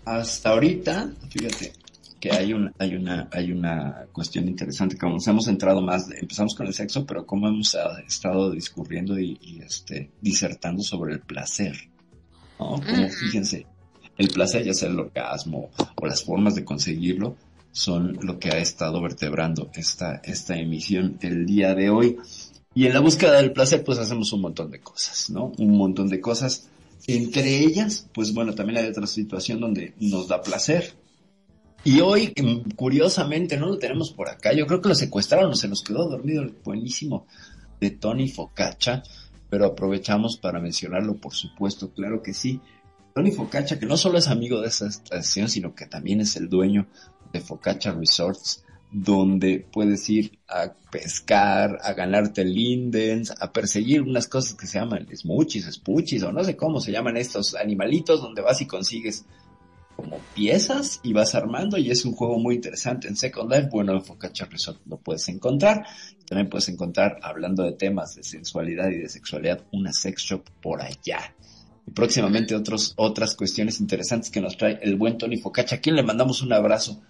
Hasta 0.05 0.51
ahorita, 0.51 1.11
fíjate, 1.29 1.73
que 2.19 2.33
hay 2.33 2.53
una, 2.53 2.73
hay 2.79 2.95
una, 2.95 3.29
hay 3.31 3.53
una 3.53 4.07
cuestión 4.13 4.49
interesante, 4.49 4.97
como 4.97 5.15
nos 5.15 5.27
hemos 5.29 5.49
entrado 5.49 5.83
más, 5.83 6.11
empezamos 6.11 6.55
con 6.55 6.67
el 6.67 6.75
sexo, 6.75 7.05
pero 7.05 7.27
cómo 7.27 7.49
hemos 7.49 7.77
estado 8.07 8.51
discurriendo 8.51 9.19
y, 9.19 9.39
y 9.41 9.61
este, 9.61 10.11
disertando 10.21 10.83
sobre 10.83 11.15
el 11.15 11.21
placer. 11.21 11.77
¿no? 12.59 12.81
Como 12.81 13.09
fíjense, 13.11 13.67
el 14.19 14.29
placer, 14.29 14.65
ya 14.65 14.75
sea 14.75 14.89
el 14.89 14.99
orgasmo 14.99 15.71
o 15.97 16.07
las 16.07 16.25
formas 16.25 16.55
de 16.55 16.65
conseguirlo, 16.65 17.37
son 17.73 18.19
lo 18.23 18.39
que 18.39 18.49
ha 18.49 18.59
estado 18.59 19.03
vertebrando 19.03 19.71
esta, 19.75 20.23
esta 20.25 20.57
emisión 20.59 21.19
el 21.21 21.45
día 21.45 21.75
de 21.75 21.91
hoy. 21.91 22.17
Y 22.75 22.87
en 22.87 22.95
la 22.95 23.01
búsqueda 23.01 23.37
del 23.37 23.53
placer, 23.53 23.85
pues 23.85 23.99
hacemos 23.99 24.33
un 24.33 24.41
montón 24.41 24.71
de 24.71 24.81
cosas, 24.81 25.31
¿no? 25.31 25.53
Un 25.59 25.77
montón 25.77 26.09
de 26.09 26.21
cosas. 26.21 26.69
Entre 27.07 27.59
ellas, 27.59 28.09
pues 28.13 28.33
bueno, 28.33 28.55
también 28.55 28.79
hay 28.79 28.89
otra 28.89 29.07
situación 29.07 29.61
donde 29.61 29.95
nos 30.01 30.29
da 30.29 30.43
placer. 30.43 30.95
Y 31.85 32.01
hoy, 32.01 32.33
mm, 32.35 32.71
curiosamente, 32.75 33.57
no 33.57 33.67
lo 33.67 33.79
tenemos 33.79 34.11
por 34.11 34.29
acá. 34.29 34.53
Yo 34.53 34.67
creo 34.67 34.81
que 34.81 34.89
lo 34.89 34.95
secuestraron, 34.95 35.55
se 35.55 35.69
nos 35.69 35.83
quedó 35.83 36.09
dormido 36.09 36.43
el 36.43 36.55
buenísimo 36.65 37.27
de 37.81 37.91
Tony 37.91 38.29
Focaccia, 38.29 39.03
pero 39.49 39.67
aprovechamos 39.67 40.37
para 40.37 40.61
mencionarlo, 40.61 41.15
por 41.15 41.35
supuesto, 41.35 41.91
claro 41.91 42.23
que 42.23 42.35
sí. 42.35 42.61
Tony 43.17 43.31
Focaccia, 43.31 43.79
que 43.79 43.87
no 43.87 43.97
solo 43.97 44.19
es 44.19 44.29
amigo 44.29 44.61
de 44.61 44.69
esta 44.69 44.89
estación, 44.89 45.49
sino 45.49 45.75
que 45.75 45.87
también 45.87 46.21
es 46.21 46.37
el 46.37 46.51
dueño 46.51 46.87
de 47.33 47.41
Focaccia 47.41 47.91
Resorts, 47.93 48.63
donde 48.93 49.67
puedes 49.73 50.07
ir 50.11 50.39
a 50.47 50.75
pescar, 50.91 51.79
a 51.83 51.95
ganarte 51.95 52.45
lindens, 52.45 53.33
a 53.41 53.51
perseguir 53.55 54.03
unas 54.03 54.29
cosas 54.29 54.53
que 54.53 54.67
se 54.67 54.79
llaman 54.79 55.09
smuchis, 55.17 55.65
spuchis, 55.65 56.25
o 56.25 56.31
no 56.31 56.45
sé 56.45 56.57
cómo 56.57 56.79
se 56.79 56.93
llaman 56.93 57.17
estos 57.17 57.55
animalitos, 57.55 58.21
donde 58.21 58.43
vas 58.43 58.61
y 58.61 58.67
consigues 58.67 59.25
como 59.97 60.19
piezas 60.35 61.01
y 61.03 61.15
vas 61.15 61.35
armando 61.35 61.79
y 61.79 61.91
es 61.91 62.05
un 62.05 62.13
juego 62.13 62.39
muy 62.39 62.57
interesante 62.57 63.09
en 63.09 63.17
Second 63.17 63.51
Life. 63.51 63.71
Bueno, 63.73 63.95
en 63.95 64.05
Focaccia 64.05 64.45
Resort 64.45 64.83
lo 64.85 64.99
puedes 64.99 65.27
encontrar. 65.31 65.87
También 66.27 66.51
puedes 66.51 66.69
encontrar, 66.69 67.19
hablando 67.23 67.63
de 67.63 67.73
temas 67.73 68.15
de 68.15 68.25
sensualidad 68.25 68.91
y 68.91 68.99
de 68.99 69.09
sexualidad, 69.09 69.65
una 69.73 69.95
sex 69.95 70.21
shop 70.21 70.43
por 70.61 70.83
allá 70.83 71.35
y 71.87 71.93
próximamente 71.93 72.55
otros, 72.55 72.95
otras 72.97 73.35
cuestiones 73.35 73.81
interesantes 73.81 74.31
que 74.31 74.41
nos 74.41 74.57
trae 74.57 74.79
el 74.83 74.97
buen 74.97 75.19
Tony 75.19 75.37
Focaccia, 75.37 75.79
a 75.79 75.81
quien 75.81 75.97
le 75.97 76.03
mandamos 76.03 76.43
un 76.43 76.53
abrazo 76.53 77.03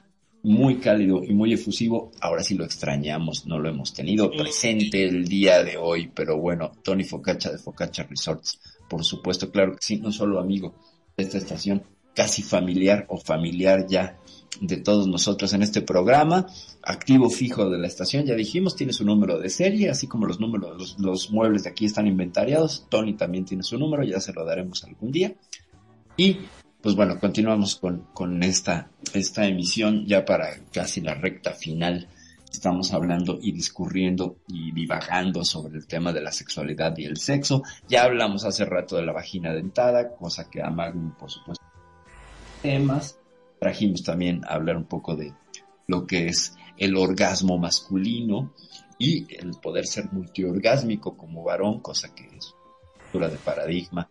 muy 0.43 0.77
cálido 0.77 1.25
y 1.25 1.33
muy 1.33 1.53
efusivo. 1.53 2.13
Ahora 2.21 2.43
sí 2.43 2.55
lo 2.55 2.65
extrañamos, 2.65 3.47
no 3.47 3.59
lo 3.59 3.69
hemos 3.69 3.93
tenido 3.93 4.31
presente 4.31 5.05
el 5.05 5.27
día 5.27 5.65
de 5.65 5.77
hoy, 5.77 6.11
pero 6.15 6.39
bueno, 6.39 6.73
Tony 6.83 7.05
Focaccia 7.05 7.51
de 7.51 7.59
Focaccia 7.59 8.05
Resorts, 8.05 8.61
por 8.89 9.05
supuesto, 9.05 9.51
claro 9.51 9.73
que 9.73 9.79
sí, 9.81 9.97
no 9.97 10.13
solo 10.13 10.39
amigo 10.39 10.75
de 11.17 11.25
esta 11.25 11.39
estación, 11.39 11.83
casi 12.15 12.43
familiar 12.43 13.07
o 13.09 13.19
familiar 13.19 13.87
ya 13.89 14.19
de 14.61 14.77
todos 14.79 15.07
nosotros 15.07 15.53
en 15.53 15.63
este 15.63 15.83
programa, 15.83 16.47
activo 16.83 17.31
fijo 17.31 17.69
de 17.69 17.79
la 17.79 17.87
estación, 17.87 18.25
ya 18.25 18.35
dijimos, 18.35 18.77
tiene 18.77 18.93
su 18.93 19.05
número 19.05 19.39
de 19.39 19.51
serie, 19.51 19.91
así 19.91 20.07
como 20.07 20.27
los 20.27 20.41
números, 20.41 20.77
los, 20.79 20.99
los, 20.99 21.31
muebles 21.31 21.65
de 21.65 21.71
aquí 21.71 21.85
están 21.85 22.07
inventariados, 22.07 22.87
Tony 22.89 23.15
también 23.15 23.45
tiene 23.45 23.63
su 23.63 23.79
número, 23.79 24.05
ya 24.05 24.21
se 24.21 24.33
lo 24.33 24.45
daremos 24.45 24.85
algún 24.85 25.13
día. 25.13 25.35
Y 26.17 26.39
pues 26.81 26.95
bueno, 26.95 27.19
continuamos 27.19 27.77
con, 27.77 28.07
con 28.13 28.43
esta, 28.43 28.91
esta 29.13 29.47
emisión 29.47 30.07
ya 30.07 30.25
para 30.25 30.51
casi 30.73 31.01
la 31.01 31.15
recta 31.15 31.53
final. 31.53 32.09
Estamos 32.51 32.93
hablando 32.93 33.39
y 33.43 33.53
discurriendo 33.53 34.37
y 34.47 34.73
divagando 34.73 35.45
sobre 35.45 35.77
el 35.77 35.87
tema 35.87 36.13
de 36.13 36.23
la 36.23 36.33
sexualidad 36.33 36.97
y 36.97 37.05
el 37.05 37.17
sexo. 37.17 37.63
Ya 37.89 38.05
hablamos 38.05 38.45
hace 38.45 38.65
rato 38.65 38.97
de 38.97 39.05
la 39.05 39.13
vagina 39.13 39.53
dentada, 39.53 40.15
cosa 40.15 40.49
que 40.49 40.63
a 40.63 40.71
Magnum, 40.71 41.11
por 41.17 41.31
supuesto, 41.31 41.65
temas 42.63 43.19
trajimos 43.67 44.05
también 44.05 44.45
a 44.45 44.55
hablar 44.55 44.77
un 44.77 44.85
poco 44.85 45.17
de 45.17 45.33
lo 45.89 46.07
que 46.07 46.29
es 46.29 46.55
el 46.79 46.97
orgasmo 46.97 47.59
masculino 47.59 48.55
y 48.97 49.27
el 49.35 49.57
poder 49.61 49.89
ser 49.89 50.13
multiorgásmico 50.13 51.17
como 51.17 51.43
varón, 51.43 51.81
cosa 51.81 52.15
que 52.15 52.27
es 52.27 52.55
cultura 52.95 53.29
de 53.29 53.39
paradigma. 53.39 54.09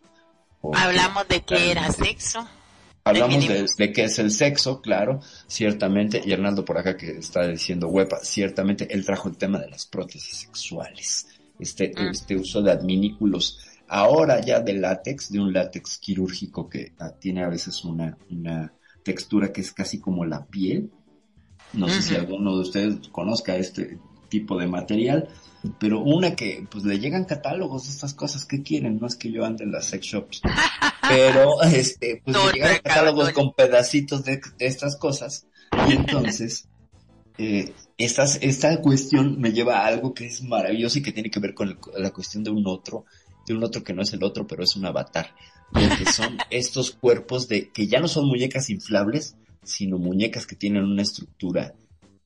Hablamos 0.74 1.26
de 1.30 1.42
qué 1.42 1.72
era 1.72 1.90
sexo. 1.90 2.46
Hablamos 3.06 3.48
de, 3.78 3.94
qué 3.94 4.04
es 4.04 4.20
el 4.20 4.32
sexo, 4.32 4.82
claro, 4.82 5.22
ciertamente, 5.48 6.22
y 6.26 6.34
Hernando 6.34 6.66
por 6.66 6.78
acá 6.78 6.98
que 6.98 7.12
está 7.12 7.48
diciendo 7.48 7.88
huepa, 7.88 8.18
ciertamente 8.24 8.88
él 8.94 9.06
trajo 9.06 9.30
el 9.30 9.38
tema 9.38 9.60
de 9.60 9.70
las 9.70 9.86
prótesis 9.86 10.40
sexuales, 10.40 11.28
este, 11.60 11.94
mm. 11.96 12.10
este 12.10 12.36
uso 12.36 12.62
de 12.62 12.72
adminículos, 12.72 13.60
ahora 13.88 14.42
ya 14.42 14.60
de 14.60 14.74
látex, 14.74 15.32
de 15.32 15.40
un 15.40 15.54
látex 15.54 15.98
quirúrgico 16.00 16.68
que 16.68 16.94
ah, 17.00 17.12
tiene 17.12 17.44
a 17.44 17.50
veces 17.50 17.86
una, 17.86 18.18
una 18.32 18.74
textura 19.06 19.54
que 19.54 19.62
es 19.62 19.72
casi 19.72 20.00
como 20.00 20.26
la 20.26 20.46
piel. 20.48 20.92
No 21.72 21.88
sé 21.88 22.02
si 22.02 22.16
alguno 22.16 22.56
de 22.56 22.62
ustedes 22.62 23.08
conozca 23.10 23.56
este 23.56 24.00
tipo 24.30 24.58
de 24.58 24.68
material, 24.68 25.30
pero 25.80 26.02
una 26.02 26.36
que 26.36 26.66
pues 26.70 26.84
le 26.84 27.00
llegan 27.00 27.26
catálogos 27.26 27.86
de 27.86 27.92
estas 27.92 28.14
cosas, 28.14 28.46
¿qué 28.46 28.64
quieren? 28.64 28.98
No 29.00 29.08
es 29.08 29.16
que 29.16 29.32
yo 29.32 29.46
ande 29.46 29.64
en 29.64 29.72
las 29.72 29.86
sex 29.86 30.06
shops, 30.06 30.42
pero 31.10 31.62
este, 31.64 32.22
pues 32.24 32.36
le 32.36 32.54
llegan 32.54 32.78
catálogos 32.84 33.32
con 33.32 33.54
pedacitos 33.54 34.24
de, 34.24 34.42
estas 34.60 34.96
cosas 34.98 35.48
y 35.88 35.94
entonces 35.94 36.68
eh, 37.38 37.74
estas, 37.98 38.40
esta 38.42 38.82
cuestión 38.82 39.40
me 39.40 39.52
lleva 39.52 39.80
a 39.80 39.88
algo 39.88 40.14
que 40.14 40.28
es 40.28 40.42
maravilloso 40.44 41.00
y 41.00 41.04
que 41.04 41.12
tiene 41.12 41.30
que 41.30 41.40
ver 41.40 41.54
con 41.54 41.78
la 41.98 42.12
cuestión 42.12 42.44
de 42.44 42.52
un 42.52 42.66
otro, 42.68 43.06
de 43.46 43.54
un 43.54 43.64
otro 43.64 43.84
que 43.84 43.94
no 43.94 44.02
es 44.02 44.14
el 44.14 44.24
otro, 44.24 44.48
pero 44.48 44.64
es 44.64 44.76
un 44.76 44.86
avatar 44.86 45.36
que 45.74 46.06
son 46.12 46.38
estos 46.50 46.92
cuerpos 46.92 47.48
de 47.48 47.70
que 47.70 47.88
ya 47.88 48.00
no 48.00 48.08
son 48.08 48.28
muñecas 48.28 48.70
inflables, 48.70 49.36
sino 49.64 49.98
muñecas 49.98 50.46
que 50.46 50.56
tienen 50.56 50.84
una 50.84 51.02
estructura 51.02 51.74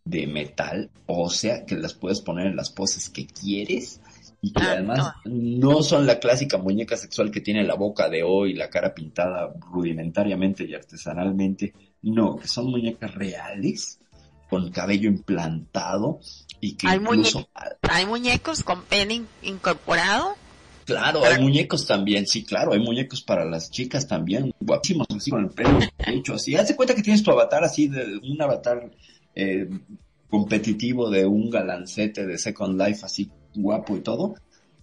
de 0.06 0.28
metal 0.28 0.90
ósea 1.06 1.66
que 1.66 1.76
las 1.76 1.94
puedes 1.94 2.22
poner 2.22 2.48
en 2.48 2.56
las 2.56 2.72
poses 2.72 3.10
que 3.10 3.28
quieres 3.28 4.02
y 4.42 4.54
que 4.54 4.64
ah, 4.64 4.72
además 4.72 5.14
no 5.26 5.84
son 5.84 6.06
la 6.06 6.20
clásica 6.20 6.58
muñeca 6.58 6.98
sexual 6.98 7.32
que 7.32 7.42
tiene 7.42 7.64
la 7.64 7.76
boca 7.76 8.10
de 8.10 8.24
hoy, 8.24 8.54
la 8.54 8.70
cara 8.70 8.94
pintada 8.94 9.54
rudimentariamente 9.72 10.64
y 10.64 10.74
artesanalmente, 10.74 11.74
no, 12.02 12.38
que 12.38 12.48
son 12.48 12.72
muñecas 12.72 13.14
reales 13.14 14.00
con 14.50 14.72
cabello 14.72 15.10
implantado 15.10 16.20
y 16.60 16.76
que 16.76 16.88
¿Hay 16.88 16.98
incluso... 16.98 17.48
¿Hay 17.82 18.06
muñecos 18.06 18.64
con 18.64 18.84
pene 18.84 19.24
incorporado? 19.44 20.36
Claro, 20.90 21.24
hay 21.24 21.40
muñecos 21.40 21.86
también, 21.86 22.26
sí, 22.26 22.44
claro, 22.44 22.74
hay 22.74 22.80
muñecos 22.80 23.22
para 23.22 23.46
las 23.46 23.70
chicas 23.70 24.08
también, 24.08 24.52
guapísimos, 24.60 25.06
así 25.16 25.30
con 25.30 25.44
el 25.44 25.52
pelo 25.52 25.80
hecho 26.08 26.34
así. 26.34 26.56
Haz 26.56 26.70
de 26.70 26.76
cuenta 26.76 26.96
que 26.96 27.04
tienes 27.04 27.22
tu 27.22 27.30
avatar 27.30 27.64
así, 27.64 27.88
de 27.88 28.18
un 28.18 28.42
avatar 28.42 28.90
eh, 29.36 29.70
competitivo 30.30 31.10
de 31.10 31.28
un 31.28 31.50
galancete 31.52 32.26
de 32.26 32.38
Second 32.40 32.82
Life 32.82 33.06
así 33.06 33.30
guapo 33.54 33.96
y 33.98 34.02
todo, 34.02 34.34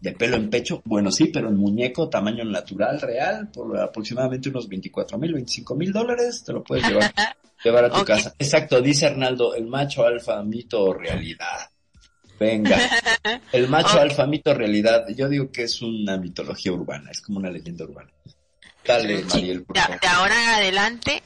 de 0.01 0.13
pelo 0.13 0.37
en 0.37 0.49
pecho, 0.49 0.81
bueno 0.85 1.11
sí, 1.11 1.27
pero 1.27 1.49
en 1.49 1.57
muñeco 1.57 2.09
tamaño 2.09 2.45
natural, 2.45 3.01
real, 3.01 3.49
por 3.51 3.77
aproximadamente 3.77 4.49
unos 4.49 4.69
24 4.69 5.19
mil, 5.19 5.33
25 5.33 5.75
mil 5.75 5.93
dólares, 5.93 6.45
te 6.45 6.53
lo 6.53 6.63
puedes 6.63 6.87
llevar, 6.87 7.13
llevar 7.65 7.85
a 7.87 7.91
tu 7.91 8.05
casa. 8.05 8.33
Exacto, 8.39 8.81
dice 8.81 9.07
Arnaldo, 9.07 9.57
el 9.57 9.67
macho 9.67 10.05
alfa, 10.05 10.41
mito 10.45 10.85
o 10.85 10.95
realidad. 10.95 11.71
Venga, 12.39 12.79
el 13.53 13.69
macho 13.69 14.01
alfa, 14.01 14.27
mito 14.27 14.51
o 14.51 14.55
realidad, 14.55 15.07
yo 15.09 15.29
digo 15.29 15.51
que 15.51 15.63
es 15.63 15.81
una 15.83 16.17
mitología 16.19 16.73
urbana, 16.73 17.11
es 17.11 17.21
como 17.21 17.39
una 17.39 17.51
leyenda 17.51 17.85
urbana. 17.85 18.11
Dale, 18.85 19.25
Mariel, 19.25 19.65
por 19.65 19.77
favor. 19.77 20.01
De 20.01 20.07
ahora 20.07 20.43
en 20.43 20.49
adelante 20.51 21.23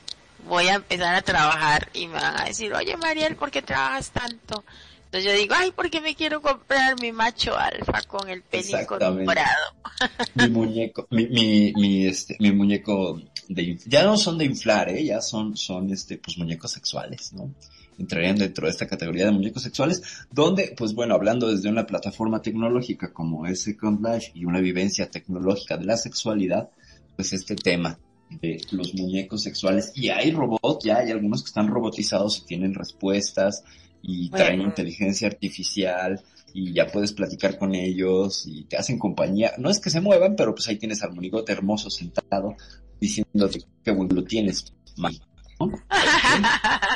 voy 0.48 0.68
a 0.68 0.74
empezar 0.74 1.14
a 1.14 1.22
trabajar 1.22 1.88
y 1.92 2.06
me 2.06 2.14
van 2.14 2.40
a 2.40 2.44
decir, 2.44 2.72
oye 2.72 2.96
Mariel, 2.96 3.36
¿por 3.36 3.50
qué 3.50 3.62
trabajas 3.62 4.10
tanto? 4.10 4.64
Entonces 5.10 5.32
yo 5.32 5.36
digo, 5.36 5.54
ay, 5.58 5.72
porque 5.74 6.00
me 6.00 6.14
quiero 6.14 6.40
comprar 6.40 7.00
mi 7.00 7.10
macho 7.10 7.58
alfa 7.58 8.00
con 8.06 8.28
el 8.28 8.42
pelín 8.42 8.76
dorado. 8.88 9.74
mi 10.36 10.48
muñeco, 10.48 11.08
mi, 11.10 11.26
mi, 11.26 11.72
mi, 11.72 12.06
este, 12.06 12.36
mi 12.38 12.52
muñeco 12.52 13.20
de, 13.48 13.76
ya 13.86 14.04
no 14.04 14.16
son 14.16 14.38
de 14.38 14.44
inflar, 14.44 14.88
eh, 14.88 15.04
ya 15.04 15.20
son, 15.20 15.56
son, 15.56 15.92
este, 15.92 16.18
pues 16.18 16.38
muñecos 16.38 16.70
sexuales, 16.70 17.32
¿no? 17.32 17.52
Entrarían 18.00 18.36
dentro 18.36 18.66
de 18.66 18.70
esta 18.70 18.86
categoría 18.86 19.26
de 19.26 19.32
muñecos 19.32 19.62
sexuales, 19.62 20.02
donde, 20.32 20.74
pues 20.76 20.94
bueno, 20.94 21.14
hablando 21.14 21.48
desde 21.48 21.68
una 21.68 21.86
plataforma 21.86 22.40
tecnológica 22.40 23.12
como 23.12 23.46
es 23.46 23.62
Second 23.62 24.04
Life 24.04 24.32
y 24.34 24.46
una 24.46 24.60
vivencia 24.60 25.10
tecnológica 25.10 25.76
de 25.76 25.84
la 25.84 25.96
sexualidad, 25.96 26.70
pues 27.14 27.34
este 27.34 27.54
tema 27.56 27.98
de 28.40 28.60
los 28.70 28.94
muñecos 28.94 29.42
sexuales 29.42 29.92
y 29.94 30.08
hay 30.08 30.30
robots, 30.30 30.84
ya 30.84 30.98
hay 30.98 31.10
algunos 31.10 31.42
que 31.42 31.48
están 31.48 31.68
robotizados 31.68 32.38
y 32.38 32.46
tienen 32.46 32.74
respuestas 32.74 33.64
y 34.02 34.30
traen 34.30 34.62
inteligencia 34.62 35.28
artificial 35.28 36.22
y 36.54 36.72
ya 36.72 36.86
puedes 36.86 37.12
platicar 37.12 37.58
con 37.58 37.74
ellos 37.74 38.44
y 38.46 38.64
te 38.64 38.76
hacen 38.76 38.98
compañía. 38.98 39.52
No 39.58 39.68
es 39.70 39.78
que 39.78 39.90
se 39.90 40.00
muevan, 40.00 40.36
pero 40.36 40.54
pues 40.54 40.68
ahí 40.68 40.76
tienes 40.76 41.02
al 41.02 41.14
monigote 41.14 41.52
hermoso 41.52 41.90
sentado 41.90 42.56
diciéndote 42.98 43.62
que 43.84 43.90
bueno, 43.90 44.14
lo 44.14 44.24
tienes 44.24 44.72
mal. 44.96 45.20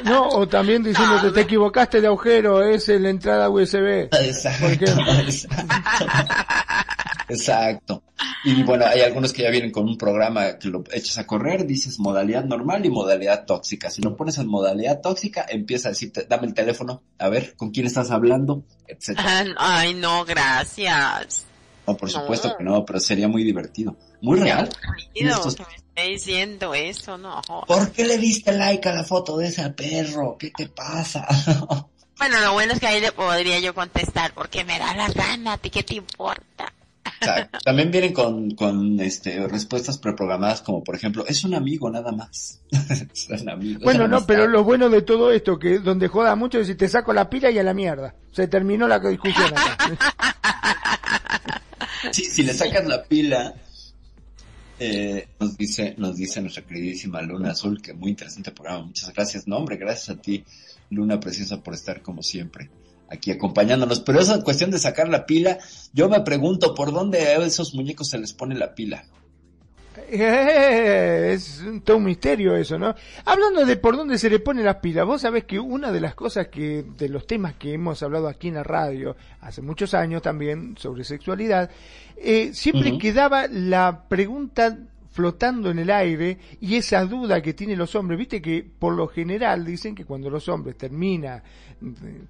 ¿No? 0.05 0.29
o 0.29 0.49
también 0.49 0.83
diciéndote 0.83 1.31
te 1.33 1.41
equivocaste 1.43 2.01
de 2.01 2.07
agujero, 2.07 2.63
es 2.63 2.89
la 2.89 3.11
entrada 3.11 3.51
USB. 3.51 4.09
Exacto. 4.13 4.85
Exacto. 7.29 8.03
Y 8.45 8.63
bueno, 8.63 8.85
hay 8.87 9.01
algunos 9.01 9.33
que 9.33 9.43
ya 9.43 9.51
vienen 9.51 9.71
con 9.71 9.89
un 9.89 9.97
programa 9.97 10.59
que 10.59 10.69
lo 10.69 10.85
echas 10.93 11.19
a 11.19 11.27
correr, 11.27 11.67
dices 11.67 11.99
modalidad 11.99 12.45
normal 12.45 12.85
y 12.85 12.91
modalidad 12.91 13.47
tóxica. 13.47 13.91
Si 13.91 14.03
lo 14.03 14.17
pones 14.17 14.37
en 14.39 14.47
modalidad 14.47 15.01
tóxica, 15.01 15.47
empieza 15.49 15.89
a 15.89 15.93
decirte, 15.93 16.27
dame 16.29 16.47
el 16.47 16.55
teléfono, 16.55 17.03
a 17.19 17.29
ver 17.29 17.55
con 17.57 17.71
quién 17.71 17.87
estás 17.87 18.11
hablando, 18.11 18.65
etcétera. 18.87 19.55
Ay, 19.57 19.95
no, 19.95 20.25
gracias. 20.25 21.47
No, 21.87 21.97
por 21.97 22.11
supuesto 22.11 22.55
que 22.57 22.65
no, 22.65 22.85
pero 22.85 23.01
sería 23.01 23.29
muy 23.29 23.45
divertido. 23.45 23.97
Muy 24.25 24.41
real. 24.41 24.69
Estos... 25.15 25.57
me 25.95 26.09
diciendo 26.09 26.75
eso, 26.75 27.19
no. 27.19 27.43
¿Por 27.67 27.93
qué 27.93 28.05
le 28.05 28.17
diste 28.17 28.53
like 28.53 28.89
a 28.89 28.95
la 28.95 29.05
foto 29.05 29.37
de 29.37 29.49
ese 29.49 29.69
perro? 29.71 30.37
¿Qué 30.39 30.51
te 30.51 30.69
pasa? 30.69 31.27
bueno, 32.19 32.41
lo 32.41 32.55
bueno 32.55 32.73
es 32.73 32.81
que 32.81 32.87
ahí 32.87 33.01
le 33.01 33.13
podría 33.13 33.61
yo 33.61 33.75
contestar, 33.75 34.33
porque 34.33 34.65
me 34.65 34.79
da 34.79 34.97
la 34.97 35.09
gana, 35.09 35.53
¿a 35.53 35.59
ti 35.59 35.69
qué 35.69 35.83
te 35.83 35.97
importa? 35.97 36.73
También 37.65 37.91
vienen 37.91 38.13
con, 38.13 38.51
con 38.53 39.01
este, 39.01 39.47
respuestas 39.49 39.99
preprogramadas 39.99 40.61
como 40.63 40.85
por 40.85 40.95
ejemplo, 40.95 41.25
es 41.27 41.45
un 41.45 41.55
amigo 41.55 41.91
nada 41.91 42.13
más. 42.13 42.61
bueno, 43.83 44.09
no, 44.09 44.27
pero 44.27 44.47
lo 44.47 44.65
bueno 44.65 44.89
de 44.89 45.03
todo 45.03 45.33
esto, 45.33 45.59
que 45.59 45.79
donde 45.79 46.09
joda 46.09 46.35
mucho 46.35 46.59
es 46.59 46.67
si 46.67 46.75
te 46.75 46.89
saco 46.89 47.13
la 47.13 47.31
pila 47.31 47.51
y 47.51 47.59
a 47.59 47.63
la 47.63 47.75
mierda. 47.75 48.15
Se 48.33 48.49
terminó 48.49 48.89
la 48.89 48.99
discusión 48.99 49.55
si 52.13 52.43
le 52.43 52.53
sacas 52.53 52.87
la 52.87 53.03
pila, 53.05 53.55
eh, 54.79 55.29
nos 55.39 55.57
dice, 55.57 55.95
nos 55.99 56.17
dice 56.17 56.41
nuestra 56.41 56.65
queridísima 56.65 57.23
Luna 57.23 57.51
Azul, 57.51 57.81
que 57.81 57.93
muy 57.93 58.11
interesante 58.11 58.53
programa. 58.53 58.87
Muchas 58.87 59.13
gracias. 59.13 59.47
No, 59.47 59.65
gracias 59.65 60.17
a 60.17 60.21
ti, 60.21 60.45
Luna 60.91 61.21
Preciosa, 61.21 61.63
por 61.63 61.75
estar 61.75 62.03
como 62.03 62.23
siempre 62.23 62.71
aquí 63.09 63.31
acompañándonos. 63.31 64.01
Pero 64.01 64.21
esa 64.21 64.43
cuestión 64.43 64.71
de 64.71 64.79
sacar 64.79 65.09
la 65.09 65.27
pila, 65.27 65.59
yo 65.93 66.09
me 66.09 66.21
pregunto 66.21 66.75
por 66.75 66.93
dónde 66.93 67.19
a 67.21 67.45
esos 67.45 67.75
muñecos 67.75 68.09
se 68.09 68.19
les 68.19 68.33
pone 68.33 68.55
la 68.55 68.75
pila. 68.75 69.05
Eh, 70.09 71.33
es 71.35 71.63
todo 71.85 71.99
un 71.99 72.05
misterio 72.05 72.57
eso, 72.57 72.79
¿no? 72.79 72.95
Hablando 73.25 73.65
de 73.65 73.77
por 73.77 73.97
dónde 73.97 74.19
se 74.19 74.31
le 74.31 74.41
pone 74.41 74.63
la 74.63 74.81
pila, 74.81 75.05
vos 75.05 75.23
sabés 75.23 75.45
que 75.45 75.59
una 75.59 75.93
de 75.93 76.01
las 76.01 76.15
cosas 76.15 76.49
que, 76.49 76.85
de 76.97 77.09
los 77.09 77.27
temas 77.27 77.55
que 77.55 77.75
hemos 77.75 78.03
hablado 78.03 78.29
aquí 78.29 78.49
en 78.49 78.55
la 78.55 78.63
radio 78.63 79.17
hace 79.41 79.63
muchos 79.63 79.95
años 79.95 80.23
también 80.23 80.77
sobre 80.77 81.05
sexualidad, 81.05 81.71
eh, 82.17 82.51
siempre 82.53 82.99
quedaba 82.99 83.47
la 83.49 84.05
pregunta 84.09 84.79
flotando 85.11 85.71
en 85.71 85.79
el 85.79 85.91
aire 85.91 86.39
y 86.61 86.75
esa 86.75 87.05
duda 87.05 87.41
que 87.41 87.55
tienen 87.55 87.79
los 87.79 87.95
hombres, 87.95 88.19
viste 88.19 88.43
que 88.43 88.69
por 88.79 88.95
lo 88.95 89.07
general 89.07 89.65
dicen 89.65 89.95
que 89.95 90.05
cuando 90.05 90.29
los 90.29 90.49
hombres 90.49 90.77
termina 90.77 91.43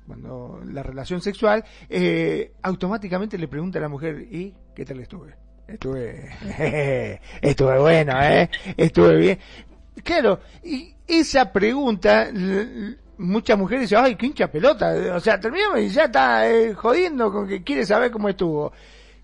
cuando 0.06 0.60
la 0.70 0.82
relación 0.82 1.20
sexual, 1.20 1.64
eh, 1.88 2.52
automáticamente 2.62 3.38
le 3.38 3.48
pregunta 3.48 3.78
a 3.78 3.82
la 3.82 3.88
mujer, 3.88 4.26
¿y 4.30 4.54
qué 4.74 4.84
tal 4.84 5.00
estuve? 5.00 5.43
Estuve, 5.66 6.30
estuve 7.40 7.78
bueno, 7.78 8.22
¿eh? 8.22 8.50
Estuve 8.76 9.16
bien. 9.16 9.38
Claro, 10.02 10.40
y 10.62 10.94
esa 11.06 11.50
pregunta, 11.52 12.30
muchas 13.18 13.58
mujeres 13.58 13.88
dicen, 13.88 14.04
ay, 14.04 14.16
qué 14.16 14.26
hincha 14.26 14.50
pelota, 14.50 14.94
o 15.14 15.20
sea, 15.20 15.40
terminamos 15.40 15.80
y 15.80 15.88
ya 15.88 16.04
está 16.04 16.50
eh, 16.50 16.74
jodiendo 16.74 17.32
con 17.32 17.48
que 17.48 17.62
quiere 17.62 17.86
saber 17.86 18.10
cómo 18.10 18.28
estuvo. 18.28 18.72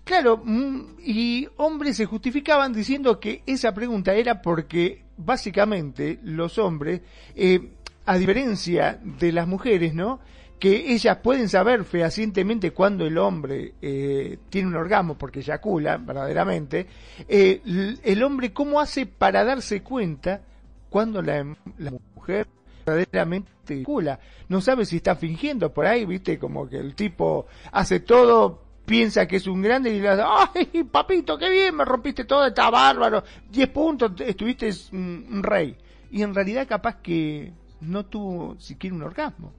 Claro, 0.03 0.41
mm, 0.43 0.97
y 1.05 1.47
hombres 1.57 1.97
se 1.97 2.05
justificaban 2.05 2.73
diciendo 2.73 3.19
que 3.19 3.43
esa 3.45 3.73
pregunta 3.73 4.13
era 4.13 4.41
porque 4.41 5.03
básicamente 5.17 6.19
los 6.23 6.57
hombres, 6.57 7.01
eh, 7.35 7.73
a 8.05 8.17
diferencia 8.17 8.99
de 9.03 9.31
las 9.31 9.47
mujeres, 9.47 9.93
¿no? 9.93 10.19
Que 10.61 10.93
ellas 10.93 11.17
pueden 11.17 11.49
saber 11.49 11.83
fehacientemente 11.85 12.71
cuando 12.71 13.05
el 13.05 13.17
hombre 13.17 13.73
eh, 13.81 14.37
tiene 14.49 14.67
un 14.67 14.75
orgasmo 14.75 15.17
porque 15.17 15.39
eyacula 15.39 15.97
verdaderamente, 15.97 16.85
eh, 17.27 17.97
el 18.03 18.23
hombre 18.23 18.53
cómo 18.53 18.79
hace 18.79 19.07
para 19.07 19.43
darse 19.43 19.81
cuenta 19.81 20.41
cuando 20.89 21.21
la, 21.23 21.43
la 21.79 21.91
mujer 22.15 22.47
verdaderamente 22.85 23.51
eyacula. 23.73 24.19
No 24.49 24.61
sabe 24.61 24.85
si 24.85 24.97
está 24.97 25.15
fingiendo 25.15 25.73
por 25.73 25.87
ahí, 25.87 26.05
viste, 26.05 26.37
como 26.37 26.69
que 26.69 26.77
el 26.77 26.93
tipo 26.93 27.47
hace 27.71 28.01
todo 28.01 28.61
piensa 28.85 29.25
que 29.25 29.37
es 29.37 29.47
un 29.47 29.61
grande 29.61 29.89
y 29.89 29.99
le 29.99 30.11
dice, 30.11 30.23
¡ay, 30.25 30.83
papito, 30.83 31.37
qué 31.37 31.49
bien, 31.49 31.75
me 31.75 31.85
rompiste 31.85 32.25
todo, 32.25 32.45
está 32.45 32.69
bárbaro! 32.69 33.23
Diez 33.49 33.69
puntos, 33.69 34.11
estuviste 34.19 34.69
un, 34.91 35.41
rey. 35.41 35.77
Y 36.11 36.21
en 36.23 36.35
realidad 36.35 36.67
capaz 36.67 36.97
que 37.01 37.53
no 37.79 38.05
tuvo 38.05 38.59
siquiera 38.59 38.95
un 38.95 39.03
orgasmo. 39.03 39.53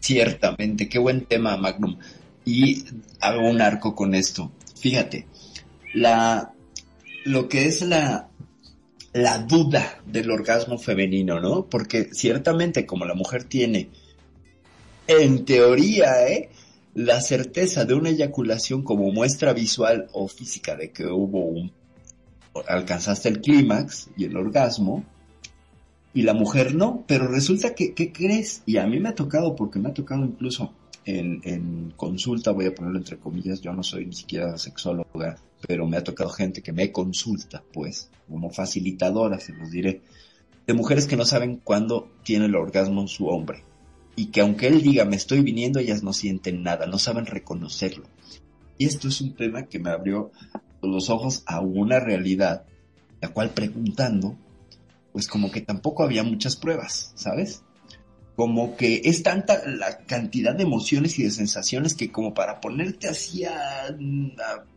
Ciertamente, 0.00 0.88
qué 0.88 0.98
buen 0.98 1.24
tema, 1.24 1.56
Magnum. 1.56 1.98
Y 2.44 2.84
hago 3.20 3.48
un 3.48 3.60
arco 3.60 3.94
con 3.94 4.14
esto. 4.14 4.50
Fíjate, 4.78 5.26
la, 5.94 6.52
lo 7.24 7.48
que 7.48 7.66
es 7.66 7.82
la, 7.82 8.28
la 9.12 9.38
duda 9.38 10.00
del 10.06 10.30
orgasmo 10.30 10.78
femenino, 10.78 11.40
¿no? 11.40 11.66
Porque 11.66 12.08
ciertamente 12.12 12.86
como 12.86 13.04
la 13.04 13.14
mujer 13.14 13.44
tiene, 13.44 13.90
en 15.06 15.44
teoría, 15.44 16.26
¿eh? 16.26 16.50
la 16.94 17.20
certeza 17.20 17.84
de 17.84 17.94
una 17.94 18.10
eyaculación 18.10 18.82
como 18.82 19.12
muestra 19.12 19.52
visual 19.52 20.08
o 20.12 20.28
física 20.28 20.76
de 20.76 20.90
que 20.90 21.06
hubo 21.06 21.44
un 21.44 21.72
alcanzaste 22.66 23.28
el 23.28 23.40
clímax 23.40 24.08
y 24.16 24.24
el 24.24 24.36
orgasmo 24.36 25.04
y 26.12 26.22
la 26.22 26.34
mujer 26.34 26.74
no, 26.74 27.04
pero 27.06 27.28
resulta 27.28 27.74
que, 27.74 27.94
¿qué 27.94 28.12
crees? 28.12 28.62
Y 28.66 28.78
a 28.78 28.86
mí 28.86 28.98
me 28.98 29.10
ha 29.10 29.14
tocado, 29.14 29.54
porque 29.54 29.78
me 29.78 29.90
ha 29.90 29.94
tocado 29.94 30.24
incluso 30.24 30.72
en, 31.04 31.40
en 31.44 31.92
consulta, 31.96 32.50
voy 32.50 32.66
a 32.66 32.74
ponerlo 32.74 32.98
entre 32.98 33.18
comillas, 33.18 33.60
yo 33.60 33.72
no 33.72 33.82
soy 33.82 34.06
ni 34.06 34.14
siquiera 34.14 34.58
sexóloga, 34.58 35.38
pero 35.66 35.86
me 35.86 35.96
ha 35.96 36.04
tocado 36.04 36.30
gente 36.30 36.62
que 36.62 36.72
me 36.72 36.90
consulta, 36.90 37.62
pues, 37.72 38.10
como 38.28 38.50
facilitadora, 38.50 39.38
se 39.38 39.52
los 39.52 39.70
diré, 39.70 40.00
de 40.66 40.74
mujeres 40.74 41.06
que 41.06 41.16
no 41.16 41.24
saben 41.24 41.60
cuándo 41.62 42.08
tiene 42.22 42.46
el 42.46 42.54
orgasmo 42.54 43.06
su 43.08 43.26
hombre 43.26 43.64
y 44.16 44.26
que 44.26 44.40
aunque 44.40 44.66
él 44.66 44.82
diga 44.82 45.04
me 45.04 45.16
estoy 45.16 45.40
viniendo, 45.40 45.78
ellas 45.78 46.02
no 46.02 46.12
sienten 46.12 46.62
nada, 46.62 46.86
no 46.86 46.98
saben 46.98 47.26
reconocerlo. 47.26 48.04
Y 48.78 48.86
esto 48.86 49.08
es 49.08 49.20
un 49.20 49.34
tema 49.34 49.64
que 49.64 49.78
me 49.78 49.90
abrió 49.90 50.30
los 50.82 51.10
ojos 51.10 51.42
a 51.46 51.60
una 51.60 52.00
realidad, 52.00 52.64
la 53.20 53.28
cual 53.28 53.50
preguntando, 53.50 54.36
pues 55.12 55.26
como 55.26 55.50
que 55.50 55.60
tampoco 55.60 56.02
había 56.02 56.22
muchas 56.22 56.56
pruebas, 56.56 57.12
¿sabes? 57.14 57.62
Como 58.36 58.76
que 58.76 59.02
es 59.04 59.22
tanta 59.22 59.66
la 59.66 59.98
cantidad 60.06 60.54
de 60.54 60.62
emociones 60.62 61.18
y 61.18 61.24
de 61.24 61.30
sensaciones 61.30 61.94
que 61.94 62.10
como 62.10 62.32
para 62.32 62.60
ponerte 62.60 63.08
así 63.08 63.44
a, 63.44 63.94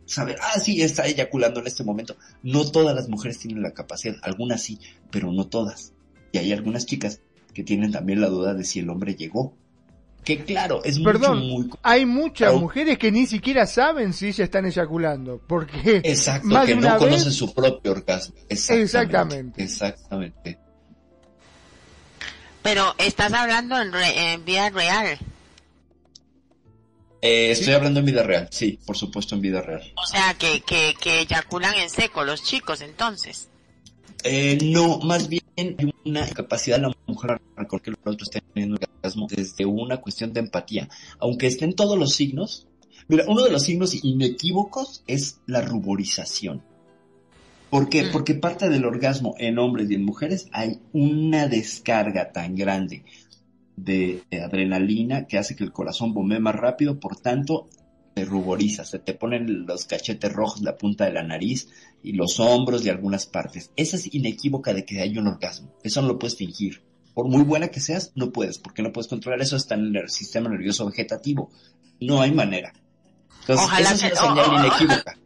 saber, 0.04 0.36
ah, 0.42 0.58
sí, 0.60 0.82
está 0.82 1.06
eyaculando 1.06 1.60
en 1.60 1.66
este 1.66 1.84
momento. 1.84 2.16
No 2.42 2.70
todas 2.70 2.94
las 2.94 3.08
mujeres 3.08 3.38
tienen 3.38 3.62
la 3.62 3.72
capacidad, 3.72 4.16
algunas 4.22 4.62
sí, 4.62 4.78
pero 5.10 5.32
no 5.32 5.46
todas. 5.46 5.92
Y 6.32 6.38
hay 6.38 6.52
algunas 6.52 6.84
chicas 6.84 7.20
que 7.54 7.62
tienen 7.62 7.92
también 7.92 8.20
la 8.20 8.28
duda 8.28 8.54
de 8.54 8.64
si 8.64 8.80
el 8.80 8.90
hombre 8.90 9.14
llegó. 9.14 9.56
Que 10.24 10.42
claro, 10.42 10.82
es 10.84 10.98
Perdón, 11.00 11.38
mucho, 11.40 11.68
muy... 11.68 11.78
hay 11.82 12.06
muchas 12.06 12.54
mujeres 12.54 12.96
que 12.98 13.12
ni 13.12 13.26
siquiera 13.26 13.66
saben 13.66 14.12
si 14.14 14.32
ya 14.32 14.44
están 14.44 14.64
eyaculando, 14.64 15.40
porque 15.46 16.00
Exacto, 16.02 16.48
más 16.48 16.64
que 16.66 16.74
de 16.76 16.80
no 16.80 16.96
conocen 16.96 17.26
vez- 17.28 17.36
su 17.36 17.52
propio 17.54 17.92
orgasmo. 17.92 18.34
Exactamente. 18.48 19.62
Exactamente. 19.62 20.58
Pero 22.62 22.94
estás 22.96 23.32
hablando 23.34 23.78
en, 23.80 23.92
re- 23.92 24.32
en 24.32 24.44
vida 24.46 24.70
real. 24.70 25.18
Eh, 27.20 27.50
estoy 27.50 27.72
hablando 27.74 28.00
en 28.00 28.06
vida 28.06 28.22
real, 28.22 28.48
sí, 28.50 28.78
por 28.86 28.96
supuesto 28.96 29.34
en 29.34 29.40
vida 29.42 29.60
real. 29.62 29.82
O 30.02 30.06
sea, 30.06 30.34
que, 30.34 30.60
que, 30.62 30.94
que 31.00 31.20
eyaculan 31.20 31.74
en 31.74 31.88
seco 31.90 32.24
los 32.24 32.42
chicos, 32.42 32.80
entonces. 32.80 33.48
Eh, 34.24 34.58
no, 34.62 34.98
más 35.00 35.28
bien 35.28 35.42
hay 35.56 35.94
una 36.04 36.26
capacidad 36.28 36.76
de 36.76 36.82
la 36.82 36.92
mujer 37.06 37.40
para 37.54 37.68
que 37.68 37.90
el 37.90 37.96
otro 38.04 38.24
está 38.24 38.40
teniendo 38.40 38.76
orgasmo 38.76 39.26
desde 39.28 39.64
una 39.64 39.98
cuestión 39.98 40.32
de 40.32 40.40
empatía. 40.40 40.88
Aunque 41.18 41.46
estén 41.46 41.74
todos 41.74 41.98
los 41.98 42.14
signos, 42.14 42.66
mira, 43.08 43.24
uno 43.28 43.42
de 43.42 43.50
los 43.50 43.62
signos 43.62 43.94
inequívocos 44.04 45.02
es 45.06 45.40
la 45.46 45.60
ruborización. 45.60 46.62
¿Por 47.70 47.88
qué? 47.88 48.04
Mm. 48.04 48.12
Porque 48.12 48.34
parte 48.34 48.68
del 48.68 48.84
orgasmo 48.84 49.34
en 49.38 49.58
hombres 49.58 49.90
y 49.90 49.94
en 49.94 50.04
mujeres 50.04 50.48
hay 50.52 50.80
una 50.92 51.48
descarga 51.48 52.32
tan 52.32 52.54
grande 52.54 53.04
de, 53.76 54.22
de 54.30 54.40
adrenalina 54.40 55.26
que 55.26 55.38
hace 55.38 55.56
que 55.56 55.64
el 55.64 55.72
corazón 55.72 56.14
bombee 56.14 56.38
más 56.38 56.54
rápido, 56.54 57.00
por 57.00 57.16
tanto, 57.16 57.66
te 58.14 58.24
ruboriza, 58.24 58.84
se 58.84 58.98
te 59.00 59.12
ponen 59.14 59.66
los 59.66 59.86
cachetes 59.86 60.32
rojos, 60.32 60.62
la 60.62 60.76
punta 60.76 61.04
de 61.04 61.12
la 61.12 61.22
nariz 61.24 61.68
y 62.02 62.12
los 62.12 62.38
hombros 62.40 62.84
y 62.84 62.88
algunas 62.90 63.26
partes. 63.26 63.70
Esa 63.76 63.96
es 63.96 64.14
inequívoca 64.14 64.72
de 64.72 64.84
que 64.84 65.00
hay 65.00 65.18
un 65.18 65.26
orgasmo. 65.26 65.72
Eso 65.82 66.00
no 66.00 66.08
lo 66.08 66.18
puedes 66.18 66.36
fingir. 66.36 66.82
Por 67.12 67.28
muy 67.28 67.42
buena 67.42 67.68
que 67.68 67.80
seas, 67.80 68.12
no 68.14 68.30
puedes, 68.30 68.58
porque 68.58 68.82
no 68.82 68.92
puedes 68.92 69.08
controlar 69.08 69.40
eso, 69.42 69.56
está 69.56 69.74
en 69.74 69.94
el 69.96 70.08
sistema 70.10 70.48
nervioso 70.48 70.86
vegetativo. 70.86 71.50
No 72.00 72.20
hay 72.22 72.32
manera. 72.32 72.72
Entonces, 73.40 73.66
Ojalá 73.66 73.90
esa 73.92 74.06
es 74.08 74.18
que- 74.18 74.26
una 74.26 74.44
señal 74.44 74.66
inequívoca. 74.66 75.18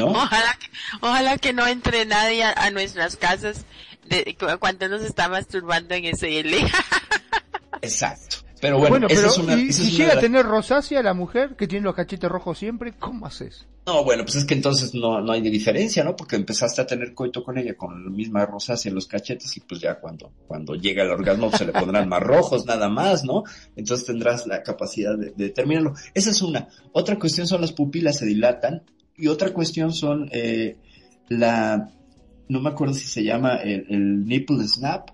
¿No? 0.00 0.06
Ojalá, 0.12 0.58
que, 0.58 0.66
ojalá 1.02 1.36
que 1.38 1.52
no 1.52 1.66
entre 1.66 2.06
nadie 2.06 2.42
a, 2.42 2.52
a 2.52 2.70
nuestras 2.70 3.16
casas 3.16 3.66
de, 4.08 4.34
cu- 4.38 4.58
cuando 4.58 4.88
nos 4.88 5.02
está 5.02 5.28
masturbando 5.28 5.94
en 5.94 6.06
SL. 6.16 6.54
Exacto. 7.82 8.36
Pero 8.64 8.78
bueno, 8.78 9.08
pero 9.08 9.26
es 9.26 9.36
una, 9.36 9.60
y 9.60 9.74
si 9.74 9.90
llega 9.90 10.14
a 10.14 10.18
tener 10.18 10.46
rosácea 10.46 11.02
la 11.02 11.12
mujer 11.12 11.54
que 11.54 11.68
tiene 11.68 11.84
los 11.84 11.94
cachetes 11.94 12.30
rojos 12.30 12.56
siempre, 12.56 12.94
¿cómo 12.98 13.26
haces? 13.26 13.66
No, 13.84 14.02
bueno, 14.04 14.22
pues 14.22 14.36
es 14.36 14.46
que 14.46 14.54
entonces 14.54 14.94
no, 14.94 15.20
no 15.20 15.32
hay 15.32 15.42
diferencia, 15.42 16.02
¿no? 16.02 16.16
Porque 16.16 16.36
empezaste 16.36 16.80
a 16.80 16.86
tener 16.86 17.12
coito 17.12 17.44
con 17.44 17.58
ella 17.58 17.76
con 17.76 18.02
la 18.02 18.10
misma 18.10 18.46
rosácea 18.46 18.88
en 18.88 18.94
los 18.94 19.06
cachetes 19.06 19.54
y 19.58 19.60
pues 19.60 19.82
ya 19.82 20.00
cuando, 20.00 20.32
cuando 20.46 20.76
llega 20.76 21.02
el 21.02 21.10
orgasmo 21.10 21.50
pues, 21.50 21.58
se 21.58 21.66
le 21.66 21.72
pondrán 21.72 22.08
más 22.08 22.22
rojos 22.22 22.64
nada 22.64 22.88
más, 22.88 23.22
¿no? 23.22 23.42
Entonces 23.76 24.06
tendrás 24.06 24.46
la 24.46 24.62
capacidad 24.62 25.14
de, 25.18 25.32
de 25.32 25.44
determinarlo. 25.44 25.92
Esa 26.14 26.30
es 26.30 26.40
una. 26.40 26.68
Otra 26.92 27.18
cuestión 27.18 27.46
son 27.46 27.60
las 27.60 27.72
pupilas 27.72 28.16
se 28.16 28.24
dilatan 28.24 28.82
y 29.14 29.26
otra 29.26 29.52
cuestión 29.52 29.92
son 29.92 30.30
eh, 30.32 30.78
la, 31.28 31.90
no 32.48 32.60
me 32.62 32.70
acuerdo 32.70 32.94
si 32.94 33.04
se 33.04 33.22
llama 33.22 33.56
el, 33.56 33.84
el 33.90 34.24
nipple 34.24 34.66
snap, 34.66 35.10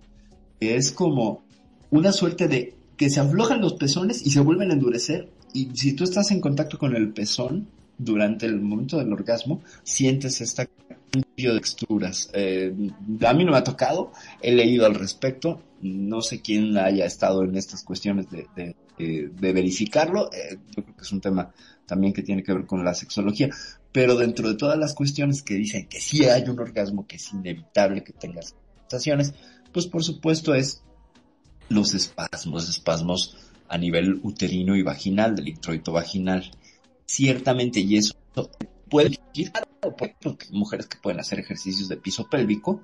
que 0.61 0.77
es 0.77 0.93
como 0.93 1.43
una 1.91 2.13
suerte 2.13 2.47
de 2.47 2.79
que 3.01 3.09
se 3.09 3.19
aflojan 3.19 3.63
los 3.63 3.73
pezones 3.73 4.27
y 4.27 4.31
se 4.31 4.41
vuelven 4.41 4.71
a 4.71 4.75
endurecer. 4.75 5.27
Y 5.55 5.71
si 5.73 5.95
tú 5.95 6.05
estás 6.05 6.33
en 6.33 6.41
contacto 6.43 6.77
con 6.77 6.95
el 6.95 7.15
pezón 7.15 7.67
durante 7.97 8.45
el 8.45 8.61
momento 8.61 8.99
del 8.99 9.11
orgasmo, 9.11 9.63
sientes 9.83 10.43
esta 10.43 10.67
cambio 10.67 11.55
de 11.55 11.61
texturas. 11.61 12.29
Eh, 12.35 12.75
a 13.27 13.33
mí 13.33 13.45
no 13.47 13.53
me 13.53 13.57
ha 13.57 13.65
tocado, 13.65 14.13
he 14.43 14.55
leído 14.55 14.85
al 14.85 14.95
respecto, 14.97 15.63
no 15.81 16.21
sé 16.21 16.43
quién 16.43 16.77
haya 16.77 17.07
estado 17.07 17.43
en 17.43 17.57
estas 17.57 17.85
cuestiones 17.85 18.27
de, 18.31 18.47
de, 18.55 19.31
de 19.31 19.53
verificarlo, 19.55 20.31
eh, 20.35 20.59
yo 20.77 20.83
creo 20.83 20.95
que 20.95 21.03
es 21.03 21.13
un 21.13 21.23
tema 21.23 21.55
también 21.87 22.13
que 22.13 22.23
tiene 22.23 22.43
que 22.43 22.53
ver 22.53 22.67
con 22.67 22.85
la 22.85 22.93
sexología, 22.93 23.49
pero 23.93 24.15
dentro 24.15 24.47
de 24.47 24.57
todas 24.57 24.79
las 24.79 24.93
cuestiones 24.93 25.41
que 25.43 25.55
dicen 25.55 25.89
que 25.89 26.03
sí 26.03 26.27
hay 26.27 26.43
un 26.43 26.61
orgasmo, 26.61 27.07
que 27.07 27.17
es 27.17 27.33
inevitable 27.33 28.05
que 28.05 28.13
tengas 28.13 28.55
sensaciones, 28.83 29.33
pues 29.73 29.87
por 29.87 30.05
supuesto 30.05 30.55
es 30.55 30.83
los 31.71 31.95
espasmos, 31.95 32.69
espasmos 32.69 33.37
a 33.69 33.79
nivel 33.79 34.21
uterino 34.23 34.77
y 34.77 34.83
vaginal, 34.83 35.35
del 35.35 35.49
introito 35.49 35.93
vaginal. 35.93 36.51
Ciertamente, 37.07 37.81
y 37.81 37.97
eso 37.97 38.15
puede 38.89 39.19
ir, 39.33 39.53
porque 39.81 40.47
hay 40.47 40.53
mujeres 40.53 40.87
que 40.87 40.99
pueden 40.99 41.21
hacer 41.21 41.39
ejercicios 41.39 41.89
de 41.89 41.97
piso 41.97 42.29
pélvico 42.29 42.83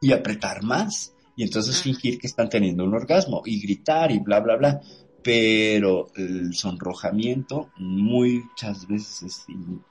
y 0.00 0.12
apretar 0.12 0.62
más, 0.62 1.12
y 1.36 1.42
entonces 1.42 1.82
fingir 1.82 2.18
que 2.18 2.28
están 2.28 2.48
teniendo 2.48 2.84
un 2.84 2.94
orgasmo 2.94 3.42
y 3.44 3.60
gritar 3.60 4.10
y 4.12 4.18
bla, 4.18 4.40
bla, 4.40 4.56
bla. 4.56 4.80
Pero 5.20 6.06
el 6.14 6.54
sonrojamiento 6.54 7.70
muchas 7.76 8.86
veces 8.86 9.22
es, 9.24 9.46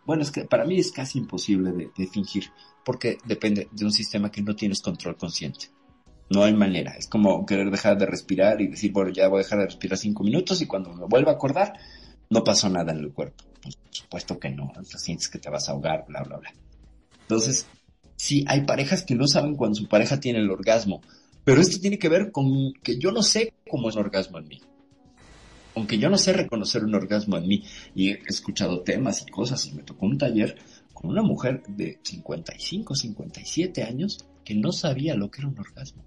bueno, 0.06 0.24
es 0.24 0.32
que 0.32 0.46
para 0.46 0.64
mí 0.64 0.80
es 0.80 0.92
casi 0.92 1.20
imposible 1.20 1.74
de, 1.74 1.92
de 1.96 2.08
fingir, 2.08 2.46
porque 2.86 3.18
depende 3.26 3.68
de 3.70 3.86
un 3.86 3.92
sistema 3.92 4.32
que 4.32 4.42
no 4.42 4.56
tienes 4.56 4.82
control 4.82 5.18
consciente. 5.18 5.68
No 6.30 6.44
hay 6.44 6.54
manera. 6.54 6.92
Es 6.98 7.08
como 7.08 7.46
querer 7.46 7.72
dejar 7.72 7.98
de 7.98 8.06
respirar 8.06 8.62
y 8.62 8.68
decir, 8.68 8.92
bueno, 8.92 9.12
ya 9.12 9.28
voy 9.28 9.40
a 9.40 9.44
dejar 9.44 9.60
de 9.60 9.66
respirar 9.66 9.98
cinco 9.98 10.24
minutos 10.24 10.62
y 10.62 10.66
cuando 10.66 10.94
me 10.94 11.06
vuelva 11.06 11.32
a 11.32 11.36
acordar, 11.36 11.74
no 12.30 12.44
pasó 12.44 12.70
nada 12.70 12.92
en 12.92 13.00
el 13.00 13.14
cuerpo. 13.14 13.46
Pues, 13.62 13.76
por 13.76 13.96
supuesto 13.96 14.40
que 14.40 14.50
no. 14.50 14.64
Entonces 14.68 15.02
sientes 15.02 15.30
que 15.30 15.40
te 15.40 15.50
vas 15.50 15.70
a 15.70 15.72
ahogar, 15.72 16.06
bla, 16.08 16.24
bla, 16.24 16.38
bla. 16.38 16.54
Entonces, 17.22 17.68
sí, 18.16 18.44
hay 18.48 18.62
parejas 18.62 19.04
que 19.04 19.16
no 19.16 19.28
saben 19.28 19.56
cuando 19.56 19.76
su 19.76 19.88
pareja 19.88 20.20
tiene 20.20 20.40
el 20.40 20.52
orgasmo. 20.52 21.02
Pero 21.44 21.62
esto 21.62 21.80
tiene 21.80 21.98
que 21.98 22.10
ver 22.10 22.32
con 22.32 22.74
que 22.84 22.98
yo 22.98 23.12
no 23.12 23.24
sé 23.24 23.54
cómo 23.70 23.90
es 23.90 23.96
un 23.96 24.02
orgasmo 24.02 24.38
en 24.38 24.48
mí. 24.48 24.62
Aunque 25.76 25.98
yo 25.98 26.10
no 26.10 26.18
sé 26.18 26.34
reconocer 26.34 26.84
un 26.84 26.96
orgasmo 26.96 27.38
en 27.38 27.48
mí. 27.48 27.64
Y 27.96 28.12
he 28.12 28.20
escuchado 28.28 28.82
temas 28.82 29.22
y 29.22 29.32
cosas 29.32 29.66
y 29.66 29.74
me 29.74 29.84
tocó 29.84 30.06
un 30.06 30.18
taller 30.18 30.58
con 30.94 31.12
una 31.12 31.22
mujer 31.22 31.64
de 31.68 32.00
55, 32.04 32.96
57 32.96 33.84
años 33.84 34.26
que 34.44 34.56
no 34.56 34.72
sabía 34.72 35.16
lo 35.16 35.30
que 35.30 35.42
era 35.42 35.50
un 35.50 35.60
orgasmo. 35.60 36.07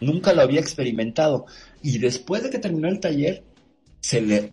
Nunca 0.00 0.32
lo 0.32 0.42
había 0.42 0.60
experimentado. 0.60 1.46
Y 1.82 1.98
después 1.98 2.42
de 2.42 2.50
que 2.50 2.58
terminó 2.58 2.88
el 2.88 3.00
taller, 3.00 3.44
se 4.00 4.20
le 4.20 4.50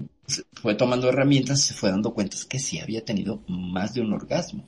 fue 0.53 0.75
tomando 0.75 1.09
herramientas, 1.09 1.61
se 1.61 1.73
fue 1.73 1.91
dando 1.91 2.13
cuenta 2.13 2.37
que 2.47 2.59
sí 2.59 2.79
había 2.79 3.03
tenido 3.03 3.43
más 3.47 3.93
de 3.93 4.01
un 4.01 4.13
orgasmo. 4.13 4.67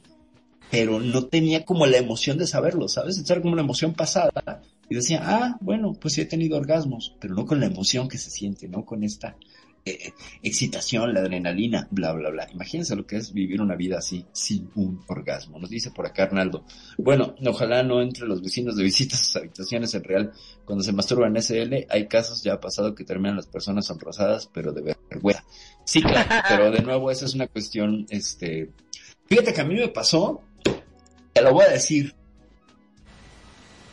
Pero 0.70 1.00
no 1.00 1.26
tenía 1.26 1.64
como 1.64 1.86
la 1.86 1.98
emoción 1.98 2.38
de 2.38 2.48
saberlo, 2.48 2.88
¿sabes? 2.88 3.24
Era 3.30 3.42
como 3.42 3.54
una 3.54 3.62
emoción 3.62 3.94
pasada. 3.94 4.62
Y 4.90 4.96
decía, 4.96 5.22
ah, 5.24 5.58
bueno, 5.62 5.94
pues 5.94 6.16
sí 6.16 6.22
he 6.22 6.26
tenido 6.26 6.58
orgasmos, 6.58 7.16
pero 7.20 7.34
no 7.34 7.46
con 7.46 7.60
la 7.60 7.68
emoción 7.68 8.08
que 8.08 8.18
se 8.18 8.30
siente, 8.30 8.68
no 8.68 8.86
con 8.86 9.04
esta 9.04 9.36
eh, 9.88 10.14
excitación, 10.42 11.14
la 11.14 11.20
adrenalina, 11.20 11.88
bla, 11.92 12.12
bla, 12.14 12.32
bla. 12.32 12.48
Imagínense 12.52 12.96
lo 12.96 13.06
que 13.06 13.18
es 13.18 13.34
vivir 13.34 13.62
una 13.62 13.76
vida 13.76 14.00
así, 14.00 14.26
sin 14.32 14.72
un 14.74 15.04
orgasmo. 15.08 15.60
Nos 15.60 15.70
dice 15.70 15.92
por 15.92 16.08
acá 16.08 16.24
Arnaldo. 16.24 16.66
Bueno, 16.98 17.36
ojalá 17.46 17.84
no 17.84 18.02
entre 18.02 18.26
los 18.26 18.42
vecinos 18.42 18.76
de 18.76 18.84
visitas 18.84 19.22
a 19.22 19.24
sus 19.24 19.36
habitaciones 19.36 19.94
en 19.94 20.04
real. 20.04 20.34
Cuando 20.66 20.84
se 20.84 20.92
masturban 20.92 21.36
en 21.36 21.44
SL, 21.44 21.86
hay 21.88 22.08
casos 22.08 22.42
ya 22.42 22.54
ha 22.54 22.60
pasado 22.60 22.96
que 22.96 23.04
terminan 23.04 23.36
las 23.36 23.46
personas 23.46 23.86
sonrosadas, 23.86 24.50
pero 24.52 24.72
de 24.72 24.96
vergüenza. 25.08 25.46
Sí, 25.84 26.02
claro, 26.02 26.30
pero 26.50 26.72
de 26.72 26.82
nuevo 26.82 27.12
esa 27.12 27.26
es 27.26 27.36
una 27.36 27.46
cuestión, 27.46 28.08
este... 28.10 28.72
Fíjate 29.28 29.54
que 29.54 29.62
a 29.62 29.66
mí 29.66 29.76
me 29.76 29.88
pasó, 29.90 30.42
te 31.32 31.42
lo 31.44 31.54
voy 31.54 31.66
a 31.66 31.70
decir, 31.70 32.16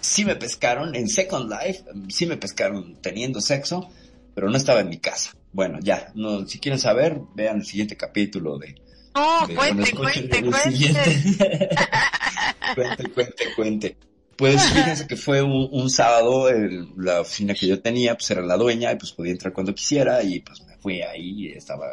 sí 0.01 0.25
me 0.25 0.37
pescaron 0.37 0.95
en 0.95 1.09
Second 1.09 1.51
Life, 1.51 1.85
sí 2.09 2.25
me 2.25 2.39
pescaron 2.39 2.97
teniendo 3.03 3.43
sexo, 3.43 3.91
pero 4.35 4.49
no 4.49 4.57
estaba 4.57 4.81
en 4.81 4.89
mi 4.89 4.99
casa. 4.99 5.33
Bueno, 5.53 5.79
ya, 5.83 6.11
no, 6.15 6.47
si 6.47 6.59
quieren 6.59 6.79
saber, 6.79 7.21
vean 7.35 7.59
el 7.59 7.65
siguiente 7.67 7.97
capítulo 7.97 8.59
de... 8.59 8.75
No, 9.15 9.47
de- 9.47 9.55
cuente, 9.55 9.93
cuente, 9.93 10.43
cuente. 10.43 10.93
cuente, 12.75 13.11
cuente, 13.11 13.45
cuente. 13.55 13.97
Pues 14.37 14.63
fíjense 14.63 15.07
que 15.07 15.17
fue 15.17 15.43
un, 15.43 15.69
un 15.71 15.91
sábado, 15.91 16.49
el- 16.49 16.89
la 16.97 17.21
oficina 17.21 17.55
que 17.55 17.67
yo 17.67 17.81
tenía, 17.83 18.15
pues 18.15 18.31
era 18.31 18.41
la 18.43 18.57
dueña 18.57 18.91
y 18.93 18.97
pues 18.97 19.13
podía 19.13 19.33
entrar 19.33 19.53
cuando 19.53 19.75
quisiera 19.75 20.23
y 20.23 20.41
pues 20.41 20.63
me 20.63 20.77
fui 20.79 21.03
ahí 21.03 21.49
estaba 21.49 21.87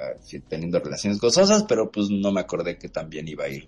teniendo 0.48 0.80
relaciones 0.80 1.20
gozosas, 1.20 1.64
pero 1.68 1.92
pues 1.92 2.10
no 2.10 2.32
me 2.32 2.40
acordé 2.42 2.78
que 2.78 2.88
también 2.90 3.28
iba 3.28 3.44
a 3.44 3.50
ir 3.50 3.68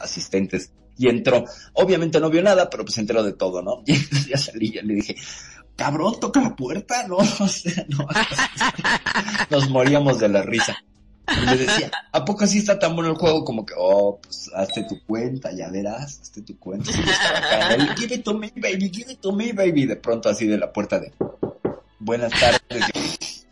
asistentes 0.00 0.72
y 0.96 1.08
entró. 1.08 1.44
Obviamente 1.74 2.18
no 2.18 2.30
vio 2.30 2.42
nada, 2.42 2.70
pero 2.70 2.84
pues 2.84 2.96
enteró 2.98 3.22
de 3.22 3.34
todo, 3.34 3.60
¿no? 3.62 3.82
Y 3.86 3.94
ya 4.30 4.38
salí 4.38 4.72
y 4.74 4.82
le 4.82 4.94
dije, 4.94 5.14
cabrón, 5.76 6.18
toca 6.20 6.40
la 6.40 6.54
puerta, 6.54 7.06
¿no? 7.06 7.16
O 7.40 7.48
sea, 7.48 7.84
no. 7.88 8.06
Nos 9.50 9.68
moríamos 9.70 10.18
de 10.18 10.28
la 10.28 10.42
risa. 10.42 10.76
Y 11.28 11.46
le 11.46 11.56
decía, 11.56 11.90
¿a 12.10 12.24
poco 12.24 12.44
así 12.44 12.58
está 12.58 12.78
tan 12.78 12.94
bueno 12.94 13.10
el 13.10 13.16
juego? 13.16 13.44
Como 13.44 13.64
que, 13.64 13.74
oh, 13.76 14.18
pues 14.20 14.50
hazte 14.54 14.84
tu 14.84 15.00
cuenta, 15.06 15.52
ya 15.52 15.70
verás, 15.70 16.20
hazte 16.20 16.42
tu 16.42 16.58
cuenta. 16.58 16.90
Y 16.90 16.94
yo 16.94 17.12
estaba 17.12 17.38
acá, 17.38 17.94
give 17.96 18.14
it 18.14 18.24
to 18.24 18.34
me, 18.34 18.52
baby, 18.56 18.90
give 18.92 19.12
it 19.12 19.20
to 19.20 19.32
me, 19.32 19.52
baby. 19.52 19.86
De 19.86 19.96
pronto 19.96 20.28
así 20.28 20.46
de 20.46 20.58
la 20.58 20.72
puerta 20.72 20.98
de, 20.98 21.12
buenas 21.98 22.32
tardes. 22.32 23.46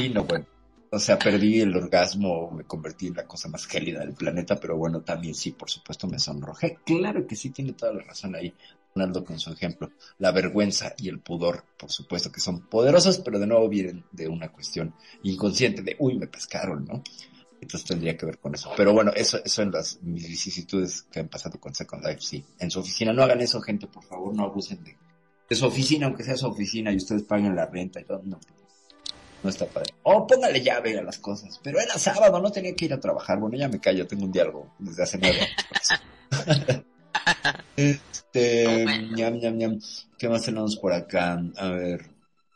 Y 0.00 0.08
no, 0.08 0.24
bueno. 0.24 0.46
O 0.90 0.98
sea, 0.98 1.18
perdí 1.18 1.60
el 1.60 1.76
orgasmo, 1.76 2.50
me 2.50 2.64
convertí 2.64 3.08
en 3.08 3.14
la 3.14 3.26
cosa 3.26 3.48
más 3.48 3.66
gélida 3.66 4.00
del 4.00 4.14
planeta, 4.14 4.56
pero 4.58 4.76
bueno, 4.76 5.00
también 5.02 5.34
sí, 5.34 5.50
por 5.50 5.68
supuesto, 5.68 6.06
me 6.06 6.18
sonrojé. 6.18 6.78
Claro 6.86 7.26
que 7.26 7.34
sí, 7.36 7.50
tiene 7.50 7.72
toda 7.72 7.92
la 7.92 8.02
razón 8.02 8.34
ahí. 8.34 8.54
Ronaldo 8.96 9.24
con 9.24 9.38
su 9.38 9.52
ejemplo. 9.52 9.90
La 10.18 10.32
vergüenza 10.32 10.94
y 10.96 11.08
el 11.08 11.20
pudor, 11.20 11.64
por 11.76 11.90
supuesto 11.90 12.32
que 12.32 12.40
son 12.40 12.66
poderosos, 12.66 13.18
pero 13.18 13.38
de 13.38 13.46
nuevo 13.46 13.68
vienen 13.68 14.04
de 14.10 14.26
una 14.26 14.50
cuestión 14.50 14.94
inconsciente 15.22 15.82
de, 15.82 15.96
uy, 15.98 16.16
me 16.16 16.26
pescaron, 16.26 16.86
¿no? 16.86 17.02
Entonces 17.60 17.86
tendría 17.86 18.16
que 18.16 18.26
ver 18.26 18.38
con 18.38 18.54
eso. 18.54 18.70
Pero 18.76 18.94
bueno, 18.94 19.12
eso, 19.14 19.38
eso 19.44 19.62
en 19.62 19.70
las 19.70 20.02
mis 20.02 20.26
vicisitudes 20.26 21.02
que 21.02 21.20
han 21.20 21.28
pasado 21.28 21.60
con 21.60 21.74
Second 21.74 22.06
Life, 22.06 22.20
sí. 22.20 22.44
En 22.58 22.70
su 22.70 22.80
oficina, 22.80 23.12
no 23.12 23.22
hagan 23.22 23.40
eso, 23.40 23.60
gente, 23.60 23.86
por 23.86 24.04
favor, 24.04 24.34
no 24.34 24.44
abusen 24.44 24.82
de, 24.82 24.96
de 25.48 25.56
su 25.56 25.66
oficina, 25.66 26.06
aunque 26.06 26.24
sea 26.24 26.36
su 26.36 26.46
oficina 26.46 26.90
y 26.92 26.96
ustedes 26.96 27.22
paguen 27.22 27.54
la 27.54 27.66
renta 27.66 28.00
y 28.00 28.04
todo, 28.04 28.22
no. 28.24 28.40
No 29.42 29.50
está 29.50 29.66
padre. 29.66 29.92
O 30.02 30.26
póngale 30.26 30.62
llave 30.62 30.98
a 30.98 31.02
las 31.02 31.18
cosas. 31.18 31.60
Pero 31.62 31.78
era 31.78 31.98
sábado, 31.98 32.40
no 32.40 32.50
tenía 32.50 32.74
que 32.74 32.86
ir 32.86 32.94
a 32.94 33.00
trabajar. 33.00 33.38
Bueno, 33.38 33.56
ya 33.56 33.68
me 33.68 33.78
callo, 33.78 34.06
tengo 34.06 34.24
un 34.24 34.32
diálogo 34.32 34.74
desde 34.78 35.02
hace 35.02 35.18
nueve 35.18 35.40
años. 35.40 36.84
este, 37.76 38.84
ñam, 39.14 39.38
ñam, 39.38 39.56
ñam. 39.56 39.80
¿Qué 40.18 40.28
más 40.28 40.42
tenemos 40.42 40.76
por 40.76 40.92
acá? 40.92 41.42
A 41.56 41.68
ver. 41.68 42.06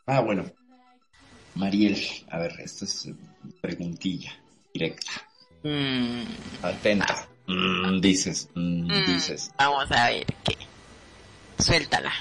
Ah, 0.05 0.21
bueno. 0.21 0.45
Mariel, 1.55 1.99
a 2.29 2.39
ver, 2.39 2.53
esta 2.59 2.85
es 2.85 3.09
preguntilla 3.59 4.31
directa. 4.73 5.11
Mm, 5.63 6.23
Atenta. 6.63 7.27
Mm, 7.47 7.99
dices, 7.99 8.49
mm, 8.55 8.85
mm, 8.85 9.05
dices. 9.05 9.51
Vamos 9.57 9.91
a 9.91 10.09
ver 10.09 10.25
qué. 10.43 10.55
Suéltala. 11.61 12.11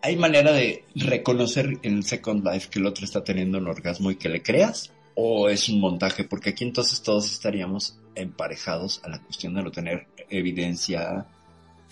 ¿Hay 0.00 0.16
manera 0.16 0.52
de 0.52 0.84
reconocer 0.96 1.78
en 1.82 2.02
Second 2.02 2.44
Life 2.44 2.68
que 2.70 2.80
el 2.80 2.86
otro 2.86 3.04
está 3.04 3.22
teniendo 3.22 3.58
un 3.58 3.68
orgasmo 3.68 4.10
y 4.10 4.16
que 4.16 4.28
le 4.28 4.42
creas? 4.42 4.92
¿O 5.14 5.48
es 5.48 5.68
un 5.68 5.78
montaje? 5.78 6.24
Porque 6.24 6.50
aquí 6.50 6.64
entonces 6.64 7.02
todos 7.02 7.30
estaríamos 7.30 7.98
emparejados 8.14 9.00
a 9.04 9.10
la 9.10 9.20
cuestión 9.20 9.54
de 9.54 9.62
no 9.62 9.70
tener 9.70 10.08
evidencia 10.28 11.26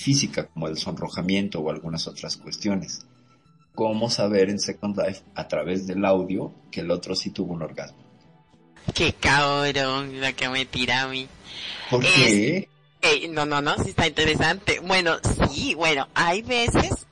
física 0.00 0.46
como 0.48 0.68
el 0.68 0.76
sonrojamiento 0.78 1.60
o 1.60 1.70
algunas 1.70 2.06
otras 2.06 2.36
cuestiones. 2.36 3.06
¿Cómo 3.74 4.10
saber 4.10 4.50
en 4.50 4.58
Second 4.58 4.98
Life 4.98 5.22
a 5.34 5.46
través 5.48 5.86
del 5.86 6.04
audio 6.04 6.52
que 6.70 6.80
el 6.80 6.90
otro 6.90 7.14
sí 7.14 7.30
tuvo 7.30 7.54
un 7.54 7.62
orgasmo? 7.62 7.98
Qué 8.94 9.12
cabrón 9.12 10.20
la 10.20 10.32
que 10.32 10.48
me 10.48 10.64
tira 10.66 11.02
a 11.02 11.08
mí. 11.08 11.28
¿Por 11.90 12.04
Es- 12.04 12.10
qué? 12.12 12.68
Eh, 13.02 13.28
no, 13.28 13.46
no, 13.46 13.60
no, 13.62 13.76
sí 13.82 13.90
está 13.90 14.06
interesante. 14.06 14.80
Bueno, 14.80 15.16
sí, 15.50 15.74
bueno, 15.74 16.08
hay 16.14 16.42
veces. 16.42 17.06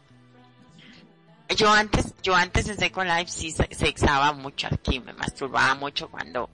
Yo 1.57 1.71
antes, 1.73 2.15
yo 2.23 2.35
antes 2.35 2.69
en 2.69 2.77
Second 2.79 3.09
Life 3.09 3.31
sí 3.31 3.51
se- 3.53 3.75
sexaba 3.75 4.33
mucho 4.33 4.67
aquí, 4.71 5.01
me 5.01 5.15
masturbaba 5.15 5.75
mucho 5.77 6.09
cuando, 6.11 6.51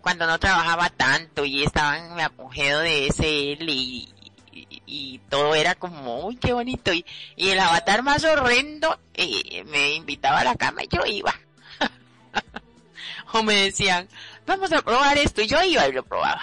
cuando 0.00 0.26
no 0.26 0.38
trabajaba 0.40 0.90
tanto 0.90 1.44
y 1.44 1.62
estaba 1.62 1.96
en 1.98 2.16
mi 2.16 2.22
apogeo 2.22 2.80
de 2.80 3.06
SL 3.06 3.70
y, 3.72 4.08
y, 4.90 5.20
todo 5.28 5.54
era 5.54 5.74
como, 5.74 6.26
uy, 6.26 6.36
qué 6.36 6.52
bonito. 6.52 6.92
Y, 6.92 7.04
y 7.36 7.50
el 7.50 7.60
avatar 7.60 8.02
más 8.02 8.24
horrendo 8.24 8.98
eh, 9.14 9.64
me 9.70 9.94
invitaba 9.94 10.40
a 10.40 10.44
la 10.44 10.56
cama 10.56 10.82
y 10.82 10.88
yo 10.88 11.06
iba. 11.06 11.34
o 13.32 13.42
me 13.42 13.54
decían, 13.54 14.08
vamos 14.46 14.72
a 14.72 14.82
probar 14.82 15.16
esto 15.18 15.42
y 15.42 15.46
yo 15.46 15.62
iba 15.62 15.86
y 15.86 15.92
lo 15.92 16.02
probaba. 16.02 16.42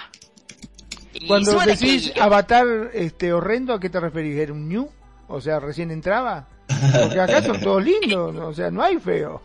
Y 1.14 1.28
Cuando 1.28 1.60
decís 1.60 2.14
avatar 2.20 2.92
este 2.94 3.34
horrendo, 3.34 3.74
¿a 3.74 3.80
qué 3.80 3.90
te 3.90 4.00
referís? 4.00 4.38
¿Era 4.38 4.54
un 4.54 4.70
new? 4.70 4.90
O 5.28 5.42
sea, 5.42 5.60
recién 5.60 5.92
entraba. 5.92 6.48
Porque 6.68 7.20
acá 7.20 7.42
son 7.42 7.60
todos 7.64 7.84
lindos, 7.84 8.36
o 8.36 8.54
sea, 8.54 8.72
no 8.72 8.84
hay 8.84 8.98
feo. 8.98 9.42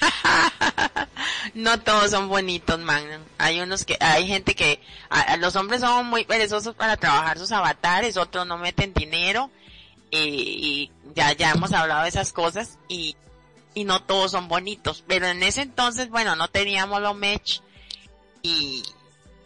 no 1.56 1.80
todos 1.80 2.10
son 2.10 2.28
bonitos, 2.28 2.78
man. 2.80 3.02
Hay 3.38 3.60
unos 3.60 3.86
que, 3.86 3.96
hay 3.98 4.26
gente 4.26 4.54
que, 4.54 4.80
los 5.38 5.56
hombres 5.56 5.80
son 5.80 6.06
muy 6.06 6.24
perezosos 6.24 6.74
para 6.74 6.98
trabajar 6.98 7.38
sus 7.38 7.50
avatares, 7.50 8.18
otros 8.18 8.46
no 8.46 8.58
meten 8.58 8.92
dinero, 8.92 9.50
y, 10.10 10.90
ya, 11.14 11.32
ya 11.32 11.52
hemos 11.52 11.72
hablado 11.72 12.02
de 12.02 12.10
esas 12.10 12.34
cosas, 12.34 12.78
y, 12.88 13.16
y 13.72 13.84
no 13.84 14.02
todos 14.02 14.32
son 14.32 14.48
bonitos. 14.48 15.02
Pero 15.06 15.28
en 15.28 15.42
ese 15.42 15.62
entonces, 15.62 16.10
bueno, 16.10 16.36
no 16.36 16.48
teníamos 16.48 17.00
lo 17.00 17.14
match, 17.14 17.60
y 18.42 18.82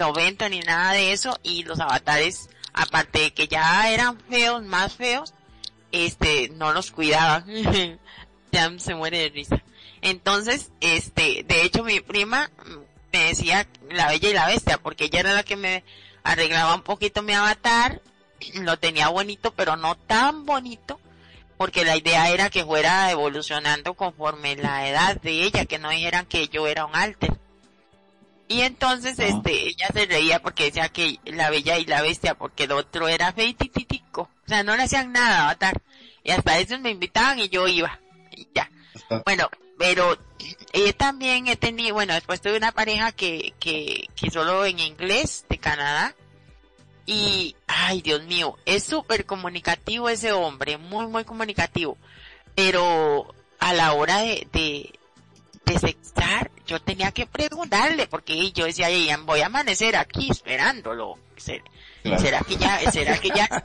90 0.01 0.49
ni 0.49 0.61
nada 0.61 0.93
de 0.93 1.13
eso, 1.13 1.39
y 1.45 1.63
los 1.63 1.79
avatares, 1.79 2.51
aparte 2.73 3.21
de 3.21 3.35
que 3.35 3.47
ya 3.47 3.89
eran 3.89 4.19
feos, 4.29 4.65
más 4.65 4.95
feos, 4.95 5.33
este, 5.93 6.49
no 6.49 6.73
los 6.73 6.91
cuidaban. 6.91 7.45
ya 8.51 8.79
se 8.79 8.97
muere 8.97 9.19
de 9.19 9.29
risa. 9.29 9.63
Entonces, 10.03 10.71
este, 10.81 11.45
de 11.47 11.63
hecho 11.63 11.85
mi 11.85 12.01
prima 12.01 12.51
me 13.13 13.25
decía 13.25 13.67
la 13.91 14.09
bella 14.09 14.29
y 14.31 14.35
la 14.35 14.47
bestia, 14.47 14.79
porque 14.79 15.05
ella 15.05 15.21
era 15.21 15.33
la 15.35 15.43
que 15.43 15.57
me 15.57 15.85
arreglaba 16.23 16.75
un 16.75 16.83
poquito 16.83 17.23
mi 17.23 17.33
avatar, 17.33 18.01
lo 18.55 18.79
tenía 18.79 19.09
bonito, 19.09 19.53
pero 19.53 19.77
no 19.77 19.97
tan 19.97 20.47
bonito, 20.47 21.01
porque 21.57 21.85
la 21.85 21.97
idea 21.97 22.31
era 22.31 22.49
que 22.51 22.65
fuera 22.65 23.11
evolucionando 23.11 23.95
conforme 23.95 24.57
la 24.57 24.89
edad 24.89 25.21
de 25.21 25.43
ella, 25.43 25.67
que 25.67 25.79
no 25.79 25.91
dijeran 25.91 26.27
que 26.27 26.49
yo 26.49 26.67
era 26.67 26.87
un 26.87 26.95
alter. 26.97 27.37
Y 28.49 28.63
entonces, 28.63 29.19
Ah. 29.21 29.27
este, 29.27 29.69
ella 29.69 29.89
se 29.93 30.07
reía 30.07 30.41
porque 30.43 30.65
decía 30.65 30.89
que 30.89 31.21
la 31.25 31.51
bella 31.51 31.79
y 31.79 31.85
la 31.85 32.03
bestia, 32.03 32.35
porque 32.35 32.65
el 32.65 32.73
otro 32.73 33.07
era 33.07 33.33
feitititico. 33.33 34.23
O 34.23 34.49
sea, 34.49 34.65
no 34.65 34.77
le 34.77 34.83
hacían 34.85 35.13
nada 35.13 35.45
avatar. 35.45 35.81
Y 36.25 36.33
hasta 36.33 36.59
eso 36.59 36.77
me 36.81 36.91
invitaban 36.91 37.39
y 37.39 37.49
yo 37.49 37.69
iba. 37.69 38.01
Y 38.33 38.49
ya. 38.53 38.69
Bueno, 39.25 39.49
pero 39.81 40.15
eh, 40.75 40.93
también 40.93 41.47
he 41.49 41.57
tenido, 41.57 41.95
bueno, 41.95 42.13
después 42.13 42.43
tuve 42.43 42.59
una 42.59 42.71
pareja 42.71 43.13
que, 43.13 43.55
que, 43.59 44.11
que 44.15 44.31
solo 44.31 44.67
en 44.67 44.79
inglés 44.79 45.47
de 45.49 45.57
Canadá. 45.57 46.15
Y, 47.07 47.57
ay, 47.67 48.03
Dios 48.03 48.23
mío, 48.25 48.59
es 48.67 48.85
súper 48.85 49.25
comunicativo 49.25 50.11
ese 50.11 50.33
hombre, 50.33 50.77
muy, 50.77 51.07
muy 51.07 51.25
comunicativo. 51.25 51.97
Pero 52.55 53.35
a 53.59 53.73
la 53.73 53.95
hora 53.95 54.19
de, 54.19 54.47
de, 54.53 54.93
de 55.65 55.79
sexar, 55.79 56.51
yo 56.67 56.79
tenía 56.83 57.11
que 57.13 57.25
preguntarle, 57.27 58.07
porque 58.07 58.53
yo 58.53 58.67
decía, 58.67 58.91
"Ey, 58.91 59.09
voy 59.25 59.41
a 59.41 59.47
amanecer 59.47 59.97
aquí 59.97 60.31
esperándolo. 60.31 61.19
¿Será, 61.39 61.65
Claro. 62.03 62.21
será 62.23 62.41
que 62.43 62.57
ya, 62.57 62.91
será 62.93 63.19
que 63.19 63.29
ya, 63.29 63.65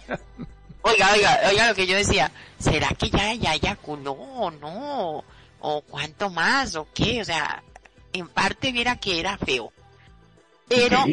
oiga, 0.81 1.11
oiga, 1.13 1.41
oiga 1.49 1.67
lo 1.67 1.75
que 1.75 1.87
yo 1.87 1.97
decía, 1.97 2.31
¿será 2.57 2.87
que 2.97 3.09
ya, 3.09 3.33
ya 3.33 3.53
eyaculó 3.53 4.13
o 4.13 4.49
no? 4.49 5.25
¿O 5.67 5.81
cuánto 5.81 6.29
más? 6.29 6.75
¿O 6.75 6.87
qué? 6.93 7.21
O 7.21 7.25
sea, 7.25 7.63
en 8.13 8.27
parte 8.27 8.71
viera 8.71 8.97
que 8.97 9.19
era 9.19 9.35
feo. 9.35 9.73
Pero, 10.69 11.03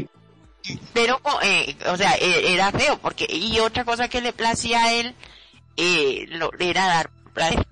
pero, 0.93 1.19
eh, 1.43 1.74
o 1.87 1.97
sea, 1.97 2.16
eh, 2.16 2.53
era 2.53 2.70
feo, 2.70 2.99
porque, 2.99 3.27
y 3.31 3.59
otra 3.61 3.87
cosa 3.87 4.09
que 4.09 4.20
le 4.20 4.35
placía 4.35 4.85
a 4.85 4.93
él, 4.93 5.15
eh, 5.79 6.27
lo, 6.29 6.51
era 6.59 6.87
dar 6.87 7.11
placer. 7.33 7.66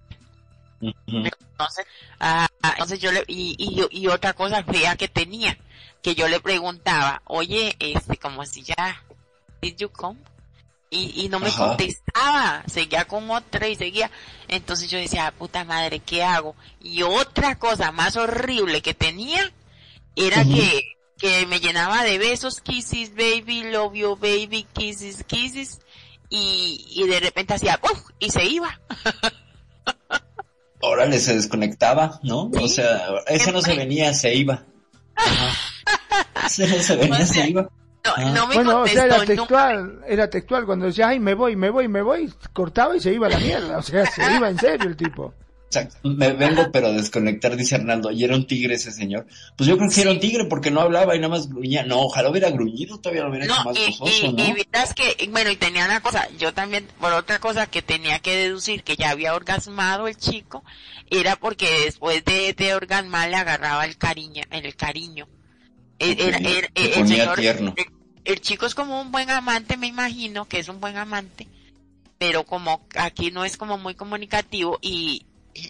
Entonces, 0.81 1.85
ah, 2.19 2.49
entonces 2.63 2.99
yo 2.99 3.13
le, 3.13 3.25
y, 3.27 3.57
y, 3.59 3.87
y 4.01 4.07
otra 4.07 4.33
cosa 4.33 4.65
fea 4.65 4.97
que 4.97 5.09
tenía, 5.09 5.59
que 6.03 6.15
yo 6.15 6.29
le 6.29 6.41
preguntaba, 6.41 7.21
oye, 7.27 7.77
este, 7.79 8.17
como 8.17 8.47
si 8.47 8.63
ya, 8.63 9.05
did 9.61 9.77
you 9.77 9.91
come? 9.91 10.19
Y, 10.93 11.25
y 11.25 11.29
no 11.29 11.39
me 11.39 11.49
Ajá. 11.49 11.69
contestaba, 11.69 12.65
seguía 12.67 13.05
con 13.05 13.31
otra 13.31 13.69
y 13.69 13.77
seguía. 13.77 14.11
Entonces 14.49 14.91
yo 14.91 14.99
decía, 14.99 15.33
puta 15.39 15.65
madre, 15.65 16.01
¿qué 16.01 16.25
hago? 16.25 16.57
Y 16.83 17.03
otra 17.03 17.59
cosa 17.59 17.93
más 17.93 18.17
horrible 18.17 18.83
que 18.83 18.93
tenía, 18.93 19.53
era 20.17 20.45
que, 20.45 20.97
que 21.17 21.47
me 21.47 21.61
llenaba 21.61 22.03
de 22.03 22.19
besos, 22.19 22.61
kisses, 22.61 23.15
baby, 23.15 23.63
love 23.71 23.95
you, 23.95 24.17
baby, 24.17 24.67
kisses, 24.73 25.23
kisses, 25.25 25.81
y, 26.29 26.85
y 26.91 27.07
de 27.07 27.21
repente 27.21 27.55
hacía, 27.55 27.79
¡puf! 27.81 28.11
y 28.19 28.31
se 28.31 28.45
iba. 28.45 28.81
Órale, 30.83 31.19
se 31.19 31.35
desconectaba, 31.35 32.19
¿no? 32.23 32.51
O 32.61 32.69
sea, 32.69 33.03
ese 33.27 33.53
no 33.53 33.61
se 33.61 33.77
venía, 33.77 34.15
se 34.15 34.35
iba. 34.35 34.65
Ajá. 35.15 35.53
No 36.43 36.49
se 36.49 36.97
venía, 36.97 37.15
O 37.15 37.27
sea, 37.27 37.27
se 37.27 37.51
iba. 37.51 37.69
No, 38.05 38.13
Ah. 38.17 38.31
no 38.35 38.47
me 38.47 38.55
Bueno, 38.55 38.81
o 38.83 38.87
sea, 38.87 39.05
era 39.05 39.17
contestó 39.19 39.43
nunca. 39.43 39.69
textual, 39.69 40.05
era 40.09 40.31
textual. 40.31 40.67
Cuando 40.67 40.87
decía, 40.87 41.09
ay, 41.09 41.21
me 41.21 41.35
voy, 41.35 41.55
me 41.57 41.71
voy, 41.71 41.87
me 41.89 42.03
voy, 42.03 42.33
cortaba 42.53 42.97
y 42.97 43.01
se 43.01 43.13
iba 43.13 43.27
a 43.27 43.31
la 43.31 43.39
mierda. 43.39 43.79
O 43.79 43.83
sea, 43.83 44.07
se 44.07 44.23
iba 44.37 44.49
en 44.49 44.59
serio 44.59 44.89
el 44.89 44.97
tipo. 44.97 45.35
Exacto. 45.67 45.99
Me 46.03 46.33
vengo 46.33 46.73
pero 46.73 46.89
a 46.89 46.93
desconectar, 46.93 47.55
dice 47.57 47.77
Arnaldo. 47.77 48.11
Y 48.11 48.25
era 48.25 48.35
un 48.35 48.45
tigre 48.47 48.75
ese 48.75 48.91
señor. 48.91 49.27
Pues 49.57 49.69
yo 49.69 49.77
creo 49.77 49.89
que 49.89 49.95
sí 49.95 50.01
era 50.01 50.11
un 50.11 50.19
tigre 50.19 50.47
porque 50.47 50.71
no 50.73 50.81
hablaba 50.81 51.15
y 51.15 51.19
nada 51.21 51.29
más 51.29 51.49
gruñía. 51.49 51.85
No, 51.85 52.01
ojalá 52.01 52.31
hubiera 52.31 52.51
gruñido, 52.51 52.99
todavía 52.99 53.23
lo 53.23 53.29
hubiera 53.31 53.45
hecho 53.45 53.55
No, 53.55 53.65
más 53.67 53.77
y, 53.79 53.87
gozoso, 53.99 54.27
y, 54.27 54.33
¿no? 54.33 54.45
y 54.49 54.53
vieras 54.55 54.95
que, 54.95 55.29
bueno, 55.31 55.51
y 55.51 55.57
tenía 55.57 55.85
una 55.85 56.01
cosa, 56.01 56.27
yo 56.39 56.53
también, 56.53 56.89
por 56.99 57.13
otra 57.13 57.39
cosa 57.39 57.67
que 57.69 57.83
tenía 57.83 58.19
que 58.19 58.35
deducir 58.35 58.83
que 58.83 58.97
ya 58.97 59.11
había 59.11 59.33
orgasmado 59.35 60.09
el 60.09 60.17
chico, 60.17 60.65
era 61.09 61.37
porque 61.37 61.69
después 61.85 62.25
de, 62.25 62.53
de 62.55 62.75
orgasmar 62.75 63.29
le 63.31 63.37
agarraba 63.37 63.85
el 63.85 63.97
cariño, 63.97 64.43
el 64.51 64.75
cariño. 64.75 65.29
El, 66.01 66.13
Ok, 66.13 66.19
era- 66.21 66.39
era- 66.39 66.69
se 66.75 66.85
el 66.85 66.91
ponía 66.93 67.17
señor- 67.25 67.39
tierno. 67.39 67.75
el- 67.77 67.87
el 68.25 68.41
chico 68.41 68.67
es 68.67 68.75
como 68.75 69.01
un 69.01 69.13
buen 69.13 69.31
amante, 69.31 69.77
me 69.77 69.87
imagino 69.87 70.47
que 70.49 70.59
es 70.59 70.69
un 70.69 70.81
buen 70.81 70.97
amante, 70.97 71.47
pero 72.19 72.45
como 72.45 72.85
aquí 72.97 73.31
no 73.31 73.45
es 73.45 73.57
como 73.57 73.79
muy 73.79 73.95
comunicativo 73.95 74.79
y, 74.83 75.25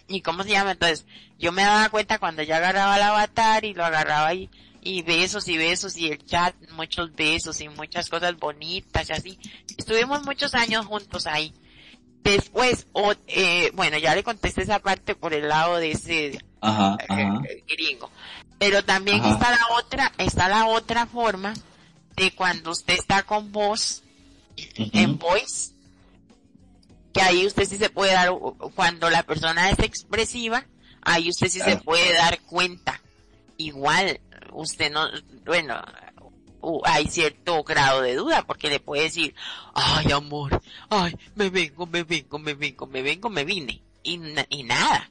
y 0.07 0.21
cómo 0.21 0.43
se 0.43 0.49
llama, 0.51 0.71
entonces 0.71 1.05
yo 1.39 1.51
me 1.51 1.61
daba 1.63 1.89
cuenta 1.89 2.17
cuando 2.19 2.41
ya 2.43 2.57
agarraba 2.57 2.95
el 2.97 3.03
avatar 3.03 3.63
y 3.65 3.73
lo 3.73 3.85
agarraba 3.85 4.33
y, 4.33 4.49
y 4.81 5.01
besos 5.03 5.47
y 5.47 5.57
besos 5.57 5.95
y 5.97 6.07
el 6.07 6.25
chat, 6.25 6.55
muchos 6.71 7.13
besos 7.15 7.61
y 7.61 7.69
muchas 7.69 8.09
cosas 8.09 8.35
bonitas 8.37 9.09
y 9.09 9.13
así. 9.13 9.39
Estuvimos 9.77 10.23
muchos 10.25 10.55
años 10.55 10.85
juntos 10.87 11.27
ahí. 11.27 11.53
Después, 12.23 12.87
o, 12.93 13.13
eh, 13.27 13.71
bueno, 13.73 13.97
ya 13.97 14.13
le 14.15 14.23
contesté 14.23 14.61
esa 14.63 14.79
parte 14.79 15.15
por 15.15 15.33
el 15.33 15.47
lado 15.49 15.77
de 15.77 15.91
ese 15.91 16.37
Ajá, 16.61 16.95
eh, 17.01 17.05
ajá. 17.09 17.41
eh, 17.49 17.63
gringo. 17.67 18.11
Pero 18.61 18.85
también 18.85 19.21
Ajá. 19.21 19.33
está 19.33 19.49
la 19.49 19.75
otra, 19.75 20.11
está 20.19 20.47
la 20.47 20.67
otra 20.67 21.07
forma 21.07 21.51
de 22.15 22.31
cuando 22.35 22.69
usted 22.69 22.93
está 22.93 23.23
con 23.23 23.51
voz 23.51 24.03
en 24.55 25.17
voice, 25.17 25.73
que 27.11 27.23
ahí 27.23 27.47
usted 27.47 27.65
sí 27.65 27.77
se 27.77 27.89
puede 27.89 28.13
dar, 28.13 28.29
cuando 28.75 29.09
la 29.09 29.23
persona 29.23 29.71
es 29.71 29.79
expresiva, 29.79 30.63
ahí 31.01 31.27
usted 31.27 31.49
sí 31.49 31.59
se 31.59 31.77
puede 31.77 32.13
dar 32.13 32.39
cuenta. 32.41 33.01
Igual, 33.57 34.21
usted 34.51 34.91
no, 34.91 35.09
bueno, 35.43 35.81
hay 36.83 37.07
cierto 37.07 37.63
grado 37.63 38.01
de 38.03 38.13
duda, 38.13 38.45
porque 38.45 38.69
le 38.69 38.79
puede 38.79 39.05
decir, 39.05 39.33
ay 39.73 40.11
amor, 40.11 40.61
ay, 40.91 41.17
me 41.33 41.49
vengo, 41.49 41.87
me 41.87 42.03
vengo, 42.03 42.37
me 42.37 42.53
vengo, 42.53 42.85
me 42.85 43.01
vengo, 43.01 43.27
me 43.27 43.43
vine, 43.43 43.81
y 44.03 44.17
nada. 44.61 45.09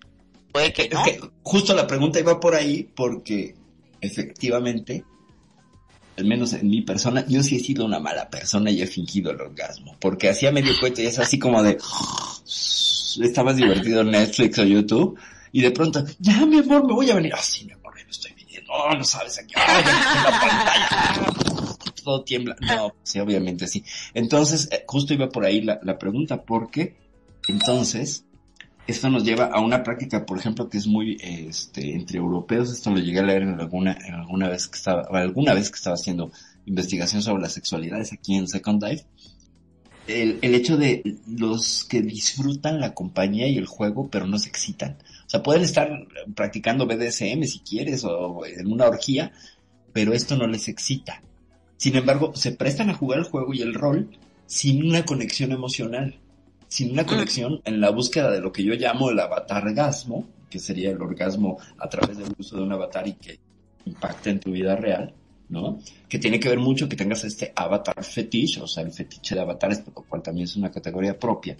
Puede 0.52 0.72
que 0.72 0.82
Es 0.82 0.98
que 1.04 1.20
justo 1.42 1.74
la 1.74 1.86
pregunta 1.86 2.18
iba 2.18 2.40
por 2.40 2.54
ahí 2.54 2.88
porque 2.94 3.54
efectivamente, 4.00 5.04
al 6.16 6.24
menos 6.24 6.52
en 6.52 6.68
mi 6.68 6.82
persona, 6.82 7.24
yo 7.28 7.42
sí 7.42 7.56
he 7.56 7.60
sido 7.60 7.84
una 7.84 8.00
mala 8.00 8.28
persona 8.28 8.70
y 8.70 8.82
he 8.82 8.86
fingido 8.86 9.30
el 9.30 9.40
orgasmo. 9.40 9.96
Porque 10.00 10.28
hacía 10.28 10.50
medio 10.50 10.72
cuento 10.80 11.02
y 11.02 11.06
es 11.06 11.18
así 11.18 11.38
como 11.38 11.62
de, 11.62 11.78
está 13.22 13.44
más 13.44 13.56
divertido 13.56 14.00
en 14.00 14.10
Netflix 14.10 14.58
o 14.58 14.64
YouTube. 14.64 15.18
Y 15.52 15.62
de 15.62 15.70
pronto, 15.70 16.04
ya 16.18 16.46
mi 16.46 16.58
amor, 16.58 16.86
me 16.86 16.94
voy 16.94 17.10
a 17.10 17.14
venir. 17.14 17.32
Ah, 17.34 17.42
sí, 17.42 17.64
mi 17.64 17.72
amor, 17.72 17.94
ya 17.98 18.04
me 18.04 18.10
estoy 18.10 18.32
viniendo. 18.34 18.72
Oh, 18.72 18.94
no 18.94 19.04
sabes 19.04 19.38
aquí. 19.38 19.54
Ah, 19.56 19.82
ya 19.84 19.98
está 19.98 20.16
en 20.16 20.24
la 20.24 20.40
pantalla. 20.40 21.76
Todo 22.04 22.22
tiembla. 22.24 22.56
No, 22.60 22.94
sí, 23.02 23.18
obviamente 23.18 23.66
sí. 23.66 23.84
Entonces, 24.14 24.68
eh, 24.72 24.84
justo 24.86 25.12
iba 25.12 25.28
por 25.28 25.44
ahí 25.44 25.60
la, 25.60 25.80
la 25.82 25.98
pregunta, 25.98 26.42
porque 26.42 26.96
entonces, 27.48 28.24
esto 28.90 29.08
nos 29.08 29.24
lleva 29.24 29.46
a 29.46 29.60
una 29.60 29.82
práctica, 29.82 30.26
por 30.26 30.38
ejemplo, 30.38 30.68
que 30.68 30.78
es 30.78 30.86
muy, 30.86 31.16
este, 31.20 31.94
entre 31.94 32.18
europeos, 32.18 32.70
esto 32.70 32.90
lo 32.90 32.98
llegué 32.98 33.20
a 33.20 33.24
leer 33.24 33.42
en 33.42 33.60
alguna, 33.60 33.96
alguna 34.12 34.48
vez 34.48 34.66
que 34.68 34.76
estaba, 34.76 35.02
alguna 35.18 35.54
vez 35.54 35.70
que 35.70 35.76
estaba 35.76 35.94
haciendo 35.94 36.30
investigación 36.66 37.22
sobre 37.22 37.42
las 37.42 37.52
sexualidades 37.52 38.12
aquí 38.12 38.36
en 38.36 38.48
Second. 38.48 38.84
El, 40.06 40.38
el 40.42 40.54
hecho 40.54 40.76
de 40.76 41.18
los 41.28 41.84
que 41.84 42.02
disfrutan 42.02 42.80
la 42.80 42.94
compañía 42.94 43.46
y 43.48 43.56
el 43.56 43.66
juego, 43.66 44.08
pero 44.08 44.26
no 44.26 44.38
se 44.38 44.48
excitan. 44.48 44.98
O 45.26 45.30
sea, 45.30 45.42
pueden 45.42 45.62
estar 45.62 45.88
practicando 46.34 46.86
BDSM 46.86 47.42
si 47.44 47.60
quieres, 47.60 48.04
o 48.04 48.44
en 48.44 48.72
una 48.72 48.86
orgía, 48.86 49.32
pero 49.92 50.12
esto 50.12 50.36
no 50.36 50.46
les 50.46 50.68
excita. 50.68 51.22
Sin 51.76 51.96
embargo, 51.96 52.32
se 52.34 52.52
prestan 52.52 52.90
a 52.90 52.94
jugar 52.94 53.20
el 53.20 53.24
juego 53.24 53.54
y 53.54 53.62
el 53.62 53.74
rol 53.74 54.10
sin 54.46 54.84
una 54.84 55.04
conexión 55.04 55.52
emocional 55.52 56.18
sin 56.70 56.92
una 56.92 57.04
conexión 57.04 57.60
en 57.64 57.80
la 57.80 57.90
búsqueda 57.90 58.30
de 58.30 58.40
lo 58.40 58.52
que 58.52 58.62
yo 58.62 58.74
llamo 58.74 59.10
el 59.10 59.18
avatargasmo, 59.18 60.24
que 60.48 60.60
sería 60.60 60.90
el 60.90 61.02
orgasmo 61.02 61.58
a 61.76 61.88
través 61.88 62.16
del 62.16 62.32
uso 62.38 62.56
de 62.56 62.62
un 62.62 62.72
avatar 62.72 63.08
y 63.08 63.14
que 63.14 63.40
impacta 63.86 64.30
en 64.30 64.38
tu 64.38 64.52
vida 64.52 64.76
real, 64.76 65.12
¿no? 65.48 65.80
Que 66.08 66.20
tiene 66.20 66.38
que 66.38 66.48
ver 66.48 66.60
mucho 66.60 66.88
que 66.88 66.94
tengas 66.94 67.24
este 67.24 67.52
avatar 67.56 68.04
fetiche, 68.04 68.60
o 68.60 68.68
sea, 68.68 68.84
el 68.84 68.92
fetiche 68.92 69.34
de 69.34 69.40
avatares, 69.40 69.82
lo 69.84 69.92
cual 69.92 70.22
también 70.22 70.44
es 70.44 70.54
una 70.54 70.70
categoría 70.70 71.18
propia. 71.18 71.56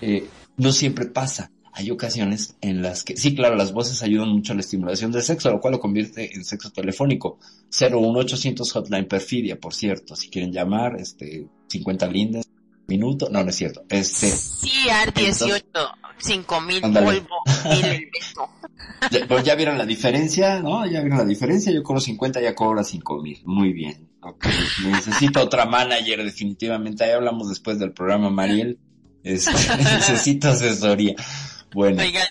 Eh, 0.00 0.24
no 0.56 0.70
siempre 0.70 1.06
pasa. 1.06 1.50
Hay 1.72 1.90
ocasiones 1.90 2.56
en 2.60 2.80
las 2.80 3.02
que, 3.02 3.16
sí, 3.16 3.34
claro, 3.34 3.56
las 3.56 3.72
voces 3.72 4.04
ayudan 4.04 4.28
mucho 4.28 4.52
a 4.52 4.54
la 4.54 4.60
estimulación 4.60 5.10
del 5.10 5.22
sexo, 5.22 5.50
lo 5.50 5.60
cual 5.60 5.72
lo 5.72 5.80
convierte 5.80 6.32
en 6.32 6.44
sexo 6.44 6.70
telefónico. 6.70 7.40
01800 7.70 8.70
Hotline 8.70 9.08
Perfidia, 9.08 9.58
por 9.58 9.74
cierto, 9.74 10.14
si 10.14 10.28
quieren 10.28 10.52
llamar, 10.52 11.00
este, 11.00 11.48
50 11.68 12.06
lindes, 12.06 12.51
minuto, 12.86 13.28
no, 13.30 13.42
no 13.42 13.50
es 13.50 13.56
cierto, 13.56 13.84
este, 13.88 14.30
CR 14.30 15.12
18, 15.14 15.64
5000 16.18 16.84
Ándale. 16.84 17.06
polvo, 17.06 17.36
mil 17.70 17.84
el 17.84 18.10
beso. 18.12 18.48
Ya, 19.10 19.26
pues 19.26 19.44
ya 19.44 19.54
vieron 19.54 19.78
la 19.78 19.86
diferencia, 19.86 20.60
¿no? 20.60 20.86
Ya 20.86 21.00
vieron 21.00 21.18
la 21.18 21.24
diferencia. 21.24 21.72
Yo 21.72 21.82
cobro 21.82 22.00
50, 22.00 22.40
ya 22.40 22.54
cobra 22.54 22.84
5 22.84 23.20
mil. 23.20 23.40
Muy 23.44 23.72
bien. 23.72 24.08
Ok. 24.20 24.46
Necesito 24.84 25.40
otra 25.40 25.66
manager, 25.66 26.22
definitivamente. 26.24 27.04
Ahí 27.04 27.10
hablamos 27.10 27.48
después 27.48 27.78
del 27.78 27.92
programa, 27.92 28.30
Mariel. 28.30 28.78
Este, 29.24 29.50
necesito 29.78 30.48
asesoría. 30.48 31.16
Bueno, 31.74 32.00
Oiga, 32.02 32.22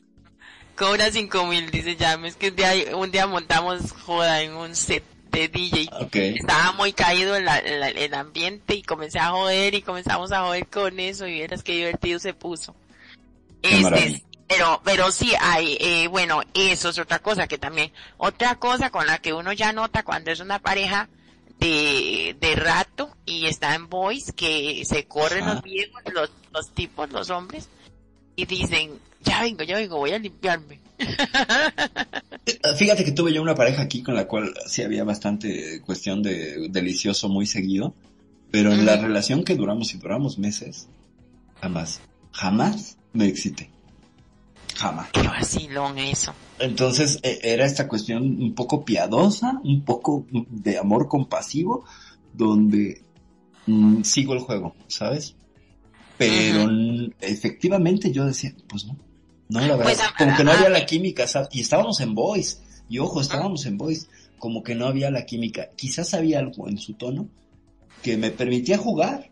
cobra 0.75 1.11
5000, 1.11 1.71
dice 1.71 1.97
James, 1.99 2.35
que 2.35 2.49
un 2.49 2.55
día, 2.55 2.71
un 2.95 3.11
día 3.11 3.27
montamos 3.27 3.91
joda 3.91 4.41
en 4.41 4.53
un 4.53 4.75
set 4.75 5.03
de 5.31 5.47
DJ. 5.47 5.89
ok. 5.91 6.15
Estaba 6.15 6.73
muy 6.73 6.93
caído 6.93 7.35
el, 7.35 7.47
el, 7.47 7.97
el 7.97 8.13
ambiente 8.13 8.75
y 8.75 8.83
comencé 8.83 9.19
a 9.19 9.31
joder 9.31 9.73
y 9.73 9.81
comenzamos 9.81 10.31
a 10.31 10.41
joder 10.41 10.67
con 10.67 10.99
eso 10.99 11.27
y 11.27 11.33
vieras 11.33 11.63
qué 11.63 11.73
divertido 11.73 12.19
se 12.19 12.33
puso. 12.33 12.75
Maravilla. 13.63 14.19
pero, 14.47 14.81
pero 14.83 15.11
sí 15.11 15.33
hay, 15.39 15.77
eh, 15.79 16.07
bueno, 16.07 16.41
eso 16.53 16.89
es 16.89 16.99
otra 16.99 17.19
cosa 17.19 17.47
que 17.47 17.57
también, 17.57 17.91
otra 18.17 18.55
cosa 18.55 18.89
con 18.89 19.05
la 19.07 19.19
que 19.19 19.33
uno 19.33 19.53
ya 19.53 19.71
nota 19.71 20.03
cuando 20.03 20.31
es 20.31 20.39
una 20.39 20.59
pareja 20.59 21.09
de, 21.59 22.35
de 22.39 22.55
rato 22.55 23.15
y 23.25 23.45
está 23.45 23.75
en 23.75 23.87
voice 23.87 24.33
que 24.33 24.83
se 24.85 25.05
corren 25.05 25.45
los 25.45 25.61
viejos, 25.61 26.01
los, 26.11 26.31
los 26.51 26.71
tipos, 26.71 27.11
los 27.11 27.29
hombres 27.29 27.69
y 28.35 28.45
dicen, 28.45 28.99
ya 29.21 29.41
vengo, 29.41 29.63
ya 29.63 29.75
vengo, 29.75 29.97
voy 29.97 30.11
a 30.11 30.19
limpiarme. 30.19 30.79
Fíjate 32.77 33.05
que 33.05 33.11
tuve 33.11 33.33
yo 33.33 33.41
una 33.41 33.55
pareja 33.55 33.83
aquí 33.83 34.01
con 34.01 34.15
la 34.15 34.27
cual 34.27 34.53
sí 34.65 34.81
había 34.81 35.03
bastante 35.03 35.81
cuestión 35.81 36.23
de 36.23 36.69
delicioso 36.69 37.29
muy 37.29 37.45
seguido. 37.45 37.93
Pero 38.51 38.73
en 38.73 38.85
la 38.85 38.97
relación 38.97 39.45
que 39.45 39.55
duramos 39.55 39.93
y 39.93 39.97
duramos 39.97 40.37
meses, 40.37 40.89
jamás, 41.61 42.01
jamás 42.33 42.97
me 43.13 43.25
excité. 43.27 43.69
Jamás. 44.75 45.09
Qué 45.11 45.23
vacilón 45.23 45.97
eso. 45.97 46.33
Entonces 46.59 47.19
eh, 47.23 47.39
era 47.43 47.65
esta 47.65 47.87
cuestión 47.87 48.41
un 48.41 48.53
poco 48.53 48.83
piadosa, 48.83 49.59
un 49.63 49.83
poco 49.83 50.25
de 50.31 50.77
amor 50.77 51.07
compasivo, 51.07 51.85
donde 52.33 53.01
mm, 53.67 54.01
sigo 54.03 54.33
el 54.33 54.39
juego, 54.39 54.75
¿sabes? 54.87 55.35
Pero 56.17 56.69
efectivamente 57.21 58.11
yo 58.11 58.25
decía, 58.25 58.53
pues 58.67 58.85
no, 58.85 58.97
no 59.51 59.59
la 59.59 59.75
verdad, 59.75 59.93
Pues, 59.97 59.99
como 60.17 60.37
que 60.37 60.43
no 60.43 60.51
había 60.51 60.69
la 60.69 60.85
química, 60.85 61.27
¿sabes? 61.27 61.49
Y 61.51 61.61
estábamos 61.61 61.99
en 61.99 62.15
voice, 62.15 62.57
y 62.89 62.99
ojo, 62.99 63.19
estábamos 63.19 63.65
en 63.65 63.77
voice, 63.77 64.07
como 64.39 64.63
que 64.63 64.75
no 64.75 64.87
había 64.87 65.11
la 65.11 65.25
química. 65.25 65.69
Quizás 65.75 66.13
había 66.13 66.39
algo 66.39 66.69
en 66.69 66.77
su 66.77 66.93
tono 66.93 67.27
que 68.01 68.17
me 68.17 68.31
permitía 68.31 68.77
jugar, 68.77 69.29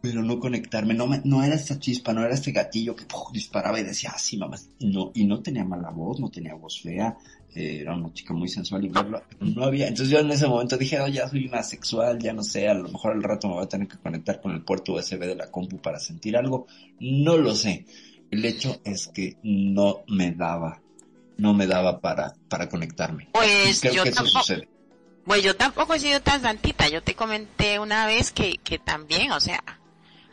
pero 0.00 0.22
no 0.22 0.38
conectarme, 0.38 0.94
no 0.94 1.08
me, 1.08 1.20
no 1.24 1.42
era 1.42 1.56
esta 1.56 1.80
chispa, 1.80 2.12
no 2.12 2.24
era 2.24 2.34
este 2.34 2.52
gatillo 2.52 2.94
que 2.94 3.04
disparaba 3.32 3.80
y 3.80 3.82
decía, 3.82 4.12
ah, 4.14 4.18
sí, 4.18 4.36
mamá, 4.36 4.56
no, 4.78 5.10
y 5.14 5.24
no 5.24 5.40
tenía 5.40 5.64
mala 5.64 5.90
voz, 5.90 6.20
no 6.20 6.30
tenía 6.30 6.54
voz 6.54 6.80
fea, 6.80 7.16
eh, 7.54 7.78
era 7.80 7.96
una 7.96 8.12
chica 8.12 8.32
muy 8.32 8.48
sensual 8.48 8.84
y 8.84 8.88
bla, 8.88 9.24
no 9.40 9.64
había, 9.64 9.88
entonces 9.88 10.10
yo 10.10 10.20
en 10.20 10.30
ese 10.30 10.46
momento 10.46 10.76
dije, 10.76 11.00
oh, 11.00 11.08
ya 11.08 11.28
soy 11.28 11.46
una 11.48 11.64
sexual, 11.64 12.20
ya 12.20 12.32
no 12.32 12.44
sé, 12.44 12.68
a 12.68 12.74
lo 12.74 12.88
mejor 12.88 13.12
al 13.14 13.22
rato 13.22 13.48
me 13.48 13.54
voy 13.54 13.64
a 13.64 13.68
tener 13.68 13.88
que 13.88 13.98
conectar 13.98 14.40
con 14.40 14.52
el 14.52 14.62
puerto 14.62 14.92
USB 14.92 15.18
de 15.18 15.34
la 15.34 15.50
compu 15.50 15.78
para 15.78 15.98
sentir 15.98 16.36
algo, 16.36 16.68
no 17.00 17.36
lo 17.36 17.54
sé, 17.54 17.84
el 18.30 18.44
hecho 18.44 18.80
es 18.84 19.08
que 19.08 19.36
no 19.42 20.02
me 20.08 20.32
daba, 20.32 20.80
no 21.36 21.54
me 21.54 21.66
daba 21.66 22.00
para, 22.00 22.34
para 22.48 22.68
conectarme. 22.68 23.28
Pues 23.32 23.78
Y 23.78 23.80
creo 23.80 23.94
yo 23.94 24.02
que 24.04 24.08
eso 24.10 24.22
tampoco, 24.24 24.40
sucede. 24.40 24.68
pues 25.24 25.42
yo 25.42 25.56
tampoco 25.56 25.94
he 25.94 26.00
sido 26.00 26.20
tan 26.20 26.42
santita. 26.42 26.88
Yo 26.88 27.02
te 27.02 27.14
comenté 27.14 27.78
una 27.78 28.06
vez 28.06 28.32
que, 28.32 28.58
que 28.62 28.78
también, 28.78 29.32
o 29.32 29.40
sea, 29.40 29.62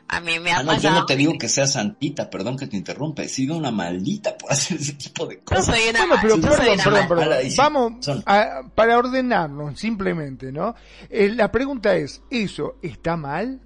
a 0.07 0.19
mí 0.19 0.37
me 0.39 0.51
ha 0.51 0.57
Ah, 0.59 0.63
no, 0.63 0.71
yo 0.73 0.75
pasado. 0.77 0.99
no 1.01 1.05
te 1.05 1.15
digo 1.15 1.33
que 1.39 1.49
sea 1.49 1.65
santita, 1.65 2.29
perdón 2.29 2.57
que 2.57 2.67
te 2.67 2.77
interrumpa, 2.77 3.23
he 3.23 3.29
sido 3.29 3.55
una 3.57 3.71
maldita 3.71 4.37
por 4.37 4.51
hacer 4.51 4.77
ese 4.79 4.93
tipo 4.93 5.25
de 5.25 5.37
No 5.37 5.43
cosas. 5.43 5.65
soy 5.65 5.89
una 5.89 5.99
Bueno, 6.05 6.15
pero 6.21 6.37
mal- 6.37 6.49
no 6.49 6.55
soy 6.57 6.69
una 6.73 6.83
perdón, 6.83 7.07
perdón. 7.07 7.37
dice. 7.43 7.57
Vamos 7.57 8.05
Son. 8.05 8.23
a- 8.25 8.61
para 8.75 8.97
ordenarnos, 8.97 9.79
simplemente, 9.79 10.51
¿no? 10.51 10.75
Eh, 11.09 11.31
la 11.35 11.51
pregunta 11.51 11.95
es, 11.95 12.21
¿eso 12.29 12.75
está 12.83 13.17
mal? 13.17 13.61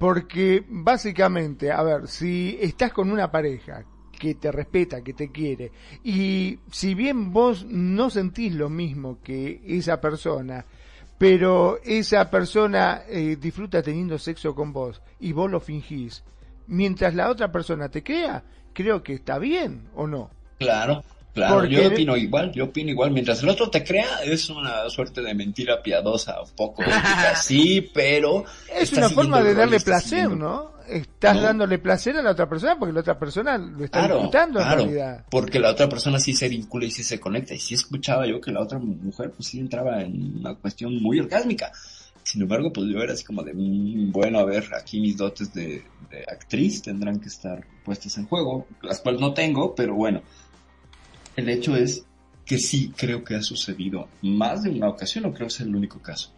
Porque 0.00 0.64
básicamente, 0.66 1.70
a 1.70 1.82
ver, 1.82 2.08
si 2.08 2.56
estás 2.58 2.90
con 2.90 3.12
una 3.12 3.30
pareja 3.30 3.84
que 4.18 4.34
te 4.34 4.50
respeta, 4.50 5.02
que 5.02 5.12
te 5.12 5.30
quiere, 5.30 5.72
y 6.02 6.58
si 6.72 6.94
bien 6.94 7.34
vos 7.34 7.66
no 7.66 8.08
sentís 8.08 8.54
lo 8.54 8.70
mismo 8.70 9.18
que 9.22 9.60
esa 9.62 10.00
persona, 10.00 10.64
pero 11.18 11.80
esa 11.84 12.30
persona 12.30 13.02
eh, 13.10 13.36
disfruta 13.38 13.82
teniendo 13.82 14.16
sexo 14.16 14.54
con 14.54 14.72
vos 14.72 15.02
y 15.20 15.32
vos 15.32 15.50
lo 15.50 15.60
fingís, 15.60 16.24
mientras 16.66 17.14
la 17.14 17.28
otra 17.28 17.52
persona 17.52 17.90
te 17.90 18.02
crea, 18.02 18.42
creo 18.72 19.02
que 19.02 19.12
está 19.12 19.38
bien, 19.38 19.90
¿o 19.94 20.06
no? 20.06 20.30
Claro, 20.58 21.04
claro, 21.34 21.54
Porque- 21.60 21.74
yo 21.74 21.88
opino 21.88 22.16
igual, 22.16 22.52
yo 22.52 22.64
opino 22.64 22.90
igual. 22.90 23.10
Mientras 23.10 23.42
el 23.42 23.48
otro 23.48 23.70
te 23.70 23.82
crea, 23.84 24.22
es 24.24 24.48
una 24.50 24.88
suerte 24.90 25.22
de 25.22 25.34
mentira 25.34 25.82
piadosa, 25.82 26.40
un 26.42 26.50
poco 26.56 26.82
ética, 26.82 27.34
sí, 27.42 27.90
pero... 27.94 28.44
Es 28.74 28.92
una 28.92 29.08
forma 29.10 29.40
de 29.42 29.54
darle 29.54 29.80
placer, 29.80 30.20
siguiendo- 30.28 30.36
¿no? 30.36 30.80
Estás 30.90 31.36
No. 31.36 31.42
dándole 31.42 31.78
placer 31.78 32.16
a 32.16 32.22
la 32.22 32.32
otra 32.32 32.48
persona 32.48 32.76
porque 32.76 32.92
la 32.92 33.00
otra 33.00 33.16
persona 33.16 33.56
lo 33.56 33.84
está 33.84 34.00
Claro, 34.00 34.14
disfrutando 34.16 34.58
en 34.58 34.64
claro, 34.66 34.80
realidad. 34.82 35.24
porque 35.30 35.60
la 35.60 35.70
otra 35.70 35.88
persona 35.88 36.18
sí 36.18 36.34
se 36.34 36.48
vincula 36.48 36.84
y 36.86 36.90
sí 36.90 37.04
se 37.04 37.20
conecta. 37.20 37.54
Y 37.54 37.60
sí 37.60 37.74
escuchaba 37.74 38.26
yo 38.26 38.40
que 38.40 38.50
la 38.50 38.60
otra 38.60 38.80
mujer 38.80 39.30
pues 39.30 39.48
sí 39.50 39.60
entraba 39.60 40.02
en 40.02 40.38
una 40.40 40.56
cuestión 40.56 41.00
muy 41.00 41.20
orgásmica. 41.20 41.70
Sin 42.24 42.42
embargo, 42.42 42.72
pues 42.72 42.88
yo 42.92 42.98
era 43.00 43.12
así 43.12 43.22
como 43.24 43.44
de, 43.44 43.54
mm, 43.54 44.10
bueno, 44.10 44.40
a 44.40 44.44
ver, 44.44 44.64
aquí 44.76 45.00
mis 45.00 45.16
dotes 45.16 45.54
de, 45.54 45.84
de 46.10 46.24
actriz 46.28 46.82
tendrán 46.82 47.20
que 47.20 47.28
estar 47.28 47.64
puestas 47.84 48.18
en 48.18 48.26
juego, 48.26 48.66
las 48.82 48.98
cuales 49.00 49.20
no 49.20 49.32
tengo, 49.32 49.74
pero 49.76 49.94
bueno, 49.94 50.22
el 51.40 51.48
hecho 51.48 51.76
es 51.76 52.04
que 52.46 52.58
sí 52.58 52.92
creo 52.96 53.22
que 53.24 53.36
ha 53.36 53.42
sucedido 53.42 54.08
más 54.22 54.62
de 54.62 54.70
una 54.70 54.88
ocasión, 54.88 55.26
o 55.26 55.32
creo 55.32 55.48
que 55.48 55.54
es 55.54 55.60
el 55.60 55.74
único 55.74 56.00
caso. 56.00 56.32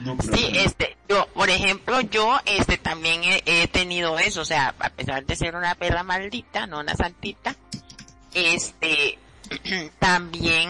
No 0.00 0.16
creo 0.16 0.36
sí, 0.36 0.52
que... 0.52 0.64
este, 0.64 0.96
yo, 1.08 1.26
por 1.34 1.50
ejemplo, 1.50 2.00
yo, 2.02 2.38
este, 2.44 2.78
también 2.78 3.22
he, 3.24 3.42
he, 3.46 3.68
tenido 3.68 4.18
eso, 4.18 4.42
o 4.42 4.44
sea, 4.44 4.74
a 4.78 4.90
pesar 4.90 5.24
de 5.24 5.34
ser 5.34 5.56
una 5.56 5.74
perra 5.74 6.02
maldita, 6.02 6.66
no 6.66 6.80
una 6.80 6.94
santita, 6.94 7.56
este, 8.34 9.18
también 9.98 10.68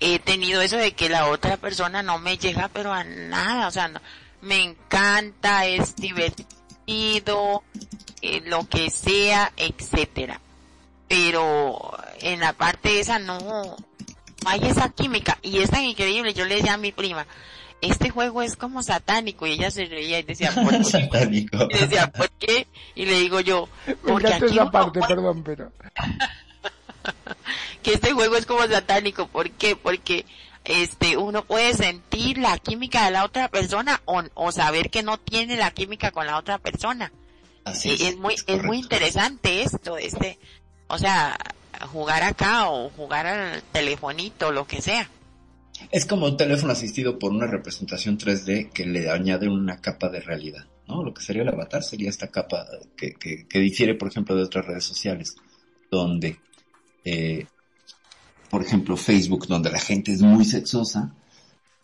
he 0.00 0.18
tenido 0.18 0.60
eso 0.62 0.76
de 0.76 0.92
que 0.92 1.08
la 1.08 1.28
otra 1.28 1.56
persona 1.56 2.02
no 2.02 2.18
me 2.18 2.36
llega 2.36 2.68
pero 2.68 2.92
a 2.92 3.04
nada, 3.04 3.68
o 3.68 3.70
sea, 3.70 3.88
no, 3.88 4.00
me 4.40 4.62
encanta, 4.62 5.66
es 5.66 5.94
divertido, 5.96 7.62
eh, 8.20 8.42
lo 8.46 8.68
que 8.68 8.90
sea, 8.90 9.52
etcétera. 9.56 10.40
Pero 11.12 11.92
en 12.22 12.40
la 12.40 12.54
parte 12.54 12.98
esa 12.98 13.18
no, 13.18 13.38
no 13.38 13.76
hay 14.46 14.60
esa 14.64 14.88
química 14.88 15.36
y 15.42 15.58
es 15.58 15.70
tan 15.70 15.84
increíble, 15.84 16.32
yo 16.32 16.46
le 16.46 16.54
decía 16.54 16.72
a 16.72 16.78
mi 16.78 16.90
prima, 16.90 17.26
este 17.82 18.08
juego 18.08 18.40
es 18.40 18.56
como 18.56 18.82
satánico 18.82 19.46
y 19.46 19.52
ella 19.52 19.70
se 19.70 19.84
reía 19.84 20.20
y 20.20 20.22
decía 20.22 20.54
¿por 20.54 20.70
qué? 20.70 20.84
satánico. 20.84 21.68
Y 21.68 21.76
decía 21.76 22.10
¿por 22.10 22.30
qué? 22.30 22.66
Y 22.94 23.04
le 23.04 23.20
digo 23.20 23.40
yo, 23.40 23.68
porque 24.06 24.32
aquí 24.32 24.54
esa 24.54 24.70
parte, 24.70 25.00
perdón, 25.06 25.42
pero 25.42 25.70
que 27.82 27.92
este 27.92 28.12
juego 28.12 28.36
es 28.36 28.46
como 28.46 28.66
satánico. 28.66 29.26
¿Por 29.26 29.50
qué? 29.50 29.76
Porque 29.76 30.24
este 30.64 31.18
uno 31.18 31.44
puede 31.44 31.74
sentir 31.74 32.38
la 32.38 32.56
química 32.56 33.04
de 33.04 33.10
la 33.10 33.26
otra 33.26 33.48
persona 33.48 34.00
o, 34.06 34.22
o 34.32 34.50
saber 34.50 34.88
que 34.88 35.02
no 35.02 35.18
tiene 35.18 35.56
la 35.56 35.72
química 35.72 36.10
con 36.10 36.24
la 36.24 36.38
otra 36.38 36.56
persona. 36.56 37.12
Así 37.64 37.90
es, 37.90 38.00
es 38.00 38.16
muy 38.16 38.34
es, 38.46 38.64
muy 38.64 38.78
interesante 38.78 39.62
esto, 39.62 39.96
este, 39.98 40.38
o 40.92 40.98
sea, 40.98 41.36
jugar 41.90 42.22
acá 42.22 42.68
o 42.70 42.90
jugar 42.90 43.26
al 43.26 43.62
telefonito, 43.72 44.52
lo 44.52 44.66
que 44.66 44.82
sea. 44.82 45.08
Es 45.90 46.04
como 46.04 46.26
un 46.26 46.36
teléfono 46.36 46.72
asistido 46.72 47.18
por 47.18 47.32
una 47.32 47.46
representación 47.46 48.18
3D 48.18 48.70
que 48.70 48.84
le 48.84 49.10
añade 49.10 49.48
una 49.48 49.80
capa 49.80 50.10
de 50.10 50.20
realidad, 50.20 50.66
¿no? 50.86 51.02
Lo 51.02 51.14
que 51.14 51.22
sería 51.22 51.42
el 51.42 51.48
avatar 51.48 51.82
sería 51.82 52.10
esta 52.10 52.28
capa 52.28 52.66
que, 52.94 53.14
que, 53.14 53.58
difiere, 53.58 53.94
por 53.94 54.08
ejemplo, 54.08 54.36
de 54.36 54.44
otras 54.44 54.66
redes 54.66 54.84
sociales, 54.84 55.34
donde 55.90 56.38
eh, 57.04 57.46
por 58.50 58.62
ejemplo, 58.62 58.98
Facebook, 58.98 59.46
donde 59.46 59.70
la 59.70 59.80
gente 59.80 60.12
es 60.12 60.20
muy 60.20 60.44
sexosa, 60.44 61.14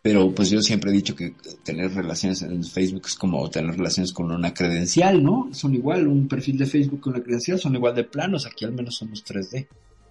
pero 0.01 0.33
pues 0.33 0.51
yo 0.51 0.63
siempre 0.63 0.91
he 0.91 0.95
dicho 0.95 1.17
que 1.17 1.35
tener 1.65 1.93
relaciones 1.93 2.43
en 2.43 2.65
Facebook 2.65 3.03
es 3.07 3.15
como 3.15 3.49
tener 3.51 3.77
relaciones 3.77 4.13
con 4.13 4.31
una 4.31 4.55
credencial, 4.55 5.23
¿no? 5.23 5.49
Son 5.53 5.75
igual, 5.75 6.07
un 6.07 6.29
perfil 6.29 6.59
de 6.59 6.67
Facebook 6.67 7.01
con 7.01 7.15
una 7.15 7.23
credencial 7.23 7.59
son 7.59 7.75
igual 7.75 7.95
de 7.95 8.05
planos, 8.05 8.47
aquí 8.47 8.65
al 8.65 8.73
menos 8.73 8.97
somos 8.97 9.25
3D, 9.25 9.67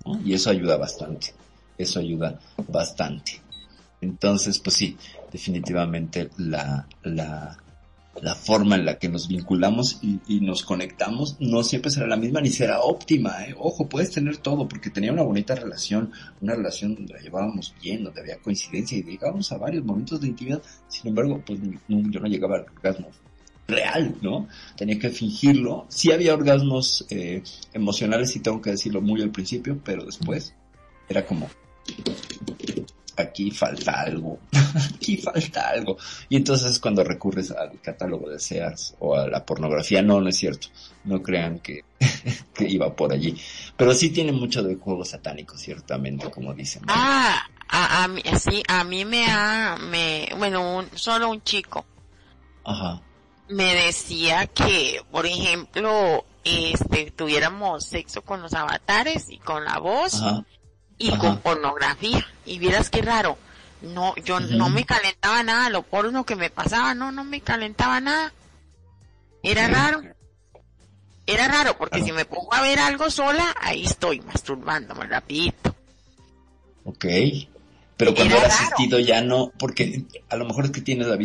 ¿no? 0.05 0.21
Y 0.25 0.33
eso 0.33 0.49
ayuda 0.49 0.77
bastante, 0.77 1.33
eso 1.77 1.99
ayuda 1.99 2.39
bastante. 2.67 3.41
Entonces, 4.01 4.59
pues 4.59 4.75
sí, 4.75 4.97
definitivamente 5.31 6.29
la, 6.37 6.87
la, 7.03 7.57
la 8.21 8.35
forma 8.35 8.75
en 8.75 8.85
la 8.85 8.97
que 8.97 9.09
nos 9.09 9.27
vinculamos 9.27 9.99
y, 10.01 10.19
y, 10.27 10.39
nos 10.39 10.63
conectamos 10.63 11.37
no 11.39 11.63
siempre 11.63 11.91
será 11.91 12.07
la 12.07 12.17
misma 12.17 12.41
ni 12.41 12.49
será 12.49 12.81
óptima. 12.81 13.45
¿eh? 13.45 13.55
Ojo, 13.57 13.87
puedes 13.87 14.11
tener 14.11 14.37
todo 14.37 14.67
porque 14.67 14.89
tenía 14.89 15.11
una 15.11 15.23
bonita 15.23 15.55
relación, 15.55 16.11
una 16.41 16.55
relación 16.55 16.95
donde 16.95 17.13
la 17.13 17.21
llevábamos 17.21 17.73
bien, 17.81 18.03
donde 18.03 18.21
había 18.21 18.37
coincidencia 18.37 18.97
y 18.97 19.03
llegábamos 19.03 19.51
a 19.51 19.57
varios 19.57 19.85
momentos 19.85 20.21
de 20.21 20.27
intimidad. 20.27 20.61
Sin 20.87 21.07
embargo, 21.07 21.41
pues 21.45 21.59
yo 21.87 22.19
no 22.19 22.27
llegaba 22.27 22.57
al 22.57 22.65
orgasmo 22.75 23.09
real, 23.67 24.15
¿no? 24.21 24.47
Tenía 24.75 24.97
que 24.97 25.09
fingirlo. 25.09 25.85
Sí 25.89 26.11
había 26.11 26.33
orgasmos 26.33 27.05
eh, 27.09 27.43
emocionales, 27.73 28.35
y 28.35 28.39
tengo 28.39 28.61
que 28.61 28.71
decirlo 28.71 29.01
muy 29.01 29.21
al 29.21 29.31
principio, 29.31 29.79
pero 29.83 30.05
después 30.05 30.53
era 31.09 31.25
como 31.25 31.49
aquí 33.17 33.51
falta 33.51 34.01
algo, 34.01 34.39
aquí 34.95 35.17
falta 35.17 35.69
algo. 35.69 35.97
Y 36.29 36.37
entonces 36.37 36.79
cuando 36.79 37.03
recurres 37.03 37.51
al 37.51 37.79
catálogo 37.81 38.29
de 38.29 38.39
Sears 38.39 38.95
o 38.99 39.15
a 39.15 39.27
la 39.27 39.45
pornografía, 39.45 40.01
no, 40.01 40.21
no 40.21 40.29
es 40.29 40.37
cierto, 40.37 40.67
no 41.03 41.21
crean 41.21 41.59
que, 41.59 41.83
que 42.53 42.69
iba 42.69 42.95
por 42.95 43.11
allí. 43.11 43.35
Pero 43.75 43.93
sí 43.93 44.09
tiene 44.09 44.31
mucho 44.31 44.63
de 44.63 44.75
juego 44.75 45.03
satánico, 45.03 45.57
ciertamente, 45.57 46.29
como 46.29 46.53
dicen. 46.53 46.83
Ah, 46.87 47.41
a, 47.67 48.03
a 48.03 48.07
mí, 48.07 48.21
sí, 48.39 48.63
a 48.67 48.83
mí 48.83 49.03
me 49.03 49.25
ha, 49.27 49.77
me, 49.77 50.29
bueno, 50.37 50.77
un, 50.77 50.89
solo 50.95 51.29
un 51.29 51.43
chico. 51.43 51.85
Ajá. 52.63 53.01
Me 53.49 53.73
decía 53.73 54.47
que, 54.47 55.01
por 55.09 55.25
ejemplo, 55.25 56.25
este, 56.43 57.11
tuviéramos 57.11 57.85
sexo 57.85 58.21
con 58.21 58.41
los 58.41 58.53
avatares 58.53 59.29
y 59.29 59.37
con 59.37 59.63
la 59.63 59.79
voz. 59.79 60.21
Ajá 60.21 60.45
y 60.97 61.09
Ajá. 61.09 61.19
con 61.19 61.39
pornografía. 61.39 62.25
Y 62.45 62.59
vieras 62.59 62.89
qué 62.89 63.01
raro. 63.01 63.37
No, 63.81 64.15
yo 64.15 64.37
uh 64.37 64.39
-huh. 64.39 64.57
no 64.57 64.69
me 64.69 64.85
calentaba 64.85 65.43
nada, 65.43 65.69
lo 65.69 65.83
porno 65.83 66.25
que 66.25 66.35
me 66.35 66.49
pasaba, 66.49 66.95
no, 66.95 67.11
no 67.11 67.23
me 67.23 67.41
calentaba 67.41 67.99
nada. 67.99 68.33
Era 69.43 69.67
raro. 69.67 70.01
Era 71.25 71.47
raro, 71.47 71.77
porque 71.77 72.03
si 72.03 72.11
me 72.11 72.25
pongo 72.25 72.53
a 72.53 72.61
ver 72.61 72.79
algo 72.79 73.09
sola, 73.11 73.53
ahí 73.59 73.83
estoy 73.83 74.21
masturbándome 74.21 75.05
rapidito. 75.07 75.75
Ok. 76.85 77.05
Pero 77.97 78.15
cuando 78.15 78.37
has 78.37 78.61
asistido 78.61 78.99
ya 78.99 79.21
no, 79.21 79.51
porque 79.59 80.05
a 80.29 80.37
lo 80.37 80.45
mejor 80.45 80.65
es 80.65 80.71
que 80.71 80.81
tienes 80.81 81.07
la, 81.07 81.17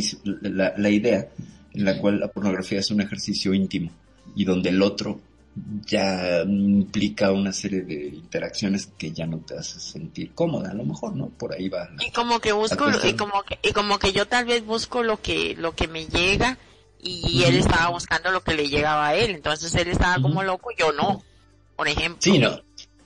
la, 0.42 0.72
la 0.76 0.90
idea 0.90 1.28
en 1.74 1.84
la 1.84 1.98
cual 1.98 2.18
la 2.18 2.28
pornografía 2.28 2.80
es 2.80 2.90
un 2.90 3.00
ejercicio 3.00 3.54
íntimo 3.54 3.90
y 4.34 4.44
donde 4.44 4.70
el 4.70 4.82
otro 4.82 5.20
ya 5.86 6.42
implica 6.42 7.30
una 7.32 7.52
serie 7.52 7.82
de 7.82 8.06
interacciones 8.06 8.86
que 8.98 9.12
ya 9.12 9.26
no 9.26 9.38
te 9.38 9.58
hace 9.58 9.80
sentir 9.80 10.32
cómoda, 10.34 10.70
a 10.70 10.74
lo 10.74 10.84
mejor, 10.84 11.14
¿no? 11.14 11.28
Por 11.28 11.52
ahí 11.52 11.68
va. 11.68 11.90
La, 11.90 12.06
y 12.06 12.10
como 12.10 12.40
que 12.40 12.52
busco, 12.52 12.86
y 13.04 13.14
como 13.14 13.42
que, 13.42 13.58
y 13.62 13.72
como 13.72 13.98
que 13.98 14.12
yo 14.12 14.26
tal 14.26 14.46
vez 14.46 14.64
busco 14.64 15.02
lo 15.02 15.20
que, 15.20 15.54
lo 15.56 15.74
que 15.74 15.88
me 15.88 16.06
llega 16.06 16.58
y 17.02 17.22
uh 17.22 17.42
-huh. 17.42 17.48
él 17.48 17.56
estaba 17.56 17.90
buscando 17.90 18.30
lo 18.30 18.42
que 18.42 18.54
le 18.54 18.68
llegaba 18.68 19.08
a 19.08 19.14
él, 19.14 19.32
entonces 19.32 19.74
él 19.74 19.88
estaba 19.88 20.16
uh 20.16 20.18
-huh. 20.18 20.22
como 20.22 20.42
loco, 20.42 20.70
yo 20.78 20.92
no, 20.92 21.22
por 21.76 21.88
ejemplo. 21.88 22.20
Sí, 22.20 22.38
no. 22.38 22.60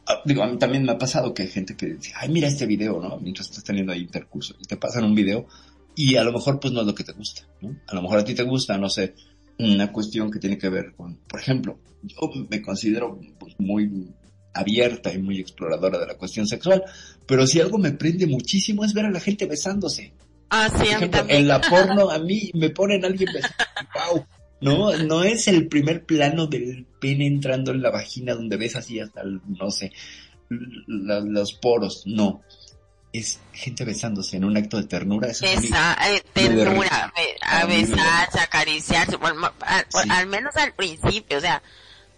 Ah, 0.09 0.23
digo, 0.25 0.45
a 0.45 0.47
mí 0.47 0.57
también 0.57 0.85
me 0.85 0.93
ha 0.93 0.99
pasado 0.99 1.35
que 1.35 1.43
hay 1.43 1.49
gente 1.49 1.77
que 1.77 1.87
dice, 1.87 2.13
ay, 2.15 2.29
mira 2.29 2.47
este 2.47 2.67
video, 2.67 3.01
¿no? 3.01 3.19
Mientras 3.19 3.49
estás 3.51 3.65
teniendo 3.65 3.93
ahí 3.93 4.03
intercurso 4.03 4.55
y 4.61 4.65
te 4.65 4.77
pasan 4.77 5.03
un 5.05 5.17
video 5.17 5.49
y 5.97 6.15
a 6.15 6.23
lo 6.23 6.33
mejor 6.33 6.61
pues 6.61 6.73
no 6.73 6.83
es 6.83 6.87
lo 6.87 6.95
que 6.95 7.03
te 7.03 7.13
gusta, 7.13 7.43
¿no? 7.61 7.75
A 7.89 7.95
lo 7.97 8.03
mejor 8.03 8.21
a 8.21 8.25
ti 8.25 8.35
te 8.35 8.45
gusta, 8.45 8.79
no 8.79 8.89
sé, 8.89 9.15
una 9.59 9.93
cuestión 9.93 10.31
que 10.31 10.39
tiene 10.39 10.59
que 10.59 10.69
ver 10.69 10.95
con, 10.95 11.17
por 11.29 11.41
ejemplo, 11.41 11.79
yo 12.03 12.31
me 12.49 12.63
considero 12.63 13.19
pues, 13.39 13.55
muy 13.59 14.15
abierta 14.53 15.13
y 15.13 15.19
muy 15.19 15.41
exploradora 15.41 15.99
de 15.99 16.07
la 16.07 16.17
cuestión 16.17 16.47
sexual, 16.47 16.83
pero 17.27 17.47
si 17.47 17.61
algo 17.61 17.79
me 17.79 17.93
prende 17.93 18.27
muchísimo 18.27 18.85
es 18.85 18.95
ver 18.95 19.07
a 19.07 19.11
la 19.11 19.21
gente 19.21 19.47
besándose. 19.47 20.13
Ah, 20.51 20.69
sí, 20.71 20.79
por 20.79 20.87
ejemplo, 20.87 21.25
en 21.29 21.49
la 21.49 21.61
porno 21.71 22.11
a 22.11 22.19
mí 22.19 22.51
me 22.55 22.71
ponen 22.71 23.05
a 23.05 23.09
alguien 23.09 23.31
besando, 23.33 23.65
wow. 23.95 24.27
No, 24.59 24.97
no 24.97 25.23
es 25.23 25.49
el 25.49 25.69
primer 25.69 26.07
plano 26.07 26.47
del 26.47 26.87
pene 26.99 27.27
entrando 27.27 27.73
en 27.73 27.83
la 27.83 27.91
vagina 27.91 28.35
donde 28.35 28.57
ves 28.57 28.75
así 28.75 28.99
hasta, 28.99 29.21
el, 29.21 29.41
no 29.47 29.71
sé, 29.71 29.93
la, 30.87 31.21
los 31.21 31.53
poros, 31.55 32.05
no 32.07 32.43
es 33.19 33.41
gente 33.53 33.85
besándose 33.85 34.37
en 34.37 34.45
un 34.45 34.57
acto 34.57 34.77
de 34.77 34.85
ternura. 34.85 35.29
Eso 35.29 35.47
Esa, 35.47 35.97
eh, 36.11 36.23
ternura, 36.33 37.13
a, 37.43 37.61
a 37.61 37.67
besarse, 37.67 38.41
acariciarse, 38.41 39.17
a, 39.61 39.79
sí. 39.89 40.09
al 40.11 40.27
menos 40.27 40.57
al 40.57 40.73
principio, 40.75 41.39
o 41.39 41.41
sea, 41.41 41.63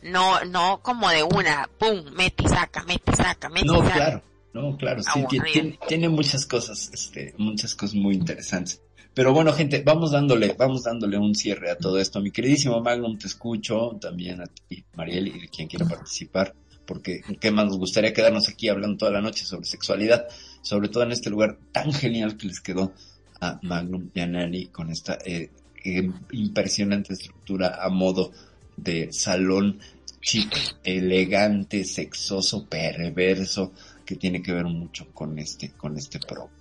no, 0.03 0.45
no 0.45 0.81
como 0.83 1.09
de 1.11 1.23
una, 1.23 1.69
pum, 1.79 2.05
mete 2.15 2.45
y 2.45 2.49
saca, 2.49 2.85
mete 2.85 3.13
y 3.13 3.17
saca, 3.17 3.49
mete 3.49 3.67
no, 3.67 3.79
saca. 3.79 3.95
claro, 3.95 4.23
no, 4.53 4.77
claro, 4.77 5.03
sí, 5.03 5.25
tiene, 5.29 5.79
tiene, 5.87 6.09
muchas 6.09 6.47
cosas, 6.47 6.91
este, 6.93 7.35
muchas 7.39 7.75
cosas 7.75 7.95
muy 7.95 8.15
interesantes. 8.15 8.81
Pero 9.15 9.33
bueno, 9.33 9.53
gente, 9.53 9.83
vamos 9.85 10.13
dándole, 10.13 10.55
vamos 10.57 10.85
dándole 10.85 11.19
un 11.19 11.35
cierre 11.35 11.71
a 11.71 11.77
todo 11.77 11.99
esto. 11.99 12.21
Mi 12.21 12.31
queridísimo 12.31 12.81
Magnum, 12.81 13.19
te 13.19 13.27
escucho, 13.27 13.99
también 14.01 14.41
a 14.41 14.47
ti, 14.47 14.85
Mariel, 14.95 15.27
y 15.27 15.49
quien 15.49 15.67
quiera 15.67 15.87
participar, 15.87 16.55
porque 16.87 17.23
qué 17.41 17.51
más 17.51 17.67
nos 17.67 17.79
gustaría 17.79 18.13
quedarnos 18.13 18.49
aquí 18.49 18.69
hablando 18.69 18.97
toda 18.97 19.11
la 19.11 19.21
noche 19.21 19.45
sobre 19.45 19.67
sexualidad 19.67 20.29
sobre 20.63 20.89
todo 20.89 21.05
en 21.05 21.13
este 21.13 21.31
lugar 21.31 21.59
tan 21.73 21.93
genial 21.93 22.37
que 22.37 22.49
les 22.49 22.61
quedó 22.61 22.93
a 23.41 23.59
Magnum 23.63 24.11
y 24.15 24.21
a 24.21 24.27
Nani 24.27 24.67
con 24.67 24.91
esta 24.91 25.19
eh, 25.25 25.51
eh, 25.85 26.11
impresionante 26.33 27.15
estructura 27.15 27.79
a 27.81 27.89
modo 27.89 28.33
de 28.77 29.13
salón 29.13 29.81
chic, 30.21 30.77
elegante, 30.85 31.85
sexoso, 31.85 32.67
perverso, 32.67 33.73
que 34.05 34.17
tiene 34.17 34.43
que 34.43 34.53
ver 34.53 34.65
mucho 34.65 35.07
con 35.13 35.39
este, 35.39 35.71
con 35.71 35.97
este 35.97 36.19
programa. 36.19 36.53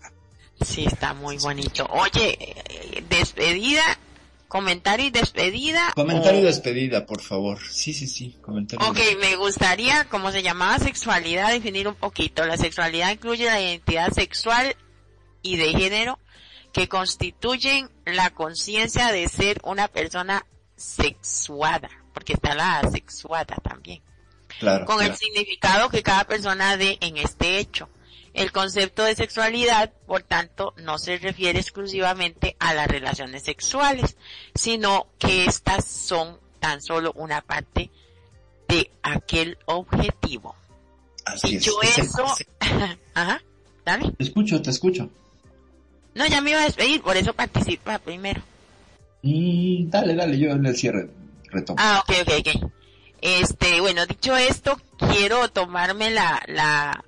Sí, 0.61 0.85
está 0.85 1.13
muy 1.13 1.37
bonito. 1.37 1.85
Oye, 1.91 2.37
eh, 2.39 3.03
despedida, 3.09 3.83
comentario 4.47 5.05
y 5.05 5.11
despedida. 5.11 5.91
Comentario 5.95 6.39
o... 6.39 6.43
y 6.43 6.45
despedida, 6.45 7.05
por 7.05 7.21
favor. 7.21 7.59
Sí, 7.69 7.93
sí, 7.93 8.07
sí, 8.07 8.37
comentario. 8.41 8.87
Ok, 8.87 8.99
me 9.19 9.35
gustaría, 9.35 10.05
como 10.05 10.31
se 10.31 10.43
llamaba 10.43 10.79
sexualidad, 10.79 11.51
definir 11.51 11.87
un 11.87 11.95
poquito. 11.95 12.45
La 12.45 12.57
sexualidad 12.57 13.11
incluye 13.11 13.45
la 13.45 13.61
identidad 13.61 14.11
sexual 14.11 14.75
y 15.41 15.57
de 15.57 15.73
género 15.73 16.19
que 16.73 16.87
constituyen 16.87 17.89
la 18.05 18.29
conciencia 18.31 19.11
de 19.11 19.27
ser 19.27 19.59
una 19.63 19.87
persona 19.87 20.45
sexuada, 20.75 21.89
porque 22.13 22.33
está 22.33 22.53
la 22.53 22.79
asexuada 22.79 23.55
también. 23.63 24.01
Claro. 24.59 24.85
Con 24.85 25.03
el 25.03 25.15
significado 25.15 25.89
que 25.89 26.03
cada 26.03 26.25
persona 26.25 26.77
dé 26.77 26.97
en 27.01 27.17
este 27.17 27.59
hecho. 27.59 27.89
El 28.37 28.51
concepto 28.51 29.03
de 29.03 29.15
sexualidad, 29.15 29.91
por 30.05 30.21
tanto, 30.21 30.75
no 30.77 30.99
se 30.99 31.17
refiere 31.17 31.57
exclusivamente 31.57 32.55
a 32.59 32.75
las 32.75 32.87
relaciones 32.87 33.41
sexuales, 33.41 34.15
sino 34.53 35.07
que 35.17 35.45
estas 35.45 35.85
son 35.85 36.37
tan 36.59 36.79
solo 36.83 37.13
una 37.15 37.41
parte 37.41 37.89
de 38.67 38.91
aquel 39.01 39.57
objetivo. 39.65 40.55
Así. 41.25 41.57
Dicho 41.57 41.81
Es 41.81 41.97
eso, 41.97 42.27
ajá, 43.15 43.41
dale. 43.83 44.11
Te 44.11 44.23
escucho, 44.23 44.61
te 44.61 44.69
escucho. 44.69 45.09
No, 46.13 46.27
ya 46.27 46.39
me 46.39 46.51
iba 46.51 46.61
a 46.61 46.65
despedir, 46.65 47.01
por 47.01 47.17
eso 47.17 47.33
participa 47.33 47.97
primero. 47.97 48.43
Mm, 49.23 49.89
dale, 49.89 50.13
dale, 50.13 50.37
yo 50.37 50.51
en 50.51 50.63
el 50.63 50.77
cierre 50.77 51.09
retomo. 51.45 51.77
Ah, 51.81 52.03
ok, 52.07 52.17
ok, 52.21 52.33
ok. 52.39 52.71
Este, 53.19 53.81
bueno, 53.81 54.05
dicho 54.05 54.37
esto, 54.37 54.79
quiero 54.99 55.49
tomarme 55.49 56.11
la, 56.11 56.43
la, 56.45 57.03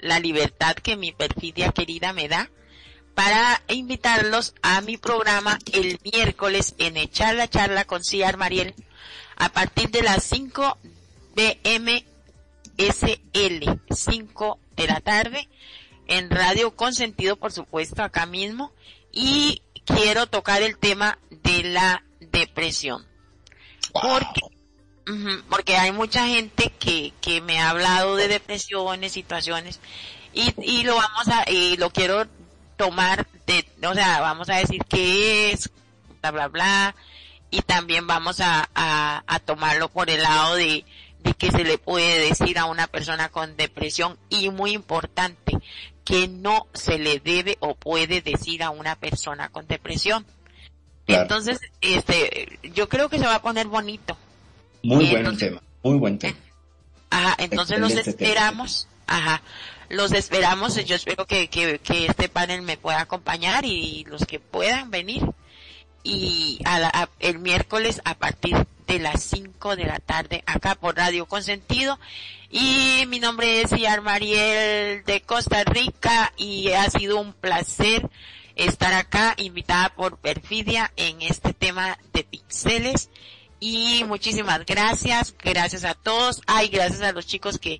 la 0.00 0.20
libertad 0.20 0.74
que 0.74 0.96
mi 0.96 1.12
perfidia 1.12 1.72
querida 1.72 2.12
me 2.12 2.28
da 2.28 2.50
para 3.14 3.62
invitarlos 3.68 4.54
a 4.62 4.80
mi 4.80 4.96
programa 4.96 5.58
el 5.72 5.98
miércoles 6.04 6.74
en 6.78 6.96
Echar 6.96 7.34
la 7.34 7.48
Charla 7.48 7.84
con 7.84 8.04
Ciar 8.04 8.36
Mariel 8.36 8.74
a 9.36 9.48
partir 9.48 9.90
de 9.90 10.02
las 10.02 10.22
5 10.24 10.78
pm 11.34 12.04
SL, 12.78 13.80
5 13.90 14.58
de 14.76 14.86
la 14.86 15.00
tarde, 15.00 15.48
en 16.06 16.30
Radio 16.30 16.74
Consentido, 16.74 17.36
por 17.36 17.52
supuesto, 17.52 18.02
acá 18.02 18.24
mismo, 18.24 18.72
y 19.12 19.62
quiero 19.84 20.26
tocar 20.26 20.62
el 20.62 20.78
tema 20.78 21.18
de 21.30 21.64
la 21.64 22.04
depresión. 22.20 23.04
Porque, 23.92 24.40
porque 25.48 25.76
hay 25.76 25.92
mucha 25.92 26.26
gente 26.26 26.72
que, 26.78 27.12
que 27.20 27.40
me 27.40 27.60
ha 27.60 27.70
hablado 27.70 28.16
de 28.16 28.28
depresiones, 28.28 29.12
situaciones, 29.12 29.80
y, 30.32 30.54
y 30.62 30.84
lo 30.84 30.96
vamos 30.96 31.28
a, 31.28 31.50
y 31.50 31.76
lo 31.76 31.90
quiero 31.90 32.26
tomar 32.76 33.26
de, 33.46 33.66
o 33.86 33.94
sea, 33.94 34.20
vamos 34.20 34.48
a 34.50 34.56
decir 34.56 34.84
qué 34.88 35.50
es, 35.50 35.70
bla, 36.20 36.30
bla, 36.30 36.48
bla, 36.48 36.94
y 37.50 37.62
también 37.62 38.06
vamos 38.06 38.40
a, 38.40 38.68
a, 38.74 39.24
a 39.26 39.40
tomarlo 39.40 39.88
por 39.88 40.10
el 40.10 40.22
lado 40.22 40.56
de, 40.56 40.84
de 41.20 41.34
que 41.34 41.50
se 41.50 41.64
le 41.64 41.78
puede 41.78 42.28
decir 42.28 42.58
a 42.58 42.66
una 42.66 42.86
persona 42.86 43.30
con 43.30 43.56
depresión 43.56 44.18
y 44.28 44.50
muy 44.50 44.72
importante, 44.72 45.58
que 46.04 46.28
no 46.28 46.66
se 46.72 46.98
le 46.98 47.20
debe 47.20 47.56
o 47.60 47.74
puede 47.74 48.20
decir 48.22 48.62
a 48.62 48.70
una 48.70 48.96
persona 48.96 49.48
con 49.48 49.66
depresión. 49.66 50.24
Claro. 51.06 51.22
Entonces, 51.22 51.60
este, 51.80 52.58
yo 52.74 52.88
creo 52.88 53.08
que 53.08 53.18
se 53.18 53.26
va 53.26 53.36
a 53.36 53.42
poner 53.42 53.66
bonito. 53.66 54.16
Muy 54.82 55.04
y 55.04 55.08
buen 55.10 55.18
entonces- 55.20 55.48
tema, 55.48 55.62
muy 55.82 55.98
buen 55.98 56.18
tema. 56.18 56.36
Ajá, 57.10 57.34
entonces 57.38 57.78
los 57.78 57.90
tema. 57.90 58.02
esperamos, 58.02 58.88
ajá, 59.06 59.42
los 59.88 60.12
esperamos, 60.12 60.76
yo 60.84 60.94
espero 60.94 61.26
que, 61.26 61.48
que, 61.48 61.78
que 61.78 62.06
este 62.06 62.28
panel 62.28 62.62
me 62.62 62.76
pueda 62.76 63.00
acompañar 63.00 63.64
y 63.64 64.04
los 64.08 64.24
que 64.26 64.38
puedan 64.40 64.90
venir 64.90 65.22
y 66.04 66.60
a 66.64 66.78
la- 66.78 66.90
a- 66.92 67.08
el 67.20 67.38
miércoles 67.38 68.00
a 68.04 68.14
partir 68.14 68.66
de 68.86 68.98
las 68.98 69.22
5 69.22 69.76
de 69.76 69.84
la 69.84 69.98
tarde 69.98 70.42
acá 70.46 70.74
por 70.74 70.96
Radio 70.96 71.26
Consentido 71.26 71.98
y 72.50 73.04
mi 73.08 73.18
nombre 73.20 73.60
es 73.62 73.72
Iar 73.72 74.00
Mariel 74.00 75.02
de 75.04 75.20
Costa 75.22 75.64
Rica 75.64 76.32
y 76.36 76.72
ha 76.72 76.88
sido 76.90 77.20
un 77.20 77.32
placer 77.32 78.08
estar 78.56 78.92
acá 78.94 79.34
invitada 79.38 79.90
por 79.90 80.16
Perfidia 80.18 80.90
en 80.96 81.20
este 81.22 81.52
tema 81.52 81.98
de 82.12 82.24
pixeles 82.24 83.10
y 83.60 84.04
muchísimas 84.04 84.64
gracias, 84.64 85.34
gracias 85.42 85.84
a 85.84 85.94
todos, 85.94 86.40
ay 86.46 86.68
gracias 86.68 87.02
a 87.02 87.12
los 87.12 87.26
chicos 87.26 87.58
que 87.58 87.78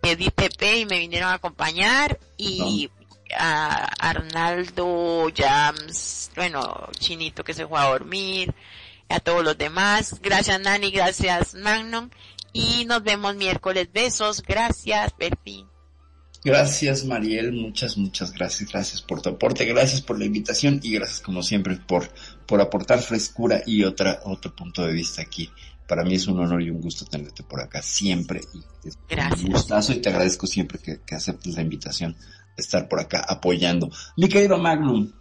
pedí 0.00 0.30
TP 0.30 0.80
y 0.80 0.86
me 0.86 0.98
vinieron 0.98 1.28
a 1.28 1.34
acompañar. 1.34 2.18
Y 2.36 2.90
a 3.36 3.84
Arnaldo 3.98 5.30
Jams, 5.34 6.30
bueno, 6.34 6.88
Chinito 6.98 7.44
que 7.44 7.54
se 7.54 7.66
fue 7.66 7.78
a 7.78 7.90
dormir, 7.90 8.54
a 9.08 9.20
todos 9.20 9.44
los 9.44 9.56
demás, 9.56 10.20
gracias 10.22 10.60
Nani, 10.60 10.90
gracias 10.90 11.54
Magnum. 11.54 12.10
Y 12.52 12.84
nos 12.86 13.02
vemos 13.02 13.36
miércoles, 13.36 13.88
besos, 13.92 14.42
gracias 14.42 15.12
Perfi. 15.12 15.66
Gracias 16.42 17.04
Mariel, 17.04 17.52
muchas, 17.52 17.96
muchas 17.98 18.32
gracias, 18.32 18.70
gracias 18.70 19.02
por 19.02 19.20
tu 19.20 19.28
aporte, 19.28 19.66
gracias 19.66 20.00
por 20.00 20.18
la 20.18 20.24
invitación 20.24 20.80
y 20.82 20.92
gracias 20.92 21.20
como 21.20 21.42
siempre 21.42 21.76
por, 21.76 22.10
por 22.50 22.60
aportar 22.60 22.98
frescura 22.98 23.62
y 23.64 23.84
otra, 23.84 24.22
otro 24.24 24.52
punto 24.56 24.84
de 24.84 24.92
vista 24.92 25.22
aquí. 25.22 25.48
Para 25.86 26.02
mí 26.02 26.16
es 26.16 26.26
un 26.26 26.40
honor 26.40 26.60
y 26.60 26.70
un 26.70 26.80
gusto 26.80 27.04
tenerte 27.04 27.44
por 27.44 27.60
acá 27.60 27.80
siempre 27.80 28.40
y 28.52 28.88
es 28.88 28.98
Gracias. 29.08 29.44
un 29.44 29.52
gustazo 29.52 29.92
y 29.92 29.98
te 29.98 30.08
agradezco 30.08 30.48
siempre 30.48 30.80
que, 30.80 31.00
que 31.06 31.14
aceptes 31.14 31.54
la 31.54 31.62
invitación 31.62 32.16
de 32.56 32.60
estar 32.60 32.88
por 32.88 32.98
acá 32.98 33.24
apoyando. 33.28 33.88
Mi 34.16 34.28
querido 34.28 34.58
Magnum. 34.58 35.12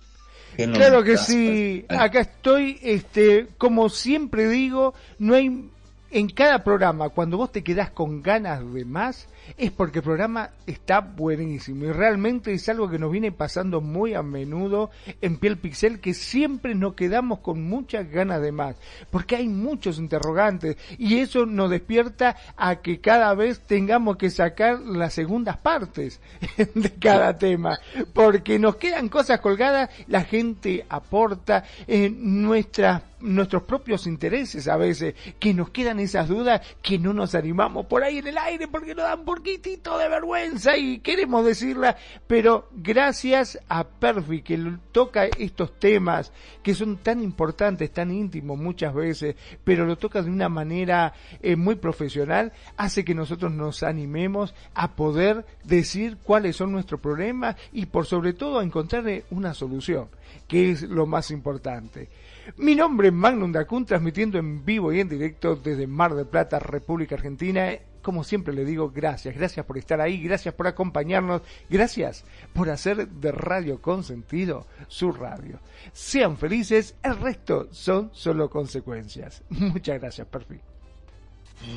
¿qué 0.57 0.65
nos 0.65 0.77
Claro 0.79 1.03
que 1.03 1.13
das? 1.13 1.27
sí, 1.27 1.85
acá 1.87 2.21
estoy, 2.21 2.79
este, 2.81 3.47
como 3.59 3.89
siempre 3.89 4.49
digo, 4.49 4.95
no 5.19 5.35
hay, 5.35 5.69
en 6.09 6.29
cada 6.29 6.63
programa, 6.63 7.09
cuando 7.09 7.37
vos 7.37 7.51
te 7.51 7.63
quedás 7.63 7.91
con 7.91 8.23
ganas 8.23 8.73
de 8.73 8.85
más, 8.85 9.27
es 9.57 9.71
porque 9.71 9.99
el 9.99 10.03
programa 10.03 10.51
está 10.65 10.99
buenísimo 10.99 11.85
y 11.85 11.91
realmente 11.91 12.53
es 12.53 12.67
algo 12.69 12.89
que 12.89 12.99
nos 12.99 13.11
viene 13.11 13.31
pasando 13.31 13.81
muy 13.81 14.13
a 14.13 14.23
menudo 14.23 14.89
en 15.21 15.37
Piel 15.37 15.57
Pixel 15.57 15.99
que 15.99 16.13
siempre 16.13 16.75
nos 16.75 16.93
quedamos 16.93 17.39
con 17.39 17.63
muchas 17.63 18.09
ganas 18.09 18.41
de 18.41 18.51
más 18.51 18.75
porque 19.11 19.35
hay 19.35 19.47
muchos 19.47 19.97
interrogantes 19.99 20.77
y 20.97 21.19
eso 21.19 21.45
nos 21.45 21.69
despierta 21.69 22.35
a 22.57 22.77
que 22.77 22.99
cada 22.99 23.33
vez 23.33 23.61
tengamos 23.61 24.17
que 24.17 24.29
sacar 24.29 24.79
las 24.79 25.13
segundas 25.13 25.57
partes 25.57 26.21
de 26.57 26.93
cada 26.95 27.37
tema 27.37 27.79
porque 28.13 28.59
nos 28.59 28.75
quedan 28.75 29.09
cosas 29.09 29.39
colgadas 29.39 29.89
la 30.07 30.23
gente 30.23 30.85
aporta 30.89 31.63
eh, 31.87 32.09
nuestras 32.09 33.03
nuestros 33.21 33.63
propios 33.63 34.07
intereses 34.07 34.67
a 34.67 34.77
veces, 34.77 35.15
que 35.39 35.53
nos 35.53 35.69
quedan 35.69 35.99
esas 35.99 36.27
dudas 36.27 36.61
que 36.81 36.97
no 36.97 37.13
nos 37.13 37.35
animamos 37.35 37.85
por 37.85 38.03
ahí 38.03 38.19
en 38.19 38.27
el 38.27 38.37
aire 38.37 38.67
porque 38.67 38.95
nos 38.95 39.05
dan 39.05 39.19
un 39.19 39.25
poquitito 39.39 39.97
de 39.97 40.09
vergüenza 40.09 40.75
y 40.75 40.99
queremos 40.99 41.45
decirla, 41.45 41.95
pero 42.27 42.67
gracias 42.73 43.57
a 43.69 43.85
Perfi 43.85 44.41
que 44.41 44.59
toca 44.91 45.25
estos 45.25 45.79
temas 45.79 46.33
que 46.61 46.75
son 46.75 46.97
tan 46.97 47.21
importantes, 47.21 47.91
tan 47.91 48.11
íntimos 48.11 48.57
muchas 48.57 48.93
veces, 48.93 49.37
pero 49.63 49.85
lo 49.85 49.97
toca 49.97 50.21
de 50.21 50.29
una 50.29 50.49
manera 50.49 51.13
eh, 51.41 51.55
muy 51.55 51.75
profesional, 51.75 52.51
hace 52.75 53.05
que 53.05 53.15
nosotros 53.15 53.51
nos 53.53 53.81
animemos 53.81 54.53
a 54.73 54.95
poder 54.95 55.45
decir 55.63 56.17
cuáles 56.21 56.57
son 56.57 56.73
nuestros 56.73 56.99
problemas 56.99 57.55
y 57.71 57.85
por 57.85 58.05
sobre 58.05 58.33
todo 58.33 58.59
a 58.59 58.63
encontrarle 58.63 59.23
una 59.31 59.53
solución, 59.53 60.09
que 60.49 60.71
es 60.71 60.81
lo 60.81 61.05
más 61.05 61.31
importante. 61.31 62.09
Mi 62.57 62.75
nombre 62.75 63.07
es 63.07 63.13
Magnum 63.13 63.53
Dacun, 63.53 63.85
transmitiendo 63.85 64.37
en 64.37 64.65
vivo 64.65 64.91
y 64.91 64.99
en 64.99 65.07
directo 65.07 65.55
desde 65.55 65.87
Mar 65.87 66.13
del 66.13 66.25
Plata, 66.25 66.59
República 66.59 67.15
Argentina. 67.15 67.71
Como 68.01 68.23
siempre 68.23 68.53
le 68.53 68.65
digo, 68.65 68.91
gracias, 68.91 69.35
gracias 69.35 69.65
por 69.65 69.77
estar 69.77 69.99
ahí, 69.99 70.21
gracias 70.21 70.53
por 70.53 70.67
acompañarnos, 70.67 71.41
gracias 71.69 72.23
por 72.53 72.69
hacer 72.69 73.07
de 73.07 73.31
Radio 73.31 73.81
Consentido 73.81 74.67
su 74.87 75.11
radio. 75.11 75.59
Sean 75.91 76.37
felices, 76.37 76.95
el 77.03 77.19
resto 77.19 77.67
son 77.71 78.09
solo 78.13 78.49
consecuencias. 78.49 79.43
Muchas 79.49 79.99
gracias, 79.99 80.27
Perfil. 80.27 80.61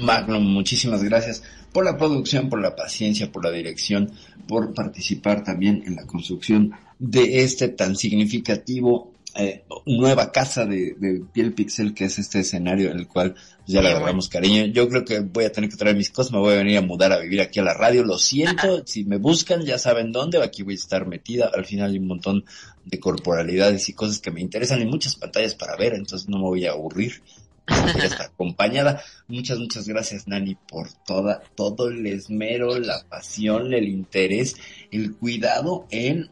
Magnum, 0.01 0.45
muchísimas 0.45 1.03
gracias 1.03 1.43
por 1.73 1.85
la 1.85 1.99
producción, 1.99 2.49
por 2.49 2.61
la 2.61 2.77
paciencia, 2.77 3.33
por 3.33 3.45
la 3.45 3.51
dirección, 3.51 4.13
por 4.47 4.75
participar 4.75 5.43
también 5.43 5.83
en 5.87 5.97
la 5.97 6.07
construcción 6.07 6.73
de 6.99 7.43
este 7.43 7.69
tan 7.69 7.97
significativo 7.97 9.12
eh, 9.35 9.65
nueva 9.87 10.31
casa 10.31 10.67
de, 10.67 10.95
de 10.99 11.23
piel 11.33 11.55
pixel 11.55 11.95
que 11.95 12.05
es 12.05 12.19
este 12.19 12.41
escenario 12.41 12.91
en 12.91 12.99
el 12.99 13.09
cual 13.09 13.35
ya 13.67 13.81
le 13.81 13.91
agarramos 13.91 14.29
cariño. 14.29 14.67
Yo 14.67 14.89
creo 14.89 15.05
que 15.05 15.21
voy 15.21 15.45
a 15.45 15.53
tener 15.53 15.71
que 15.71 15.77
traer 15.77 15.97
mis 15.97 16.11
cosas, 16.11 16.33
me 16.33 16.39
voy 16.39 16.55
a 16.55 16.59
venir 16.59 16.79
a 16.79 16.83
mudar 16.83 17.13
a 17.13 17.19
vivir 17.19 17.41
aquí 17.41 17.61
a 17.61 17.63
la 17.63 17.75
radio. 17.75 18.05
Lo 18.05 18.19
siento, 18.19 18.87
si 18.87 19.05
me 19.05 19.17
buscan 19.17 19.63
ya 19.63 19.79
saben 19.79 20.13
dónde, 20.13 20.43
aquí 20.43 20.63
voy 20.63 20.75
a 20.75 20.77
estar 20.77 21.07
metida. 21.07 21.51
Al 21.55 21.65
final 21.65 21.91
hay 21.91 21.99
un 21.99 22.09
montón 22.09 22.45
de 22.85 23.01
corporalidades 23.01 23.89
y 23.89 23.93
cosas 23.93 24.19
que 24.19 24.31
me 24.31 24.41
interesan 24.41 24.83
y 24.83 24.87
muchas 24.87 25.17
pantallas 25.17 25.55
para 25.55 25.77
ver, 25.77 25.95
entonces 25.95 26.29
no 26.29 26.39
me 26.39 26.45
voy 26.45 26.67
a 26.67 26.73
aburrir. 26.73 27.23
Quiero 27.65 28.03
estar 28.03 28.23
acompañada. 28.33 29.03
Muchas, 29.29 29.59
muchas 29.59 29.87
gracias, 29.87 30.27
Nani, 30.27 30.57
por 30.69 30.93
toda, 31.07 31.43
todo 31.55 31.89
el 31.89 32.07
esmero, 32.07 32.79
la 32.79 33.05
pasión, 33.09 33.73
el 33.73 33.89
interés, 33.89 34.57
el 34.91 35.15
cuidado 35.15 35.87
en 35.91 36.31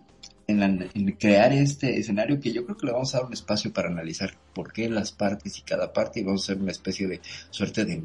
en, 0.50 1.12
crear 1.18 1.52
este 1.52 1.98
escenario 1.98 2.40
que 2.40 2.52
yo 2.52 2.64
creo 2.64 2.76
que 2.76 2.86
le 2.86 2.92
vamos 2.92 3.14
a 3.14 3.18
dar 3.18 3.26
un 3.26 3.32
espacio 3.32 3.72
para 3.72 3.88
analizar 3.88 4.34
por 4.54 4.72
qué 4.72 4.88
las 4.88 5.12
partes 5.12 5.58
y 5.58 5.62
cada 5.62 5.92
parte 5.92 6.20
y 6.20 6.24
vamos 6.24 6.42
a 6.42 6.52
hacer 6.52 6.62
una 6.62 6.72
especie 6.72 7.06
de 7.06 7.20
suerte 7.50 7.84
de, 7.84 8.02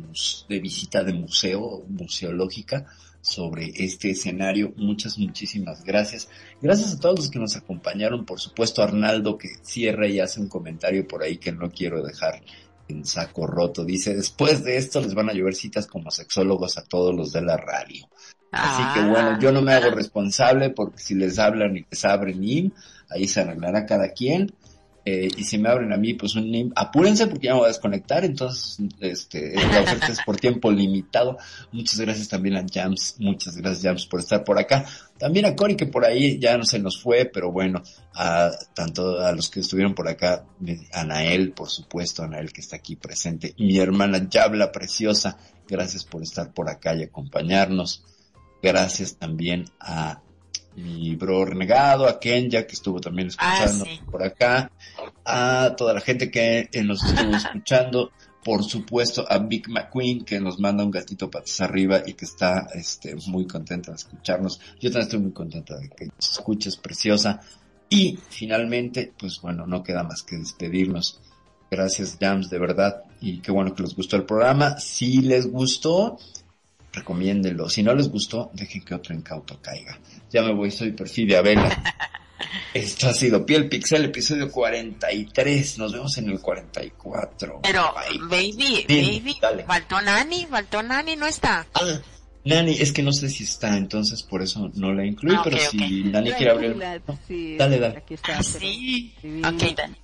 de 0.49 0.59
visita 0.59 1.03
de 1.03 1.13
museo, 1.13 1.83
museológica 1.87 2.85
sobre 3.21 3.71
este 3.75 4.11
escenario. 4.11 4.73
Muchas, 4.77 5.17
muchísimas 5.17 5.83
gracias. 5.83 6.29
Gracias 6.61 6.93
a 6.93 6.99
todos 6.99 7.19
los 7.19 7.31
que 7.31 7.39
nos 7.39 7.55
acompañaron, 7.55 8.25
por 8.25 8.39
supuesto 8.39 8.83
Arnaldo 8.83 9.37
que 9.37 9.49
cierra 9.63 10.07
y 10.07 10.19
hace 10.19 10.39
un 10.39 10.47
comentario 10.47 11.07
por 11.07 11.23
ahí 11.23 11.37
que 11.37 11.51
no 11.51 11.71
quiero 11.71 12.03
dejar 12.03 12.41
en 12.87 13.05
saco 13.05 13.47
roto. 13.47 13.83
Dice, 13.83 14.15
después 14.15 14.63
de 14.63 14.77
esto 14.77 15.01
les 15.01 15.13
van 15.13 15.29
a 15.29 15.33
llover 15.33 15.55
citas 15.55 15.87
como 15.87 16.11
sexólogos 16.11 16.77
a 16.77 16.83
todos 16.83 17.15
los 17.15 17.31
de 17.31 17.41
la 17.41 17.57
radio. 17.57 18.07
Así 18.55 18.83
que 18.93 18.99
ah. 19.01 19.07
bueno, 19.09 19.39
yo 19.39 19.51
no 19.51 19.61
me 19.61 19.73
hago 19.73 19.91
responsable 19.91 20.69
porque 20.69 20.99
si 20.99 21.13
les 21.13 21.37
hablan 21.39 21.75
y 21.75 21.85
les 21.89 22.05
abren 22.05 22.43
IM, 22.43 22.71
ahí 23.09 23.27
se 23.27 23.41
arreglará 23.41 23.85
cada 23.85 24.09
quien. 24.09 24.51
Eh, 25.07 25.29
y 25.37 25.43
si 25.43 25.59
me 25.59 25.69
abren 25.69 25.93
a 25.93 25.97
mí, 25.97 26.15
pues 26.15 26.33
un 26.33 26.49
NIM, 26.49 26.71
apúrense 26.75 27.27
porque 27.27 27.45
ya 27.45 27.53
me 27.53 27.59
voy 27.59 27.65
a 27.65 27.73
desconectar, 27.73 28.25
entonces 28.25 28.79
este, 28.99 29.53
la 29.53 29.81
oferta 29.81 30.07
es 30.07 30.19
por 30.25 30.37
tiempo 30.37 30.71
limitado. 30.71 31.37
Muchas 31.71 31.99
gracias 31.99 32.27
también 32.27 32.55
a 32.55 32.65
Jams, 32.67 33.17
muchas 33.19 33.55
gracias 33.55 33.83
Jams 33.83 34.07
por 34.07 34.21
estar 34.21 34.43
por 34.43 34.57
acá. 34.57 34.83
También 35.19 35.45
a 35.45 35.55
Cory 35.55 35.75
que 35.75 35.85
por 35.85 36.05
ahí 36.05 36.39
ya 36.39 36.57
no 36.57 36.65
se 36.65 36.79
nos 36.79 36.99
fue, 36.99 37.29
pero 37.31 37.51
bueno, 37.51 37.83
a 38.15 38.49
tanto 38.73 39.19
a 39.19 39.31
los 39.31 39.49
que 39.49 39.59
estuvieron 39.59 39.93
por 39.93 40.07
acá, 40.07 40.43
a 40.91 41.01
Anael, 41.01 41.51
por 41.51 41.69
supuesto, 41.69 42.23
Anael 42.23 42.51
que 42.51 42.61
está 42.61 42.77
aquí 42.77 42.95
presente, 42.95 43.53
mi 43.59 43.77
hermana 43.77 44.27
Yabla 44.27 44.71
preciosa, 44.71 45.37
gracias 45.67 46.03
por 46.03 46.23
estar 46.23 46.51
por 46.51 46.67
acá 46.67 46.95
y 46.95 47.03
acompañarnos. 47.03 48.03
Gracias 48.65 49.17
también 49.17 49.69
a 49.79 50.23
mi 50.75 51.15
bro 51.15 51.45
renegado, 51.45 52.07
a 52.07 52.19
Kenya 52.19 52.65
que 52.65 52.73
estuvo 52.73 52.99
también 52.99 53.29
ah, 53.37 53.63
escuchando 53.63 53.85
por 54.09 54.23
acá, 54.23 54.71
a 55.23 55.75
toda 55.77 55.93
la 55.93 56.01
gente 56.01 56.31
que 56.31 56.67
nos 56.83 57.03
estuvo 57.03 57.35
escuchando, 57.35 58.11
por 58.43 58.63
supuesto 58.63 59.23
a 59.29 59.37
Big 59.37 59.69
McQueen 59.69 60.25
que 60.25 60.39
nos 60.39 60.59
manda 60.59 60.83
un 60.83 60.89
gatito 60.89 61.29
patas 61.29 61.61
arriba 61.61 62.01
y 62.03 62.13
que 62.13 62.25
está 62.25 62.67
este, 62.73 63.15
muy 63.27 63.45
contenta 63.45 63.91
de 63.91 63.97
escucharnos. 63.97 64.59
Yo 64.79 64.89
también 64.89 65.03
estoy 65.03 65.19
muy 65.19 65.31
contenta 65.31 65.77
de 65.77 65.87
que 65.89 66.07
nos 66.07 66.31
escuches, 66.31 66.75
preciosa. 66.75 67.41
Y 67.87 68.17
finalmente, 68.29 69.13
pues 69.15 69.39
bueno, 69.41 69.67
no 69.67 69.83
queda 69.83 70.01
más 70.01 70.23
que 70.23 70.37
despedirnos. 70.37 71.21
Gracias 71.69 72.17
Jams, 72.19 72.49
de 72.49 72.57
verdad. 72.57 73.03
Y 73.21 73.41
qué 73.41 73.51
bueno 73.51 73.75
que 73.75 73.83
les 73.83 73.95
gustó 73.95 74.15
el 74.15 74.23
programa. 74.23 74.79
Si 74.79 75.21
les 75.21 75.45
gustó, 75.51 76.17
recomiéndenlo. 76.95 77.69
Si 77.69 77.83
no 77.83 77.93
les 77.93 78.09
gustó, 78.09 78.49
dejen 78.53 78.83
que 78.83 78.95
otro 78.95 79.13
incauto 79.13 79.59
caiga. 79.61 79.99
Ya 80.31 80.41
me 80.41 80.53
voy, 80.53 80.71
soy 80.71 80.91
Perfidia 80.91 81.41
Vela. 81.41 81.69
Esto 82.73 83.07
ha 83.07 83.13
sido 83.13 83.45
Piel 83.45 83.69
Pixel, 83.69 84.05
episodio 84.05 84.51
43. 84.51 85.77
Nos 85.77 85.93
vemos 85.93 86.17
en 86.17 86.29
el 86.29 86.39
44. 86.39 87.61
Pero, 87.63 87.93
baby, 88.29 88.85
baby, 88.87 89.37
faltó 89.65 90.01
Nani, 90.01 90.45
faltó 90.45 90.83
Nani, 90.83 91.15
no 91.15 91.25
está. 91.25 91.65
Ah, 91.73 91.99
Nani, 92.43 92.73
es 92.73 92.91
que 92.91 93.01
no 93.01 93.13
sé 93.13 93.29
si 93.29 93.43
está, 93.45 93.77
entonces 93.77 94.23
por 94.23 94.41
eso 94.41 94.69
no 94.75 94.93
la 94.93 95.05
incluí, 95.05 95.35
ah, 95.35 95.41
pero 95.43 95.57
si 95.57 96.03
Nani 96.03 96.31
quiere 96.33 96.51
abrir. 96.51 96.77
dale, 97.57 97.79
dale. 97.79 97.97
Aquí 97.97 98.15
está, 98.15 98.43
sí. 98.43 99.13
Ok, 99.23 99.75
Dani. 99.75 99.95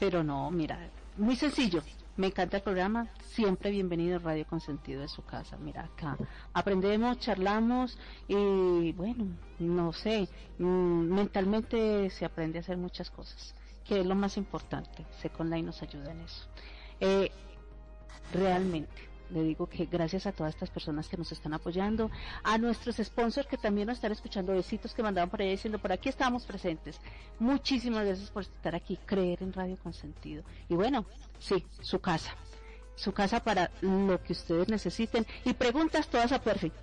Pero 0.00 0.22
no, 0.22 0.50
mira, 0.50 0.78
muy 1.16 1.36
sencillo. 1.36 1.82
Me 2.18 2.26
encanta 2.26 2.56
el 2.56 2.64
programa, 2.64 3.06
siempre 3.28 3.70
bienvenido 3.70 4.18
Radio 4.18 4.44
Consentido 4.44 5.02
de 5.02 5.06
su 5.06 5.24
casa. 5.24 5.56
Mira 5.56 5.84
acá, 5.84 6.18
aprendemos, 6.52 7.20
charlamos 7.20 7.96
y 8.26 8.90
bueno, 8.90 9.28
no 9.60 9.92
sé, 9.92 10.28
mm, 10.58 11.14
mentalmente 11.14 12.10
se 12.10 12.24
aprende 12.24 12.58
a 12.58 12.62
hacer 12.62 12.76
muchas 12.76 13.08
cosas, 13.08 13.54
que 13.84 14.00
es 14.00 14.04
lo 14.04 14.16
más 14.16 14.36
importante. 14.36 15.06
Second 15.22 15.52
Line 15.54 15.66
nos 15.66 15.80
ayuda 15.80 16.10
en 16.10 16.20
eso. 16.22 16.48
Eh, 16.98 17.30
realmente, 18.32 19.07
le 19.30 19.42
digo 19.42 19.66
que 19.66 19.86
gracias 19.86 20.26
a 20.26 20.32
todas 20.32 20.54
estas 20.54 20.70
personas 20.70 21.08
que 21.08 21.16
nos 21.16 21.32
están 21.32 21.54
apoyando, 21.54 22.10
a 22.42 22.58
nuestros 22.58 22.96
sponsors 22.96 23.46
que 23.46 23.56
también 23.56 23.86
nos 23.86 23.98
están 23.98 24.12
escuchando, 24.12 24.52
besitos 24.52 24.94
que 24.94 25.02
mandaban 25.02 25.30
por 25.30 25.40
ahí 25.40 25.50
diciendo, 25.50 25.78
por 25.78 25.92
aquí 25.92 26.08
estamos 26.08 26.44
presentes. 26.44 27.00
Muchísimas 27.38 28.04
gracias 28.04 28.30
por 28.30 28.42
estar 28.42 28.74
aquí, 28.74 28.98
creer 29.04 29.42
en 29.42 29.52
Radio 29.52 29.76
Consentido. 29.82 30.42
Y 30.68 30.74
bueno, 30.74 31.04
sí, 31.38 31.66
su 31.80 32.00
casa. 32.00 32.34
Su 32.94 33.12
casa 33.12 33.40
para 33.40 33.70
lo 33.80 34.20
que 34.22 34.32
ustedes 34.32 34.68
necesiten. 34.68 35.24
Y 35.44 35.52
preguntas 35.54 36.08
todas 36.08 36.32
a 36.32 36.40
Perfect. 36.40 36.74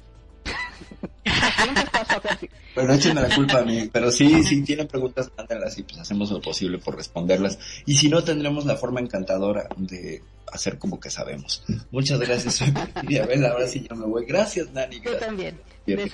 Pero 2.75 2.87
no 2.87 2.93
echen 2.93 3.15
la 3.15 3.33
culpa 3.33 3.59
a 3.59 3.63
mí. 3.63 3.89
Pero 3.91 4.11
sí, 4.11 4.43
si 4.43 4.61
tienen 4.63 4.87
preguntas, 4.87 5.31
mándenlas 5.37 5.77
y 5.77 5.83
pues 5.83 5.99
hacemos 5.99 6.31
lo 6.31 6.41
posible 6.41 6.77
por 6.77 6.95
responderlas. 6.95 7.57
Y 7.85 7.95
si 7.95 8.09
no, 8.09 8.23
tendremos 8.23 8.65
la 8.65 8.75
forma 8.75 8.99
encantadora 8.99 9.67
de 9.77 10.21
hacer 10.51 10.77
como 10.77 10.99
que 10.99 11.09
sabemos. 11.09 11.63
Muchas 11.91 12.19
gracias. 12.19 12.61
ahora 12.61 13.67
sí 13.67 13.85
ya 13.87 13.95
me 13.95 14.05
voy. 14.05 14.25
Gracias, 14.25 14.71
Nani. 14.71 14.99
Yo 15.01 15.17
también. 15.17 15.59
Les 15.85 16.11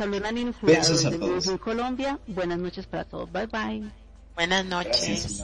Besos 0.62 1.06
a 1.06 1.12
todos. 1.12 1.48
En 1.48 1.58
Colombia. 1.58 2.20
Buenas 2.28 2.60
noches 2.60 2.86
para 2.86 3.06
todos. 3.06 3.32
Bye 3.32 3.48
bye. 3.48 3.92
Buenas 4.36 4.66
noches. 4.66 5.44